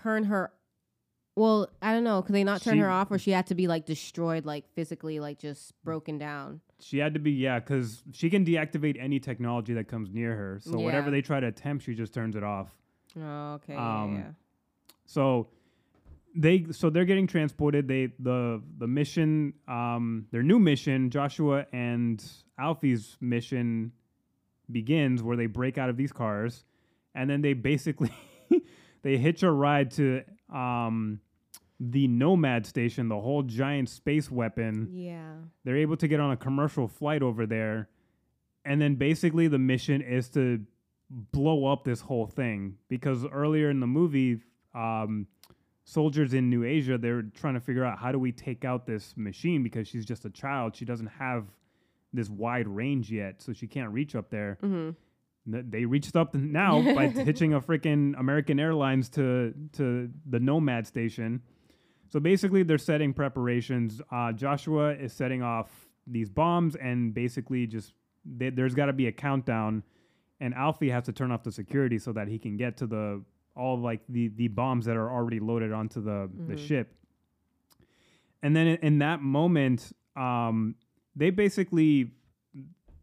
turn 0.02 0.24
her? 0.24 0.50
Well, 1.38 1.70
I 1.80 1.92
don't 1.94 2.04
know. 2.04 2.20
Could 2.22 2.34
they 2.34 2.44
not 2.44 2.62
turn 2.62 2.74
She- 2.74 2.80
her 2.80 2.90
off, 2.90 3.10
or 3.10 3.18
she 3.18 3.30
had 3.30 3.46
to 3.46 3.54
be 3.54 3.68
like 3.68 3.86
destroyed, 3.86 4.44
like 4.44 4.68
physically, 4.74 5.20
like 5.20 5.38
just 5.38 5.72
broken 5.84 6.18
down? 6.18 6.60
She 6.80 6.98
had 6.98 7.14
to 7.14 7.20
be 7.20 7.32
yeah, 7.32 7.58
because 7.60 8.02
she 8.12 8.28
can 8.30 8.44
deactivate 8.44 8.96
any 9.00 9.18
technology 9.20 9.74
that 9.74 9.88
comes 9.88 10.10
near 10.12 10.34
her. 10.36 10.58
So 10.60 10.78
whatever 10.78 11.06
Yeah. 11.06 11.10
they 11.12 11.22
try 11.22 11.40
to 11.40 11.46
attempt, 11.46 11.84
she 11.84 11.94
just 11.94 12.12
turns 12.12 12.36
it 12.36 12.42
off. 12.44 12.68
Oh, 13.18 13.54
okay. 13.54 13.74
Um, 13.74 14.12
yeah, 14.14 14.18
yeah. 14.18 14.24
So 15.06 15.48
they 16.36 16.66
so 16.70 16.90
they're 16.90 17.04
getting 17.04 17.26
transported. 17.26 17.88
They 17.88 18.12
the 18.18 18.62
the 18.78 18.86
mission, 18.86 19.54
um, 19.66 20.26
their 20.30 20.42
new 20.42 20.58
mission, 20.58 21.10
Joshua 21.10 21.66
and 21.72 22.24
Alfie's 22.58 23.16
mission 23.20 23.92
begins 24.70 25.22
where 25.22 25.36
they 25.36 25.46
break 25.46 25.78
out 25.78 25.88
of 25.88 25.96
these 25.96 26.12
cars, 26.12 26.64
and 27.14 27.28
then 27.30 27.40
they 27.42 27.54
basically 27.54 28.10
they 29.02 29.16
hitch 29.16 29.42
a 29.42 29.50
ride 29.50 29.90
to 29.92 30.22
um 30.52 31.20
the 31.80 32.08
Nomad 32.08 32.66
station, 32.66 33.08
the 33.08 33.20
whole 33.20 33.42
giant 33.42 33.88
space 33.88 34.30
weapon. 34.30 34.88
Yeah. 34.90 35.34
They're 35.64 35.76
able 35.76 35.96
to 35.98 36.08
get 36.08 36.20
on 36.20 36.32
a 36.32 36.36
commercial 36.36 36.88
flight 36.88 37.22
over 37.22 37.46
there. 37.46 37.88
And 38.64 38.80
then 38.80 38.96
basically 38.96 39.48
the 39.48 39.58
mission 39.58 40.02
is 40.02 40.28
to 40.30 40.60
blow 41.10 41.66
up 41.66 41.84
this 41.84 42.00
whole 42.00 42.26
thing 42.26 42.76
because 42.88 43.24
earlier 43.32 43.70
in 43.70 43.80
the 43.80 43.86
movie, 43.86 44.40
um, 44.74 45.26
soldiers 45.84 46.34
in 46.34 46.50
New 46.50 46.64
Asia, 46.64 46.98
they're 46.98 47.22
trying 47.22 47.54
to 47.54 47.60
figure 47.60 47.84
out 47.84 47.98
how 47.98 48.12
do 48.12 48.18
we 48.18 48.32
take 48.32 48.64
out 48.64 48.86
this 48.86 49.14
machine 49.16 49.62
because 49.62 49.88
she's 49.88 50.04
just 50.04 50.24
a 50.24 50.30
child. 50.30 50.76
She 50.76 50.84
doesn't 50.84 51.06
have 51.06 51.46
this 52.12 52.28
wide 52.28 52.68
range 52.68 53.10
yet, 53.10 53.40
so 53.40 53.52
she 53.52 53.66
can't 53.66 53.90
reach 53.90 54.14
up 54.14 54.30
there. 54.30 54.58
Mm-hmm. 54.62 54.90
They 55.70 55.86
reached 55.86 56.14
up 56.14 56.34
now 56.34 56.82
by 56.94 57.08
hitching 57.08 57.54
a 57.54 57.60
freaking 57.60 58.18
American 58.18 58.60
Airlines 58.60 59.08
to 59.10 59.54
to 59.74 60.10
the 60.28 60.38
Nomad 60.38 60.86
station. 60.86 61.40
So 62.08 62.20
basically, 62.20 62.62
they're 62.62 62.78
setting 62.78 63.12
preparations. 63.12 64.00
Uh, 64.10 64.32
Joshua 64.32 64.94
is 64.94 65.12
setting 65.12 65.42
off 65.42 65.68
these 66.06 66.30
bombs, 66.30 66.74
and 66.76 67.12
basically, 67.12 67.66
just 67.66 67.92
they, 68.24 68.50
there's 68.50 68.74
got 68.74 68.86
to 68.86 68.92
be 68.94 69.06
a 69.08 69.12
countdown, 69.12 69.82
and 70.40 70.54
Alfie 70.54 70.88
has 70.90 71.04
to 71.04 71.12
turn 71.12 71.30
off 71.32 71.42
the 71.42 71.52
security 71.52 71.98
so 71.98 72.12
that 72.12 72.28
he 72.28 72.38
can 72.38 72.56
get 72.56 72.76
to 72.78 72.86
the 72.86 73.22
all 73.54 73.78
like 73.78 74.00
the 74.08 74.28
the 74.28 74.48
bombs 74.48 74.86
that 74.86 74.96
are 74.96 75.10
already 75.10 75.40
loaded 75.40 75.72
onto 75.72 76.00
the 76.00 76.30
the 76.46 76.54
Mhm. 76.54 76.66
ship. 76.66 76.94
And 78.42 78.54
then 78.54 78.66
in, 78.68 78.76
in 78.78 78.98
that 79.00 79.20
moment, 79.20 79.92
um, 80.16 80.76
they 81.16 81.30
basically 81.30 82.12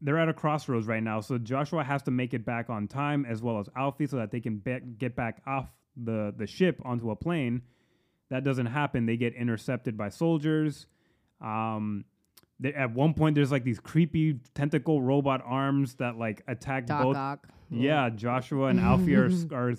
they're 0.01 0.17
at 0.17 0.29
a 0.29 0.33
crossroads 0.33 0.87
right 0.87 1.03
now. 1.03 1.19
So 1.21 1.37
Joshua 1.37 1.83
has 1.83 2.03
to 2.03 2.11
make 2.11 2.33
it 2.33 2.45
back 2.45 2.69
on 2.69 2.87
time, 2.87 3.25
as 3.25 3.41
well 3.41 3.59
as 3.59 3.67
Alfie, 3.75 4.05
so 4.07 4.17
that 4.17 4.29
they 4.31 4.39
can 4.39 4.57
be- 4.57 4.79
get 4.97 5.15
back 5.15 5.41
off 5.45 5.69
the 5.95 6.33
the 6.35 6.47
ship 6.47 6.81
onto 6.83 7.11
a 7.11 7.15
plane. 7.15 7.61
That 8.29 8.43
doesn't 8.43 8.67
happen. 8.67 9.05
They 9.05 9.17
get 9.17 9.33
intercepted 9.35 9.97
by 9.97 10.09
soldiers. 10.09 10.87
Um, 11.41 12.05
they, 12.59 12.73
at 12.73 12.93
one 12.93 13.13
point, 13.13 13.35
there's 13.35 13.51
like 13.51 13.63
these 13.63 13.79
creepy 13.79 14.39
tentacle 14.53 15.01
robot 15.01 15.41
arms 15.45 15.95
that 15.95 16.17
like 16.17 16.41
attack 16.47 16.87
Doc 16.87 17.03
both. 17.03 17.15
Ock. 17.17 17.47
Yeah, 17.69 18.09
Joshua 18.09 18.67
and 18.67 18.79
Alfie 18.79 19.15
are, 19.15 19.29
are 19.51 19.73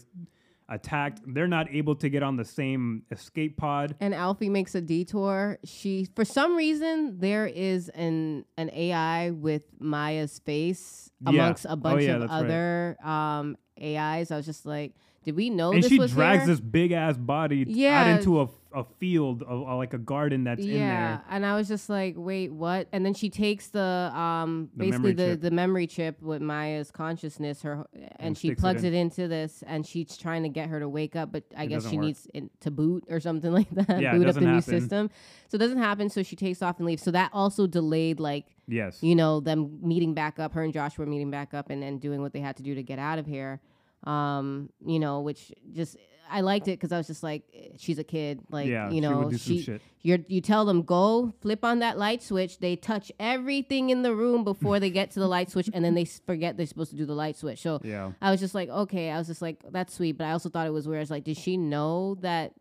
attacked. 0.69 1.21
They're 1.27 1.47
not 1.49 1.71
able 1.73 1.95
to 1.97 2.09
get 2.09 2.23
on 2.23 2.37
the 2.37 2.45
same 2.45 3.03
escape 3.11 3.57
pod. 3.57 3.95
And 4.01 4.15
Alfie 4.15 4.49
makes 4.49 4.75
a 4.75 4.81
detour. 4.81 5.59
She, 5.65 6.09
for 6.15 6.25
some 6.25 6.57
reason, 6.57 7.19
there 7.19 7.47
is 7.47 7.89
an 7.91 8.45
an 8.59 8.71
AI 8.73 9.31
with 9.31 9.63
Maya's 9.81 10.39
face 10.41 11.11
Yeah. 11.21 11.31
amongst 11.31 11.65
a 11.65 11.71
Oh, 11.73 11.77
bunch 11.77 12.03
yeah, 12.03 12.15
of 12.17 12.21
that's 12.23 12.33
right. 12.33 12.45
other 12.45 12.97
um, 13.03 13.57
AIs. 13.83 14.31
I 14.31 14.37
was 14.37 14.47
just 14.47 14.67
like, 14.67 14.95
did 15.27 15.37
we 15.37 15.51
know 15.51 15.73
and 15.73 15.83
this 15.83 15.91
she 15.91 15.99
was 15.99 16.13
drags 16.13 16.47
there? 16.47 16.55
this 16.55 16.61
big 16.61 16.93
ass 16.93 17.17
body 17.19 17.85
out 17.87 18.07
into 18.07 18.41
a, 18.41 18.49
a 18.73 18.85
field 19.01 19.43
of 19.43 19.67
uh, 19.67 19.75
like 19.77 19.93
a 19.93 19.99
garden 19.99 20.45
that's 20.45 20.61
in 20.63 20.69
there. 20.69 20.79
yeah, 20.79 21.21
and 21.29 21.45
I 21.45 21.57
was 21.57 21.67
just 21.67 21.89
like, 21.91 22.15
wait, 22.17 22.53
what? 22.53 22.87
And 22.93 23.05
then 23.05 23.13
she 23.13 23.29
takes 23.29 23.67
the 23.69 23.81
um 24.15 24.71
The 24.77 24.85
basically 24.87 25.13
the 25.15 25.27
chip. 25.33 25.41
the 25.41 25.51
memory 25.51 25.87
chip 25.89 26.23
with 26.23 26.41
Maya's 26.43 26.91
consciousness, 26.93 27.63
her 27.63 27.87
and, 27.93 28.11
And 28.21 28.39
she 28.39 28.49
sticks 28.49 28.59
it 28.59 28.61
plugs 28.61 28.85
in. 28.85 28.95
it, 28.95 28.97
into 28.99 29.27
this, 29.29 29.65
and 29.67 29.85
she's 29.85 30.17
trying 30.17 30.45
to 30.45 30.49
get 30.49 30.69
her 30.69 30.79
to 30.79 30.89
wake 30.89 31.17
up, 31.17 31.33
but 31.33 31.43
I 31.57 31.65
It 31.65 31.69
guess 31.69 31.89
she 31.91 31.97
work. 31.97 32.05
needs 32.07 32.29
to 32.61 32.71
boot 32.71 33.05
or 33.11 33.19
something 33.19 33.51
like 33.61 33.71
that, 33.71 34.01
Yeah, 34.01 34.13
boot 34.13 34.29
up 34.29 34.35
the 34.35 34.41
doesn't 34.43 34.53
new 34.55 34.61
system. 34.61 35.11
So 35.49 35.57
it 35.57 35.59
doesn't 35.59 35.79
happen. 35.79 36.09
So 36.09 36.23
she 36.23 36.37
takes 36.37 36.63
off 36.63 36.79
and 36.79 36.87
leaves. 36.87 37.03
So 37.03 37.11
that 37.11 37.31
also 37.33 37.67
delayed 37.67 38.21
like 38.21 38.47
Yes. 38.69 39.03
you 39.03 39.15
know 39.17 39.41
them 39.41 39.79
meeting 39.83 40.15
back 40.15 40.39
up, 40.39 40.53
her 40.55 40.63
and 40.63 40.73
Joshua 40.73 41.05
meeting 41.07 41.31
back 41.33 41.53
up, 41.53 41.71
and 41.71 41.83
then 41.83 41.99
doing 41.99 42.21
what 42.23 42.33
they 42.33 42.41
had 42.41 42.57
to 42.59 42.63
do 42.63 42.75
to 42.77 42.83
get 42.85 42.99
out 43.01 43.19
of 43.19 43.27
here. 43.27 43.61
Um, 44.05 44.71
you 44.85 44.99
know, 45.01 45.21
which 45.21 45.53
just 45.73 45.97
I 46.31 46.41
liked 46.41 46.67
it 46.69 46.73
because 46.73 46.93
I 46.93 46.97
was 46.99 47.07
just 47.07 47.23
like, 47.23 47.43
eh, 47.55 47.69
she's 47.77 47.99
a 47.99 48.05
kid, 48.05 48.41
like 48.51 48.67
yeah, 48.67 48.91
you 48.91 49.01
know, 49.01 49.31
some 49.31 49.39
she 49.39 49.81
you're, 50.03 50.19
you 50.29 50.41
tell 50.41 50.65
them 50.65 50.83
go 50.83 51.33
flip 51.41 51.65
on 51.65 51.81
that 51.81 51.99
light 51.99 52.23
switch. 52.23 52.59
They 52.59 52.77
touch 52.77 53.11
everything 53.19 53.91
in 53.91 54.03
the 54.03 54.15
room 54.15 54.45
before 54.45 54.79
they 54.79 54.91
get 54.91 55.11
to 55.13 55.21
the 55.21 55.27
light 55.29 55.51
switch, 55.51 55.69
and 55.73 55.85
then 55.85 55.95
they 55.95 56.05
forget 56.05 56.57
they're 56.57 56.67
supposed 56.67 56.91
to 56.91 56.97
do 56.97 57.07
the 57.07 57.15
light 57.15 57.37
switch. 57.37 57.61
So 57.63 57.81
Yeah. 57.83 58.13
I 58.23 58.31
was 58.31 58.39
just 58.41 58.55
like, 58.55 58.69
okay. 58.69 59.11
I 59.11 59.19
was 59.19 59.27
just 59.27 59.43
like, 59.43 59.65
that's 59.71 59.95
sweet. 59.95 60.13
But 60.19 60.25
I 60.29 60.33
also 60.33 60.49
thought 60.49 60.67
it 60.67 60.73
was 60.73 60.87
weird. 60.87 60.99
I 60.99 61.03
was 61.03 61.11
like, 61.11 61.25
did 61.25 61.37
she 61.37 61.57
know 61.57 62.17
that 62.21 62.53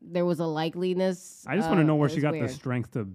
there 0.00 0.24
was 0.24 0.40
a 0.40 0.44
likeliness? 0.44 1.44
I 1.46 1.56
just 1.56 1.68
want 1.68 1.78
to 1.78 1.82
Uh, 1.82 1.86
know 1.86 1.96
where 1.96 2.08
she 2.08 2.20
got 2.20 2.32
weird. 2.32 2.48
the 2.48 2.52
strength 2.52 2.92
to 2.92 3.08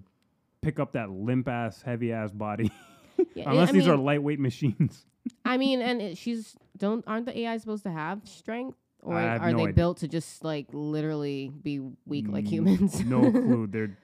pick 0.60 0.78
up 0.78 0.92
that 0.92 1.10
limp 1.10 1.48
ass, 1.48 1.82
heavy 1.82 2.12
ass 2.12 2.30
body. 2.32 2.70
Yeah, 3.34 3.50
Unless 3.50 3.70
I 3.70 3.72
these 3.72 3.88
are 3.88 3.96
lightweight 3.96 4.40
machines. 4.40 5.04
I 5.44 5.56
mean, 5.56 5.80
and 5.80 6.02
it, 6.02 6.18
she's 6.18 6.56
don't 6.76 7.04
aren't 7.06 7.26
the 7.26 7.38
AI 7.40 7.56
supposed 7.58 7.84
to 7.84 7.90
have 7.90 8.20
strength, 8.24 8.76
or 9.00 9.14
I 9.16 9.22
have 9.22 9.42
are 9.42 9.50
no 9.52 9.56
they 9.58 9.62
idea. 9.64 9.74
built 9.74 9.98
to 9.98 10.08
just 10.08 10.44
like 10.44 10.66
literally 10.72 11.50
be 11.62 11.80
weak 12.06 12.26
like 12.28 12.46
humans? 12.46 13.00
no 13.04 13.20
clue. 13.30 13.66
They're 13.68 13.96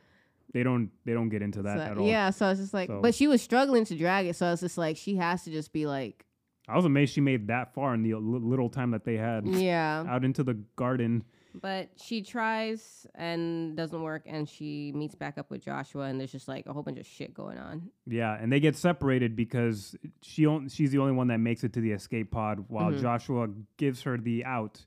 they 0.54 0.62
don't 0.62 0.90
they 1.04 1.12
don't 1.12 1.28
get 1.28 1.42
into 1.42 1.62
that 1.62 1.76
So- 1.78 1.82
at 1.84 1.98
all. 1.98 2.06
Yeah, 2.06 2.30
so 2.30 2.46
I 2.46 2.50
was 2.50 2.58
just 2.58 2.72
like, 2.74 2.88
So- 2.88 3.00
but 3.02 3.14
she 3.14 3.26
was 3.26 3.42
struggling 3.42 3.84
to 3.86 3.96
drag 3.96 4.26
it, 4.26 4.36
so 4.36 4.46
I 4.46 4.50
was 4.50 4.60
just 4.60 4.78
like, 4.78 4.96
she 4.96 5.16
has 5.16 5.42
to 5.44 5.50
just 5.50 5.72
be 5.72 5.86
like, 5.86 6.24
I 6.68 6.76
was 6.76 6.84
amazed 6.84 7.14
she 7.14 7.20
made 7.20 7.48
that 7.48 7.74
far 7.74 7.94
in 7.94 8.02
the 8.02 8.14
little 8.14 8.68
time 8.70 8.90
that 8.92 9.04
they 9.04 9.16
had 9.16 9.46
yeah. 9.46 10.04
out 10.08 10.24
into 10.24 10.42
the 10.44 10.54
garden. 10.76 11.24
But 11.60 11.88
she 11.96 12.22
tries 12.22 13.06
and 13.14 13.76
doesn't 13.76 14.02
work, 14.02 14.22
and 14.26 14.48
she 14.48 14.92
meets 14.94 15.14
back 15.14 15.38
up 15.38 15.50
with 15.50 15.64
Joshua, 15.64 16.04
and 16.04 16.18
there's 16.20 16.32
just 16.32 16.48
like 16.48 16.66
a 16.66 16.72
whole 16.72 16.82
bunch 16.82 16.98
of 16.98 17.06
shit 17.06 17.34
going 17.34 17.58
on. 17.58 17.90
Yeah, 18.06 18.36
and 18.40 18.52
they 18.52 18.60
get 18.60 18.76
separated 18.76 19.34
because 19.36 19.96
she 20.22 20.46
on, 20.46 20.68
she's 20.68 20.90
the 20.92 20.98
only 20.98 21.12
one 21.12 21.28
that 21.28 21.38
makes 21.38 21.64
it 21.64 21.72
to 21.74 21.80
the 21.80 21.92
escape 21.92 22.30
pod, 22.30 22.64
while 22.68 22.92
Mhm. 22.92 23.00
Joshua 23.00 23.48
gives 23.76 24.02
her 24.02 24.16
the 24.18 24.44
out 24.44 24.84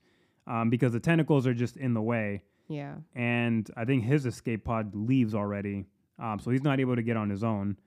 um, 0.47 0.69
because 0.69 0.91
the 0.93 0.99
tentacles 0.99 1.45
are 1.45 1.53
just 1.53 1.77
in 1.77 1.93
the 1.93 2.01
way. 2.01 2.41
Yeah. 2.67 2.95
And 3.13 3.69
I 3.77 3.85
think 3.85 4.03
his 4.03 4.25
escape 4.25 4.63
pod 4.63 4.95
leaves 4.95 5.35
already, 5.35 5.85
um, 6.17 6.39
so 6.39 6.51
he's 6.51 6.63
not 6.63 6.79
able 6.79 6.95
to 6.95 7.03
get 7.03 7.17
on 7.17 7.29
his 7.29 7.43
own. 7.43 7.77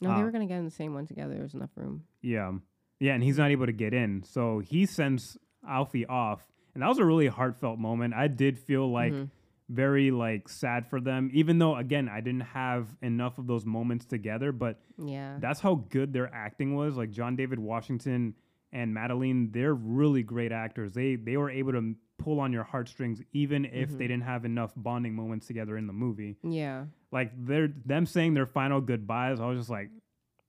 No, 0.00 0.10
they 0.14 0.20
Uh, 0.20 0.24
were 0.24 0.30
gonna 0.30 0.46
get 0.46 0.58
in 0.58 0.64
the 0.66 0.70
same 0.70 0.92
one 0.94 1.06
together. 1.06 1.34
There 1.34 1.42
was 1.42 1.54
enough 1.54 1.70
room. 1.74 2.04
Yeah, 2.22 2.52
yeah, 3.00 3.14
and 3.14 3.22
he's 3.24 3.38
not 3.38 3.50
able 3.50 3.66
to 3.66 3.72
get 3.72 3.94
in, 3.94 4.22
so 4.22 4.58
he 4.60 4.84
sends 4.86 5.38
Alfie 5.66 6.06
off, 6.06 6.52
and 6.76 6.82
that 6.82 6.88
was 6.88 6.98
a 6.98 7.04
really 7.04 7.26
heartfelt 7.26 7.78
moment. 7.78 8.12
I 8.14 8.28
did 8.28 8.58
feel 8.58 8.90
like 8.90 9.12
Mhm. 9.12 9.30
very 9.68 10.10
like 10.10 10.48
sad 10.48 10.86
for 10.86 11.00
them, 11.00 11.30
even 11.32 11.58
though 11.58 11.74
again 11.74 12.08
I 12.08 12.20
didn't 12.20 12.42
have 12.52 12.94
enough 13.02 13.38
of 13.38 13.46
those 13.46 13.64
moments 13.66 14.04
together. 14.04 14.52
But 14.52 14.78
Yeah. 14.98 15.38
that's 15.40 15.60
how 15.60 15.76
good 15.88 16.12
their 16.12 16.32
acting 16.34 16.74
was. 16.76 16.96
Like 16.96 17.10
John 17.10 17.34
David 17.34 17.58
Washington 17.58 18.34
and 18.72 18.92
Madeleine, 18.94 19.50
they're 19.52 19.74
really 19.74 20.22
great 20.22 20.52
actors. 20.52 20.92
They 20.92 21.16
they 21.16 21.36
were 21.36 21.50
able 21.50 21.72
to 21.72 21.94
pull 22.18 22.40
on 22.40 22.52
your 22.52 22.64
heartstrings 22.64 23.22
even 23.32 23.64
if 23.64 23.88
Mm-hmm. 23.88 23.98
they 23.98 24.06
didn't 24.06 24.22
have 24.24 24.44
enough 24.44 24.72
bonding 24.76 25.14
moments 25.14 25.46
together 25.46 25.76
in 25.76 25.86
the 25.86 25.92
movie. 25.92 26.36
Yeah. 26.42 26.86
Like 27.10 27.32
they're 27.46 27.68
them 27.68 28.06
saying 28.06 28.34
their 28.34 28.46
final 28.46 28.80
goodbyes, 28.80 29.40
I 29.40 29.46
was 29.46 29.58
just 29.58 29.70
like, 29.70 29.90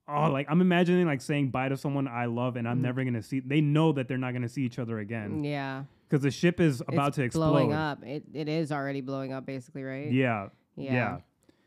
oh, 0.07 0.29
like 0.31 0.47
I'm 0.49 0.61
imagining 0.61 1.05
like 1.05 1.21
saying 1.21 1.49
bye 1.49 1.69
to 1.69 1.75
someone 1.77 2.07
I 2.07 2.25
love 2.25 2.55
and 2.55 2.67
I'm 2.67 2.77
Mhm. 2.79 2.81
never 2.81 3.03
gonna 3.03 3.21
see. 3.23 3.39
They 3.39 3.61
know 3.61 3.91
that 3.93 4.07
they're 4.07 4.17
not 4.17 4.33
gonna 4.33 4.47
see 4.47 4.63
each 4.63 4.77
other 4.79 4.99
again 4.99 5.43
Yeah. 5.43 5.83
Because 6.09 6.23
the 6.23 6.31
ship 6.31 6.59
is 6.59 6.81
about 6.87 7.09
it's 7.09 7.15
to 7.17 7.23
explode. 7.23 7.51
blowing 7.51 7.73
up. 7.73 8.03
It 8.03 8.23
it 8.33 8.47
is 8.47 8.71
already 8.71 9.01
blowing 9.01 9.33
up 9.33 9.45
basically, 9.45 9.83
right? 9.83 10.11
Yeah, 10.11 10.49
Yeah. 10.75 10.93
yeah. 10.93 11.17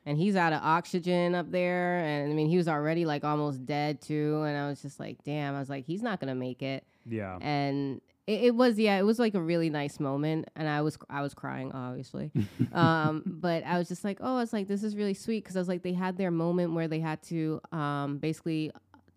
And 0.06 0.16
he's 0.16 0.34
out 0.34 0.52
of 0.54 0.60
oxygen 0.62 1.34
up 1.34 1.50
there 1.50 1.98
and 1.98 2.32
I 2.32 2.34
mean 2.34 2.48
he 2.48 2.56
was 2.56 2.68
already 2.68 3.04
like 3.04 3.22
almost 3.22 3.64
dead 3.66 4.00
too 4.00 4.42
and 4.46 4.56
I 4.56 4.66
was 4.68 4.80
just 4.82 4.98
like, 4.98 5.18
damn, 5.24 5.54
I 5.54 5.58
was 5.58 5.68
like 5.68 5.84
he's 5.86 6.02
not 6.02 6.20
going 6.20 6.28
to 6.28 6.34
make 6.34 6.62
it. 6.62 6.84
yeah. 7.06 7.36
And 7.40 8.00
it, 8.26 8.44
it 8.44 8.54
was 8.54 8.78
yeah, 8.78 8.98
it 8.98 9.02
was 9.02 9.18
like 9.18 9.34
a 9.34 9.40
really 9.40 9.68
nice 9.70 10.00
moment 10.00 10.48
and 10.56 10.66
I 10.68 10.80
was 10.80 10.96
I 11.10 11.20
was 11.20 11.34
crying 11.34 11.72
obviously. 11.72 12.30
um 12.72 13.22
but 13.26 13.62
I 13.64 13.78
was 13.78 13.88
just 13.88 14.02
like, 14.04 14.18
oh, 14.22 14.38
it's 14.38 14.52
like 14.54 14.68
this 14.68 14.82
is 14.82 14.96
really 14.96 15.14
sweet 15.14 15.44
cuz 15.44 15.54
I 15.56 15.60
was 15.60 15.68
like 15.68 15.82
they 15.82 15.92
had 15.92 16.16
their 16.16 16.30
moment 16.30 16.72
where 16.72 16.88
they 16.88 17.00
had 17.00 17.22
to 17.24 17.60
um 17.70 18.18
basically 18.18 18.70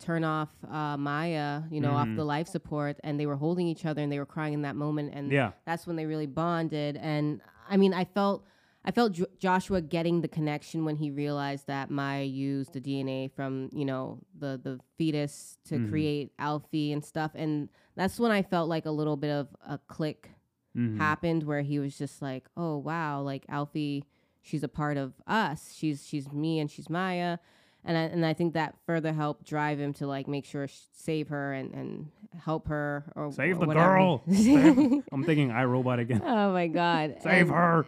turn 0.04 0.24
off 0.24 0.50
uh, 0.70 0.98
Maya, 0.98 1.62
you 1.72 1.80
know, 1.82 1.94
off 1.94 2.08
Mhm. 2.08 2.16
the 2.18 2.26
life 2.26 2.48
support, 2.48 3.00
and 3.04 3.20
they 3.20 3.26
were 3.26 3.38
holding 3.38 3.68
each 3.68 3.86
other 3.86 4.02
and 4.02 4.12
they 4.12 4.20
were 4.20 4.26
crying 4.36 4.54
in 4.54 4.62
that 4.64 4.76
moment, 4.76 5.14
and 5.14 5.32
Yeah. 5.32 5.52
that's 5.66 5.88
when 5.88 5.96
they 5.96 6.06
really 6.06 6.28
bonded. 6.28 6.98
And 6.98 7.42
I 7.70 7.78
mean, 7.78 7.94
I 7.94 8.06
felt 8.06 8.46
I 8.86 8.92
felt 8.92 9.14
Jo- 9.14 9.28
Joshua 9.40 9.80
getting 9.82 10.20
the 10.20 10.28
connection 10.28 10.84
when 10.84 10.98
he 10.98 11.10
realized 11.10 11.68
that 11.68 11.90
Maya 11.90 12.24
used 12.26 12.74
the 12.74 12.82
DNA 12.82 13.30
from 13.30 13.70
you 13.72 13.86
know 13.86 14.20
the 14.38 14.60
the 14.62 14.80
fetus 14.98 15.58
to 15.70 15.76
Mhm. 15.80 15.90
create 15.90 16.34
Alfie 16.38 16.92
and 16.92 17.02
stuff, 17.04 17.32
and 17.34 17.70
that's 17.96 18.20
when 18.20 18.32
I 18.32 18.42
felt 18.42 18.68
like 18.68 18.86
a 18.86 18.92
little 18.92 19.16
bit 19.16 19.32
of 19.32 19.48
a 19.66 19.78
click 19.78 20.32
Mhm. 20.76 20.98
happened 20.98 21.44
where 21.44 21.62
he 21.62 21.80
was 21.80 21.98
just 21.98 22.22
like, 22.22 22.50
oh 22.58 22.76
wow, 22.78 23.22
like 23.22 23.46
Alfie, 23.48 24.04
she's 24.42 24.64
a 24.64 24.68
part 24.68 24.98
of 24.98 25.14
us. 25.28 25.74
She's 25.74 26.06
she's 26.06 26.30
me 26.34 26.60
and 26.60 26.70
she's 26.70 26.90
Maya. 26.90 27.38
And 27.86 27.98
I, 27.98 28.02
and 28.04 28.26
I 28.26 28.34
think 28.34 28.54
that 28.54 28.76
further 28.86 29.12
helped 29.14 29.46
drive 29.46 29.80
him 29.80 29.94
to 29.96 30.08
like 30.08 30.28
make 30.28 30.46
sure 30.46 30.68
sh- 30.68 30.78
save 30.94 31.28
her 31.30 31.54
and, 31.54 31.74
and 31.74 32.08
help 32.42 32.68
her 32.70 33.12
or 33.16 33.32
Save 33.32 33.60
the 33.60 33.66
whatever. 33.66 33.96
girl. 33.98 34.24
Save- 34.32 35.04
I'm 35.12 35.24
thinking 35.26 35.52
I, 35.52 35.66
Robot 35.66 36.00
again. 36.00 36.22
oh 36.26 36.54
my 36.54 36.68
god! 36.68 37.16
Save 37.22 37.48
And- 37.48 37.52
her. 37.52 37.86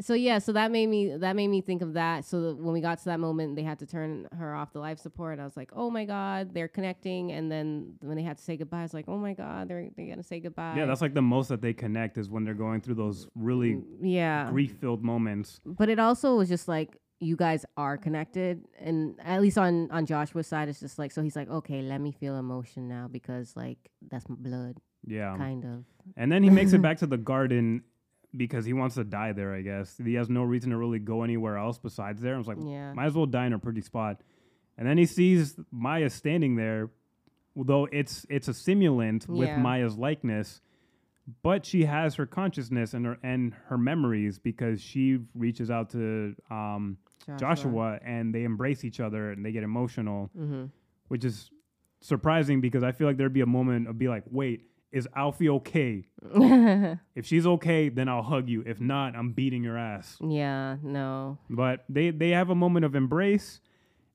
so 0.00 0.14
yeah, 0.14 0.38
so 0.38 0.52
that 0.52 0.70
made 0.72 0.88
me 0.88 1.16
that 1.16 1.36
made 1.36 1.48
me 1.48 1.60
think 1.60 1.82
of 1.82 1.92
that. 1.94 2.24
So 2.24 2.40
that 2.42 2.56
when 2.56 2.72
we 2.72 2.80
got 2.80 2.98
to 2.98 3.04
that 3.06 3.20
moment, 3.20 3.54
they 3.54 3.62
had 3.62 3.78
to 3.78 3.86
turn 3.86 4.26
her 4.36 4.54
off 4.56 4.72
the 4.72 4.80
life 4.80 4.98
support. 4.98 5.38
I 5.38 5.44
was 5.44 5.56
like, 5.56 5.70
oh 5.72 5.88
my 5.88 6.04
god, 6.04 6.52
they're 6.52 6.66
connecting. 6.68 7.30
And 7.32 7.50
then 7.50 7.94
when 8.00 8.16
they 8.16 8.22
had 8.24 8.38
to 8.38 8.42
say 8.44 8.56
goodbye, 8.56 8.80
I 8.80 8.82
was 8.82 8.94
like, 8.94 9.04
oh 9.08 9.18
my 9.18 9.34
god, 9.34 9.68
they're 9.68 9.88
they're 9.96 10.08
gonna 10.08 10.22
say 10.24 10.40
goodbye. 10.40 10.74
Yeah, 10.76 10.86
that's 10.86 11.00
like 11.00 11.14
the 11.14 11.22
most 11.22 11.48
that 11.48 11.62
they 11.62 11.72
connect 11.72 12.18
is 12.18 12.28
when 12.28 12.44
they're 12.44 12.54
going 12.54 12.80
through 12.80 12.96
those 12.96 13.28
really 13.36 13.74
Mm, 13.74 13.84
yeah. 14.02 14.50
grief-filled 14.50 15.04
moments. 15.04 15.60
But 15.64 15.88
it 15.88 16.00
also 16.00 16.36
was 16.36 16.48
just 16.48 16.66
like 16.68 16.96
you 17.20 17.36
guys 17.36 17.64
are 17.76 17.96
connected, 17.96 18.64
and 18.78 19.16
at 19.24 19.40
least 19.40 19.58
on 19.58 19.90
on 19.90 20.06
Joshua's 20.06 20.46
side, 20.46 20.68
it's 20.68 20.80
just 20.80 20.98
like 20.98 21.10
so 21.12 21.22
he's 21.22 21.36
like, 21.36 21.48
okay, 21.50 21.82
let 21.82 22.00
me 22.00 22.12
feel 22.12 22.36
emotion 22.36 22.88
now 22.88 23.08
because 23.10 23.56
like 23.56 23.78
that's 24.10 24.28
my 24.28 24.36
blood, 24.38 24.78
Yeah. 25.06 25.36
kind 25.36 25.64
of. 25.64 25.84
And 26.16 26.30
then 26.30 26.42
he 26.42 26.50
makes 26.50 26.72
it 26.72 26.82
back 26.86 26.98
to 26.98 27.06
the 27.06 27.16
garden 27.18 27.82
because 28.36 28.64
he 28.64 28.72
wants 28.72 28.94
to 28.96 29.04
die 29.04 29.32
there, 29.32 29.54
I 29.54 29.62
guess. 29.62 29.96
He 30.02 30.14
has 30.14 30.28
no 30.28 30.42
reason 30.42 30.70
to 30.70 30.76
really 30.76 30.98
go 30.98 31.22
anywhere 31.22 31.56
else 31.56 31.78
besides 31.78 32.20
there. 32.20 32.34
I 32.34 32.38
was 32.38 32.46
like, 32.46 32.58
Yeah. 32.60 32.92
might 32.92 33.06
as 33.06 33.14
well 33.14 33.26
die 33.26 33.46
in 33.46 33.52
a 33.52 33.58
pretty 33.58 33.80
spot. 33.80 34.20
And 34.76 34.86
then 34.86 34.96
he 34.98 35.06
sees 35.06 35.56
Maya 35.72 36.10
standing 36.10 36.54
there, 36.54 36.90
though 37.56 37.88
it's 37.90 38.26
it's 38.30 38.46
a 38.46 38.52
simulant 38.52 39.26
with 39.28 39.50
Maya's 39.58 39.96
likeness, 39.98 40.60
but 41.42 41.66
she 41.66 41.84
has 41.84 42.14
her 42.14 42.26
consciousness 42.26 42.94
and 42.94 43.04
her 43.06 43.18
and 43.24 43.54
her 43.66 43.76
memories 43.76 44.38
because 44.38 44.80
she 44.80 45.18
reaches 45.34 45.68
out 45.70 45.90
to 45.90 46.34
um, 46.50 46.96
Joshua 47.38 47.98
and 48.04 48.34
they 48.34 48.44
embrace 48.44 48.84
each 48.84 49.00
other 49.00 49.30
and 49.32 49.44
they 49.44 49.52
get 49.52 49.62
emotional, 49.62 50.30
Mm-hmm. 50.38 50.64
which 51.08 51.24
is 51.24 51.50
surprising 52.00 52.60
because 52.60 52.82
I 52.82 52.92
feel 52.92 53.06
like 53.06 53.16
there'd 53.16 53.32
be 53.32 53.40
a 53.40 53.46
moment 53.46 53.88
of 53.88 53.98
be 53.98 54.08
like, 54.08 54.24
wait, 54.30 54.62
is 54.92 55.06
Alfie 55.14 55.48
okay? 55.50 56.06
If 57.14 57.26
she's 57.26 57.46
okay, 57.46 57.88
then 57.90 58.08
I'll 58.08 58.22
hug 58.22 58.48
you. 58.48 58.62
If 58.64 58.80
not, 58.80 59.14
I'm 59.16 59.32
beating 59.32 59.62
your 59.62 59.76
ass. 59.76 60.16
yeah. 60.22 60.76
No. 60.82 61.38
But 61.50 61.84
they 61.88 62.10
they 62.10 62.30
have 62.30 62.48
a 62.50 62.54
moment 62.54 62.84
of 62.86 62.94
embrace, 62.94 63.60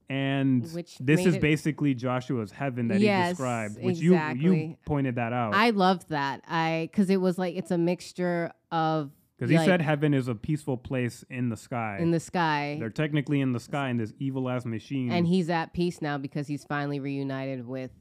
and 0.09 0.65
Which 0.73 0.97
this 0.99 1.25
is 1.25 1.37
basically 1.37 1.93
Joshua's 1.93 2.51
heaven 2.51 2.87
that 2.87 2.97
he 2.97 3.07
described, 3.07 3.81
which 3.81 3.97
you 3.99 4.17
you 4.35 4.77
pointed 4.85 5.15
that 5.15 5.33
out 5.33 5.53
I 5.53 5.69
loved 5.71 6.09
that. 6.09 6.41
I 6.47 6.89
because 6.91 7.09
it 7.09 7.17
was 7.21 7.37
like 7.37 7.55
it's 7.55 7.71
a 7.71 7.77
mixture 7.77 8.51
of 8.71 9.11
because 9.47 9.51
he 9.51 9.57
like, 9.57 9.65
said 9.67 9.81
heaven 9.81 10.13
is 10.13 10.27
a 10.27 10.35
peaceful 10.35 10.77
place 10.77 11.23
in 11.29 11.49
the 11.49 11.57
sky. 11.57 11.97
in 11.99 12.11
the 12.11 12.19
sky, 12.19 12.77
They're 12.79 12.89
technically 12.89 13.41
in 13.41 13.51
the 13.53 13.59
sky 13.59 13.89
in 13.89 13.97
this 13.97 14.13
evil 14.19 14.49
ass 14.49 14.65
machine. 14.65 15.11
and 15.11 15.27
he's 15.27 15.49
at 15.49 15.73
peace 15.73 16.01
now 16.01 16.17
because 16.17 16.47
he's 16.47 16.63
finally 16.65 16.99
reunited 16.99 17.67
with 17.67 17.91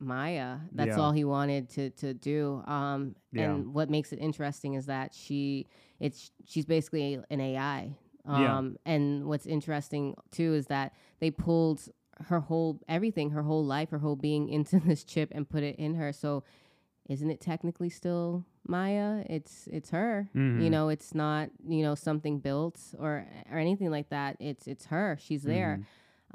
Maya. 0.00 0.58
That's 0.72 0.88
Yeah. 0.96 1.00
all 1.00 1.12
he 1.12 1.24
wanted 1.24 1.68
to 1.70 1.90
to 1.90 2.14
do. 2.14 2.62
Um, 2.66 3.14
Yeah. 3.32 3.52
and 3.54 3.74
what 3.74 3.90
makes 3.90 4.12
it 4.12 4.18
interesting 4.18 4.74
is 4.74 4.86
that 4.86 5.14
she 5.14 5.66
it's 6.00 6.30
she's 6.44 6.66
basically 6.66 7.18
an 7.30 7.40
AI. 7.40 7.96
Yeah. 8.26 8.56
Um, 8.58 8.76
and 8.86 9.26
what's 9.26 9.46
interesting 9.46 10.14
too 10.30 10.54
is 10.54 10.66
that 10.66 10.94
they 11.20 11.30
pulled 11.30 11.88
her 12.28 12.40
whole 12.40 12.80
everything, 12.88 13.30
her 13.30 13.42
whole 13.42 13.64
life, 13.64 13.90
her 13.90 13.98
whole 13.98 14.16
being 14.16 14.48
into 14.56 14.78
this 14.80 15.04
chip 15.04 15.30
and 15.32 15.48
put 15.48 15.62
it 15.62 15.76
in 15.76 15.94
her. 15.94 16.12
So 16.12 16.42
isn't 17.08 17.30
it 17.30 17.40
technically 17.40 17.90
still 17.90 18.44
Maya? 18.66 19.24
It's 19.28 19.66
it's 19.70 19.90
her. 19.90 20.28
Mhm. 20.34 20.62
You 20.62 20.70
know, 20.70 20.88
it's 20.88 21.14
not 21.14 21.50
you 21.66 21.82
know 21.82 21.94
something 21.94 22.38
built 22.38 22.80
or 22.98 23.26
or 23.50 23.58
anything 23.58 23.90
like 23.90 24.08
that. 24.10 24.36
It's 24.40 24.66
it's 24.66 24.86
her. 24.86 25.16
She's 25.20 25.42
there. 25.42 25.80
Mhm. 25.80 25.84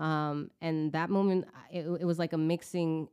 Um, 0.03 0.51
and 0.61 0.93
that 0.93 1.10
moment, 1.10 1.45
it, 1.72 1.85
it 1.99 2.06
was 2.06 2.19
like 2.19 2.34
a 2.34 2.38
mixing. 2.38 3.10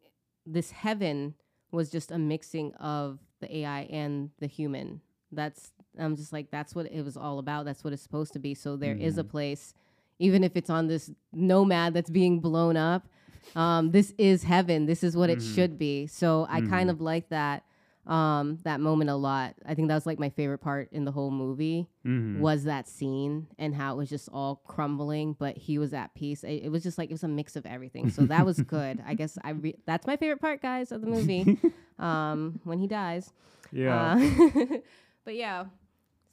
This 0.46 0.70
heaven 0.70 1.34
was 1.72 1.90
just 1.90 2.12
a 2.12 2.18
mixing 2.18 2.72
of 2.74 3.18
the 3.40 3.56
AI 3.58 3.82
and 3.90 4.30
the 4.38 4.46
human. 4.46 5.00
That's 5.32 5.72
I'm 5.98 6.14
just 6.16 6.32
like 6.32 6.50
that's 6.50 6.74
what 6.74 6.86
it 6.92 7.02
was 7.04 7.16
all 7.16 7.38
about. 7.38 7.64
That's 7.64 7.82
what 7.82 7.92
it's 7.92 8.02
supposed 8.02 8.32
to 8.34 8.38
be. 8.38 8.54
So 8.54 8.76
there 8.76 8.94
is 8.94 9.18
a 9.18 9.24
Mhm. 9.24 9.28
place, 9.30 9.74
even 10.18 10.44
if 10.44 10.56
it's 10.56 10.70
on 10.70 10.86
this 10.86 11.10
nomad 11.32 11.94
that's 11.94 12.10
being 12.10 12.38
blown 12.40 12.76
up. 12.76 13.08
Um, 13.54 13.90
this 13.92 14.12
is 14.18 14.42
heaven. 14.44 14.86
This 14.86 15.02
is 15.04 15.16
what 15.16 15.30
it 15.30 15.38
Mhm. 15.38 15.54
should 15.54 15.78
be. 15.78 16.06
So 16.06 16.46
I 16.48 16.60
kind 16.60 16.88
Mhm. 16.88 16.92
of 16.92 17.00
like 17.00 17.28
that 17.30 17.64
um 18.06 18.58
that 18.62 18.80
moment 18.80 19.10
a 19.10 19.16
lot. 19.16 19.54
I 19.66 19.74
think 19.74 19.88
that 19.88 19.94
was 19.94 20.06
like 20.06 20.18
my 20.20 20.30
favorite 20.30 20.58
part 20.58 20.88
in 20.92 21.04
the 21.04 21.10
whole 21.12 21.30
movie 21.32 21.88
Mhm. 22.06 22.38
was 22.38 22.64
that 22.64 22.86
scene 22.88 23.48
and 23.58 23.74
how 23.74 23.94
it 23.94 23.96
was 23.96 24.08
just 24.08 24.28
all 24.32 24.62
crumbling, 24.66 25.32
but 25.38 25.56
he 25.56 25.78
was 25.78 25.92
at 25.92 26.14
peace. 26.14 26.44
It, 26.44 26.62
it 26.64 26.68
was 26.70 26.82
just 26.84 26.98
like 26.98 27.10
it 27.10 27.14
was 27.14 27.24
a 27.24 27.28
mix 27.28 27.56
of 27.56 27.66
everything. 27.66 28.10
So 28.10 28.22
that 28.26 28.46
was 28.46 28.60
good. 28.76 29.02
I 29.04 29.14
guess 29.14 29.36
I 29.42 29.50
re- 29.50 29.78
that's 29.86 30.06
my 30.06 30.16
favorite 30.16 30.40
part, 30.40 30.62
guys, 30.62 30.92
of 30.92 31.00
the 31.00 31.06
movie. 31.16 31.58
um, 31.98 32.60
when 32.64 32.78
he 32.78 32.86
dies. 32.86 33.32
yeah. 33.72 34.14
Uh, 34.14 34.76
but 35.24 35.34
yeah, 35.34 35.64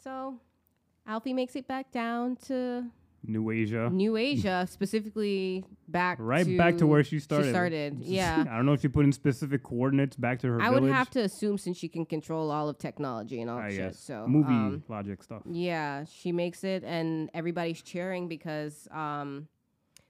so 0.04 0.36
Alfie 1.08 1.34
makes 1.34 1.56
it 1.56 1.68
back 1.68 1.91
down 1.91 2.36
to 2.48 2.86
New 3.26 3.50
Asia. 3.52 3.90
New 3.91 4.18
Asia, 4.18 4.68
specifically 4.70 5.64
back 5.88 6.18
Right 6.20 6.45
to 6.45 6.58
back 6.58 6.78
to 6.80 6.88
where 6.88 7.04
she 7.04 7.20
started. 7.20 7.45
She 7.45 7.50
started, 7.52 7.98
yeah. 8.02 8.44
I 8.50 8.56
don't 8.58 8.66
know 8.66 8.74
if 8.74 8.82
she 8.82 8.88
put 8.90 9.06
in 9.06 9.12
specific 9.12 9.64
coordinates 9.64 10.16
back 10.16 10.40
to 10.40 10.48
her 10.48 10.62
I 10.62 10.66
village. 10.70 10.84
would 10.84 10.91
have 10.91 11.10
to 11.12 11.22
assume 11.22 11.58
since 11.58 11.78
she 11.78 11.88
can 11.88 12.06
control 12.06 12.52
all 12.52 12.68
of 12.70 12.78
technology 12.78 13.41
and 13.41 13.50
all 13.50 13.60
I 13.60 13.70
that 13.70 13.72
shit. 13.72 13.80
guess. 13.94 14.00
So 14.00 14.26
Movie 14.28 14.50
um, 14.54 14.84
logic 14.90 15.24
stuff. 15.24 15.41
Yeah, 15.50 16.04
she 16.06 16.32
makes 16.32 16.64
it, 16.64 16.84
and 16.84 17.30
everybody's 17.34 17.82
cheering 17.82 18.28
because 18.28 18.88
um, 18.91 19.48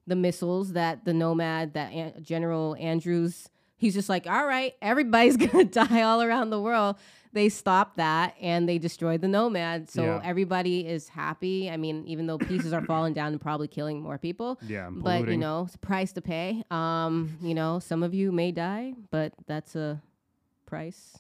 the 0.07 0.15
missiles 0.15 0.73
that 0.73 1.05
the 1.05 1.13
Nomad, 1.13 1.73
that 1.75 1.91
An- 1.93 2.23
General 2.23 2.75
Andrews, 2.79 3.47
he's 3.77 3.93
just 3.93 4.09
like, 4.09 4.27
all 4.27 4.45
right, 4.45 4.73
everybody's 4.81 5.37
gonna 5.45 5.65
die 5.65 6.01
all 6.01 6.21
around 6.21 6.49
the 6.49 6.59
world. 6.61 6.97
They 7.33 7.49
stopped 7.49 7.97
that 7.97 8.35
and 8.39 8.69
they 8.69 8.77
destroyed 8.77 9.21
the 9.21 9.27
Nomad, 9.27 9.89
so 9.89 10.03
Yeah. 10.03 10.21
everybody 10.23 10.85
is 10.87 11.09
happy. 11.09 11.67
I 11.69 11.77
mean, 11.77 12.03
even 12.05 12.27
though 12.27 12.37
pieces 12.37 12.73
are 12.73 12.85
falling 12.85 13.13
down 13.13 13.31
and 13.31 13.41
probably 13.41 13.67
killing 13.67 14.01
more 14.03 14.19
people. 14.19 14.59
Yeah, 14.67 14.85
and 14.87 15.01
But 15.03 15.27
you 15.27 15.37
know, 15.37 15.63
it's 15.65 15.73
a 15.73 15.79
price 15.79 16.11
to 16.13 16.21
pay. 16.21 16.63
Um, 16.69 17.37
you 17.41 17.55
know, 17.55 17.79
some 17.79 18.03
of 18.03 18.13
you 18.13 18.31
may 18.31 18.51
die, 18.51 18.93
but 19.09 19.33
that's 19.47 19.75
a 19.75 19.99
price. 20.67 21.17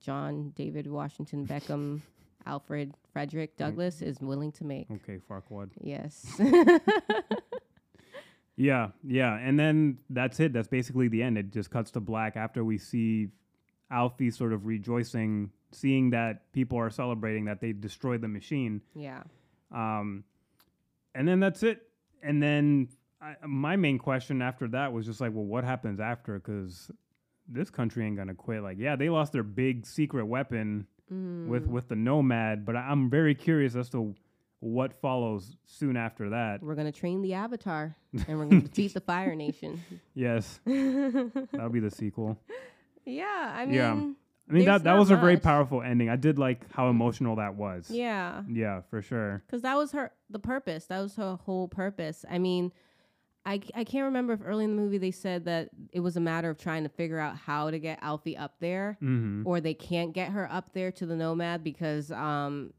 John 0.00 0.52
David 0.54 0.86
Washington 0.88 1.46
Beckham 1.46 2.02
Alfred 2.46 2.92
Frederick 3.12 3.56
Douglass 3.56 4.02
is 4.02 4.20
willing 4.20 4.52
to 4.52 4.64
make. 4.64 4.88
Okay, 4.90 5.18
Farquaad. 5.28 5.70
Yes. 5.80 6.38
Yeah, 8.56 8.88
yeah, 9.06 9.34
and 9.36 9.58
then 9.58 9.98
that's 10.08 10.40
it. 10.40 10.52
That's 10.54 10.68
basically 10.68 11.08
the 11.08 11.22
end. 11.22 11.36
It 11.36 11.52
just 11.52 11.70
cuts 11.70 11.90
to 11.92 12.00
black 12.00 12.36
after 12.36 12.64
we 12.64 12.78
see 12.78 13.28
Alfie 13.90 14.30
sort 14.30 14.52
of 14.54 14.64
rejoicing, 14.66 15.50
seeing 15.72 16.10
that 16.10 16.50
people 16.52 16.78
are 16.78 16.88
celebrating 16.90 17.44
that 17.46 17.60
they 17.60 17.72
destroyed 17.72 18.22
the 18.22 18.28
machine. 18.28 18.80
Yeah. 18.94 19.22
Um, 19.72 20.24
and 21.14 21.28
then 21.28 21.38
that's 21.40 21.62
it. 21.62 21.82
And 22.22 22.42
then 22.42 22.88
I, 23.20 23.34
my 23.46 23.76
main 23.76 23.98
question 23.98 24.40
after 24.40 24.68
that 24.68 24.92
was 24.92 25.04
just 25.04 25.20
like, 25.20 25.32
well, 25.34 25.44
what 25.44 25.64
happens 25.64 26.00
after? 26.00 26.38
Because 26.38 26.90
this 27.48 27.68
country 27.68 28.06
ain't 28.06 28.16
gonna 28.16 28.34
quit. 28.34 28.62
Like, 28.62 28.78
yeah, 28.78 28.96
they 28.96 29.10
lost 29.10 29.32
their 29.32 29.42
big 29.42 29.84
secret 29.86 30.24
weapon 30.26 30.86
Mm. 31.12 31.46
with 31.46 31.68
with 31.68 31.86
the 31.86 31.94
Nomad, 31.94 32.66
but 32.66 32.74
I- 32.74 32.88
I'm 32.90 33.08
very 33.08 33.36
curious 33.36 33.76
as 33.76 33.88
to 33.90 34.12
what 34.66 34.92
follows 34.94 35.56
soon 35.66 35.96
after 35.96 36.30
that. 36.30 36.62
We're 36.62 36.74
gonna 36.74 36.92
train 36.92 37.22
the 37.22 37.34
Avatar, 37.34 37.96
and 38.26 38.38
we're 38.38 38.46
gonna 38.46 38.60
defeat 38.68 38.94
the 38.94 39.00
Fire 39.00 39.34
Nation. 39.34 39.82
Yes, 40.14 40.60
that'll 40.66 41.68
be 41.70 41.80
the 41.80 41.90
sequel. 41.90 42.38
Yeah, 43.04 43.52
I 43.54 43.66
mean, 43.66 43.74
Yeah. 43.74 43.92
I 44.48 44.52
mean 44.52 44.64
that 44.66 44.84
that 44.84 44.96
was 44.96 45.10
a 45.10 45.16
very 45.16 45.36
powerful 45.38 45.82
ending. 45.82 46.08
I 46.08 46.16
did 46.16 46.38
like 46.38 46.70
how 46.72 46.88
emotional 46.88 47.36
that 47.36 47.54
was. 47.56 47.90
yeah, 47.90 48.42
Yeah, 48.48 48.82
for 48.90 49.02
sure. 49.02 49.42
because 49.46 49.62
that 49.62 49.76
was 49.76 49.92
her 49.92 50.12
the 50.30 50.38
purpose. 50.38 50.86
That 50.86 51.00
was 51.00 51.16
her 51.16 51.36
whole 51.44 51.66
purpose. 51.68 52.24
I 52.30 52.38
mean, 52.38 52.72
I 53.44 53.60
I 53.74 53.84
can't 53.84 54.04
remember 54.04 54.32
if 54.34 54.40
early 54.44 54.64
in 54.64 54.74
the 54.76 54.80
movie 54.82 54.98
they 54.98 55.10
said 55.12 55.44
that 55.46 55.70
it 55.92 56.00
was 56.00 56.16
a 56.16 56.20
matter 56.20 56.48
of 56.50 56.58
trying 56.58 56.82
to 56.84 56.88
figure 56.88 57.18
out 57.18 57.36
how 57.36 57.70
to 57.70 57.78
get 57.80 57.98
Alfie 58.02 58.36
up 58.36 58.54
there, 58.60 58.98
Mm-hmm. 59.02 59.46
or 59.46 59.60
they 59.60 59.74
can't 59.74 60.12
get 60.12 60.30
her 60.30 60.48
up 60.50 60.72
there 60.72 60.92
to 60.92 61.06
the 61.06 61.16
Nomad 61.16 61.62
because 61.64 62.10
um, 62.12 62.72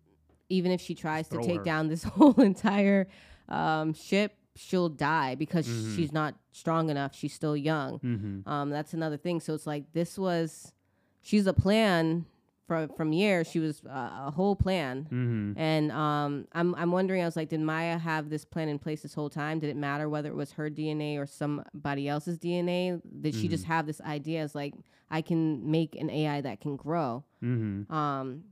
even 0.50 0.72
if 0.72 0.82
she 0.82 0.96
tries 0.96 1.28
to 1.30 1.38
take 1.42 1.58
her. 1.60 1.64
down 1.64 1.88
this 1.88 2.04
whole 2.16 2.40
entire 2.42 3.08
um, 3.50 3.94
ship, 3.94 4.34
she'll 4.56 4.90
die 4.90 5.36
because 5.36 5.68
Mhm. 5.68 5.96
she's 5.96 6.12
not 6.12 6.36
strong 6.52 6.90
enough. 6.90 7.16
She's 7.16 7.34
still 7.34 7.56
young. 7.56 8.00
Mm-hmm. 8.00 8.50
Um, 8.50 8.70
that's 8.70 8.94
another 8.94 9.18
thing. 9.18 9.40
So 9.40 9.54
it's 9.54 9.68
like 9.68 9.92
this 9.94 10.18
was, 10.18 10.74
she's 11.22 11.48
a 11.48 11.54
plan 11.54 12.26
from 12.68 12.90
from 12.90 13.14
years. 13.14 13.48
She 13.48 13.60
was 13.60 13.82
uh, 13.86 14.26
a 14.28 14.32
whole 14.32 14.56
plan, 14.56 15.04
Mm-hmm. 15.06 15.54
and 15.58 15.92
um, 15.92 16.48
I'm 16.52 16.76
I'm 16.76 16.92
wondering. 16.92 17.22
I 17.22 17.26
was 17.26 17.38
like, 17.38 17.48
did 17.50 17.62
Maya 17.62 17.98
have 17.98 18.30
this 18.30 18.44
plan 18.44 18.68
in 18.68 18.78
place 18.78 19.04
this 19.04 19.14
whole 19.14 19.30
time? 19.30 19.60
Did 19.60 19.70
it 19.70 19.78
matter 19.78 20.10
whether 20.10 20.28
it 20.30 20.36
was 20.36 20.52
her 20.54 20.70
DNA 20.70 21.18
or 21.18 21.26
somebody 21.26 22.10
else's 22.10 22.38
DNA? 22.38 23.00
Did 23.22 23.36
she 23.36 23.48
just 23.48 23.64
have 23.66 23.86
this 23.86 24.02
idea 24.02 24.42
as 24.42 24.54
like 24.54 24.74
I 25.10 25.22
can 25.22 25.72
make 25.72 25.96
an 25.96 26.10
AI 26.10 26.42
that 26.42 26.60
can 26.60 26.76
grow? 26.76 27.24
Mm-hmm. 27.42 27.94
Um, 27.94 28.44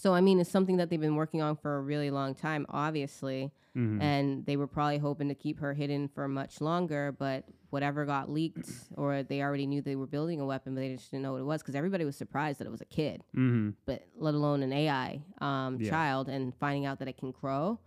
so 0.00 0.14
I 0.14 0.20
mean, 0.20 0.40
it's 0.40 0.50
something 0.50 0.78
that 0.78 0.88
they've 0.90 1.00
been 1.08 1.16
working 1.16 1.42
on 1.42 1.56
for 1.56 1.76
a 1.76 1.80
really 1.80 2.10
long 2.10 2.34
time, 2.34 2.66
obviously 2.68 3.52
Mm-hmm. 3.76 4.02
and 4.02 4.44
they 4.46 4.56
were 4.56 4.66
probably 4.66 4.98
hoping 4.98 5.28
to 5.28 5.34
keep 5.36 5.60
her 5.60 5.72
hidden 5.74 6.08
for 6.08 6.26
much 6.26 6.60
longer 6.60 7.14
but 7.16 7.44
whatever 7.74 8.04
got 8.04 8.28
leaked 8.28 8.68
or 8.96 9.22
they 9.22 9.42
already 9.42 9.64
knew 9.64 9.80
they 9.80 9.94
were 9.94 10.08
building 10.08 10.40
a 10.40 10.44
weapon 10.44 10.74
but 10.74 10.80
they 10.80 10.92
just 10.92 11.12
didn't 11.12 11.22
know 11.22 11.34
what 11.34 11.40
it 11.40 11.44
was 11.44 11.62
because 11.62 11.76
everybody 11.76 12.04
was 12.04 12.16
surprised 12.16 12.58
that 12.58 12.66
it 12.66 12.70
was 12.72 12.80
a 12.80 12.84
kid 12.86 13.22
Mm-hmm. 13.36 13.70
but 13.86 14.04
let 14.16 14.34
alone 14.34 14.64
an 14.64 14.72
ai 14.72 15.22
um, 15.40 15.78
Yeah. 15.80 15.90
child 15.90 16.28
and 16.28 16.52
finding 16.56 16.84
out 16.84 16.98
that 16.98 17.06
it 17.06 17.16
can 17.16 17.30
grow 17.30 17.78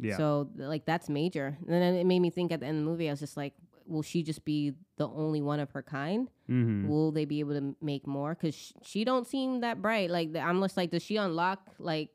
Yeah. 0.00 0.16
so 0.16 0.50
like 0.56 0.84
that's 0.84 1.08
major 1.08 1.56
and 1.64 1.68
then 1.80 1.94
it 1.94 2.06
made 2.06 2.18
me 2.18 2.30
think 2.30 2.50
at 2.50 2.58
the 2.58 2.66
end 2.66 2.78
of 2.78 2.84
the 2.84 2.90
movie 2.90 3.06
i 3.08 3.12
was 3.12 3.20
just 3.20 3.36
like 3.36 3.54
will 3.90 4.02
she 4.02 4.22
just 4.22 4.44
be 4.44 4.72
the 4.96 5.08
only 5.08 5.42
one 5.42 5.60
of 5.60 5.70
her 5.72 5.82
kind 5.82 6.28
mm-hmm. 6.48 6.86
will 6.88 7.10
they 7.12 7.24
be 7.24 7.40
able 7.40 7.52
to 7.54 7.74
make 7.82 8.06
more 8.06 8.34
because 8.34 8.54
sh- 8.54 8.72
she 8.82 9.04
don't 9.04 9.26
seem 9.26 9.60
that 9.60 9.82
bright 9.82 10.10
like 10.10 10.34
i'm 10.36 10.60
just 10.60 10.76
like 10.76 10.90
does 10.90 11.02
she 11.02 11.16
unlock 11.16 11.60
like 11.78 12.10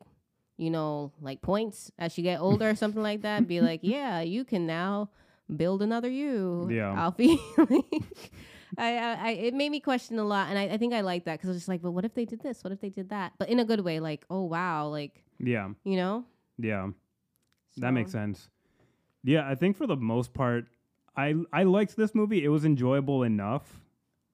you 0.56 0.70
know 0.70 1.12
like 1.20 1.42
points 1.42 1.90
as 1.98 2.12
she 2.12 2.22
get 2.22 2.40
older 2.40 2.70
or 2.70 2.74
something 2.82 3.02
like 3.02 3.22
that 3.22 3.46
be 3.46 3.60
like 3.60 3.80
yeah 3.82 4.20
you 4.20 4.44
can 4.44 4.66
now 4.66 5.08
build 5.54 5.82
another 5.82 6.08
you 6.10 6.68
Yeah. 6.70 6.92
alfie 6.92 7.38
Like, 7.56 8.32
I, 8.78 8.96
I, 8.98 9.12
I 9.20 9.30
it 9.30 9.54
made 9.54 9.70
me 9.70 9.78
question 9.80 10.18
a 10.18 10.24
lot 10.24 10.48
and 10.48 10.58
i, 10.58 10.64
I 10.64 10.76
think 10.76 10.92
i 10.92 11.00
like 11.02 11.24
that 11.26 11.34
because 11.34 11.48
i 11.48 11.52
was 11.52 11.58
just 11.58 11.68
like 11.68 11.82
but 11.82 11.92
what 11.92 12.04
if 12.04 12.14
they 12.14 12.24
did 12.24 12.40
this 12.40 12.64
what 12.64 12.72
if 12.72 12.80
they 12.80 12.90
did 12.90 13.10
that 13.10 13.32
but 13.38 13.48
in 13.48 13.60
a 13.60 13.64
good 13.64 13.80
way 13.80 14.00
like 14.00 14.24
oh 14.28 14.42
wow 14.42 14.88
like 14.88 15.22
Yeah. 15.38 15.68
you 15.84 15.96
know 15.96 16.24
Yeah. 16.58 16.88
That 17.78 17.90
makes 17.92 18.10
sense. 18.10 18.48
Yeah, 19.22 19.46
I 19.46 19.54
think 19.54 19.76
for 19.76 19.86
the 19.86 19.96
most 19.96 20.32
part, 20.32 20.64
I 21.16 21.34
I 21.52 21.62
liked 21.64 21.96
this 21.96 22.14
movie. 22.14 22.44
It 22.44 22.48
was 22.48 22.64
enjoyable 22.64 23.22
enough. 23.22 23.64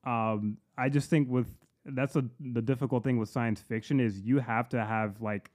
Um, 0.04 0.58
I 0.76 0.88
just 0.88 1.10
think 1.10 1.30
with 1.30 1.46
that's 1.84 2.16
a, 2.16 2.24
the 2.40 2.62
difficult 2.62 3.04
thing 3.04 3.18
with 3.18 3.28
science 3.28 3.60
fiction 3.60 4.00
is 4.00 4.20
you 4.20 4.38
have 4.38 4.68
to 4.70 4.84
have 4.84 5.20
like 5.20 5.50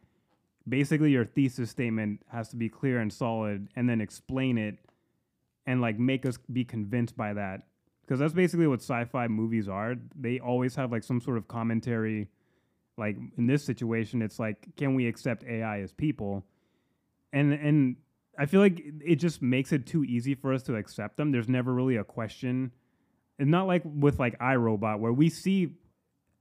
basically 0.68 1.12
your 1.12 1.26
thesis 1.26 1.70
statement 1.70 2.22
has 2.28 2.50
to 2.50 2.56
be 2.56 2.70
clear 2.70 3.00
and 3.00 3.12
solid, 3.12 3.68
and 3.76 3.90
then 3.90 4.02
explain 4.02 4.58
it 4.58 4.78
and 5.66 5.82
like 5.82 6.00
make 6.00 6.26
us 6.26 6.38
be 6.52 6.64
convinced 6.64 7.18
by 7.18 7.34
that 7.34 7.64
because 8.02 8.20
that's 8.20 8.34
basically 8.34 8.68
what 8.68 8.82
sci-fi 8.82 9.28
movies 9.28 9.68
are. 9.68 9.96
They 10.16 10.40
always 10.40 10.76
have 10.76 10.92
like 10.92 11.04
some 11.04 11.22
sort 11.22 11.38
of 11.38 11.48
commentary. 11.48 12.30
Like 12.98 13.18
in 13.38 13.46
this 13.46 13.64
situation, 13.64 14.24
it's 14.24 14.40
like, 14.40 14.76
can 14.76 14.96
we 14.96 15.08
accept 15.08 15.44
AI 15.44 15.82
as 15.82 15.92
people? 15.92 16.44
and 17.34 17.54
and 17.54 17.96
I 18.38 18.46
feel 18.46 18.60
like 18.62 18.84
it- 19.04 19.16
just 19.16 19.42
makes 19.42 19.72
it 19.72 19.86
too 19.86 20.04
easy 20.04 20.36
for 20.36 20.54
us 20.54 20.64
to 20.64 20.76
accept 20.76 21.18
them. 21.18 21.32
There's 21.32 21.50
never 21.50 21.74
really 21.74 21.96
a 21.98 22.04
question. 22.04 22.72
It's 23.40 23.50
not 23.50 23.68
like 23.68 23.82
with 23.86 24.20
like 24.20 24.36
I, 24.40 24.56
Robot 24.56 25.00
where 25.00 25.14
we 25.14 25.30
see 25.30 25.74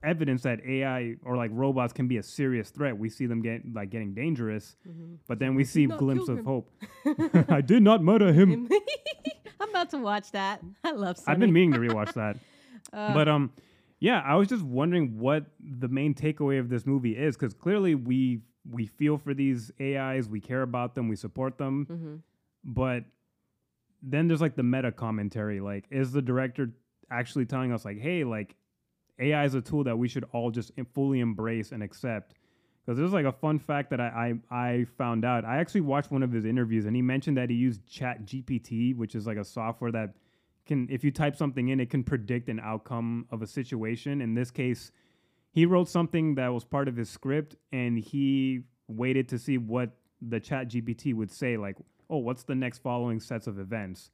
evidence 0.03 0.43
that 0.43 0.59
AI 0.65 1.15
or 1.23 1.35
like 1.35 1.49
robots 1.53 1.91
can 1.93 2.07
be 2.07 2.17
a 2.17 2.23
serious 2.23 2.69
threat. 2.69 2.97
We 2.97 3.09
see 3.09 3.25
them 3.25 3.41
get 3.41 3.61
like 3.73 3.89
getting 3.89 4.13
dangerous, 4.13 4.75
but 5.27 5.39
then 5.39 5.55
we 5.55 5.63
see 5.63 5.87
not 5.87 5.97
glimpse 5.99 6.27
of 6.29 6.39
him. 6.39 6.45
hope. 6.45 6.69
I 7.49 7.61
did 7.61 7.81
not 7.83 8.03
murder 8.03 8.31
him. 8.33 8.69
i'm 9.59 9.69
about 9.71 9.89
to 9.89 9.97
watch 9.97 10.31
that 10.33 10.61
i 10.83 10.91
love 10.91 11.17
I've 11.25 11.39
been 11.39 11.51
meaning 11.51 11.71
to 11.73 11.79
rewatch 11.87 12.13
that. 12.13 12.37
Uh, 12.93 13.13
but 13.13 13.27
um 13.27 13.51
yeah, 13.99 14.21
I 14.23 14.35
was 14.35 14.47
just 14.47 14.61
wondering 14.63 15.17
what 15.17 15.45
the 15.59 15.87
main 15.87 16.13
takeaway 16.13 16.59
of 16.59 16.69
this 16.69 16.85
movie 16.85 17.17
is 17.17 17.35
cuz 17.35 17.53
clearly 17.55 17.95
we 17.95 18.41
we 18.69 18.85
feel 18.85 19.17
for 19.17 19.33
these 19.33 19.71
AIs, 19.79 20.27
we 20.27 20.39
care 20.39 20.61
about 20.61 20.95
them, 20.95 21.07
we 21.07 21.15
support 21.15 21.57
them. 21.57 21.85
mhm. 21.89 22.21
but 22.63 23.03
then 24.01 24.27
there's 24.27 24.41
like 24.41 24.55
the 24.55 24.63
meta 24.63 24.91
commentary 24.91 25.59
like 25.59 25.85
is 25.89 26.11
the 26.11 26.21
director 26.21 26.69
actually 27.09 27.45
telling 27.45 27.71
us 27.71 27.83
like 27.83 27.97
hey 27.99 28.23
like 28.23 28.55
ai 29.19 29.43
is 29.45 29.55
a 29.55 29.61
tool 29.61 29.83
that 29.83 29.97
we 29.97 30.07
should 30.07 30.25
all 30.33 30.51
just 30.51 30.71
fully 30.93 31.19
embrace 31.19 31.71
and 31.71 31.81
accept 31.81 32.35
because 32.85 32.97
there's 32.97 33.11
like 33.13 33.25
a 33.25 33.31
fun 33.31 33.57
fact 33.57 33.89
that 33.89 33.99
I, 33.99 34.35
I 34.51 34.55
i 34.69 34.85
found 34.97 35.25
out 35.25 35.45
i 35.45 35.57
actually 35.57 35.81
watched 35.81 36.11
one 36.11 36.21
of 36.21 36.31
his 36.31 36.45
interviews 36.45 36.85
and 36.85 36.95
he 36.95 37.01
mentioned 37.01 37.37
that 37.37 37.49
he 37.49 37.55
used 37.55 37.81
ChatGPT 37.87 38.95
which 38.95 39.15
is 39.15 39.25
like 39.25 39.37
a 39.37 39.43
software 39.43 39.91
that 39.93 40.13
can 40.67 40.87
if 40.91 41.03
you 41.03 41.11
type 41.11 41.35
something 41.35 41.69
in 41.69 41.79
it 41.79 41.89
can 41.89 42.03
predict 42.03 42.49
an 42.49 42.59
outcome 42.59 43.25
of 43.31 43.41
a 43.41 43.47
situation 43.47 44.21
in 44.21 44.35
this 44.35 44.51
case 44.51 44.91
he 45.57 45.65
wrote 45.65 45.89
something 45.89 46.35
that 46.35 46.49
was 46.57 46.63
part 46.63 46.87
of 46.87 46.95
his 46.95 47.09
script 47.09 47.55
and 47.71 47.97
he 47.97 48.61
waited 48.87 49.27
to 49.29 49.37
see 49.39 49.57
what 49.57 49.89
the 50.21 50.39
ChatGPT 50.39 51.13
would 51.19 51.31
say 51.31 51.57
like 51.57 51.77
oh 52.09 52.17
what's 52.27 52.43
the 52.43 52.55
next 52.55 52.79
following 52.83 53.19
sets 53.19 53.47
of 53.47 53.57
events? 53.59 54.11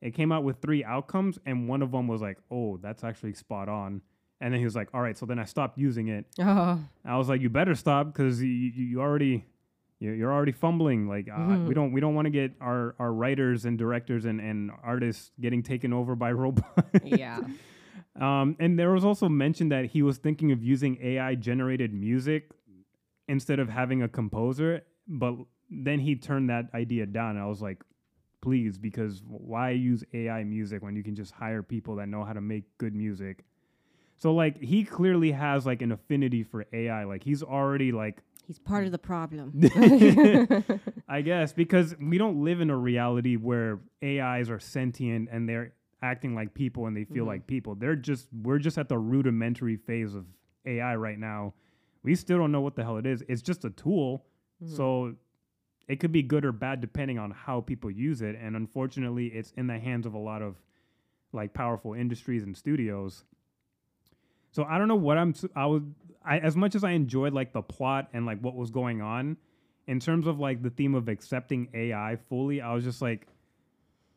It 0.00 0.12
came 0.14 0.30
out 0.32 0.44
with 0.44 0.56
three 0.62 0.82
outcomes 0.84 1.38
and 1.46 1.68
one 1.68 1.82
of 1.82 1.90
them 1.90 2.06
was 2.08 2.20
like 2.28 2.38
oh 2.50 2.78
that's 2.84 3.02
actually 3.04 3.34
spot 3.34 3.68
on. 3.68 4.02
And 4.40 4.52
then 4.52 4.58
he 4.60 4.64
was 4.70 4.76
like 4.76 4.88
all 4.94 5.00
right 5.00 5.16
so 5.18 5.26
then 5.26 5.38
i 5.38 5.44
stopped 5.44 5.76
using 5.78 6.08
it. 6.16 6.24
Oh 6.38 6.78
i 7.04 7.16
was 7.18 7.28
like 7.28 7.40
you 7.40 7.50
better 7.50 7.74
stop 7.74 8.04
because 8.12 8.40
you, 8.42 8.48
you, 8.48 9.00
already 9.00 9.44
you- 10.00 10.12
you're 10.18 10.32
already 10.32 10.52
fumbling. 10.52 11.08
Like 11.08 11.28
uh, 11.28 11.36
Mhm. 11.38 11.66
we 11.68 11.74
don't 11.74 11.92
we 11.92 12.00
don't 12.00 12.14
want 12.14 12.26
to 12.26 12.30
get 12.40 12.52
our, 12.60 12.94
our 12.98 13.12
writers 13.12 13.64
and 13.64 13.78
directors 13.78 14.24
and, 14.26 14.40
and 14.40 14.70
artists 14.82 15.30
getting 15.40 15.62
taken 15.62 15.92
over 15.92 16.14
by 16.24 16.30
robots. 16.44 16.70
Yeah 17.04 17.40
um, 18.20 18.56
and 18.60 18.78
there 18.78 18.92
was 18.92 19.04
also 19.04 19.28
mention 19.28 19.68
that 19.70 19.86
he 19.86 20.02
was 20.02 20.18
thinking 20.18 20.52
of 20.52 20.62
using 20.62 20.98
AI 21.02 21.34
generated 21.34 21.92
music 21.92 22.50
instead 23.28 23.58
of 23.58 23.68
having 23.68 24.02
a 24.02 24.08
composer, 24.08 24.82
but 25.08 25.34
then 25.70 25.98
he 25.98 26.14
turned 26.14 26.50
that 26.50 26.66
idea 26.74 27.06
down. 27.06 27.36
I 27.36 27.46
was 27.46 27.60
like, 27.60 27.82
please, 28.40 28.78
because 28.78 29.22
why 29.26 29.70
use 29.70 30.04
AI 30.12 30.44
music 30.44 30.82
when 30.82 30.94
you 30.94 31.02
can 31.02 31.14
just 31.14 31.32
hire 31.32 31.62
people 31.62 31.96
that 31.96 32.08
know 32.08 32.24
how 32.24 32.32
to 32.34 32.40
make 32.40 32.64
good 32.78 32.94
music? 32.94 33.44
So 34.16 34.32
like 34.32 34.60
he 34.62 34.84
clearly 34.84 35.32
has 35.32 35.66
like 35.66 35.82
an 35.82 35.90
affinity 35.90 36.44
for 36.44 36.66
AI. 36.72 37.04
Like 37.04 37.24
he's 37.24 37.42
already 37.42 37.90
like 37.90 38.22
he's 38.46 38.58
part 38.58 38.84
of 38.84 38.92
the 38.92 38.98
problem 38.98 39.52
I 41.08 41.22
guess 41.22 41.52
because 41.52 41.96
we 41.98 42.18
don't 42.18 42.44
live 42.44 42.60
in 42.60 42.70
a 42.70 42.76
reality 42.76 43.36
where 43.36 43.80
AIs 44.02 44.50
are 44.50 44.60
sentient 44.60 45.30
and 45.32 45.48
they're 45.48 45.72
acting 46.04 46.34
like 46.34 46.52
people 46.54 46.86
and 46.86 46.96
they 46.96 47.04
feel 47.04 47.24
Mhm. 47.24 47.28
like 47.28 47.46
people. 47.46 47.74
They're 47.74 47.96
just 47.96 48.28
we're 48.32 48.58
just 48.58 48.76
at 48.78 48.88
the 48.88 48.98
rudimentary 48.98 49.76
phase 49.76 50.14
of 50.14 50.26
AI 50.66 50.94
right 50.96 51.18
now. 51.18 51.54
We 52.02 52.14
still 52.14 52.36
don't 52.38 52.52
know 52.52 52.60
what 52.60 52.76
the 52.76 52.84
hell 52.84 52.98
it 52.98 53.06
is. 53.06 53.24
It's 53.28 53.40
just 53.42 53.64
a 53.64 53.70
tool. 53.70 54.24
Mhm. 54.62 54.68
So 54.68 55.16
it 55.88 55.96
could 56.00 56.12
be 56.12 56.22
good 56.22 56.44
or 56.44 56.52
bad 56.52 56.80
depending 56.80 57.18
on 57.18 57.30
how 57.30 57.60
people 57.62 57.90
use 57.90 58.22
it 58.22 58.36
and 58.36 58.54
unfortunately 58.56 59.26
it's 59.28 59.50
in 59.52 59.66
the 59.66 59.78
hands 59.78 60.06
of 60.06 60.14
a 60.14 60.18
lot 60.18 60.40
of 60.42 60.60
like 61.32 61.52
powerful 61.54 61.94
industries 61.94 62.42
and 62.44 62.56
studios. 62.56 63.24
So 64.50 64.64
I 64.64 64.78
don't 64.78 64.88
know 64.88 64.94
what 64.96 65.16
I'm 65.18 65.34
I 65.56 65.66
was 65.66 65.82
I 66.24 66.38
as 66.38 66.54
much 66.56 66.74
as 66.74 66.84
I 66.84 66.90
enjoyed 66.90 67.32
like 67.32 67.52
the 67.52 67.62
plot 67.62 68.08
and 68.12 68.24
like 68.26 68.40
what 68.40 68.54
was 68.54 68.70
going 68.70 69.00
on 69.00 69.36
in 69.86 70.00
terms 70.00 70.26
of 70.26 70.38
like 70.38 70.62
the 70.62 70.70
theme 70.70 70.94
of 70.94 71.08
accepting 71.08 71.68
AI 71.74 72.16
fully, 72.16 72.60
I 72.62 72.72
was 72.74 72.84
just 72.84 73.02
like 73.02 73.26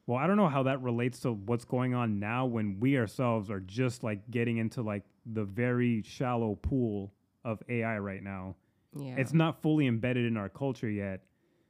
Well, 0.07 0.17
I 0.17 0.25
don't 0.25 0.37
know 0.37 0.47
how 0.47 0.63
that 0.63 0.81
relates 0.81 1.19
to 1.21 1.33
what's 1.33 1.65
going 1.65 1.93
on 1.93 2.17
now 2.17 2.45
when 2.45 2.79
we 2.79 2.97
ourselves 2.97 3.51
are 3.51 3.59
just 3.59 4.03
like 4.03 4.31
getting 4.31 4.57
into 4.57 4.81
like 4.81 5.03
the 5.25 5.43
very 5.43 6.01
shallow 6.01 6.55
pool 6.55 7.13
of 7.43 7.61
AI 7.67 7.99
right 7.99 8.23
now. 8.23 8.55
Yeah. 8.97 9.15
It's 9.17 9.33
not 9.33 9.61
fully 9.61 9.85
embedded 9.85 10.25
in 10.25 10.37
our 10.37 10.47
culture 10.47 10.89
yet. 10.89 11.21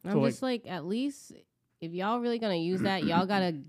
I'm 0.06 0.12
so, 0.12 0.20
like- 0.20 0.32
just 0.32 0.44
like, 0.44 0.68
at 0.68 0.86
least 0.86 1.34
if 1.82 1.92
y'all 1.94 2.20
really 2.20 2.38
gonna 2.38 2.56
use 2.56 2.82
that, 2.82 3.04
y'all 3.04 3.26
gotta 3.26 3.60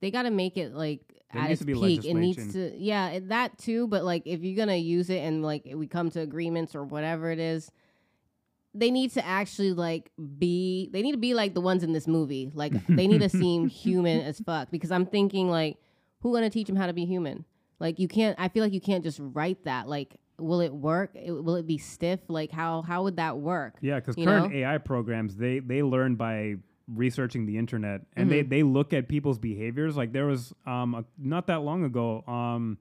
they 0.00 0.10
gotta 0.10 0.30
make 0.30 0.56
it 0.56 0.72
like 0.72 1.02
There 1.32 1.42
at 1.42 1.48
needs 1.48 1.60
its 1.60 1.60
to 1.60 1.66
be 1.66 1.74
peak. 1.74 2.04
It 2.06 2.14
needs 2.14 2.52
to 2.54 2.76
yeah, 2.78 3.08
it- 3.10 3.28
that 3.28 3.58
too, 3.58 3.88
but 3.88 4.04
like 4.04 4.22
if 4.26 4.40
you're 4.42 4.56
gonna 4.56 4.76
use 4.76 5.10
it 5.10 5.18
and 5.18 5.42
like 5.42 5.68
we 5.74 5.86
come 5.86 6.08
to 6.12 6.20
agreements 6.20 6.74
or 6.74 6.82
whatever 6.82 7.30
it 7.30 7.38
is, 7.38 7.70
they 8.78 8.90
need 8.90 9.10
to 9.12 9.24
actually 9.26 9.72
like 9.72 10.10
be 10.38 10.88
they 10.92 11.02
need 11.02 11.12
to 11.12 11.18
be 11.18 11.34
like 11.34 11.54
the 11.54 11.60
ones 11.60 11.82
in 11.82 11.92
this 11.92 12.06
movie. 12.06 12.50
Like 12.54 12.72
they 12.88 13.06
need 13.06 13.20
to 13.20 13.28
seem 13.28 13.68
human 13.68 14.20
as 14.20 14.40
fuck 14.40 14.70
because 14.70 14.90
I'm 14.90 15.06
thinking 15.06 15.50
like 15.50 15.76
who 16.20 16.32
gonna 16.34 16.50
teach 16.50 16.66
them 16.66 16.76
how 16.76 16.86
to 16.86 16.92
be 16.92 17.04
human? 17.04 17.44
Like 17.80 17.98
you 17.98 18.08
can't 18.08 18.36
I 18.38 18.48
feel 18.48 18.62
like 18.64 18.72
you 18.72 18.80
can't 18.80 19.04
just 19.04 19.20
write 19.22 19.64
that. 19.64 19.88
Like 19.88 20.16
will 20.38 20.60
it 20.60 20.72
work? 20.72 21.10
It, 21.14 21.32
will 21.32 21.56
it 21.56 21.66
be 21.66 21.78
stiff? 21.78 22.20
Like 22.28 22.50
how 22.52 22.82
how 22.82 23.02
would 23.04 23.16
that 23.16 23.38
work? 23.38 23.74
Yeah, 23.80 23.96
because 24.00 24.14
current 24.16 24.52
know? 24.52 24.58
AI 24.58 24.78
programs 24.78 25.36
they 25.36 25.58
they 25.58 25.82
learn 25.82 26.14
by 26.14 26.56
researching 26.94 27.44
the 27.44 27.58
internet 27.58 28.02
and 28.16 28.30
they 28.30 28.42
Mhm. 28.44 28.48
they 28.48 28.62
look 28.62 28.92
at 28.92 29.08
people's 29.08 29.38
behaviors. 29.38 29.96
Like 29.96 30.12
there 30.12 30.26
was 30.26 30.52
um 30.66 30.94
a, 30.94 31.04
not 31.18 31.46
that 31.48 31.62
long 31.62 31.84
ago 31.84 32.22
um 32.26 32.78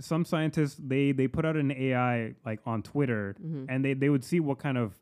some 0.00 0.24
scientists 0.24 0.76
they 0.82 1.12
they 1.12 1.26
put 1.28 1.44
out 1.44 1.56
an 1.56 1.70
AI 1.72 2.34
like 2.44 2.60
on 2.66 2.82
Twitter 2.82 3.34
Mhm. 3.42 3.66
and 3.68 3.84
they 3.84 3.94
they 3.94 4.08
would 4.10 4.24
see 4.24 4.40
what 4.40 4.58
kind 4.58 4.76
of 4.78 4.94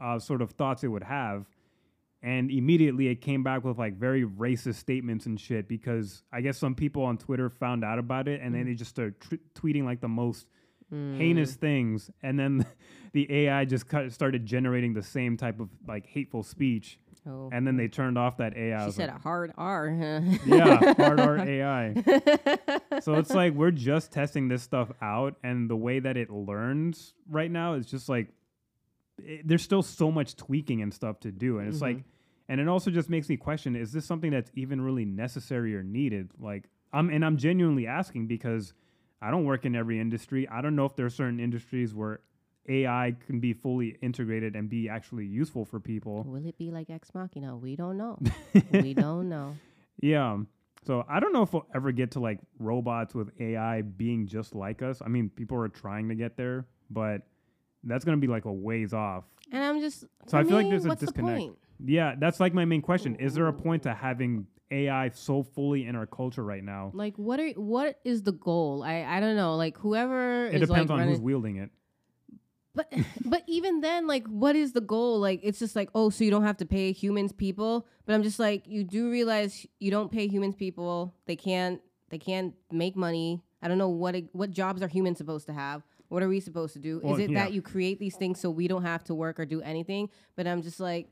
uh, 0.00 0.18
sort 0.18 0.42
of 0.42 0.50
thoughts 0.52 0.82
it 0.84 0.88
would 0.88 1.04
have. 1.04 1.46
And 2.22 2.50
immediately 2.50 3.08
it 3.08 3.22
came 3.22 3.42
back 3.42 3.64
with 3.64 3.78
like 3.78 3.94
very 3.96 4.24
racist 4.24 4.74
statements 4.74 5.24
and 5.26 5.40
shit 5.40 5.68
because 5.68 6.22
I 6.32 6.40
guess 6.42 6.58
some 6.58 6.74
people 6.74 7.02
on 7.02 7.16
Twitter 7.16 7.48
found 7.48 7.82
out 7.84 7.98
about 7.98 8.28
it 8.28 8.40
and 8.42 8.54
then 8.54 8.62
Mhm. 8.62 8.66
they 8.66 8.74
just 8.74 8.90
started 8.90 9.18
tr- 9.20 9.34
tweeting 9.54 9.84
like 9.84 10.00
the 10.00 10.08
most 10.08 10.46
Mm. 10.92 11.16
heinous 11.18 11.54
things 11.54 12.10
and 12.20 12.36
then 12.36 12.66
the 13.12 13.30
ai 13.32 13.64
just 13.64 13.86
started 14.08 14.44
generating 14.44 14.92
the 14.92 15.02
same 15.02 15.36
type 15.36 15.60
of 15.60 15.70
like 15.86 16.04
hateful 16.06 16.42
speech 16.42 16.98
Oh. 17.28 17.50
and 17.52 17.66
then 17.66 17.76
they 17.76 17.86
turned 17.88 18.16
off 18.16 18.38
that 18.38 18.56
ai 18.56 18.86
She 18.86 18.92
said 18.92 19.08
like, 19.10 19.18
a 19.18 19.22
hard 19.22 19.52
R. 19.58 19.90
Huh? 19.90 20.20
yeah 20.46 20.94
hard 20.94 21.20
R 21.20 21.38
ai 21.48 21.94
so 23.02 23.14
it's 23.14 23.30
like 23.30 23.52
we're 23.52 23.70
just 23.70 24.10
testing 24.10 24.48
this 24.48 24.62
stuff 24.62 24.90
out 25.02 25.36
and 25.44 25.68
the 25.68 25.76
way 25.76 25.98
that 26.00 26.16
it 26.16 26.30
learns 26.30 27.12
right 27.28 27.50
now 27.50 27.74
is 27.74 27.84
just 27.86 28.08
like 28.08 28.28
it, 29.22 29.46
there's 29.46 29.62
still 29.62 29.82
so 29.82 30.10
much 30.10 30.34
tweaking 30.36 30.80
and 30.82 30.94
stuff 30.94 31.20
to 31.20 31.30
do 31.30 31.58
and 31.58 31.68
it's 31.68 31.82
like 31.82 31.98
Mhm. 31.98 32.04
and 32.48 32.60
it 32.60 32.68
also 32.68 32.90
just 32.90 33.10
makes 33.10 33.28
me 33.28 33.36
question 33.36 33.76
is 33.76 33.92
this 33.92 34.06
something 34.06 34.30
that's 34.30 34.50
even 34.54 34.80
really 34.80 35.04
necessary 35.04 35.76
or 35.76 35.82
needed 35.82 36.30
like 36.38 36.70
i'm 36.92 37.10
and 37.10 37.22
i'm 37.24 37.36
genuinely 37.36 37.86
asking 37.86 38.28
because 38.28 38.72
i 39.20 39.30
don't 39.30 39.44
work 39.44 39.66
in 39.66 39.76
every 39.76 40.00
industry 40.00 40.48
i 40.48 40.62
don't 40.62 40.74
know 40.74 40.86
if 40.86 40.96
there 40.96 41.04
are 41.06 41.10
certain 41.10 41.38
industries 41.38 41.94
where 41.94 42.20
ai 42.68 43.14
can 43.26 43.40
be 43.40 43.52
fully 43.52 43.96
integrated 44.02 44.54
and 44.54 44.68
be 44.68 44.88
actually 44.88 45.24
useful 45.24 45.64
for 45.64 45.80
people 45.80 46.24
Will 46.24 46.46
it 46.46 46.58
be 46.58 46.70
like 46.70 46.90
Ex 46.90 47.10
Machina? 47.14 47.56
We 47.56 47.76
don't 47.76 47.96
know. 47.96 48.18
we 48.72 48.94
don't 48.94 49.28
know. 49.28 49.56
Yeah. 50.00 50.38
So 50.86 51.04
I 51.08 51.20
don't 51.20 51.32
know 51.32 51.42
if 51.42 51.52
we'll 51.52 51.66
ever 51.74 51.92
get 51.92 52.12
to 52.12 52.20
like 52.20 52.38
robots 52.58 53.14
with 53.14 53.30
AI 53.40 53.82
being 53.82 54.26
just 54.26 54.54
like 54.54 54.82
us. 54.82 55.02
I 55.04 55.08
mean, 55.08 55.30
people 55.30 55.58
are 55.58 55.68
trying 55.68 56.08
to 56.08 56.14
get 56.14 56.36
there, 56.36 56.66
but 56.88 57.22
that's 57.84 58.04
going 58.04 58.16
to 58.16 58.20
be 58.20 58.30
like 58.30 58.46
a 58.46 58.52
ways 58.52 58.92
off. 58.94 59.24
And 59.52 59.62
I'm 59.62 59.80
just. 59.80 60.04
So 60.26 60.38
I 60.38 60.44
feel 60.44 60.56
like 60.56 60.70
there's 60.70 60.86
a 60.86 60.96
disconnect. 60.96 61.56
The? 61.80 61.92
Yeah, 61.92 62.14
that's 62.18 62.40
like 62.40 62.54
my 62.54 62.64
main 62.64 62.82
question. 62.82 63.16
Is 63.16 63.34
there 63.34 63.46
a 63.48 63.52
point 63.52 63.82
to 63.84 63.94
having 63.94 64.46
AI 64.70 65.10
so 65.10 65.42
fully 65.42 65.86
in 65.86 65.96
our 65.96 66.06
culture 66.06 66.44
right 66.44 66.64
now? 66.64 66.92
Like, 66.94 67.16
what 67.16 67.40
are 67.40 67.48
what 67.50 67.98
is 68.04 68.22
the 68.22 68.32
goal? 68.32 68.82
I 68.82 69.02
I 69.02 69.20
don't 69.20 69.36
know. 69.36 69.56
Like, 69.56 69.76
whoever 69.76 70.46
It 70.46 70.60
depends 70.60 70.90
like 70.90 71.00
on 71.00 71.08
who's 71.08 71.20
wielding 71.20 71.56
it. 71.56 71.70
But 72.80 73.04
but 73.24 73.42
even 73.46 73.80
then, 73.80 74.06
like, 74.06 74.26
what 74.26 74.56
is 74.56 74.72
the 74.72 74.80
goal? 74.80 75.18
Like, 75.18 75.40
it's 75.42 75.58
just 75.58 75.76
like, 75.76 75.90
oh, 75.94 76.10
so 76.10 76.24
you 76.24 76.30
don't 76.30 76.44
have 76.44 76.56
to 76.58 76.66
pay 76.66 76.92
humans 76.92 77.32
people. 77.32 77.86
But 78.06 78.14
I'm 78.14 78.22
just 78.22 78.38
like, 78.38 78.66
you 78.66 78.84
do 78.84 79.10
realize 79.10 79.66
you 79.78 79.90
don't 79.90 80.10
pay 80.10 80.28
humans 80.28 80.56
people. 80.56 81.14
They 81.26 81.36
can't 81.36 81.80
they 82.10 82.18
can't 82.18 82.54
make 82.70 82.96
money. 82.96 83.42
I 83.62 83.68
don't 83.68 83.78
know 83.78 83.88
what 83.88 84.14
it, 84.14 84.28
what 84.32 84.50
jobs 84.50 84.82
are 84.82 84.88
humans 84.88 85.18
supposed 85.18 85.46
to 85.46 85.52
have. 85.52 85.82
What 86.08 86.22
are 86.22 86.28
we 86.28 86.40
supposed 86.40 86.72
to 86.72 86.80
do? 86.80 87.00
Well, 87.02 87.14
is 87.14 87.20
it 87.20 87.30
yeah. 87.30 87.44
that 87.44 87.52
you 87.52 87.62
create 87.62 88.00
these 88.00 88.16
things 88.16 88.40
so 88.40 88.50
we 88.50 88.66
don't 88.66 88.82
have 88.82 89.04
to 89.04 89.14
work 89.14 89.38
or 89.38 89.46
do 89.46 89.62
anything? 89.62 90.08
But 90.34 90.46
I'm 90.46 90.62
just 90.62 90.80
like, 90.80 91.08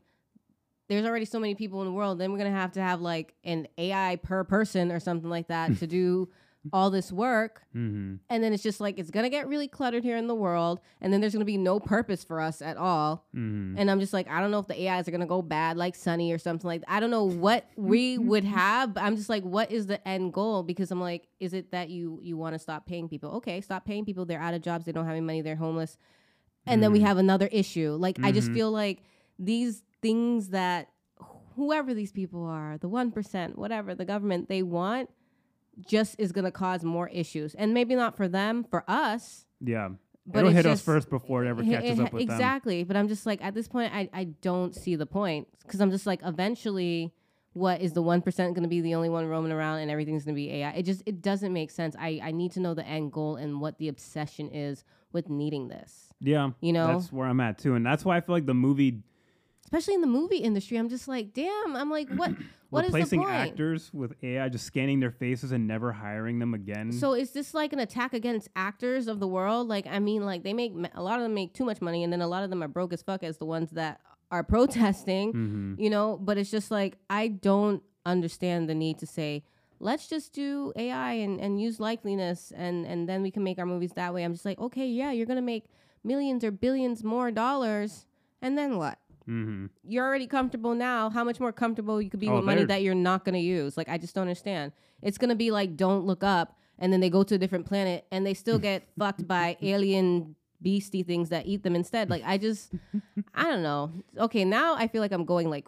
there's 0.89 1.05
already 1.05 1.25
so 1.25 1.39
many 1.39 1.55
people 1.55 1.81
in 1.81 1.85
the 1.85 1.93
world. 1.93 2.19
Then 2.19 2.31
we're 2.31 2.39
gonna 2.39 2.51
have 2.51 2.73
to 2.73 2.81
have 2.81 2.99
like 2.99 3.33
an 3.43 3.67
AI 3.77 4.17
per 4.17 4.43
person 4.43 4.91
or 4.91 4.99
something 4.99 5.29
like 5.29 5.47
that 5.47 5.77
to 5.77 5.87
do 5.87 6.29
all 6.73 6.89
this 6.91 7.11
work 7.11 7.63
Mm-hmm. 7.75 8.15
and 8.29 8.43
then 8.43 8.51
it's 8.51 8.63
just 8.63 8.81
like 8.81 8.99
it's 8.99 9.11
gonna 9.11 9.29
get 9.29 9.47
really 9.47 9.67
cluttered 9.67 10.03
here 10.03 10.17
in 10.17 10.27
the 10.27 10.35
world 10.35 10.81
and 10.99 11.13
then 11.13 11.21
there's 11.21 11.31
gonna 11.33 11.45
be 11.45 11.55
no 11.57 11.79
purpose 11.79 12.23
for 12.23 12.41
us 12.41 12.61
at 12.61 12.75
all. 12.77 13.25
Mm-hmm. 13.35 13.75
and 13.77 13.89
i'm 13.89 13.99
just 13.99 14.11
like 14.11 14.27
i 14.29 14.41
don't 14.41 14.51
know 14.51 14.59
if 14.59 14.67
the 14.67 14.87
ais 14.89 15.07
are 15.07 15.11
gonna 15.11 15.25
go 15.25 15.41
bad 15.41 15.77
like 15.77 15.95
Sonny 15.95 16.33
or 16.33 16.37
something 16.37 16.67
like 16.67 16.83
i 16.87 16.99
don't 16.99 17.11
know 17.11 17.23
what 17.23 17.65
we 17.77 18.17
would 18.17 18.43
have 18.61 18.93
but 18.93 19.03
i'm 19.03 19.15
just 19.15 19.29
like 19.29 19.43
what 19.43 19.71
is 19.71 19.87
the 19.87 20.05
end 20.07 20.33
goal? 20.33 20.63
Because 20.63 20.91
i'm 20.91 20.99
like 20.99 21.27
is 21.39 21.53
it 21.53 21.71
that 21.71 21.89
you 21.89 22.19
you 22.21 22.35
want 22.35 22.55
to 22.55 22.59
stop 22.59 22.85
paying 22.85 23.07
people? 23.07 23.31
Okay 23.37 23.61
stop 23.61 23.85
paying 23.85 24.03
people. 24.03 24.25
They're 24.25 24.41
out 24.41 24.53
of 24.53 24.61
jobs. 24.61 24.85
They 24.85 24.91
don't 24.91 25.05
have 25.05 25.13
any 25.15 25.21
money. 25.25 25.41
They're 25.41 25.55
homeless. 25.55 25.97
And 26.65 26.83
then 26.83 26.91
we 26.91 26.99
Mhm. 26.99 27.03
have 27.03 27.17
another 27.17 27.47
issue. 27.51 27.95
Like 27.97 28.17
i 28.21 28.31
just 28.33 28.49
Mhm. 28.49 28.53
feel 28.55 28.71
like 28.71 29.03
these 29.37 29.83
things 30.01 30.49
that 30.49 30.89
whoever 31.55 31.93
these 31.93 32.11
people 32.11 32.45
are 32.45 32.77
the 32.77 32.89
1% 32.89 33.57
whatever 33.57 33.93
the 33.95 34.05
government 34.05 34.47
they 34.49 34.63
want 34.63 35.09
just 35.87 36.15
is 36.19 36.31
going 36.31 36.45
to 36.45 36.51
cause 36.51 36.83
more 36.83 37.07
issues 37.09 37.53
and 37.55 37.73
maybe 37.73 37.95
not 37.95 38.15
for 38.17 38.27
them 38.27 38.63
for 38.69 38.83
us 38.87 39.45
Yeah. 39.61 39.89
but 40.25 40.39
It'll 40.39 40.51
hit 40.51 40.65
us 40.65 40.81
first 40.81 41.09
before 41.09 41.43
it 41.45 41.49
ever 41.49 41.63
catches 41.63 41.99
h- 41.99 42.05
up 42.05 42.13
with 42.13 42.27
them. 42.27 42.35
exactly 42.35 42.83
but 42.83 42.95
i'm 42.97 43.07
just 43.07 43.25
like 43.25 43.43
at 43.43 43.53
this 43.53 43.67
point 43.67 43.93
i, 43.93 44.09
I 44.13 44.23
don't 44.25 44.75
see 44.75 44.95
the 44.95 45.05
point 45.05 45.47
because 45.63 45.79
i'm 45.81 45.91
just 45.91 46.05
like 46.05 46.21
eventually 46.25 47.13
what 47.53 47.81
is 47.81 47.93
the 47.93 48.03
1% 48.03 48.23
going 48.37 48.61
to 48.61 48.67
be 48.69 48.79
the 48.79 48.93
only 48.93 49.09
one 49.09 49.25
roaming 49.25 49.51
around 49.51 49.79
and 49.79 49.89
everything's 49.89 50.23
going 50.23 50.35
to 50.35 50.39
be 50.39 50.51
ai 50.51 50.69
it 50.71 50.83
just 50.83 51.01
it 51.05 51.21
doesn't 51.21 51.51
make 51.53 51.71
sense 51.71 51.95
i 51.99 52.19
i 52.23 52.31
need 52.31 52.51
to 52.51 52.59
know 52.59 52.73
the 52.73 52.85
end 52.85 53.11
goal 53.11 53.35
and 53.37 53.59
what 53.59 53.77
the 53.79 53.87
obsession 53.87 54.49
is 54.49 54.83
with 55.11 55.29
needing 55.29 55.67
this 55.67 56.13
Yeah. 56.19 56.51
you 56.61 56.73
know 56.73 56.87
That's 56.99 57.11
where 57.11 57.27
I'm 57.27 57.39
at 57.39 57.57
too. 57.57 57.73
And 57.75 57.83
that's 57.85 58.05
why 58.05 58.17
I 58.17 58.21
feel 58.21 58.35
like 58.35 58.45
the 58.45 58.53
movie 58.53 59.01
especially 59.69 59.93
in 59.93 60.01
the 60.01 60.07
movie 60.07 60.37
industry 60.37 60.77
i'm 60.77 60.89
just 60.89 61.07
like 61.07 61.33
damn 61.33 61.75
i'm 61.75 61.89
like 61.89 62.09
what 62.09 62.31
what 62.69 62.85
is 62.85 62.91
the 62.91 62.97
replacing 62.97 63.21
point 63.21 63.33
actors 63.33 63.89
with 63.93 64.13
AI, 64.23 64.49
just 64.49 64.65
scanning 64.65 64.99
their 64.99 65.11
faces 65.11 65.51
and 65.51 65.67
never 65.67 65.91
hiring 65.91 66.39
them 66.39 66.53
again. 66.53 66.91
So 66.91 67.13
is 67.13 67.31
this 67.31 67.53
like 67.53 67.73
an 67.73 67.79
attack 67.79 68.13
against 68.13 68.49
actors 68.55 69.07
of 69.07 69.19
the 69.19 69.27
world? 69.27 69.67
Like, 69.67 69.87
I 69.87 69.99
mean, 69.99 70.25
like 70.25 70.43
they 70.43 70.53
make 70.53 70.73
a 70.93 71.01
lot 71.01 71.17
of 71.17 71.23
them 71.23 71.33
make 71.33 71.53
too 71.53 71.65
much 71.65 71.81
money, 71.81 72.03
and 72.03 72.13
then 72.13 72.21
a 72.21 72.27
lot 72.27 72.43
of 72.43 72.49
them 72.49 72.61
are 72.61 72.67
broke 72.67 72.93
as 72.93 73.01
fuck 73.01 73.23
as 73.23 73.37
the 73.37 73.45
ones 73.45 73.71
that 73.71 74.01
are 74.31 74.43
protesting. 74.55 75.33
mm-hmm. 75.33 75.73
You 75.77 75.89
know, 75.89 76.17
but 76.21 76.37
it's 76.37 76.51
just 76.51 76.71
like 76.71 76.97
I 77.09 77.27
don't 77.27 77.83
understand 78.05 78.69
the 78.69 78.75
need 78.75 78.97
to 78.99 79.05
say 79.05 79.43
let's 79.81 80.07
just 80.07 80.33
do 80.33 80.73
AI 80.75 81.13
and, 81.13 81.39
and 81.39 81.61
use 81.61 81.77
likeliness 81.77 82.51
and 82.55 82.85
and 82.85 83.07
then 83.07 83.21
we 83.21 83.31
can 83.31 83.43
make 83.43 83.57
our 83.57 83.65
movies 83.65 83.93
that 83.95 84.13
way. 84.13 84.23
I'm 84.23 84.33
just 84.33 84.45
like, 84.45 84.59
okay, 84.59 84.87
yeah, 84.87 85.11
you're 85.11 85.25
gonna 85.25 85.41
make 85.41 85.65
millions 86.03 86.43
or 86.43 86.51
billions 86.51 87.03
more 87.03 87.31
dollars, 87.31 88.05
and 88.41 88.57
then 88.57 88.77
what? 88.77 88.99
Mm-hmm. 89.29 89.67
you're 89.83 90.05
already 90.05 90.25
comfortable 90.27 90.73
now. 90.73 91.09
How 91.09 91.23
much 91.23 91.39
more 91.39 91.51
comfortable 91.51 92.01
you 92.01 92.09
could 92.09 92.19
be 92.19 92.29
Oh, 92.29 92.37
with 92.37 92.45
money 92.45 92.63
that 92.65 92.81
you're 92.81 92.95
not 92.95 93.23
going 93.25 93.33
to 93.35 93.39
use? 93.39 93.77
Like, 93.77 93.87
I 93.87 93.97
just 93.97 94.15
don't 94.15 94.23
understand. 94.23 94.71
It's 95.01 95.17
going 95.17 95.29
to 95.29 95.35
be 95.35 95.51
like, 95.51 95.77
don't 95.77 96.05
look 96.05 96.23
up, 96.23 96.57
and 96.79 96.91
then 96.91 96.99
they 96.99 97.09
go 97.09 97.23
to 97.23 97.35
a 97.35 97.37
different 97.37 97.65
planet 97.67 98.05
and 98.11 98.25
they 98.25 98.33
still 98.33 98.57
get 98.57 98.83
fucked 98.97 99.27
by 99.27 99.57
alien 99.61 100.35
beastie 100.61 101.03
things 101.03 101.29
that 101.29 101.45
eat 101.45 101.63
them 101.63 101.75
instead. 101.75 102.09
Like, 102.09 102.23
I 102.25 102.37
just, 102.37 102.73
I 103.35 103.43
don't 103.43 103.63
know. 103.63 103.91
Okay, 104.17 104.43
now 104.45 104.75
I 104.75 104.87
feel 104.87 105.01
like 105.01 105.11
I'm 105.11 105.25
going 105.25 105.49
like, 105.49 105.65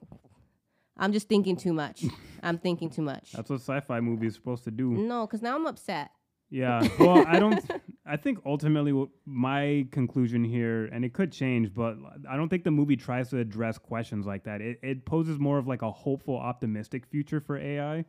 I'm 0.97 1.13
just 1.13 1.27
thinking 1.29 1.55
too 1.55 1.73
much. 1.73 2.03
I'm 2.43 2.57
thinking 2.57 2.89
too 2.89 3.01
much. 3.01 3.31
That's 3.33 3.49
what 3.49 3.59
sci-fi 3.61 3.99
movies 4.01 4.33
are 4.33 4.35
supposed 4.35 4.63
to 4.65 4.71
do. 4.71 4.89
No, 4.91 5.25
because 5.27 5.41
now 5.41 5.55
I'm 5.55 5.65
upset. 5.67 6.11
Yeah. 6.49 6.85
Well, 6.99 7.23
I 7.27 7.39
don't. 7.39 7.63
I 8.11 8.17
think 8.17 8.39
ultimately, 8.45 8.91
what 8.91 9.07
my 9.25 9.87
conclusion 9.91 10.43
here, 10.43 10.85
and 10.91 11.05
it 11.05 11.13
could 11.13 11.31
change, 11.31 11.73
but 11.73 11.95
I 12.29 12.35
don't 12.35 12.49
think 12.49 12.65
the 12.65 12.71
movie 12.71 12.97
tries 12.97 13.29
to 13.29 13.37
address 13.37 13.77
questions 13.77 14.25
like 14.25 14.43
that. 14.43 14.59
It 14.59 14.79
it 14.83 15.05
poses 15.05 15.39
more 15.39 15.57
of 15.57 15.65
like 15.65 15.81
a 15.81 15.89
hopeful, 15.91 16.35
optimistic 16.35 17.05
future 17.05 17.39
for 17.39 17.57
AI. 17.57 18.03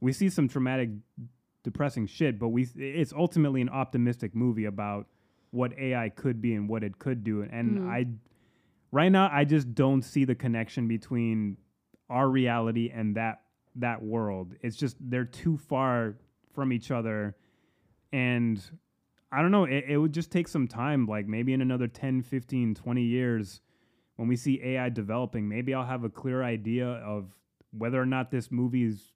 We 0.00 0.12
see 0.12 0.28
some 0.28 0.48
traumatic, 0.48 0.90
depressing 1.62 2.06
shit, 2.06 2.38
but 2.38 2.48
we 2.48 2.68
it's 2.76 3.14
ultimately 3.14 3.62
an 3.62 3.70
optimistic 3.70 4.34
movie 4.34 4.66
about 4.66 5.06
what 5.50 5.72
AI 5.78 6.10
could 6.10 6.42
be 6.42 6.52
and 6.54 6.68
what 6.68 6.84
it 6.84 6.98
could 6.98 7.24
do. 7.24 7.40
And 7.40 7.78
Mhm. 7.78 7.88
I, 7.88 8.06
right 8.92 9.08
now, 9.08 9.30
I 9.32 9.46
just 9.46 9.74
don't 9.74 10.02
see 10.02 10.26
the 10.26 10.34
connection 10.34 10.88
between 10.88 11.56
our 12.10 12.28
reality 12.28 12.90
and 12.92 13.16
that 13.16 13.44
that 13.76 14.02
world. 14.02 14.56
It's 14.60 14.76
just 14.76 14.98
they're 15.00 15.24
too 15.24 15.56
far 15.56 16.18
from 16.52 16.70
each 16.70 16.90
other 16.90 17.34
and 18.12 18.62
I 19.36 19.42
don't 19.42 19.50
know, 19.50 19.64
it, 19.64 19.84
it 19.86 19.98
would 19.98 20.12
just 20.12 20.30
take 20.32 20.48
some 20.48 20.66
time 20.66 21.06
like 21.06 21.26
maybe 21.28 21.52
in 21.52 21.60
another 21.60 21.86
10, 21.88 22.22
15, 22.22 22.74
20 22.74 23.02
years 23.02 23.60
when 24.16 24.28
we 24.28 24.36
see 24.36 24.62
AI 24.64 24.88
developing, 24.88 25.46
maybe 25.46 25.74
I'll 25.74 25.84
have 25.84 26.04
a 26.04 26.08
clear 26.08 26.42
idea 26.42 26.86
of 26.86 27.34
whether 27.70 28.00
or 28.00 28.06
not 28.06 28.30
this 28.30 28.50
movie 28.50 28.84
is 28.84 29.12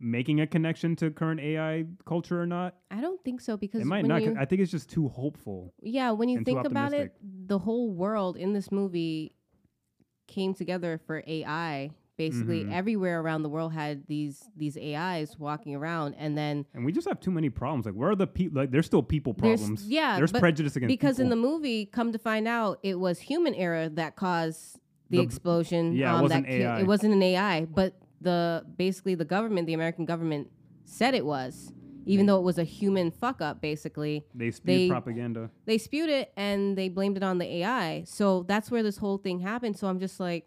making 0.00 0.40
a 0.40 0.46
connection 0.46 0.96
to 0.96 1.10
current 1.10 1.38
AI 1.38 1.84
culture 2.06 2.40
or 2.40 2.46
not. 2.46 2.76
I 2.90 3.02
don't 3.02 3.22
think 3.22 3.42
so 3.42 3.58
because 3.58 3.82
It 3.82 3.86
might 3.86 4.06
not. 4.06 4.22
you- 4.22 4.34
I 4.38 4.46
think 4.46 4.62
it's 4.62 4.70
just 4.70 4.88
too 4.88 5.08
hopeful. 5.08 5.74
Yeah, 5.82 6.12
when 6.12 6.30
you 6.30 6.42
think 6.42 6.64
about 6.64 6.94
it, 6.94 7.14
the 7.22 7.58
whole 7.58 7.90
world 7.92 8.38
in 8.38 8.54
this 8.54 8.72
movie 8.72 9.34
came 10.28 10.54
together 10.54 10.98
for 11.06 11.22
AI. 11.26 11.90
Basically, 12.18 12.64
Mhm. 12.64 12.72
everywhere 12.72 13.20
around 13.20 13.42
the 13.42 13.48
world 13.48 13.72
had 13.72 14.06
these 14.06 14.48
these 14.56 14.76
AIs 14.76 15.38
walking 15.38 15.74
around, 15.74 16.14
and 16.18 16.36
then 16.36 16.66
And 16.74 16.84
we 16.84 16.92
just 16.92 17.08
have 17.08 17.20
too 17.20 17.30
many 17.30 17.48
problems. 17.48 17.86
Like, 17.86 17.94
where 17.94 18.10
are 18.10 18.14
the 18.16 18.26
people? 18.26 18.60
Like, 18.60 18.70
there's 18.70 18.86
still 18.86 19.02
people 19.02 19.32
There's- 19.32 19.60
problems. 19.60 19.88
yeah, 19.88 20.16
there's 20.18 20.30
prejudice 20.32 20.76
against 20.76 20.90
people. 20.90 21.02
because 21.02 21.18
in 21.18 21.30
the 21.30 21.36
movie, 21.36 21.86
come 21.86 22.12
to 22.12 22.18
find 22.18 22.46
out, 22.46 22.78
it 22.82 23.00
was 23.00 23.18
human 23.20 23.54
error 23.54 23.88
that 23.88 24.14
caused 24.16 24.78
the, 25.08 25.18
The- 25.18 25.22
explosion. 25.22 25.94
yeah, 25.94 26.12
it 26.12 26.16
um, 26.16 26.22
wasn't 26.22 26.46
that 26.46 26.52
AI. 26.52 26.80
It 26.80 26.86
wasn't 26.86 27.14
an 27.14 27.22
AI, 27.22 27.64
but 27.64 27.94
the 28.20 28.64
basically 28.76 29.14
the 29.14 29.24
government, 29.24 29.66
the 29.66 29.74
American 29.74 30.04
government, 30.04 30.48
said 30.84 31.14
it 31.14 31.24
was, 31.24 31.72
even 32.04 32.26
though 32.26 32.38
it 32.38 32.42
was 32.44 32.58
a 32.58 32.64
human 32.64 33.10
fuck 33.10 33.40
up. 33.40 33.60
Basically, 33.62 34.24
they 34.34 34.50
spewed 34.50 34.66
they- 34.66 34.88
propaganda. 34.88 35.50
they 35.64 35.78
spewed 35.78 36.10
it 36.10 36.30
and 36.36 36.76
they 36.76 36.88
blamed 36.90 37.16
it 37.16 37.22
on 37.22 37.38
the 37.38 37.46
AI. 37.46 38.02
So 38.04 38.42
that's 38.44 38.70
where 38.70 38.82
this 38.82 38.98
whole 38.98 39.16
thing 39.18 39.40
happened. 39.40 39.76
So 39.78 39.88
I'm 39.88 39.98
just 39.98 40.20
like, 40.20 40.46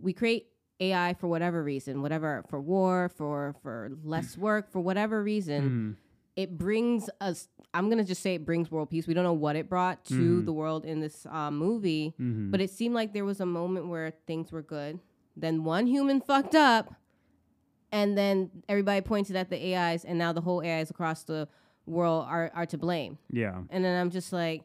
we 0.00 0.12
create 0.12 0.48
AI 0.80 1.14
for 1.14 1.26
whatever 1.28 1.62
reason, 1.62 2.02
whatever 2.02 2.44
for 2.48 2.60
war, 2.60 3.08
for 3.08 3.54
for 3.62 3.90
less 4.04 4.36
work, 4.46 4.70
for 4.70 4.80
whatever 4.80 5.22
reason. 5.22 5.96
Mhm. 5.98 6.02
It 6.36 6.58
brings 6.58 7.08
us. 7.20 7.48
I'm 7.72 7.88
gonna 7.88 8.04
just 8.04 8.22
say 8.22 8.34
it 8.34 8.44
brings 8.44 8.70
world 8.70 8.90
peace. 8.90 9.06
We 9.06 9.14
don't 9.14 9.24
know 9.24 9.32
what 9.32 9.56
it 9.56 9.68
brought 9.68 10.04
to 10.06 10.14
Mhm. 10.42 10.44
the 10.44 10.52
world 10.52 10.84
in 10.84 11.00
this 11.00 11.26
uh, 11.30 11.50
movie, 11.50 12.14
Mhm. 12.20 12.50
but 12.50 12.60
it 12.60 12.70
seemed 12.70 12.94
like 12.94 13.12
there 13.14 13.24
was 13.24 13.40
a 13.40 13.46
moment 13.46 13.88
where 13.88 14.10
things 14.26 14.52
were 14.52 14.62
good. 14.62 15.00
Then 15.36 15.64
one 15.64 15.86
human 15.86 16.20
fucked 16.20 16.54
up, 16.54 16.94
and 17.92 18.16
then 18.16 18.50
everybody 18.68 19.00
pointed 19.00 19.36
at 19.36 19.48
the 19.50 19.74
AIs, 19.74 20.04
and 20.04 20.18
now 20.18 20.32
the 20.32 20.40
whole 20.42 20.62
AIs 20.62 20.90
across 20.90 21.22
the 21.24 21.48
world 21.86 22.26
are 22.28 22.50
are 22.54 22.66
to 22.66 22.78
blame. 22.78 23.18
yeah, 23.30 23.62
And 23.70 23.84
then 23.84 23.98
I'm 24.00 24.10
just 24.10 24.32
like, 24.32 24.62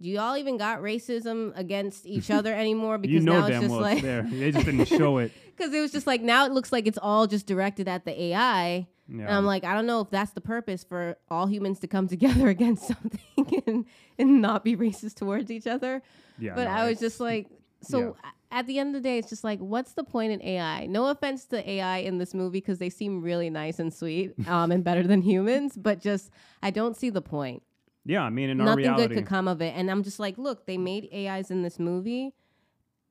do 0.00 0.08
y'all 0.08 0.36
even 0.36 0.56
got 0.56 0.80
racism 0.80 1.56
against 1.56 2.06
each 2.06 2.30
other 2.30 2.54
anymore? 2.54 2.98
Because 2.98 3.14
you 3.14 3.20
know 3.20 3.40
now 3.40 3.46
it's 3.46 3.60
just 3.60 3.70
well 3.70 3.80
like, 3.80 3.98
it's 3.98 4.02
there. 4.02 4.22
They 4.22 4.50
just 4.52 4.66
didn't 4.66 4.86
show 4.86 5.18
it. 5.18 5.32
because 5.56 5.72
it 5.72 5.80
was 5.80 5.92
just 5.92 6.06
like 6.06 6.22
now 6.22 6.46
it 6.46 6.52
looks 6.52 6.72
like 6.72 6.86
it's 6.86 6.98
all 7.00 7.26
just 7.26 7.46
directed 7.46 7.88
at 7.88 8.04
the 8.04 8.22
AI. 8.22 8.86
Yeah. 9.08 9.22
And 9.22 9.30
I'm 9.30 9.46
like, 9.46 9.64
I 9.64 9.74
don't 9.74 9.86
know 9.86 10.00
if 10.00 10.10
that's 10.10 10.32
the 10.32 10.40
purpose 10.40 10.82
for 10.82 11.16
all 11.30 11.46
humans 11.46 11.78
to 11.80 11.86
come 11.86 12.08
together 12.16 12.48
against 12.48 12.88
something 12.88 13.62
and, 13.66 13.84
and 14.18 14.42
not 14.42 14.64
be 14.64 14.76
racist 14.76 15.14
towards 15.14 15.50
each 15.50 15.66
other. 15.66 16.02
yeah, 16.38 16.54
but 16.54 16.64
no, 16.64 16.70
I 16.70 16.88
was 16.88 16.98
just 16.98 17.20
like, 17.20 17.46
so 17.82 18.16
yeah. 18.24 18.30
at 18.50 18.66
the 18.66 18.80
end 18.80 18.96
of 18.96 19.02
the 19.02 19.08
day, 19.08 19.18
it's 19.18 19.28
just 19.28 19.44
like, 19.44 19.60
what's 19.60 19.92
the 19.92 20.02
point 20.02 20.32
in 20.32 20.42
AI? 20.42 20.86
No 20.86 21.06
offense 21.06 21.44
to 21.46 21.70
AI 21.70 21.98
in 21.98 22.18
this 22.18 22.34
movie 22.34 22.58
because 22.58 22.78
they 22.78 22.90
seem 22.90 23.22
really 23.22 23.48
nice 23.48 23.78
and 23.78 23.94
sweet 23.94 24.34
um, 24.48 24.72
and 24.72 24.82
better 24.82 25.04
than 25.04 25.22
humans, 25.22 25.76
but 25.76 26.00
just 26.00 26.30
I 26.62 26.70
don't 26.70 26.96
see 26.96 27.10
the 27.10 27.22
point 27.22 27.62
yeah. 28.06 28.22
I 28.22 28.30
mean, 28.30 28.48
in 28.50 28.60
our 28.60 28.66
nothing 28.68 28.84
reality, 28.84 29.08
good 29.08 29.14
could 29.16 29.26
come 29.26 29.48
of 29.48 29.60
it. 29.60 29.74
And 29.76 29.90
I'm 29.90 30.02
just 30.02 30.18
like, 30.18 30.38
look, 30.38 30.66
they 30.66 30.78
made 30.78 31.08
AIs 31.12 31.50
in 31.50 31.62
this 31.62 31.78
movie, 31.78 32.32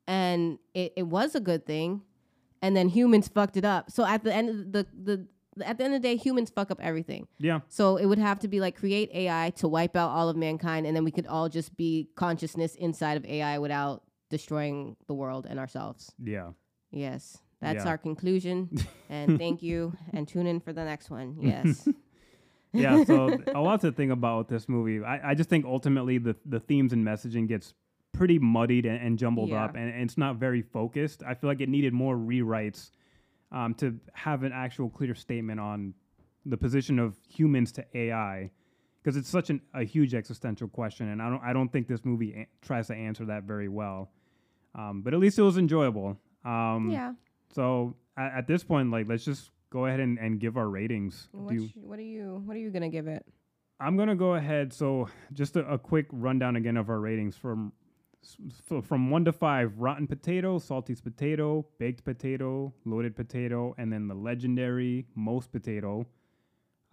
and 0.08 0.58
it, 0.74 0.94
it 0.96 1.04
was 1.04 1.36
a 1.36 1.40
good 1.40 1.66
thing, 1.66 2.02
and 2.62 2.76
then 2.76 2.90
humans 2.90 3.28
fucked 3.28 3.58
it 3.58 3.66
up. 3.66 3.92
So 3.92 4.06
at 4.06 4.24
the 4.24 4.34
end 4.34 4.50
of 4.50 4.72
the 4.72 4.88
the 5.04 5.28
at 5.66 5.78
the 5.78 5.86
end 5.86 5.94
of 5.96 6.02
the 6.02 6.08
day, 6.08 6.16
humans 6.18 6.50
fuck 6.50 6.70
up 6.70 6.80
everything. 6.82 7.28
yeah, 7.40 7.62
So 7.70 7.96
it 7.96 8.08
would 8.08 8.18
have 8.20 8.40
to 8.40 8.48
be 8.50 8.60
like 8.60 8.76
create 8.76 9.10
AI 9.14 9.52
to 9.58 9.70
wipe 9.70 9.96
out 9.96 10.10
all 10.10 10.28
of 10.28 10.36
mankind, 10.36 10.86
and 10.86 10.96
then 10.96 11.04
we 11.06 11.12
could 11.12 11.28
all 11.28 11.48
just 11.50 11.78
be 11.78 12.10
consciousness 12.16 12.76
inside 12.76 13.16
of 13.16 13.26
AI 13.26 13.58
without 13.60 14.04
destroying 14.30 14.98
the 15.08 15.14
world 15.14 15.46
and 15.50 15.60
ourselves. 15.60 16.12
yeah. 16.24 16.52
Yes, 16.92 17.38
that's 17.62 17.84
Yeah. 17.84 17.90
our 17.92 17.98
conclusion. 17.98 18.70
and 19.10 19.38
thank 19.38 19.62
you, 19.64 19.94
and 20.14 20.28
tune 20.28 20.46
in 20.48 20.60
for 20.62 20.72
the 20.74 20.84
next 20.84 21.10
one. 21.10 21.38
Yes. 21.42 21.88
yeah, 22.76 23.04
so 23.04 23.38
a 23.54 23.60
lot 23.62 23.82
to 23.82 23.92
think 23.92 24.12
about 24.12 24.48
this 24.50 24.68
movie. 24.70 25.04
I, 25.04 25.32
I 25.32 25.34
just 25.36 25.50
think 25.50 25.66
ultimately 25.66 26.18
the 26.18 26.36
the 26.46 26.60
themes 26.60 26.94
and 26.94 27.06
messaging 27.06 27.48
gets 27.48 27.74
pretty 28.14 28.40
muddied 28.40 28.86
and, 28.86 29.02
and 29.02 29.20
jumbled 29.20 29.50
Yeah. 29.50 29.66
up, 29.66 29.76
and, 29.76 29.92
and 29.92 30.04
it's 30.04 30.18
not 30.18 30.38
very 30.38 30.62
focused. 30.62 31.24
I 31.24 31.34
feel 31.34 31.50
like 31.50 31.62
it 31.62 31.70
needed 31.70 31.94
more 31.94 32.16
rewrites 32.16 32.92
um, 33.52 33.74
to 33.76 34.00
have 34.14 34.44
an 34.44 34.52
actual 34.54 34.90
clear 34.90 35.14
statement 35.16 35.60
on 35.60 35.94
the 36.46 36.58
position 36.58 37.00
of 37.00 37.18
humans 37.28 37.72
to 37.74 37.86
AI, 37.94 38.52
because 39.04 39.18
it's 39.18 39.30
such 39.30 39.50
an, 39.50 39.62
a 39.74 39.84
huge 39.84 40.14
existential 40.14 40.68
question, 40.68 41.10
and 41.10 41.22
I 41.22 41.30
don't 41.30 41.42
I 41.44 41.54
don't 41.54 41.72
think 41.72 41.88
this 41.88 42.06
movie 42.06 42.34
a- 42.34 42.48
tries 42.66 42.88
to 42.88 42.96
answer 42.96 43.26
that 43.26 43.44
very 43.44 43.68
well. 43.70 44.12
Um, 44.76 45.02
but 45.02 45.14
at 45.14 45.20
least 45.20 45.40
it 45.40 45.42
was 45.42 45.58
enjoyable. 45.58 46.18
Um, 46.44 46.90
yeah. 46.92 47.14
So 47.54 47.96
at, 48.18 48.40
at 48.40 48.48
this 48.48 48.64
point, 48.64 48.92
like, 48.92 49.08
let's 49.08 49.24
just 49.26 49.52
go 49.70 49.86
ahead 49.86 50.00
and, 50.00 50.18
and 50.20 50.40
give 50.40 50.58
our 50.58 50.70
ratings. 50.70 51.28
What, 51.32 51.54
you- 51.54 51.70
what 51.76 52.00
are 52.00 52.04
you 52.04 52.42
What 52.46 52.56
are 52.56 52.60
you 52.60 52.72
gonna 52.72 52.90
give 52.90 53.08
it? 53.08 53.26
I'm 53.80 53.98
gonna 53.98 54.16
go 54.16 54.36
ahead. 54.36 54.72
So 54.74 55.10
just 55.34 55.56
a, 55.58 55.66
a 55.72 55.78
quick 55.78 56.08
rundown 56.12 56.56
again 56.56 56.78
of 56.78 56.90
our 56.90 57.00
ratings 57.00 57.36
from 57.36 57.74
so 58.68 58.82
from 58.82 59.10
one 59.12 59.26
to 59.26 59.32
five: 59.34 59.78
rotten 59.78 60.08
potato, 60.08 60.58
salty 60.60 60.96
potato, 60.96 61.66
baked 61.78 62.04
potato, 62.04 62.74
loaded 62.86 63.16
potato, 63.16 63.76
and 63.78 63.92
then 63.94 64.08
the 64.08 64.16
legendary 64.16 65.06
most 65.16 65.52
potato. 65.52 66.08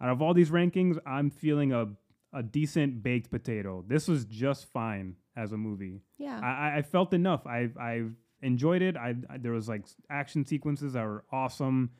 Out 0.01 0.09
of 0.09 0.21
all 0.21 0.33
these 0.33 0.49
rankings, 0.51 0.97
I'm 1.07 1.29
feeling 1.29 1.71
a 1.73 1.87
a 2.33 2.43
decent 2.43 3.01
baked 3.03 3.29
potato. 3.31 3.83
This 3.87 4.07
was 4.07 4.25
just 4.25 4.65
fine 4.73 5.15
as 5.35 5.51
a 5.53 5.57
movie. 5.57 6.01
Yeah. 6.17 6.39
I, 6.43 6.77
I- 6.79 6.81
felt 6.81 7.13
enough. 7.13 7.45
I 7.47 7.69
I've 7.79 8.13
enjoyed 8.41 8.81
it. 8.81 8.97
I, 8.97 9.15
I 9.29 9.37
there 9.37 9.53
was 9.53 9.69
like 9.69 9.85
action 10.09 10.45
sequences 10.45 10.93
that 10.93 11.03
were 11.05 11.23
awesome. 11.31 11.91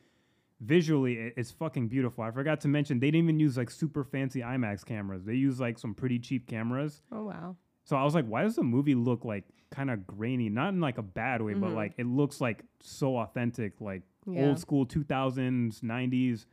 Visually, 0.63 1.33
it's 1.35 1.51
fucking 1.51 1.89
beautiful. 1.89 2.23
I 2.23 2.31
forgot 2.31 2.61
to 2.61 2.67
mention 2.69 2.99
they 2.99 3.07
didn't 3.11 3.25
even 3.25 3.39
use 3.39 3.57
like 3.57 3.69
super 3.69 4.03
fancy 4.03 4.39
IMAX 4.39 4.85
cameras. 4.85 5.23
They 5.25 5.33
use 5.35 5.59
like 5.59 5.77
some 5.77 5.93
pretty 5.93 6.19
cheap 6.19 6.47
cameras. 6.47 7.01
oh 7.11 7.25
wow. 7.25 7.55
So 7.83 7.97
I 7.97 8.03
was 8.05 8.15
like, 8.15 8.25
why 8.25 8.43
does 8.43 8.55
the 8.55 8.63
movie 8.63 8.95
look 8.95 9.25
like 9.25 9.43
kind 9.69 9.91
of 9.91 10.07
grainy? 10.07 10.47
Not 10.49 10.69
in 10.69 10.79
like 10.79 10.97
a 10.97 11.01
bad 11.03 11.41
way, 11.41 11.53
but 11.53 11.71
Mhm. 11.71 11.75
like 11.75 11.93
it 11.97 12.05
looks 12.05 12.39
like 12.39 12.63
so 12.79 13.17
authentic, 13.17 13.81
like 13.81 14.03
Yeah. 14.25 14.47
old 14.47 14.59
school 14.59 14.85
2000s, 14.85 15.81
90s. 15.83 16.45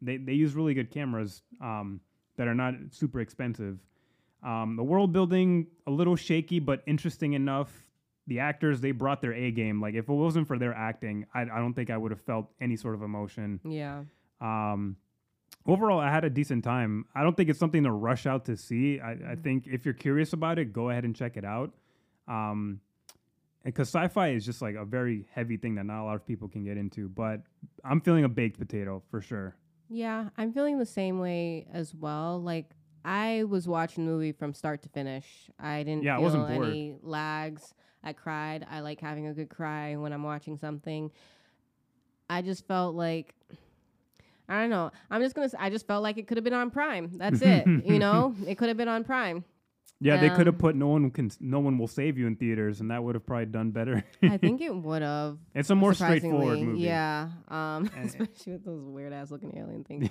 They 0.00 0.16
they 0.16 0.32
use 0.32 0.54
really 0.56 0.74
good 0.74 0.90
cameras 0.90 1.42
um, 1.60 2.00
that 2.36 2.48
are 2.48 2.54
not 2.56 2.74
super 2.90 3.20
expensive. 3.20 3.78
Um, 4.42 4.74
the 4.74 4.82
world 4.82 5.12
building 5.12 5.68
a 5.86 5.90
little 5.92 6.16
shaky, 6.16 6.58
but 6.58 6.82
interesting 6.86 7.34
enough. 7.34 7.70
The 8.28 8.38
actors 8.38 8.80
they 8.80 8.92
brought 8.92 9.20
their 9.20 9.32
A 9.34 9.50
game. 9.50 9.80
Like 9.80 9.94
if 9.94 10.08
it 10.08 10.12
wasn't 10.12 10.46
for 10.46 10.58
their 10.58 10.74
acting, 10.74 11.26
I, 11.34 11.42
I 11.42 11.58
don't 11.58 11.74
think 11.74 11.90
I 11.90 11.96
would 11.96 12.12
have 12.12 12.20
felt 12.20 12.50
any 12.60 12.76
sort 12.76 12.94
of 12.94 13.02
emotion. 13.02 13.58
Yeah. 13.64 14.04
Um, 14.40 14.96
overall, 15.66 15.98
I 15.98 16.10
had 16.10 16.24
a 16.24 16.30
decent 16.30 16.62
time. 16.64 17.06
I 17.14 17.22
don't 17.22 17.36
think 17.36 17.50
it's 17.50 17.58
something 17.58 17.82
to 17.84 17.90
rush 17.90 18.26
out 18.26 18.44
to 18.46 18.56
see. 18.56 19.00
I, 19.00 19.12
I 19.12 19.14
Mhm. 19.14 19.42
think 19.42 19.66
if 19.66 19.84
you're 19.84 19.94
curious 19.94 20.32
about 20.32 20.58
it, 20.58 20.72
go 20.72 20.90
ahead 20.90 21.04
and 21.04 21.14
check 21.16 21.36
it 21.36 21.44
out. 21.44 21.72
Um, 22.28 22.80
because 23.64 23.88
sci-fi 23.88 24.28
is 24.30 24.44
just 24.44 24.60
like 24.62 24.74
a 24.74 24.84
very 24.84 25.26
heavy 25.32 25.56
thing 25.56 25.76
that 25.76 25.84
not 25.86 26.02
a 26.02 26.04
lot 26.04 26.16
of 26.16 26.26
people 26.26 26.48
can 26.48 26.64
get 26.64 26.76
into. 26.76 27.08
But 27.08 27.42
I'm 27.84 28.00
feeling 28.00 28.24
a 28.24 28.28
baked 28.28 28.58
potato 28.58 29.02
for 29.10 29.20
sure. 29.20 29.56
Yeah, 29.88 30.30
I'm 30.36 30.52
feeling 30.52 30.78
the 30.78 30.86
same 30.86 31.18
way 31.18 31.66
as 31.72 31.94
well. 31.94 32.40
Like 32.40 32.70
I 33.04 33.44
was 33.44 33.68
watching 33.68 34.04
the 34.06 34.10
movie 34.12 34.32
from 34.32 34.52
start 34.54 34.82
to 34.82 34.88
finish. 34.88 35.48
I 35.60 35.82
didn't 35.84 36.02
Yeah, 36.02 36.14
I 36.14 36.16
feel 36.16 36.22
wasn't 36.24 36.48
bored. 36.48 36.68
any 36.68 36.96
lags. 37.02 37.72
I 38.04 38.12
cried. 38.12 38.66
I 38.70 38.80
like 38.80 39.00
having 39.00 39.26
a 39.28 39.32
good 39.34 39.48
cry 39.48 39.96
when 39.96 40.12
I'm 40.12 40.22
watching 40.22 40.56
something. 40.58 41.10
I 42.28 42.42
just 42.42 42.66
felt 42.66 42.94
like 42.94 43.34
I 44.48 44.60
don't 44.60 44.70
know. 44.70 44.90
I'm 45.10 45.20
just 45.22 45.34
gonna. 45.34 45.48
I 45.58 45.70
just 45.70 45.86
felt 45.86 46.02
like 46.02 46.18
it 46.18 46.26
could 46.26 46.36
have 46.36 46.44
been 46.44 46.52
on 46.52 46.70
Prime. 46.70 47.10
That's 47.14 47.40
it. 47.42 47.66
you 47.84 47.98
know, 47.98 48.34
it 48.46 48.56
could 48.58 48.68
have 48.68 48.76
been 48.76 48.88
on 48.88 49.04
Prime. 49.04 49.44
Yeah, 50.00 50.16
they 50.16 50.30
could 50.30 50.46
have 50.48 50.56
Um, 50.56 50.60
put 50.60 50.74
no 50.74 50.88
one 50.88 51.10
can 51.12 51.30
no 51.38 51.60
one 51.60 51.78
will 51.78 51.86
save 51.86 52.18
you 52.18 52.26
in 52.26 52.34
theaters, 52.34 52.80
and 52.80 52.90
that 52.90 53.04
would 53.04 53.14
have 53.14 53.24
probably 53.24 53.46
done 53.46 53.70
better. 53.70 54.02
I 54.20 54.36
think 54.44 54.60
it 54.60 54.74
would 54.74 55.00
have. 55.02 55.38
it's 55.54 55.70
a 55.70 55.76
more 55.76 55.94
straightforward 55.94 56.58
movie. 56.58 56.80
Yeah, 56.80 57.28
um, 57.46 57.88
And- 57.96 58.06
especially 58.06 58.54
with 58.54 58.64
those 58.64 58.82
weird 58.82 59.12
ass 59.12 59.30
looking 59.30 59.56
alien 59.56 59.84
things. 59.84 60.08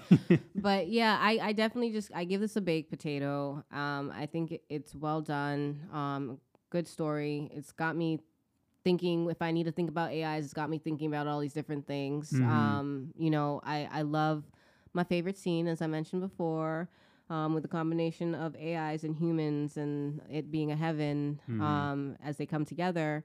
but 0.55 0.88
yeah, 0.88 1.18
I, 1.19 1.39
I 1.41 1.51
definitely 1.51 1.91
just 1.91 2.09
I 2.15 2.23
give 2.23 2.39
this 2.39 2.55
a 2.55 2.61
baked 2.61 2.89
potato. 2.89 3.65
Um, 3.69 4.13
I 4.15 4.27
think 4.27 4.53
it, 4.53 4.63
it's 4.69 4.95
well 4.95 5.19
done. 5.19 5.81
Um, 5.91 6.38
good 6.72 6.88
story. 6.88 7.52
It's 7.53 7.72
got 7.73 7.95
me 7.95 8.19
thinking. 8.84 9.30
If 9.30 9.41
I 9.41 9.52
need 9.52 9.65
to 9.65 9.72
think 9.72 9.89
about 9.89 10.11
AIs, 10.11 10.45
it's 10.45 10.53
got 10.53 10.69
me 10.69 10.80
thinking 10.80 11.07
about 11.10 11.27
all 11.27 11.39
these 11.39 11.53
different 11.53 11.88
things. 11.88 12.34
Mhm. 12.34 12.43
Um, 12.49 13.14
you 13.18 13.31
know, 13.31 13.61
I 13.64 13.88
I 13.91 14.02
love 14.03 14.43
my 14.93 15.03
favorite 15.03 15.38
scene, 15.38 15.68
as 15.68 15.81
I 15.81 15.88
mentioned 15.88 16.22
before. 16.22 16.89
Um, 17.30 17.53
with 17.53 17.64
the 17.64 17.69
combination 17.69 18.35
of 18.35 18.56
AIs 18.57 19.06
and 19.06 19.15
humans 19.15 19.77
and 19.77 20.22
it 20.30 20.52
being 20.52 20.72
a 20.72 20.76
heaven 20.76 21.39
Mhm. 21.49 21.64
um, 21.64 22.18
as 22.23 22.38
they 22.38 22.45
come 22.45 22.65
together, 22.65 23.23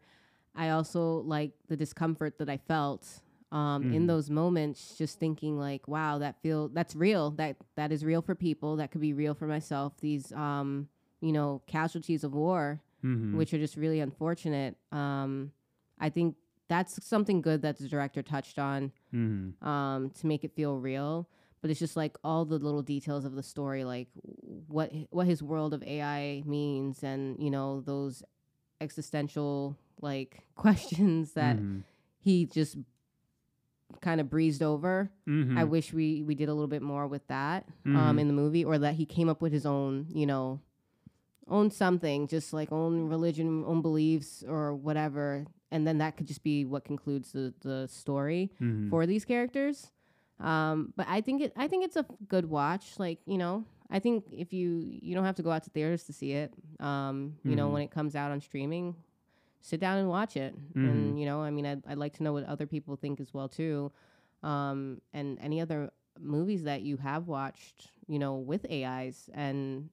I 0.55 0.70
also 0.70 1.23
like 1.23 1.52
the 1.68 1.77
discomfort 1.77 2.39
that 2.39 2.48
I 2.48 2.56
felt 2.56 3.06
um, 3.52 3.85
in 3.93 4.02
Mhm. 4.02 4.06
those 4.06 4.31
moments, 4.31 4.97
just 4.97 5.18
thinking 5.18 5.59
like, 5.59 5.89
wow, 5.89 6.18
that 6.18 6.40
feel 6.43 6.68
that's 6.68 6.94
real. 6.97 7.31
That 7.32 7.56
that 7.77 7.93
is 7.93 8.05
real 8.05 8.23
for 8.23 8.35
people. 8.35 8.77
That 8.77 8.90
could 8.93 9.01
be 9.01 9.12
real 9.12 9.35
for 9.35 9.47
myself. 9.47 9.94
These 10.01 10.32
um, 10.32 10.89
you 11.20 11.32
know 11.32 11.62
casualties 11.66 12.24
of 12.24 12.32
war, 12.35 12.81
Mhm. 13.05 13.35
which 13.36 13.52
are 13.55 13.59
just 13.59 13.77
really 13.77 14.01
unfortunate. 14.01 14.77
Um, 14.93 15.52
I 15.98 16.09
think 16.10 16.36
that's 16.68 17.05
something 17.06 17.40
good 17.43 17.62
that 17.62 17.78
the 17.78 17.89
director 17.89 18.23
touched 18.23 18.59
on 18.59 18.93
Mm-hmm. 19.14 19.66
um, 19.66 20.10
to 20.10 20.27
make 20.27 20.43
it 20.44 20.52
feel 20.55 20.78
real. 20.78 21.28
But 21.62 21.70
it's 21.70 21.81
just 21.81 21.97
like 21.97 22.16
all 22.23 22.44
the 22.44 22.59
little 22.59 22.82
details 22.82 23.24
of 23.24 23.35
the 23.35 23.43
story, 23.43 23.82
like 23.85 24.09
what 24.68 24.93
what 25.10 25.27
his 25.27 25.43
world 25.43 25.73
of 25.74 25.82
AI 25.82 26.43
means, 26.47 27.02
and 27.02 27.36
you 27.43 27.51
know 27.51 27.81
those 27.81 28.23
existential 28.81 29.77
like 30.01 30.43
questions 30.55 31.32
that 31.32 31.56
mm-hmm. 31.56 31.81
he 32.20 32.44
just 32.47 32.77
kind 34.01 34.20
of 34.20 34.28
breezed 34.28 34.62
over. 34.62 35.10
Mm-hmm. 35.28 35.56
I 35.59 35.64
wish 35.64 35.93
we 35.93 36.23
we 36.23 36.35
did 36.35 36.48
a 36.48 36.55
little 36.55 36.68
bit 36.68 36.82
more 36.82 37.06
with 37.06 37.27
that 37.28 37.66
um, 37.86 38.16
Mhm. 38.16 38.20
in 38.20 38.27
the 38.28 38.35
movie, 38.35 38.64
or 38.64 38.78
that 38.78 38.94
he 38.94 39.06
came 39.06 39.28
up 39.28 39.40
with 39.40 39.52
his 39.52 39.64
own, 39.66 40.06
you 40.12 40.27
know, 40.27 40.60
own 41.48 41.70
something, 41.70 42.27
just 42.27 42.52
like 42.52 42.73
own 42.73 43.09
religion, 43.09 43.64
own 43.66 43.82
beliefs, 43.82 44.43
or 44.47 44.74
whatever, 44.74 45.44
and 45.70 45.86
then 45.86 45.98
that 45.98 46.16
could 46.16 46.27
just 46.27 46.43
be 46.43 46.64
what 46.64 46.85
concludes 46.85 47.32
the 47.32 47.55
the 47.60 47.86
story 47.89 48.51
Mhm. 48.60 48.90
for 48.90 49.06
these 49.06 49.24
characters. 49.24 49.90
Um, 50.40 50.93
but 50.97 51.06
I 51.09 51.20
think 51.20 51.40
it 51.43 51.52
I 51.56 51.68
think 51.68 51.85
it's 51.85 51.97
a 51.97 52.05
good 52.28 52.47
watch. 52.47 52.98
Like 52.98 53.20
you 53.27 53.39
know, 53.39 53.64
I 53.90 53.98
think 54.01 54.24
if 54.32 54.52
you 54.52 54.81
you 54.86 55.14
don't 55.14 55.24
have 55.24 55.36
to 55.36 55.43
go 55.43 55.51
out 55.51 55.62
to 55.64 55.70
theaters 55.70 56.05
to 56.05 56.12
see 56.12 56.32
it. 56.32 56.52
Um, 56.81 57.36
you 57.44 57.56
know, 57.56 57.68
Mhm. 57.68 57.73
when 57.73 57.82
it 57.82 57.90
comes 57.90 58.14
out 58.16 58.31
on 58.32 58.40
streaming, 58.40 58.97
sit 59.60 59.81
down 59.81 59.98
and 59.98 60.09
watch 60.09 60.36
it. 60.36 60.55
Mhm. 60.74 60.90
And 60.90 61.20
you 61.20 61.27
know, 61.27 61.40
I 61.43 61.51
mean, 61.51 61.64
I'd, 61.66 61.82
I'd 61.86 61.98
like 61.98 62.14
to 62.18 62.23
know 62.23 62.32
what 62.32 62.44
other 62.44 62.66
people 62.66 62.97
think 62.97 63.20
as 63.20 63.32
well 63.32 63.48
too. 63.48 63.93
Um, 64.43 65.01
and 65.12 65.39
any 65.40 65.60
other 65.60 65.90
movies 66.20 66.64
that 66.64 66.82
you 66.82 66.97
have 66.98 67.28
watched, 67.28 67.90
you 68.06 68.18
know, 68.18 68.36
with 68.36 68.66
AIs 68.70 69.28
and 69.32 69.89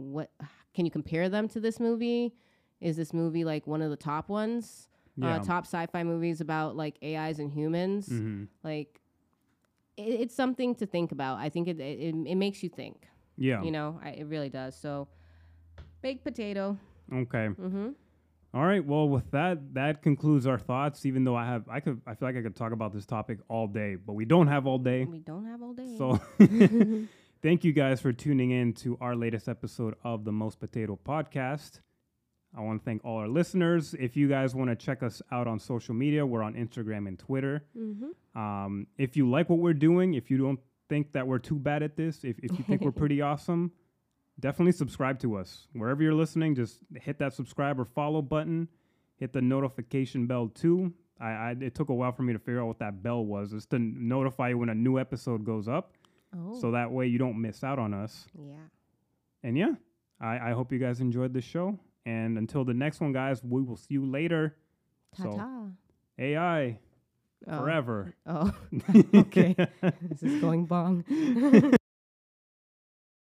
what 0.00 0.30
can 0.74 0.84
you 0.84 0.90
compare 0.90 1.28
them 1.28 1.48
to 1.48 1.60
this 1.60 1.78
movie? 1.80 2.34
Is 2.80 2.96
this 2.96 3.12
movie 3.12 3.44
like 3.44 3.66
one 3.66 3.82
of 3.82 3.90
the 3.90 3.96
top 3.96 4.28
ones? 4.28 4.88
yeah. 5.16 5.36
Uh, 5.36 5.38
top 5.40 5.64
sci-fi 5.66 6.02
movies 6.02 6.40
about 6.40 6.76
like 6.76 6.96
AIs 7.02 7.38
and 7.38 7.50
humans? 7.50 8.08
Mhm. 8.08 8.48
Like, 8.62 9.00
it, 9.96 10.02
it's 10.20 10.34
something 10.34 10.74
to 10.76 10.86
think 10.86 11.12
about. 11.12 11.38
I 11.38 11.48
think 11.50 11.68
it 11.68 11.78
it, 11.80 12.14
it 12.26 12.36
makes 12.36 12.62
you 12.62 12.68
think. 12.68 13.06
Yeah. 13.36 13.62
You 13.62 13.70
know, 13.70 14.00
I, 14.02 14.10
it 14.10 14.26
really 14.26 14.48
does. 14.48 14.76
So, 14.76 15.08
baked 16.02 16.24
potato. 16.24 16.78
Okay. 17.12 17.48
Mm-hmm. 17.48 17.88
All 18.52 18.64
right. 18.64 18.84
Well, 18.84 19.08
with 19.08 19.30
that, 19.30 19.74
that 19.74 20.02
concludes 20.02 20.46
our 20.46 20.58
thoughts. 20.58 21.06
Even 21.06 21.24
though 21.24 21.36
I 21.36 21.46
have, 21.46 21.68
I 21.68 21.80
could, 21.80 22.00
I 22.06 22.14
feel 22.14 22.28
like 22.28 22.36
I 22.36 22.42
could 22.42 22.56
talk 22.56 22.72
about 22.72 22.92
this 22.92 23.06
topic 23.06 23.38
all 23.48 23.66
day, 23.68 23.94
but 23.96 24.14
we 24.14 24.24
don't 24.24 24.48
have 24.48 24.66
all 24.66 24.78
day. 24.78 25.04
We 25.04 25.20
don't 25.20 25.44
have 25.46 25.62
all 25.62 25.72
day. 25.72 25.96
So, 25.96 26.20
thank 27.42 27.64
you 27.64 27.72
guys 27.72 28.00
for 28.00 28.12
tuning 28.12 28.50
in 28.50 28.72
to 28.74 28.98
our 29.00 29.16
latest 29.16 29.48
episode 29.48 29.94
of 30.04 30.24
the 30.24 30.32
Most 30.32 30.60
Potato 30.60 30.98
Podcast. 31.02 31.80
I 32.56 32.60
want 32.60 32.80
to 32.80 32.84
thank 32.84 33.04
all 33.04 33.18
our 33.18 33.28
listeners. 33.28 33.94
If 33.98 34.16
you 34.16 34.28
guys 34.28 34.54
want 34.54 34.70
to 34.70 34.76
check 34.76 35.02
us 35.02 35.22
out 35.30 35.46
on 35.46 35.58
social 35.58 35.94
media, 35.94 36.26
we're 36.26 36.42
on 36.42 36.54
Instagram 36.54 37.06
and 37.08 37.18
Twitter. 37.18 37.64
mm-hmm. 37.76 38.38
Um, 38.38 38.86
if 38.96 39.16
you 39.16 39.28
like 39.28 39.48
what 39.48 39.58
we're 39.58 39.74
doing, 39.74 40.14
if 40.14 40.30
you 40.30 40.38
don't 40.38 40.60
think 40.88 41.12
that 41.12 41.26
we're 41.26 41.38
too 41.38 41.58
bad 41.58 41.82
at 41.82 41.96
this, 41.96 42.24
if, 42.24 42.38
if 42.40 42.56
you 42.58 42.64
think 42.64 42.82
we're 42.82 42.90
pretty 42.92 43.20
awesome, 43.20 43.72
definitely 44.38 44.72
subscribe 44.72 45.18
to 45.20 45.36
us. 45.36 45.66
Wherever 45.72 46.02
you're 46.02 46.14
listening, 46.14 46.54
just 46.54 46.78
hit 46.94 47.18
that 47.18 47.32
subscribe 47.32 47.80
or 47.80 47.84
follow 47.84 48.22
button. 48.22 48.68
Hit 49.16 49.32
the 49.32 49.42
notification 49.42 50.26
bell 50.26 50.48
too. 50.48 50.92
I, 51.20 51.28
I 51.28 51.56
it 51.60 51.74
took 51.74 51.88
a 51.90 51.94
while 51.94 52.12
for 52.12 52.22
me 52.22 52.32
to 52.32 52.38
figure 52.38 52.60
out 52.60 52.66
what 52.66 52.78
that 52.78 53.02
bell 53.02 53.24
was. 53.24 53.52
It's 53.52 53.66
to 53.66 53.78
notify 53.78 54.50
you 54.50 54.58
when 54.58 54.68
a 54.68 54.74
new 54.74 54.98
episode 54.98 55.44
goes 55.44 55.68
up, 55.68 55.92
Oh. 56.36 56.58
so 56.60 56.70
that 56.72 56.90
way 56.92 57.06
you 57.06 57.18
don't 57.18 57.40
miss 57.40 57.64
out 57.64 57.78
on 57.78 57.92
us. 57.94 58.26
yeah. 58.38 58.54
And 59.42 59.56
yeah, 59.56 59.74
I, 60.20 60.50
I 60.50 60.52
hope 60.52 60.70
you 60.72 60.78
guys 60.78 61.00
enjoyed 61.00 61.32
the 61.32 61.40
show. 61.40 61.78
And 62.06 62.36
until 62.38 62.64
the 62.64 62.74
next 62.74 63.00
one, 63.00 63.12
guys, 63.12 63.42
we 63.42 63.62
will 63.62 63.76
see 63.76 63.94
you 63.94 64.04
later. 64.06 64.56
Ta 65.16 65.22
So- 65.24 65.36
ta. 65.36 65.64
AI 66.18 66.78
Oh. 67.48 67.58
forever. 67.58 68.14
Oh. 68.26 68.52
okay. 69.14 69.54
this 70.02 70.22
is 70.22 70.40
going 70.42 70.66
bong. 70.66 71.04